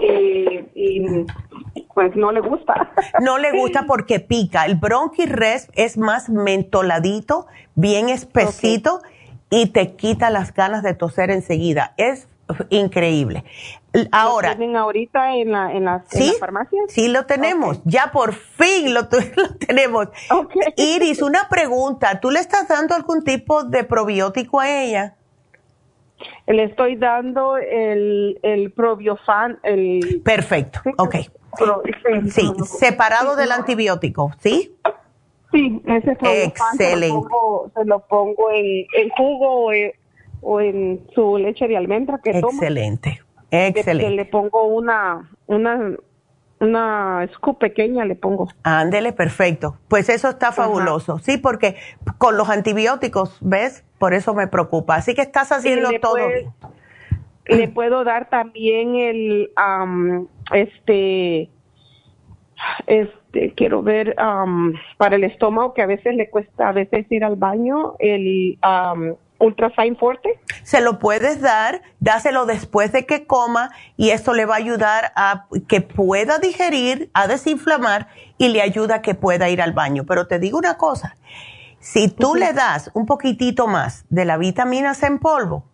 y, 0.00 1.26
pues 1.94 2.16
no 2.16 2.32
le 2.32 2.40
gusta. 2.40 2.90
No 3.20 3.38
le 3.38 3.52
gusta 3.52 3.84
porque 3.86 4.18
pica. 4.18 4.66
El 4.66 4.74
Bronchi 4.74 5.26
Rest 5.26 5.70
es 5.74 5.98
más 5.98 6.28
mentoladito, 6.28 7.46
bien 7.76 8.08
espesito 8.08 9.00
y 9.50 9.66
te 9.66 9.94
quita 9.94 10.30
las 10.30 10.52
ganas 10.52 10.82
de 10.82 10.94
toser 10.94 11.30
enseguida. 11.30 11.94
Es 11.96 12.26
increíble. 12.70 13.44
Ahora. 14.12 14.50
¿Lo 14.50 14.56
tienen 14.56 14.76
ahorita 14.76 15.36
en 15.36 15.52
la, 15.52 15.72
en 15.72 15.84
la, 15.84 16.04
farmacia? 16.38 16.80
Sí, 16.88 17.08
lo 17.08 17.26
tenemos. 17.26 17.80
Ya 17.84 18.10
por 18.12 18.34
fin 18.34 18.94
lo, 18.94 19.08
tenemos. 19.66 20.08
Iris, 20.76 21.22
una 21.22 21.48
pregunta. 21.48 22.20
¿Tú 22.20 22.30
le 22.30 22.40
estás 22.40 22.68
dando 22.68 22.94
algún 22.94 23.24
tipo 23.24 23.64
de 23.64 23.84
probiótico 23.84 24.60
a 24.60 24.70
ella? 24.70 25.14
Le 26.46 26.64
estoy 26.64 26.96
dando 26.96 27.56
el, 27.56 28.38
el 28.42 28.72
probiofan. 28.72 29.58
El... 29.62 30.20
Perfecto, 30.24 30.80
ok. 30.96 31.16
sí, 32.30 32.52
separado 32.64 33.36
del 33.36 33.52
antibiótico, 33.52 34.32
¿sí? 34.38 34.74
Sí, 35.52 35.80
ese 35.86 36.12
Excelente. 36.44 37.28
Se 37.74 37.84
lo 37.84 38.00
pongo, 38.00 38.50
en, 38.50 38.86
en 38.94 39.08
jugo 39.16 39.66
o 39.66 39.72
en 39.72 39.92
su 41.14 41.38
leche 41.38 41.68
de 41.68 41.76
almendra 41.76 42.20
que 42.22 42.30
Excelente. 42.30 43.20
Excelente. 43.50 44.10
Le, 44.10 44.24
pongo 44.26 44.64
una, 44.66 45.30
una, 45.46 45.96
una 46.60 47.28
scoop 47.34 47.58
pequeña, 47.58 48.04
le 48.04 48.14
pongo. 48.14 48.48
Ándele, 48.62 49.12
perfecto. 49.12 49.78
Pues 49.88 50.08
eso 50.08 50.28
está 50.28 50.52
fabuloso. 50.52 51.18
Sí, 51.18 51.38
porque 51.38 51.76
con 52.18 52.36
los 52.36 52.48
antibióticos, 52.50 53.38
¿ves? 53.40 53.84
Por 53.98 54.14
eso 54.14 54.34
me 54.34 54.46
preocupa. 54.48 54.96
Así 54.96 55.14
que 55.14 55.22
estás 55.22 55.50
haciendo 55.50 55.90
todo 56.00 56.18
Le 57.46 57.68
puedo 57.68 58.04
dar 58.04 58.28
también 58.28 58.96
el, 58.96 59.50
este, 60.52 61.48
este, 62.86 63.54
quiero 63.54 63.82
ver, 63.82 64.14
para 64.98 65.16
el 65.16 65.24
estómago, 65.24 65.72
que 65.72 65.82
a 65.82 65.86
veces 65.86 66.14
le 66.14 66.28
cuesta, 66.28 66.68
a 66.68 66.72
veces 66.72 67.10
ir 67.10 67.24
al 67.24 67.36
baño, 67.36 67.94
el, 67.98 68.58
Ultra 68.62 69.18
Fine 69.38 69.96
Forte? 69.96 70.40
Se 70.62 70.80
lo 70.80 70.98
puedes 70.98 71.40
dar, 71.40 71.82
dáselo 72.00 72.46
después 72.46 72.92
de 72.92 73.06
que 73.06 73.26
coma 73.26 73.70
y 73.96 74.10
esto 74.10 74.34
le 74.34 74.46
va 74.46 74.54
a 74.54 74.58
ayudar 74.58 75.12
a 75.16 75.46
que 75.68 75.80
pueda 75.80 76.38
digerir, 76.38 77.10
a 77.14 77.26
desinflamar 77.26 78.08
y 78.36 78.48
le 78.48 78.62
ayuda 78.62 78.96
a 78.96 79.02
que 79.02 79.14
pueda 79.14 79.48
ir 79.48 79.62
al 79.62 79.72
baño. 79.72 80.04
Pero 80.06 80.26
te 80.26 80.38
digo 80.38 80.58
una 80.58 80.76
cosa, 80.76 81.16
si 81.80 82.08
tú 82.08 82.34
le 82.34 82.52
das 82.52 82.90
un 82.94 83.06
poquitito 83.06 83.66
más 83.66 84.04
de 84.10 84.24
la 84.24 84.36
vitamina 84.36 84.94
C 84.94 85.06
en 85.06 85.18
polvo, 85.18 85.64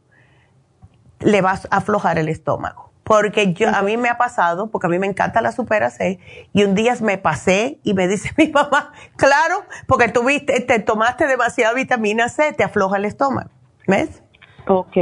le 1.20 1.40
vas 1.40 1.66
a 1.70 1.78
aflojar 1.78 2.18
el 2.18 2.28
estómago. 2.28 2.93
Porque 3.04 3.52
yo, 3.52 3.68
a 3.68 3.82
mí 3.82 3.96
me 3.96 4.08
ha 4.08 4.16
pasado, 4.16 4.70
porque 4.70 4.86
a 4.86 4.90
mí 4.90 4.98
me 4.98 5.06
encanta 5.06 5.42
la 5.42 5.52
supera 5.52 5.90
C, 5.90 6.18
y 6.52 6.64
un 6.64 6.74
día 6.74 6.94
me 7.02 7.18
pasé 7.18 7.78
y 7.84 7.94
me 7.94 8.08
dice 8.08 8.30
mi 8.38 8.48
mamá, 8.48 8.92
claro, 9.16 9.64
porque 9.86 10.08
tuviste, 10.08 10.60
te 10.60 10.78
tomaste 10.78 11.26
demasiada 11.26 11.74
vitamina 11.74 12.28
C, 12.28 12.52
te 12.52 12.64
afloja 12.64 12.96
el 12.96 13.04
estómago. 13.04 13.50
¿Ves? 13.86 14.22
Ok. 14.66 14.96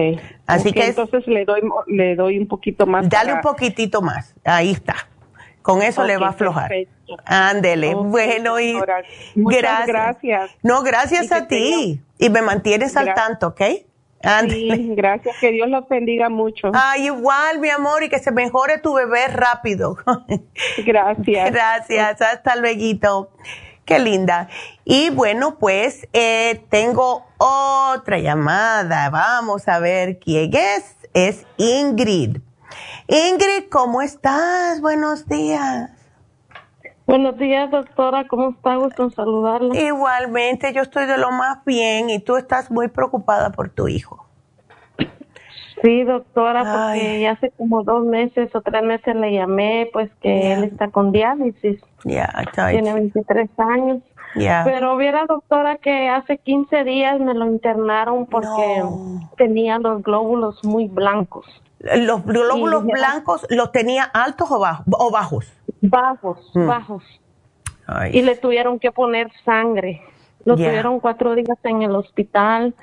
Así 0.46 0.72
que 0.72 0.86
entonces 0.86 1.26
le 1.28 1.44
doy 1.44 1.60
le 1.86 2.16
doy 2.16 2.38
un 2.38 2.48
poquito 2.48 2.84
más. 2.86 3.08
Dale 3.08 3.32
un 3.34 3.40
poquitito 3.40 4.02
más. 4.02 4.34
Ahí 4.44 4.72
está. 4.72 4.96
Con 5.62 5.80
eso 5.82 6.02
le 6.04 6.16
va 6.16 6.26
a 6.26 6.30
aflojar. 6.30 6.72
Ándele. 7.24 7.94
bueno, 7.94 8.58
y 8.58 8.74
gracias. 9.36 9.86
gracias. 9.86 10.50
No, 10.62 10.82
gracias 10.82 11.30
a 11.30 11.46
ti. 11.46 12.00
Y 12.18 12.30
me 12.30 12.42
mantienes 12.42 12.96
al 12.96 13.14
tanto, 13.14 13.48
¿ok? 13.48 13.62
Sí, 14.48 14.92
gracias, 14.96 15.36
que 15.40 15.50
Dios 15.50 15.68
los 15.68 15.88
bendiga 15.88 16.28
mucho. 16.28 16.70
Ay, 16.74 17.06
igual, 17.06 17.58
mi 17.58 17.70
amor, 17.70 18.02
y 18.02 18.08
que 18.08 18.18
se 18.18 18.30
mejore 18.30 18.78
tu 18.78 18.94
bebé 18.94 19.28
rápido. 19.28 19.96
Gracias. 20.84 21.50
gracias, 21.52 22.20
hasta 22.20 22.56
luego. 22.56 23.30
Qué 23.84 23.98
linda. 23.98 24.48
Y 24.84 25.10
bueno, 25.10 25.58
pues 25.58 26.08
eh, 26.12 26.64
tengo 26.70 27.26
otra 27.38 28.18
llamada. 28.18 29.10
Vamos 29.10 29.66
a 29.68 29.80
ver 29.80 30.18
quién 30.18 30.54
es. 30.54 30.96
Es 31.14 31.44
Ingrid. 31.56 32.38
Ingrid, 33.08 33.68
¿cómo 33.70 34.00
estás? 34.00 34.80
Buenos 34.80 35.26
días. 35.26 35.90
Buenos 37.06 37.36
días, 37.36 37.70
doctora. 37.70 38.26
¿Cómo 38.28 38.50
está? 38.50 38.76
Gusto 38.76 39.04
en 39.04 39.10
saludarla. 39.10 39.76
Igualmente, 39.78 40.72
yo 40.72 40.82
estoy 40.82 41.06
de 41.06 41.18
lo 41.18 41.30
más 41.32 41.64
bien 41.64 42.10
y 42.10 42.20
tú 42.20 42.36
estás 42.36 42.70
muy 42.70 42.88
preocupada 42.88 43.50
por 43.50 43.70
tu 43.70 43.88
hijo. 43.88 44.24
Sí, 45.82 46.04
doctora, 46.04 46.60
porque 46.60 47.26
hace 47.26 47.50
como 47.50 47.82
dos 47.82 48.04
meses 48.04 48.54
o 48.54 48.60
tres 48.60 48.84
meses 48.84 49.16
le 49.16 49.32
llamé, 49.32 49.90
pues 49.92 50.10
que 50.20 50.52
él 50.52 50.62
está 50.64 50.88
con 50.88 51.10
diálisis. 51.10 51.80
Ya, 52.04 52.32
Tiene 52.70 52.94
23 52.94 53.50
años. 53.58 54.02
Pero 54.64 54.96
viera, 54.96 55.26
doctora, 55.26 55.78
que 55.78 56.08
hace 56.08 56.38
15 56.38 56.84
días 56.84 57.18
me 57.18 57.34
lo 57.34 57.46
internaron 57.46 58.26
porque 58.26 58.84
tenía 59.36 59.80
los 59.80 60.02
glóbulos 60.04 60.62
muy 60.64 60.86
blancos. 60.86 61.46
¿Los 61.82 62.24
glóbulos 62.24 62.84
blancos 62.84 63.46
los 63.50 63.72
tenía 63.72 64.04
altos 64.04 64.50
o, 64.50 64.58
o 64.58 65.10
bajos? 65.10 65.52
Bajos, 65.80 66.38
mm. 66.54 66.66
bajos. 66.66 67.04
Y 68.12 68.22
le 68.22 68.36
tuvieron 68.36 68.78
que 68.78 68.92
poner 68.92 69.30
sangre. 69.44 70.00
Lo 70.44 70.56
tuvieron 70.56 71.00
cuatro 71.00 71.34
días 71.34 71.58
en 71.64 71.82
el 71.82 71.94
hospital. 71.94 72.74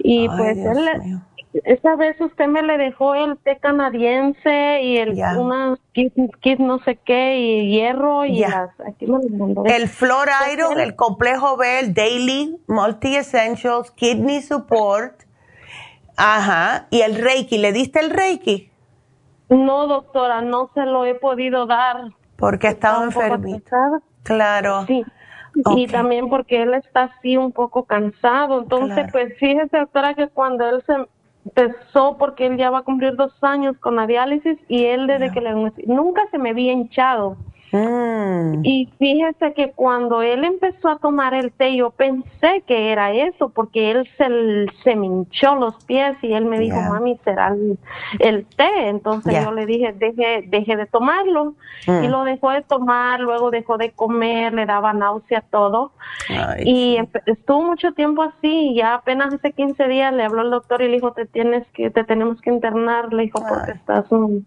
Y 0.00 0.28
pues 0.28 0.58
él, 0.58 1.20
esa 1.64 1.96
vez 1.96 2.20
usted 2.20 2.46
me 2.46 2.62
le 2.62 2.76
dejó 2.76 3.14
el 3.14 3.38
té 3.38 3.58
canadiense 3.58 4.80
y 4.82 4.98
el 4.98 5.12
una 5.38 5.78
kit, 5.92 6.58
no 6.58 6.78
sé 6.80 6.96
qué 6.96 7.38
y 7.38 7.70
hierro 7.70 8.24
y 8.24 8.40
las, 8.40 8.70
aquí 8.86 9.06
El 9.66 9.88
Flor 9.88 10.28
Iron, 10.52 10.78
el 10.78 10.94
complejo 10.94 11.56
B, 11.56 11.80
el 11.80 11.94
Daily 11.94 12.58
Multi 12.66 13.16
Essentials, 13.16 13.90
Kidney 13.92 14.42
Support. 14.42 15.27
Ajá. 16.18 16.88
Y 16.90 17.00
el 17.02 17.14
Reiki, 17.14 17.58
¿le 17.58 17.72
diste 17.72 18.00
el 18.00 18.10
Reiki? 18.10 18.70
No, 19.48 19.86
doctora, 19.86 20.42
no 20.42 20.68
se 20.74 20.84
lo 20.84 21.06
he 21.06 21.14
podido 21.14 21.66
dar. 21.66 22.10
Porque 22.36 22.66
ha 22.66 22.70
estado 22.70 23.04
enfermito. 23.04 23.76
Claro. 24.24 24.84
Sí. 24.86 25.04
Y 25.74 25.86
también 25.86 26.28
porque 26.28 26.62
él 26.62 26.74
está 26.74 27.04
así 27.04 27.36
un 27.36 27.52
poco 27.52 27.84
cansado. 27.84 28.60
Entonces, 28.60 29.06
pues 29.10 29.32
fíjese, 29.38 29.78
doctora, 29.78 30.14
que 30.14 30.28
cuando 30.28 30.68
él 30.68 30.82
se 30.86 30.94
empezó, 31.46 32.18
porque 32.18 32.46
él 32.46 32.56
ya 32.56 32.70
va 32.70 32.78
a 32.78 32.82
cumplir 32.82 33.16
dos 33.16 33.32
años 33.42 33.76
con 33.78 33.96
la 33.96 34.06
diálisis 34.06 34.58
y 34.68 34.84
él 34.84 35.06
desde 35.06 35.32
que 35.32 35.40
le... 35.40 35.54
Nunca 35.86 36.22
se 36.30 36.38
me 36.38 36.50
había 36.50 36.72
hinchado. 36.72 37.36
Mm. 37.72 38.64
Y 38.64 38.88
fíjese 38.98 39.52
que 39.52 39.72
cuando 39.72 40.22
él 40.22 40.44
empezó 40.44 40.88
a 40.88 40.98
tomar 40.98 41.34
el 41.34 41.52
té, 41.52 41.76
yo 41.76 41.90
pensé 41.90 42.62
que 42.66 42.92
era 42.92 43.12
eso, 43.12 43.50
porque 43.50 43.90
él 43.90 44.08
se, 44.16 44.66
se 44.82 44.96
me 44.96 45.06
hinchó 45.06 45.54
los 45.56 45.84
pies 45.84 46.16
y 46.22 46.32
él 46.32 46.46
me 46.46 46.58
dijo, 46.58 46.80
mami, 46.80 47.18
será 47.24 47.54
el, 48.20 48.46
té. 48.56 48.88
Entonces 48.88 49.44
yo 49.44 49.52
le 49.52 49.66
dije, 49.66 49.92
deje, 49.92 50.44
deje 50.48 50.76
de 50.76 50.86
tomarlo. 50.86 51.54
Y 51.86 51.90
mm. 51.90 52.10
lo 52.10 52.24
dejó 52.24 52.50
de 52.50 52.62
tomar, 52.62 53.20
luego 53.20 53.50
dejó 53.50 53.76
de 53.76 53.92
comer, 53.92 54.54
le 54.54 54.66
daba 54.66 54.92
náusea, 54.92 55.42
todo. 55.50 55.92
y 56.64 56.98
estuvo 57.26 57.62
mucho 57.62 57.92
tiempo 57.92 58.22
así, 58.22 58.70
y 58.70 58.76
ya 58.76 58.94
apenas 58.94 59.34
hace 59.34 59.52
15 59.52 59.88
días 59.88 60.12
le 60.12 60.24
habló 60.24 60.42
el 60.42 60.50
doctor 60.50 60.82
y 60.82 60.86
le 60.86 60.94
dijo, 60.94 61.12
te 61.12 61.26
tienes 61.26 61.66
que, 61.74 61.90
te 61.90 62.04
tenemos 62.04 62.40
que 62.40 62.50
internar, 62.50 63.12
le 63.12 63.24
dijo, 63.24 63.42
porque 63.46 63.72
estás 63.72 64.10
un 64.10 64.46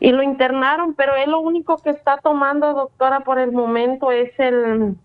y 0.00 0.12
lo 0.12 0.22
internaron, 0.22 0.94
pero 0.94 1.14
él 1.16 1.30
lo 1.30 1.40
único 1.40 1.76
que 1.78 1.90
está 1.90 2.18
tomando, 2.18 2.72
doctora, 2.74 3.20
por 3.20 3.38
el 3.38 3.52
momento 3.52 4.10
es 4.10 4.30
el, 4.38 4.96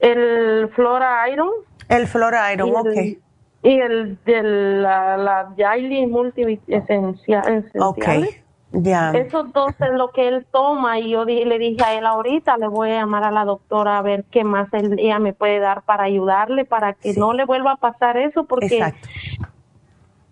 el 0.00 0.68
Flora 0.74 1.28
Iron. 1.30 1.50
El 1.88 2.06
Flora 2.06 2.52
Iron, 2.52 2.70
ok. 2.74 3.18
Y 3.62 3.80
el 3.80 4.18
de 4.24 4.42
la, 4.42 5.16
la 5.16 5.52
Yaili 5.56 6.06
Multi 6.06 6.60
Esencial. 6.68 7.70
Ok. 7.80 8.04
Ya. 8.70 9.12
Esos 9.12 9.50
dos 9.54 9.72
es 9.80 9.92
lo 9.92 10.10
que 10.10 10.28
él 10.28 10.46
toma 10.52 10.98
y 10.98 11.10
yo 11.10 11.24
le 11.24 11.58
dije 11.58 11.82
a 11.82 11.94
él 11.94 12.04
ahorita 12.04 12.58
le 12.58 12.68
voy 12.68 12.90
a 12.90 13.00
llamar 13.00 13.24
a 13.24 13.30
la 13.30 13.46
doctora 13.46 13.96
a 13.96 14.02
ver 14.02 14.24
qué 14.30 14.44
más 14.44 14.68
ella 14.74 15.18
me 15.18 15.32
puede 15.32 15.58
dar 15.58 15.80
para 15.82 16.04
ayudarle 16.04 16.66
para 16.66 16.92
que 16.92 17.14
no 17.14 17.32
le 17.32 17.46
vuelva 17.46 17.72
a 17.72 17.76
pasar 17.76 18.18
eso 18.18 18.44
porque 18.44 18.76
Exacto 18.76 19.08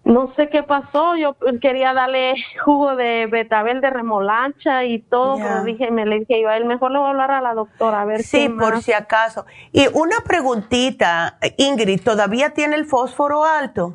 no 0.06 0.32
sé 0.36 0.48
qué 0.48 0.62
pasó, 0.62 1.16
yo 1.16 1.36
quería 1.60 1.92
darle 1.92 2.34
jugo 2.64 2.94
de 2.94 3.26
betabel 3.26 3.80
de 3.80 3.90
remolacha 3.90 4.84
y 4.84 5.00
todo, 5.00 5.36
pero 5.36 5.64
dije, 5.64 5.90
me 5.90 6.06
le 6.06 6.20
dije 6.20 6.40
yo 6.40 6.48
a 6.48 6.56
él, 6.56 6.64
mejor 6.64 6.92
le 6.92 6.98
voy 6.98 7.08
a 7.08 7.10
hablar 7.10 7.32
a 7.32 7.40
la 7.40 7.54
doctora 7.54 8.02
a 8.02 8.04
ver 8.04 8.22
Sí, 8.22 8.48
por 8.48 8.80
si 8.82 8.92
acaso. 8.92 9.46
Y 9.72 9.88
una 9.92 10.20
preguntita, 10.24 11.38
Ingrid, 11.56 12.00
¿todavía 12.02 12.50
tiene 12.50 12.76
el 12.76 12.86
fósforo 12.86 13.44
alto? 13.44 13.94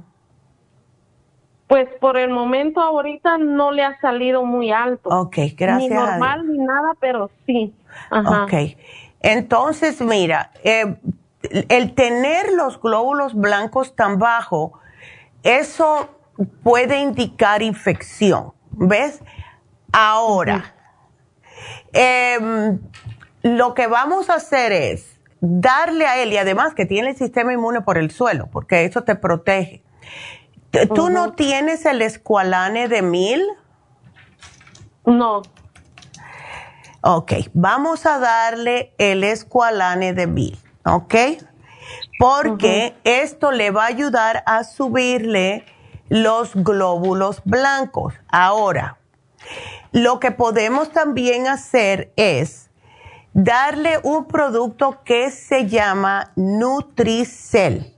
Pues 1.67 1.87
por 2.01 2.17
el 2.17 2.29
momento 2.29 2.81
ahorita 2.81 3.37
no 3.37 3.71
le 3.71 3.85
ha 3.85 3.97
salido 4.01 4.43
muy 4.43 4.69
alto. 4.69 5.09
Ok, 5.09 5.37
gracias. 5.55 5.89
Ni 5.89 5.95
normal 5.95 6.45
ni 6.45 6.57
nada, 6.57 6.89
pero 6.99 7.31
sí. 7.45 7.73
Ajá. 8.09 8.43
Ok. 8.43 8.53
Entonces, 9.21 10.01
mira, 10.01 10.51
eh, 10.65 10.97
el 11.69 11.93
tener 11.93 12.51
los 12.51 12.81
glóbulos 12.81 13.33
blancos 13.33 13.95
tan 13.95 14.19
bajo, 14.19 14.80
eso 15.43 16.09
puede 16.63 16.99
indicar 16.99 17.61
infección, 17.61 18.53
¿ves? 18.71 19.19
Ahora, 19.91 20.75
em, 21.93 22.79
lo 23.41 23.73
que 23.73 23.87
vamos 23.87 24.29
a 24.29 24.35
hacer 24.35 24.71
es 24.71 25.19
darle 25.41 26.05
a 26.05 26.21
él, 26.21 26.31
y 26.31 26.37
además 26.37 26.73
que 26.73 26.85
tiene 26.85 27.09
el 27.09 27.17
sistema 27.17 27.53
inmune 27.53 27.81
por 27.81 27.97
el 27.97 28.11
suelo, 28.11 28.47
porque 28.51 28.85
eso 28.85 29.03
te 29.03 29.15
protege. 29.15 29.83
¿Tú 30.95 31.09
no 31.09 31.33
tienes 31.33 31.85
el 31.85 32.01
escualane 32.01 32.87
de 32.87 33.01
mil? 33.01 33.45
No. 35.05 35.41
Ok, 37.01 37.33
vamos 37.53 38.05
a 38.05 38.19
darle 38.19 38.93
el 38.97 39.23
escualane 39.23 40.13
de 40.13 40.27
mil, 40.27 40.57
¿ok? 40.85 41.15
Porque 42.21 42.93
esto 43.03 43.51
le 43.51 43.71
va 43.71 43.85
a 43.85 43.87
ayudar 43.87 44.43
a 44.45 44.63
subirle 44.63 45.65
los 46.07 46.53
glóbulos 46.53 47.41
blancos. 47.45 48.13
Ahora, 48.27 48.99
lo 49.91 50.19
que 50.19 50.29
podemos 50.29 50.91
también 50.91 51.47
hacer 51.47 52.13
es 52.17 52.69
darle 53.33 53.99
un 54.03 54.25
producto 54.25 54.99
que 55.03 55.31
se 55.31 55.65
llama 55.65 56.31
Nutricel, 56.35 57.91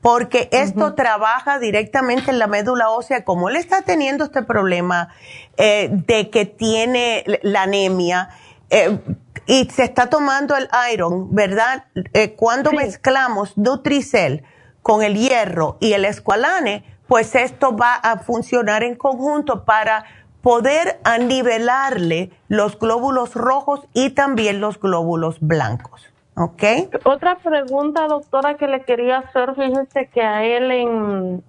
porque 0.00 0.48
esto 0.52 0.94
trabaja 0.94 1.58
directamente 1.58 2.30
en 2.30 2.38
la 2.38 2.46
médula 2.46 2.88
ósea. 2.88 3.26
Como 3.26 3.50
él 3.50 3.56
está 3.56 3.82
teniendo 3.82 4.24
este 4.24 4.42
problema 4.42 5.10
eh, 5.58 5.90
de 5.92 6.30
que 6.30 6.46
tiene 6.46 7.24
la 7.42 7.64
anemia, 7.64 8.30
eh, 8.70 8.98
y 9.46 9.68
se 9.70 9.84
está 9.84 10.08
tomando 10.08 10.56
el 10.56 10.68
iron, 10.92 11.34
¿verdad? 11.34 11.84
Eh, 12.12 12.34
cuando 12.34 12.72
mezclamos 12.72 13.56
Nutricel 13.56 14.42
con 14.82 15.02
el 15.02 15.14
hierro 15.14 15.76
y 15.80 15.92
el 15.92 16.04
escualane, 16.04 16.84
pues 17.06 17.34
esto 17.34 17.76
va 17.76 17.94
a 17.94 18.18
funcionar 18.18 18.82
en 18.82 18.96
conjunto 18.96 19.64
para 19.64 20.04
poder 20.42 21.00
anivelarle 21.04 22.30
los 22.48 22.78
glóbulos 22.78 23.34
rojos 23.34 23.80
y 23.92 24.10
también 24.10 24.60
los 24.60 24.78
glóbulos 24.78 25.38
blancos. 25.40 26.12
¿Ok? 26.36 26.62
Otra 27.04 27.36
pregunta, 27.36 28.06
doctora, 28.08 28.56
que 28.56 28.66
le 28.66 28.82
quería 28.82 29.18
hacer, 29.18 29.54
fíjese 29.54 30.08
que 30.12 30.20
a 30.20 30.44
él 30.44 30.70
en 30.70 31.44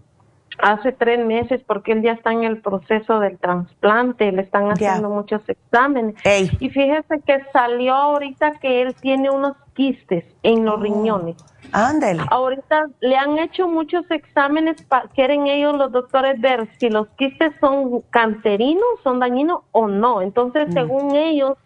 hace 0.60 0.92
tres 0.92 1.24
meses, 1.26 1.62
porque 1.66 1.92
él 1.92 2.02
ya 2.02 2.14
está 2.14 2.32
en 2.32 2.44
el 2.44 2.62
proceso 2.62 3.20
del 3.20 3.38
trasplante, 3.38 4.32
le 4.32 4.42
están 4.42 4.70
haciendo 4.72 5.10
muchos 5.10 5.42
exámenes. 5.48 6.16
Y 6.60 6.70
fíjese 6.70 7.22
que 7.26 7.44
salió 7.54 7.94
ahorita 7.94 8.54
que 8.60 8.82
él 8.82 8.96
tiene 8.96 9.30
unos 9.30 9.56
quistes 9.74 10.26
en 10.44 10.66
los 10.66 10.76
oh. 10.76 10.82
riñones. 10.82 11.38
Ándale. 11.72 12.24
Ahorita 12.30 12.88
le 13.02 13.18
han 13.18 13.38
hecho 13.38 13.68
muchos 13.68 14.10
exámenes, 14.10 14.78
quieren 15.14 15.48
ellos 15.48 15.76
los 15.76 15.92
doctores 15.92 16.40
ver 16.40 16.68
si 16.80 16.90
los 16.90 17.08
quistes 17.10 17.54
son 17.60 18.02
cancerinos, 18.10 18.86
son 19.04 19.20
dañinos 19.20 19.62
o 19.72 19.88
no. 19.88 20.22
Entonces, 20.22 20.70
mm. 20.70 20.74
según 20.74 21.16
ellos, 21.16 21.58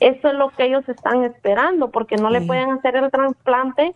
eso 0.00 0.28
es 0.28 0.34
lo 0.34 0.50
que 0.50 0.66
ellos 0.66 0.86
están 0.88 1.24
esperando, 1.24 1.90
porque 1.90 2.16
no 2.16 2.30
le 2.30 2.42
pueden 2.42 2.70
hacer 2.70 2.96
el 2.96 3.10
trasplante 3.10 3.94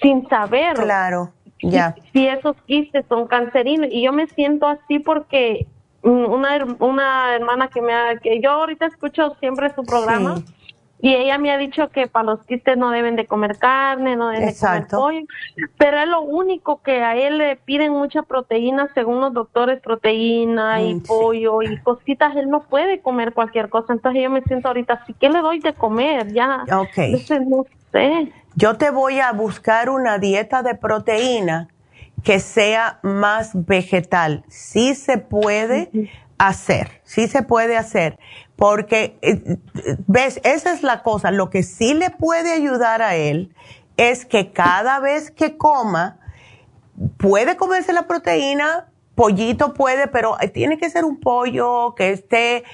sin 0.00 0.28
saber. 0.28 0.74
Claro 0.74 1.32
ya. 1.62 1.94
Si, 2.12 2.26
esos 2.26 2.56
quistes 2.66 3.04
son 3.08 3.26
cancerinos. 3.26 3.88
Y 3.90 4.02
yo 4.02 4.12
me 4.12 4.26
siento 4.28 4.66
así 4.66 4.98
porque 4.98 5.66
una, 6.02 6.64
una 6.78 7.34
hermana 7.34 7.68
que 7.68 7.82
me 7.82 7.92
ha, 7.92 8.18
que 8.18 8.40
yo 8.40 8.50
ahorita 8.50 8.86
escucho 8.86 9.36
siempre 9.40 9.74
su 9.74 9.84
programa. 9.84 10.36
Y 10.98 11.14
ella 11.14 11.36
me 11.36 11.50
ha 11.50 11.58
dicho 11.58 11.90
que 11.90 12.06
para 12.06 12.24
los 12.24 12.44
quistes 12.46 12.76
no 12.76 12.90
deben 12.90 13.16
de 13.16 13.26
comer 13.26 13.58
carne, 13.58 14.16
no 14.16 14.28
deben 14.30 14.48
de 14.48 14.58
comer 14.58 14.86
pollo, 14.88 15.20
pero 15.76 15.98
es 15.98 16.08
lo 16.08 16.22
único 16.22 16.80
que 16.80 17.02
a 17.02 17.16
él 17.16 17.36
le 17.36 17.56
piden 17.56 17.92
mucha 17.92 18.22
proteína, 18.22 18.88
según 18.94 19.20
los 19.20 19.34
doctores, 19.34 19.80
proteína 19.82 20.82
y 20.82 20.98
pollo 21.00 21.60
y 21.60 21.76
cositas, 21.82 22.34
él 22.36 22.48
no 22.48 22.62
puede 22.62 23.00
comer 23.00 23.34
cualquier 23.34 23.68
cosa, 23.68 23.92
entonces 23.92 24.22
yo 24.22 24.30
me 24.30 24.40
siento 24.42 24.68
ahorita, 24.68 25.04
¿sí 25.06 25.14
qué 25.20 25.28
le 25.28 25.40
doy 25.40 25.60
de 25.60 25.74
comer? 25.74 26.32
Ya, 26.32 26.64
okay. 26.72 27.22
no 27.46 27.66
sé. 27.92 28.32
Yo 28.58 28.78
te 28.78 28.90
voy 28.90 29.20
a 29.20 29.32
buscar 29.32 29.90
una 29.90 30.18
dieta 30.18 30.62
de 30.62 30.74
proteína 30.74 31.68
que 32.24 32.40
sea 32.40 33.00
más 33.02 33.50
vegetal. 33.66 34.44
Sí 34.48 34.94
se 34.94 35.18
puede 35.18 36.10
hacer, 36.38 37.02
sí 37.04 37.28
se 37.28 37.42
puede 37.42 37.76
hacer, 37.76 38.18
porque, 38.56 39.18
eh, 39.20 39.58
ves, 40.06 40.40
esa 40.42 40.72
es 40.72 40.82
la 40.82 41.02
cosa, 41.02 41.30
lo 41.30 41.50
que 41.50 41.62
sí 41.62 41.92
le 41.92 42.10
puede 42.10 42.52
ayudar 42.52 43.02
a 43.02 43.14
él 43.14 43.54
es 43.98 44.24
que 44.24 44.52
cada 44.52 45.00
vez 45.00 45.30
que 45.30 45.56
coma, 45.56 46.18
puede 47.18 47.56
comerse 47.56 47.92
la 47.92 48.06
proteína, 48.06 48.88
pollito 49.14 49.74
puede, 49.74 50.08
pero 50.08 50.36
tiene 50.52 50.78
que 50.78 50.90
ser 50.90 51.04
un 51.04 51.20
pollo 51.20 51.94
que 51.94 52.10
esté 52.10 52.64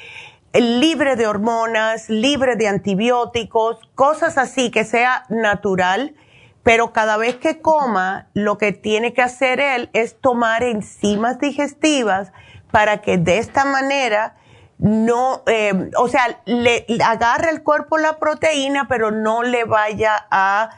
libre 0.54 1.16
de 1.16 1.26
hormonas, 1.26 2.08
libre 2.08 2.56
de 2.56 2.68
antibióticos, 2.68 3.78
cosas 3.94 4.38
así, 4.38 4.70
que 4.70 4.84
sea 4.84 5.24
natural, 5.28 6.14
pero 6.62 6.92
cada 6.92 7.16
vez 7.16 7.36
que 7.36 7.60
coma, 7.60 8.28
lo 8.34 8.58
que 8.58 8.72
tiene 8.72 9.12
que 9.12 9.22
hacer 9.22 9.60
él 9.60 9.90
es 9.92 10.20
tomar 10.20 10.62
enzimas 10.62 11.38
digestivas 11.38 12.32
para 12.70 12.98
que 12.98 13.18
de 13.18 13.38
esta 13.38 13.64
manera 13.64 14.36
no, 14.78 15.42
eh, 15.46 15.90
o 15.96 16.08
sea, 16.08 16.40
le, 16.44 16.86
agarre 17.04 17.50
el 17.50 17.62
cuerpo 17.62 17.98
la 17.98 18.18
proteína, 18.18 18.88
pero 18.88 19.10
no 19.10 19.42
le 19.42 19.64
vaya 19.64 20.26
a 20.30 20.70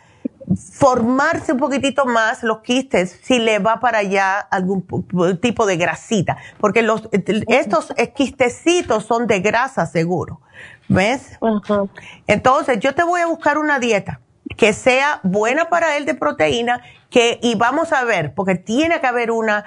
formarse 0.72 1.52
un 1.52 1.58
poquitito 1.58 2.04
más 2.04 2.42
los 2.42 2.60
quistes 2.60 3.18
si 3.22 3.38
le 3.38 3.58
va 3.58 3.80
para 3.80 3.98
allá 3.98 4.38
algún 4.38 4.86
tipo 5.40 5.66
de 5.66 5.76
grasita, 5.76 6.36
porque 6.58 6.82
los, 6.82 7.08
estos 7.48 7.92
quistecitos 8.14 9.04
son 9.04 9.26
de 9.26 9.40
grasa 9.40 9.86
seguro, 9.86 10.40
¿ves? 10.88 11.38
Entonces 12.26 12.78
yo 12.80 12.94
te 12.94 13.02
voy 13.02 13.20
a 13.20 13.26
buscar 13.26 13.58
una 13.58 13.78
dieta 13.78 14.20
que 14.56 14.72
sea 14.72 15.20
buena 15.22 15.68
para 15.68 15.96
él 15.96 16.04
de 16.04 16.14
proteína, 16.14 16.80
que, 17.10 17.38
y 17.42 17.54
vamos 17.54 17.92
a 17.92 18.04
ver, 18.04 18.34
porque 18.34 18.54
tiene 18.54 19.00
que 19.00 19.06
haber 19.06 19.30
una 19.30 19.64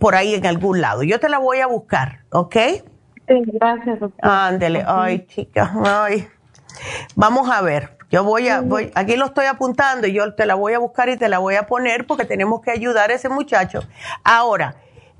por 0.00 0.14
ahí 0.14 0.34
en 0.34 0.46
algún 0.46 0.80
lado. 0.80 1.02
Yo 1.04 1.20
te 1.20 1.28
la 1.28 1.38
voy 1.38 1.60
a 1.60 1.66
buscar, 1.66 2.20
¿ok? 2.30 2.56
gracias, 3.28 3.98
Ándele, 4.20 4.84
ay, 4.86 5.26
chica, 5.26 5.72
ay. 5.84 6.28
Vamos 7.14 7.48
a 7.50 7.62
ver. 7.62 7.95
Yo 8.10 8.22
voy 8.22 8.48
a, 8.48 8.60
voy, 8.60 8.92
aquí 8.94 9.16
lo 9.16 9.26
estoy 9.26 9.46
apuntando 9.46 10.06
y 10.06 10.12
yo 10.12 10.34
te 10.34 10.46
la 10.46 10.54
voy 10.54 10.74
a 10.74 10.78
buscar 10.78 11.08
y 11.08 11.16
te 11.16 11.28
la 11.28 11.38
voy 11.38 11.56
a 11.56 11.66
poner 11.66 12.06
porque 12.06 12.24
tenemos 12.24 12.60
que 12.60 12.70
ayudar 12.70 13.10
a 13.10 13.14
ese 13.14 13.28
muchacho. 13.28 13.80
Ahora, 14.22 14.76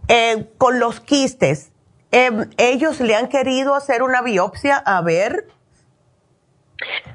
eh, 0.08 0.48
con 0.56 0.78
los 0.78 1.00
quistes, 1.00 1.72
eh, 2.12 2.46
ellos 2.58 3.00
le 3.00 3.16
han 3.16 3.28
querido 3.28 3.74
hacer 3.74 4.02
una 4.02 4.22
biopsia 4.22 4.76
a 4.76 5.00
ver 5.00 5.48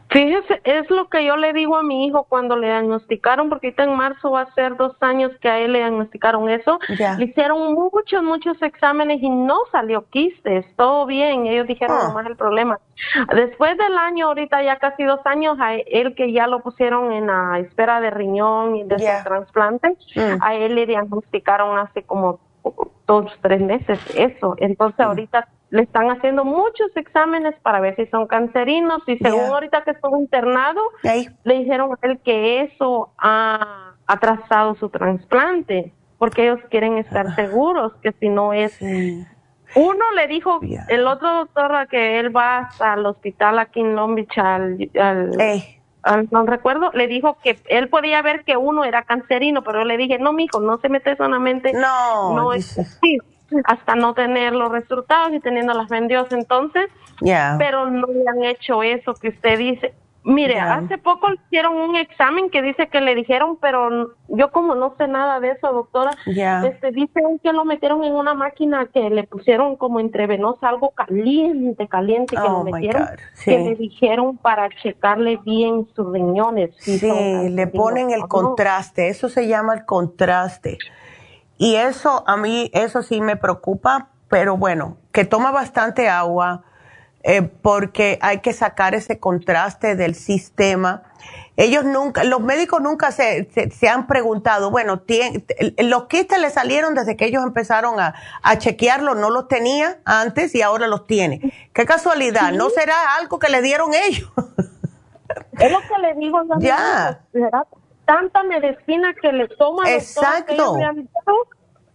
Fíjese, 0.09 0.59
es 0.65 0.89
lo 0.89 1.07
que 1.07 1.23
yo 1.23 1.37
le 1.37 1.53
digo 1.53 1.77
a 1.77 1.83
mi 1.83 2.05
hijo 2.05 2.25
cuando 2.25 2.57
le 2.57 2.67
diagnosticaron, 2.67 3.47
porque 3.47 3.67
ahorita 3.67 3.83
en 3.83 3.95
marzo 3.95 4.31
va 4.31 4.41
a 4.41 4.53
ser 4.53 4.75
dos 4.75 4.95
años 5.01 5.31
que 5.39 5.49
a 5.49 5.59
él 5.59 5.71
le 5.71 5.79
diagnosticaron 5.79 6.49
eso. 6.49 6.79
Le 7.17 7.25
hicieron 7.25 7.73
muchos, 7.73 8.21
muchos 8.21 8.61
exámenes 8.61 9.21
y 9.21 9.29
no 9.29 9.59
salió 9.71 10.05
quistes, 10.09 10.65
todo 10.75 11.05
bien. 11.05 11.45
Ellos 11.45 11.67
dijeron 11.67 11.97
oh. 12.01 12.07
nomás 12.09 12.25
el 12.25 12.35
problema. 12.35 12.79
Después 13.33 13.77
del 13.77 13.97
año, 13.97 14.27
ahorita 14.27 14.61
ya 14.63 14.77
casi 14.77 15.03
dos 15.03 15.21
años, 15.25 15.57
a 15.59 15.75
él 15.75 16.13
que 16.15 16.33
ya 16.33 16.47
lo 16.47 16.61
pusieron 16.61 17.13
en 17.13 17.27
la 17.27 17.59
espera 17.59 18.01
de 18.01 18.09
riñón 18.09 18.75
y 18.75 18.83
de 18.83 18.97
trasplante, 19.23 19.95
mm. 20.15 20.41
a 20.41 20.55
él 20.55 20.75
le 20.75 20.87
diagnosticaron 20.87 21.77
hace 21.77 22.03
como 22.03 22.39
dos, 23.07 23.31
tres 23.41 23.61
meses 23.61 23.99
eso. 24.15 24.55
Entonces 24.57 24.99
mm. 24.99 25.09
ahorita 25.09 25.47
le 25.71 25.83
están 25.83 26.11
haciendo 26.11 26.43
muchos 26.43 26.95
exámenes 26.95 27.55
para 27.61 27.79
ver 27.79 27.95
si 27.95 28.05
son 28.07 28.27
cancerinos 28.27 29.01
y 29.07 29.17
según 29.17 29.45
ahorita 29.45 29.83
que 29.83 29.91
estuvo 29.91 30.19
internado, 30.19 30.81
le 31.01 31.59
dijeron 31.59 31.93
a 31.93 32.07
él 32.07 32.19
que 32.19 32.61
eso 32.61 33.13
ha 33.17 33.93
atrasado 34.05 34.75
su 34.75 34.89
trasplante 34.89 35.93
porque 36.17 36.43
ellos 36.43 36.59
quieren 36.69 36.97
estar 36.97 37.27
ah. 37.27 37.35
seguros 37.35 37.93
que 38.03 38.11
si 38.11 38.29
no 38.29 38.53
es... 38.53 38.79
Uno 39.73 40.11
le 40.13 40.27
dijo, 40.27 40.59
el 40.89 41.07
otro 41.07 41.33
doctor 41.33 41.87
que 41.87 42.19
él 42.19 42.35
va 42.35 42.69
al 42.79 43.05
hospital 43.05 43.57
aquí 43.57 43.79
en 43.79 43.95
Long 43.95 44.15
Beach, 44.15 44.37
al, 44.37 44.89
no 46.29 46.45
recuerdo, 46.45 46.91
le 46.91 47.07
dijo 47.07 47.37
que 47.41 47.57
él 47.69 47.87
podía 47.87 48.21
ver 48.21 48.43
que 48.43 48.57
uno 48.57 48.83
era 48.83 49.03
cancerino, 49.03 49.63
pero 49.63 49.79
yo 49.79 49.85
le 49.85 49.95
dije, 49.95 50.19
no, 50.19 50.33
mijo, 50.33 50.59
no 50.59 50.77
se 50.79 50.89
mete 50.89 51.15
solamente. 51.15 51.71
No, 51.71 52.35
no 52.35 52.51
es 52.51 52.77
hasta 53.65 53.95
no 53.95 54.13
tener 54.13 54.53
los 54.53 54.71
resultados 54.71 55.33
y 55.33 55.39
teniendo 55.39 55.73
las 55.73 55.89
vendidos 55.89 56.31
entonces, 56.31 56.89
pero 57.57 57.89
no 57.89 58.07
le 58.07 58.23
han 58.27 58.43
hecho 58.43 58.83
eso 58.83 59.13
que 59.13 59.29
usted 59.29 59.57
dice. 59.57 59.93
Mire, 60.23 60.59
hace 60.59 60.99
poco 60.99 61.29
le 61.29 61.35
hicieron 61.47 61.77
un 61.77 61.95
examen 61.95 62.51
que 62.51 62.61
dice 62.61 62.87
que 62.89 63.01
le 63.01 63.15
dijeron, 63.15 63.57
pero 63.59 64.13
yo 64.27 64.51
como 64.51 64.75
no 64.75 64.93
sé 64.95 65.07
nada 65.07 65.39
de 65.39 65.51
eso, 65.51 65.73
doctora, 65.73 66.11
este, 66.27 66.91
dicen 66.91 67.39
que 67.41 67.51
lo 67.51 67.65
metieron 67.65 68.03
en 68.03 68.13
una 68.13 68.35
máquina 68.35 68.85
que 68.93 69.09
le 69.09 69.23
pusieron 69.23 69.75
como 69.77 69.99
entrevenosa 69.99 70.69
algo 70.69 70.91
caliente, 70.91 71.87
caliente, 71.87 72.35
que 72.35 72.41
lo 72.43 72.59
oh, 72.59 72.63
metieron, 72.63 73.07
que 73.43 73.57
le 73.57 73.75
dijeron 73.75 74.37
para 74.37 74.69
checarle 74.69 75.37
bien 75.37 75.87
sus 75.95 76.13
riñones. 76.13 76.69
sí, 76.77 77.01
le 77.49 77.67
ponen 77.67 78.11
el 78.11 78.27
contraste, 78.27 79.07
eso 79.07 79.27
se 79.27 79.47
llama 79.47 79.73
el 79.73 79.85
contraste. 79.85 80.77
Y 81.61 81.75
eso 81.75 82.23
a 82.25 82.37
mí, 82.37 82.71
eso 82.73 83.03
sí 83.03 83.21
me 83.21 83.35
preocupa, 83.35 84.07
pero 84.29 84.57
bueno, 84.57 84.97
que 85.11 85.25
toma 85.25 85.51
bastante 85.51 86.09
agua 86.09 86.63
eh, 87.21 87.43
porque 87.43 88.17
hay 88.23 88.39
que 88.39 88.51
sacar 88.51 88.95
ese 88.95 89.19
contraste 89.19 89.95
del 89.95 90.15
sistema. 90.15 91.03
Ellos 91.57 91.85
nunca, 91.85 92.23
los 92.23 92.41
médicos 92.41 92.81
nunca 92.81 93.11
se, 93.11 93.47
se, 93.51 93.87
han 93.87 94.07
preguntado, 94.07 94.71
bueno, 94.71 95.03
los 95.77 96.05
quistes 96.05 96.41
le 96.41 96.49
salieron 96.49 96.95
desde 96.95 97.15
que 97.15 97.25
ellos 97.25 97.43
empezaron 97.43 97.99
a, 97.99 98.15
a, 98.41 98.57
chequearlo, 98.57 99.13
no 99.13 99.29
los 99.29 99.47
tenía 99.47 99.99
antes 100.03 100.55
y 100.55 100.63
ahora 100.63 100.87
los 100.87 101.05
tiene. 101.05 101.53
Qué 101.73 101.85
casualidad, 101.85 102.53
¿no 102.53 102.71
será 102.71 102.95
algo 103.19 103.37
que 103.37 103.51
le 103.51 103.61
dieron 103.61 103.91
ellos? 103.93 104.31
es 105.59 105.71
lo 105.71 105.79
que 105.79 106.01
le 106.01 106.15
digo, 106.15 106.41
ya 106.59 107.19
tanta 108.05 108.43
medicina 108.43 109.13
que 109.21 109.31
le 109.31 109.47
toma. 109.47 109.89
Exacto. 109.91 110.77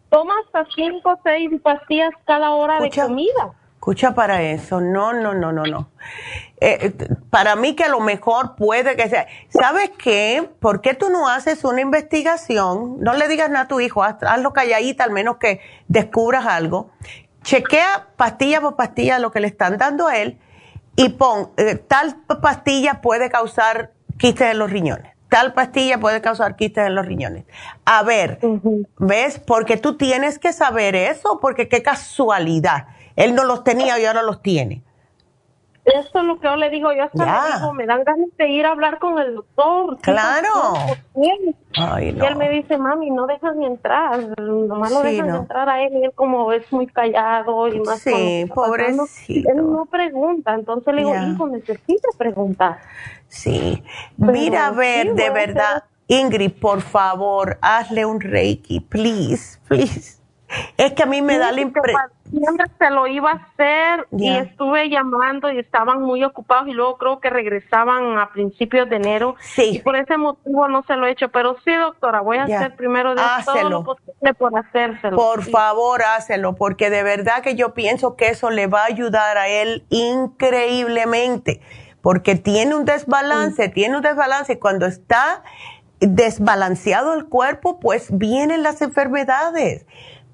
toma 0.09 0.35
hasta 0.45 0.67
cinco 0.75 1.13
o 1.13 1.19
seis 1.23 1.51
pastillas 1.63 2.11
cada 2.27 2.51
hora 2.51 2.81
de 2.81 2.91
comida. 2.91 3.53
Escucha 3.75 4.15
para 4.15 4.43
eso, 4.43 4.81
no, 4.81 5.13
no, 5.13 5.33
no, 5.35 5.53
no, 5.53 5.63
no. 5.65 5.91
Eh, 6.61 6.79
eh, 6.81 7.09
para 7.31 7.55
mí 7.55 7.77
que 7.77 7.85
a 7.85 7.89
lo 7.89 8.01
mejor 8.01 8.57
puede 8.57 8.97
que 8.97 9.09
sea. 9.09 9.27
¿Sabes 9.49 9.91
qué? 9.91 10.51
¿Por 10.59 10.81
qué 10.81 10.95
tú 10.95 11.09
no 11.11 11.29
haces 11.29 11.63
una 11.63 11.83
investigación? 11.83 12.99
No 12.99 13.15
le 13.15 13.29
digas 13.29 13.49
nada 13.49 13.67
a 13.67 13.69
tu 13.69 13.79
hijo, 13.79 14.03
hazlo 14.03 14.53
calladita, 14.53 15.05
al 15.05 15.13
menos 15.13 15.37
que 15.37 15.61
descubras 15.87 16.47
algo. 16.47 16.91
Chequea 17.43 18.09
pastilla 18.17 18.61
por 18.61 18.75
pastilla 18.75 19.21
lo 19.21 19.31
que 19.31 19.39
le 19.39 19.47
están 19.47 19.79
dando 19.79 20.09
a 20.09 20.17
él 20.17 20.41
y 20.97 21.11
pon, 21.11 21.53
eh, 21.57 21.77
tal 21.77 22.17
pastilla 22.43 23.01
puede 23.03 23.31
causar 23.31 23.93
quistes 24.19 24.51
en 24.51 24.59
los 24.59 24.71
riñones 24.71 25.16
tal 25.29 25.53
pastilla 25.53 25.99
puede 25.99 26.21
causar 26.21 26.57
quistes 26.57 26.87
en 26.87 26.95
los 26.95 27.07
riñones. 27.07 27.45
A 27.85 28.03
ver, 28.03 28.39
¿ves? 28.99 29.39
Porque 29.39 29.77
tú 29.77 29.97
tienes 29.97 30.39
que 30.39 30.53
saber 30.53 30.95
eso, 30.95 31.39
porque 31.41 31.69
qué 31.69 31.83
casualidad. 31.83 32.87
Él 33.17 33.35
no 33.35 33.45
los 33.45 33.65
tenía 33.65 33.99
y 33.99 34.05
ahora 34.05 34.23
los 34.23 34.43
tiene. 34.43 34.83
Eso 35.87 36.19
es 36.19 36.25
lo 36.25 36.39
que 36.39 36.47
yo 36.47 36.57
le 36.57 36.71
digo. 36.71 36.93
Yo 36.93 37.05
hasta 37.05 37.25
le 37.25 37.59
digo, 37.59 37.73
me 37.73 37.87
dan 37.87 38.05
ganas 38.05 38.29
de 38.37 38.49
ir 38.49 38.67
a 38.67 38.73
hablar 38.73 38.99
con 38.99 39.19
el 39.19 39.35
doctor. 39.37 39.99
Claro. 40.01 40.75
Y 41.15 41.31
él 41.31 42.37
me 42.37 42.51
dice, 42.51 42.77
mami, 42.79 43.11
no 43.11 43.27
dejan 43.27 43.59
ni 43.59 43.67
entrar. 43.67 44.39
Nomás 44.39 44.93
lo 44.93 45.03
dejan 45.03 45.35
entrar 45.35 45.69
a 45.69 45.83
él. 45.83 45.93
Y 45.95 46.05
él, 46.05 46.13
como 46.15 46.53
es 46.53 46.71
muy 46.73 46.87
callado 46.87 47.69
y 47.69 47.81
más. 47.81 48.01
Sí, 48.01 48.51
pobrecito. 48.55 49.51
Él 49.51 49.57
no 49.57 49.87
pregunta. 49.87 50.55
Entonces 50.55 50.95
le 50.95 51.03
digo, 51.03 51.15
hijo, 51.15 51.49
necesita 51.49 52.09
preguntar. 52.19 52.79
Sí. 53.29 53.83
Mira, 54.17 54.67
a 54.69 54.71
ver, 54.73 55.15
de 55.15 55.31
verdad. 55.31 55.85
Ingrid, 56.09 56.53
por 56.61 56.83
favor, 56.83 57.59
hazle 57.61 58.07
un 58.07 58.21
reiki, 58.21 58.79
please, 58.79 59.59
please. 59.67 60.16
Es 60.77 60.93
que 60.93 61.03
a 61.03 61.07
mí 61.07 61.23
me 61.23 61.39
da 61.39 61.53
la 61.53 61.61
impresión. 61.61 62.03
Siempre 62.31 62.67
se 62.79 62.91
lo 62.91 63.07
iba 63.07 63.31
a 63.31 63.35
hacer 63.35 64.09
y 64.11 64.29
estuve 64.29 64.89
llamando 64.91 65.51
y 65.51 65.59
estaban 65.59 66.03
muy 66.03 66.25
ocupados 66.25 66.67
y 66.67 66.73
luego 66.73 66.99
creo 66.99 67.21
que 67.21 67.31
regresaban 67.31 68.19
a 68.19 68.31
principios 68.33 68.91
de 68.91 68.97
enero. 68.97 69.37
Sí. 69.41 69.77
Y 69.77 69.79
por 69.79 69.97
ese 69.97 70.17
motivo 70.17 70.69
no 70.69 70.83
se 70.83 70.97
lo 70.97 71.07
he 71.07 71.13
hecho. 71.13 71.29
Pero 71.29 71.57
sí, 71.65 71.73
doctora, 71.73 72.21
voy 72.21 72.39
a 72.39 72.45
hacer 72.45 72.75
primero 72.75 73.15
de 73.15 73.23
todo 73.45 73.71
lo 73.71 73.85
posible 73.85 74.35
por 74.35 74.59
hacérselo. 74.59 75.17
Por 75.17 75.45
favor, 75.45 76.03
hácelo, 76.03 76.57
porque 76.57 76.91
de 76.91 77.05
verdad 77.05 77.43
que 77.43 77.55
yo 77.55 77.75
pienso 77.75 78.17
que 78.17 78.29
eso 78.29 78.51
le 78.51 78.67
va 78.67 78.83
a 78.83 78.87
ayudar 78.87 79.39
a 79.39 79.49
él 79.49 79.85
increíblemente. 79.91 81.61
Porque 82.03 82.35
tiene 82.37 82.75
un 82.75 82.85
desbalance, 82.85 83.69
tiene 83.69 83.97
un 83.97 84.03
desbalance 84.03 84.53
y 84.53 84.57
cuando 84.59 84.87
está 84.87 85.43
desbalanceado 86.01 87.15
el 87.15 87.27
cuerpo, 87.27 87.81
pues 87.81 88.17
vienen 88.17 88.63
las 88.63 88.83
enfermedades. 88.83 89.87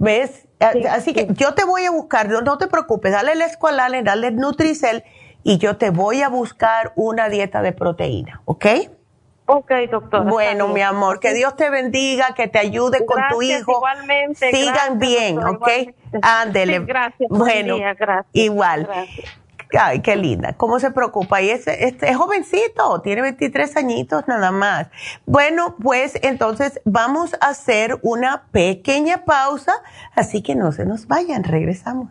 ¿Ves? 0.03 0.49
Así 0.91 1.15
que 1.15 1.29
yo 1.31 1.55
te 1.55 1.65
voy 1.65 1.85
a 1.85 1.93
buscar, 1.93 2.29
no, 2.29 2.59
te 2.59 2.66
preocupes, 2.66 3.12
dale 3.12 3.33
el 3.33 3.41
escualane, 3.41 4.03
dale 4.03 4.29
el 4.29 4.37
Nutricel 4.37 5.05
y 5.45 5.59
yo 5.59 5.77
te 5.77 5.91
voy 5.91 6.23
a 6.23 6.29
buscar 6.29 6.93
una 6.97 7.29
dieta 7.29 7.62
de 7.62 7.73
proteína, 7.73 8.43
¿ok? 8.45 8.66
Ok, 9.47 9.70
doctor. 9.93 10.24
Bueno, 10.24 10.66
mi 10.69 10.81
amor, 10.81 11.20
que 11.20 11.35
Dios 11.35 11.55
te 11.55 11.70
bendiga, 11.70 12.35
que 12.35 12.49
te 12.49 12.59
ayude 12.59 13.07
con 13.07 13.20
tu 13.31 13.43
hijo. 13.43 13.70
Igualmente. 13.70 14.51
Sigan 14.51 14.99
bien, 14.99 15.39
¿ok? 15.39 15.69
Ándele. 16.20 16.81
gracias. 16.81 17.29
Bueno, 17.29 17.77
igual. 18.33 18.89
Ay, 19.78 20.01
qué 20.01 20.16
linda. 20.16 20.55
¿Cómo 20.55 20.78
se 20.78 20.90
preocupa? 20.90 21.40
Y 21.43 21.51
es, 21.51 21.66
es, 21.66 22.16
jovencito, 22.16 23.01
tiene 23.01 23.23
23 23.23 23.77
añitos 23.77 24.28
nada 24.28 24.51
más. 24.51 24.89
Bueno, 25.27 25.77
pues 25.82 26.19
entonces 26.23 26.81
vamos 26.85 27.35
a 27.40 27.49
hacer 27.49 27.99
una 28.03 28.44
pequeña 28.51 29.24
pausa, 29.24 29.73
así 30.15 30.43
que 30.43 30.55
no 30.55 30.73
se 30.73 30.85
nos 30.85 31.07
vayan, 31.07 31.44
regresamos. 31.44 32.11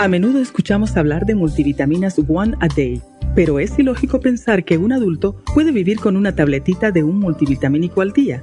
A 0.00 0.08
menudo 0.08 0.40
escuchamos 0.40 0.96
hablar 0.96 1.26
de 1.26 1.34
multivitaminas 1.34 2.18
One 2.26 2.56
a 2.60 2.68
Day, 2.68 3.02
pero 3.34 3.58
es 3.58 3.78
ilógico 3.78 4.18
pensar 4.18 4.64
que 4.64 4.78
un 4.78 4.94
adulto 4.94 5.36
puede 5.52 5.72
vivir 5.72 6.00
con 6.00 6.16
una 6.16 6.34
tabletita 6.34 6.90
de 6.90 7.04
un 7.04 7.20
multivitamínico 7.20 8.00
al 8.00 8.14
día. 8.14 8.42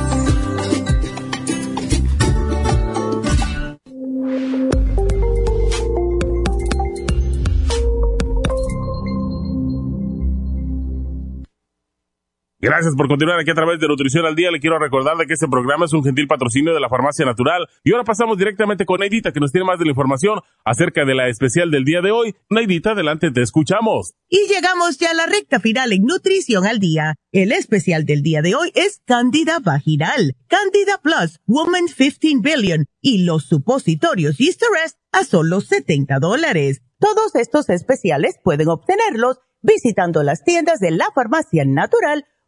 Gracias 12.64 12.96
por 12.96 13.10
continuar 13.10 13.42
aquí 13.42 13.52
a 13.52 13.56
través 13.56 13.78
de 13.82 13.90
Nutrición 13.90 14.26
al 14.26 14.38
Día. 14.38 14.50
Le 14.50 14.62
quiero 14.62 14.80
recordar 14.80 15.18
de 15.18 15.26
que 15.26 15.34
este 15.34 15.50
programa 15.50 15.84
es 15.84 15.92
un 15.92 16.02
gentil 16.02 16.28
patrocinio 16.28 16.74
de 16.74 16.80
la 16.80 16.88
Farmacia 16.88 17.26
Natural. 17.26 17.68
Y 17.84 17.92
ahora 17.92 18.06
pasamos 18.06 18.38
directamente 18.38 18.86
con 18.86 19.02
Neidita, 19.02 19.34
que 19.34 19.42
nos 19.42 19.52
tiene 19.52 19.68
más 19.68 19.80
de 19.80 19.84
la 19.84 19.92
información 19.92 20.40
acerca 20.64 21.04
de 21.04 21.14
la 21.14 21.28
especial 21.28 21.72
del 21.72 21.84
día 21.84 22.00
de 22.00 22.12
hoy. 22.12 22.38
Neidita, 22.50 22.92
adelante, 22.92 23.32
te 23.32 23.42
escuchamos. 23.42 24.14
Y 24.30 24.48
llegamos 24.48 24.98
ya 24.98 25.12
a 25.12 25.14
la 25.14 25.26
recta 25.26 25.60
final 25.60 25.92
en 25.92 26.04
Nutrición 26.04 26.66
al 26.66 26.80
Día. 26.80 27.16
El 27.34 27.52
especial 27.52 28.06
del 28.06 28.24
día 28.24 28.42
de 28.42 28.56
hoy 28.56 28.72
es 28.76 29.02
Candida 29.06 29.60
Vaginal, 29.60 30.38
Candida 30.48 31.02
Plus, 31.04 31.42
Woman 31.46 31.88
15 31.88 32.40
Billion 32.40 32.86
y 33.02 33.26
los 33.26 33.44
supositorios 33.44 34.40
Easter 34.40 34.70
a 35.12 35.26
solo 35.26 35.60
70 35.60 36.18
dólares. 36.20 36.82
Todos 36.98 37.36
estos 37.36 37.70
especiales 37.70 38.40
pueden 38.42 38.70
obtenerlos 38.70 39.40
visitando 39.62 40.24
las 40.24 40.46
tiendas 40.46 40.80
de 40.80 40.92
la 40.92 41.08
Farmacia 41.14 41.66
Natural 41.66 42.26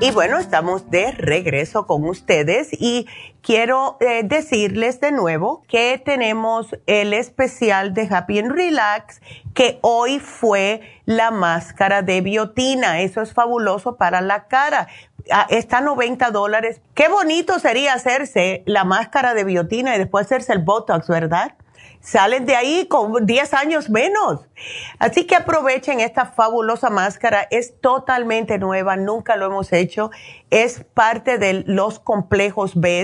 Y 0.00 0.10
bueno, 0.10 0.38
estamos 0.38 0.90
de 0.90 1.12
regreso 1.12 1.86
con 1.86 2.04
ustedes 2.04 2.68
y 2.72 3.06
quiero 3.42 3.96
eh, 4.00 4.22
decirles 4.24 5.00
de 5.00 5.12
nuevo 5.12 5.62
que 5.68 6.02
tenemos 6.04 6.76
el 6.86 7.14
especial 7.14 7.94
de 7.94 8.08
Happy 8.10 8.40
and 8.40 8.50
Relax, 8.50 9.22
que 9.54 9.78
hoy 9.82 10.18
fue 10.18 10.80
la 11.06 11.30
máscara 11.30 12.02
de 12.02 12.20
biotina. 12.22 13.02
Eso 13.02 13.22
es 13.22 13.32
fabuloso 13.32 13.96
para 13.96 14.20
la 14.20 14.48
cara. 14.48 14.88
Ah, 15.30 15.46
está 15.48 15.80
90 15.80 16.30
dólares. 16.32 16.82
Qué 16.94 17.08
bonito 17.08 17.60
sería 17.60 17.94
hacerse 17.94 18.64
la 18.66 18.84
máscara 18.84 19.32
de 19.32 19.44
biotina 19.44 19.94
y 19.94 19.98
después 19.98 20.26
hacerse 20.26 20.52
el 20.52 20.58
Botox, 20.58 21.06
¿verdad? 21.08 21.54
Salen 22.04 22.44
de 22.44 22.54
ahí 22.54 22.86
con 22.86 23.24
10 23.24 23.54
años 23.54 23.88
menos. 23.88 24.46
Así 24.98 25.26
que 25.26 25.36
aprovechen 25.36 26.00
esta 26.00 26.26
fabulosa 26.26 26.90
máscara, 26.90 27.48
es 27.50 27.80
totalmente 27.80 28.58
nueva, 28.58 28.96
nunca 28.96 29.36
lo 29.36 29.46
hemos 29.46 29.72
hecho, 29.72 30.10
es 30.50 30.84
parte 30.92 31.38
de 31.38 31.64
los 31.66 31.98
complejos 31.98 32.78
B. 32.78 32.94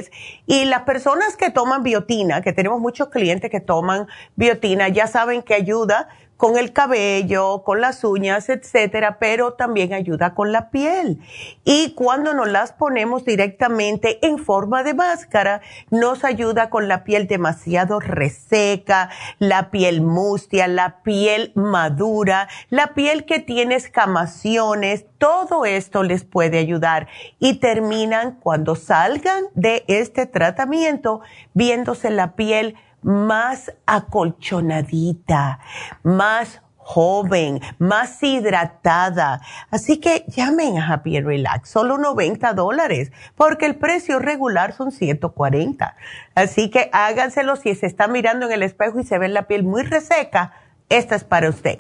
Y 0.47 0.67
las 0.67 0.83
personas 0.83 1.37
que 1.37 1.51
toman 1.51 1.83
biotina, 1.83 2.43
que 2.43 2.53
tenemos 2.53 2.79
muchos 2.79 3.09
clientes 3.09 3.51
que 3.51 3.61
toman 3.61 4.07
biotina, 4.37 4.89
ya 4.89 5.07
saben 5.07 5.43
que 5.43 5.55
ayuda 5.55 6.09
con 6.41 6.57
el 6.57 6.73
cabello, 6.73 7.65
con 7.65 7.83
las 7.83 8.03
uñas, 8.03 8.49
etcétera, 8.49 9.19
pero 9.21 9.53
también 9.53 9.93
ayuda 9.93 10.35
con 10.35 10.53
la 10.53 10.71
piel. 10.71 11.21
Y 11.67 11.93
cuando 11.93 12.33
nos 12.33 12.49
las 12.49 12.73
ponemos 12.73 13.27
directamente 13.27 14.27
en 14.27 14.39
forma 14.39 14.83
de 14.83 14.95
máscara, 14.95 15.61
nos 15.91 16.25
ayuda 16.25 16.71
con 16.71 16.89
la 16.89 17.05
piel 17.05 17.27
demasiado 17.27 18.01
reseca, 18.01 19.11
la 19.39 19.71
piel 19.71 20.01
mustia, 20.01 20.67
la 20.67 21.03
piel 21.03 21.53
madura, 21.57 22.49
la 22.71 22.95
piel 22.95 23.27
que 23.27 23.41
tiene 23.41 23.75
escamaciones, 23.75 25.05
todo 25.19 25.67
esto 25.67 26.03
les 26.03 26.25
puede 26.25 26.57
ayudar 26.57 27.07
y 27.39 27.59
terminan 27.59 28.39
cuando 28.41 28.77
salgan 28.77 29.45
de 29.55 29.85
este 29.89 30.25
tratamiento 30.25 31.21
viéndose 31.53 32.09
la 32.09 32.35
piel 32.35 32.77
más 33.03 33.73
acolchonadita, 33.87 35.61
más 36.03 36.61
joven, 36.91 37.61
más 37.79 38.21
hidratada. 38.23 39.41
Así 39.71 40.01
que 40.01 40.25
llamen 40.27 40.77
a 40.79 40.93
Happy 40.93 41.21
Relax, 41.21 41.71
solo 41.71 41.99
90 41.99 42.53
dólares, 42.55 43.13
porque 43.37 43.67
el 43.67 43.77
precio 43.77 44.19
regular 44.19 44.73
son 44.73 44.91
140. 44.91 45.95
Así 46.35 46.69
que 46.69 46.91
háganselo 46.93 47.55
si 47.55 47.77
se 47.77 47.87
está 47.87 48.09
mirando 48.09 48.47
en 48.47 48.53
el 48.53 48.65
espejo 48.65 48.99
y 48.99 49.05
se 49.05 49.19
ve 49.19 49.29
la 49.29 49.47
piel 49.47 49.63
muy 49.63 49.83
reseca. 49.83 50.53
Esta 50.89 51.15
es 51.15 51.23
para 51.23 51.49
usted. 51.49 51.79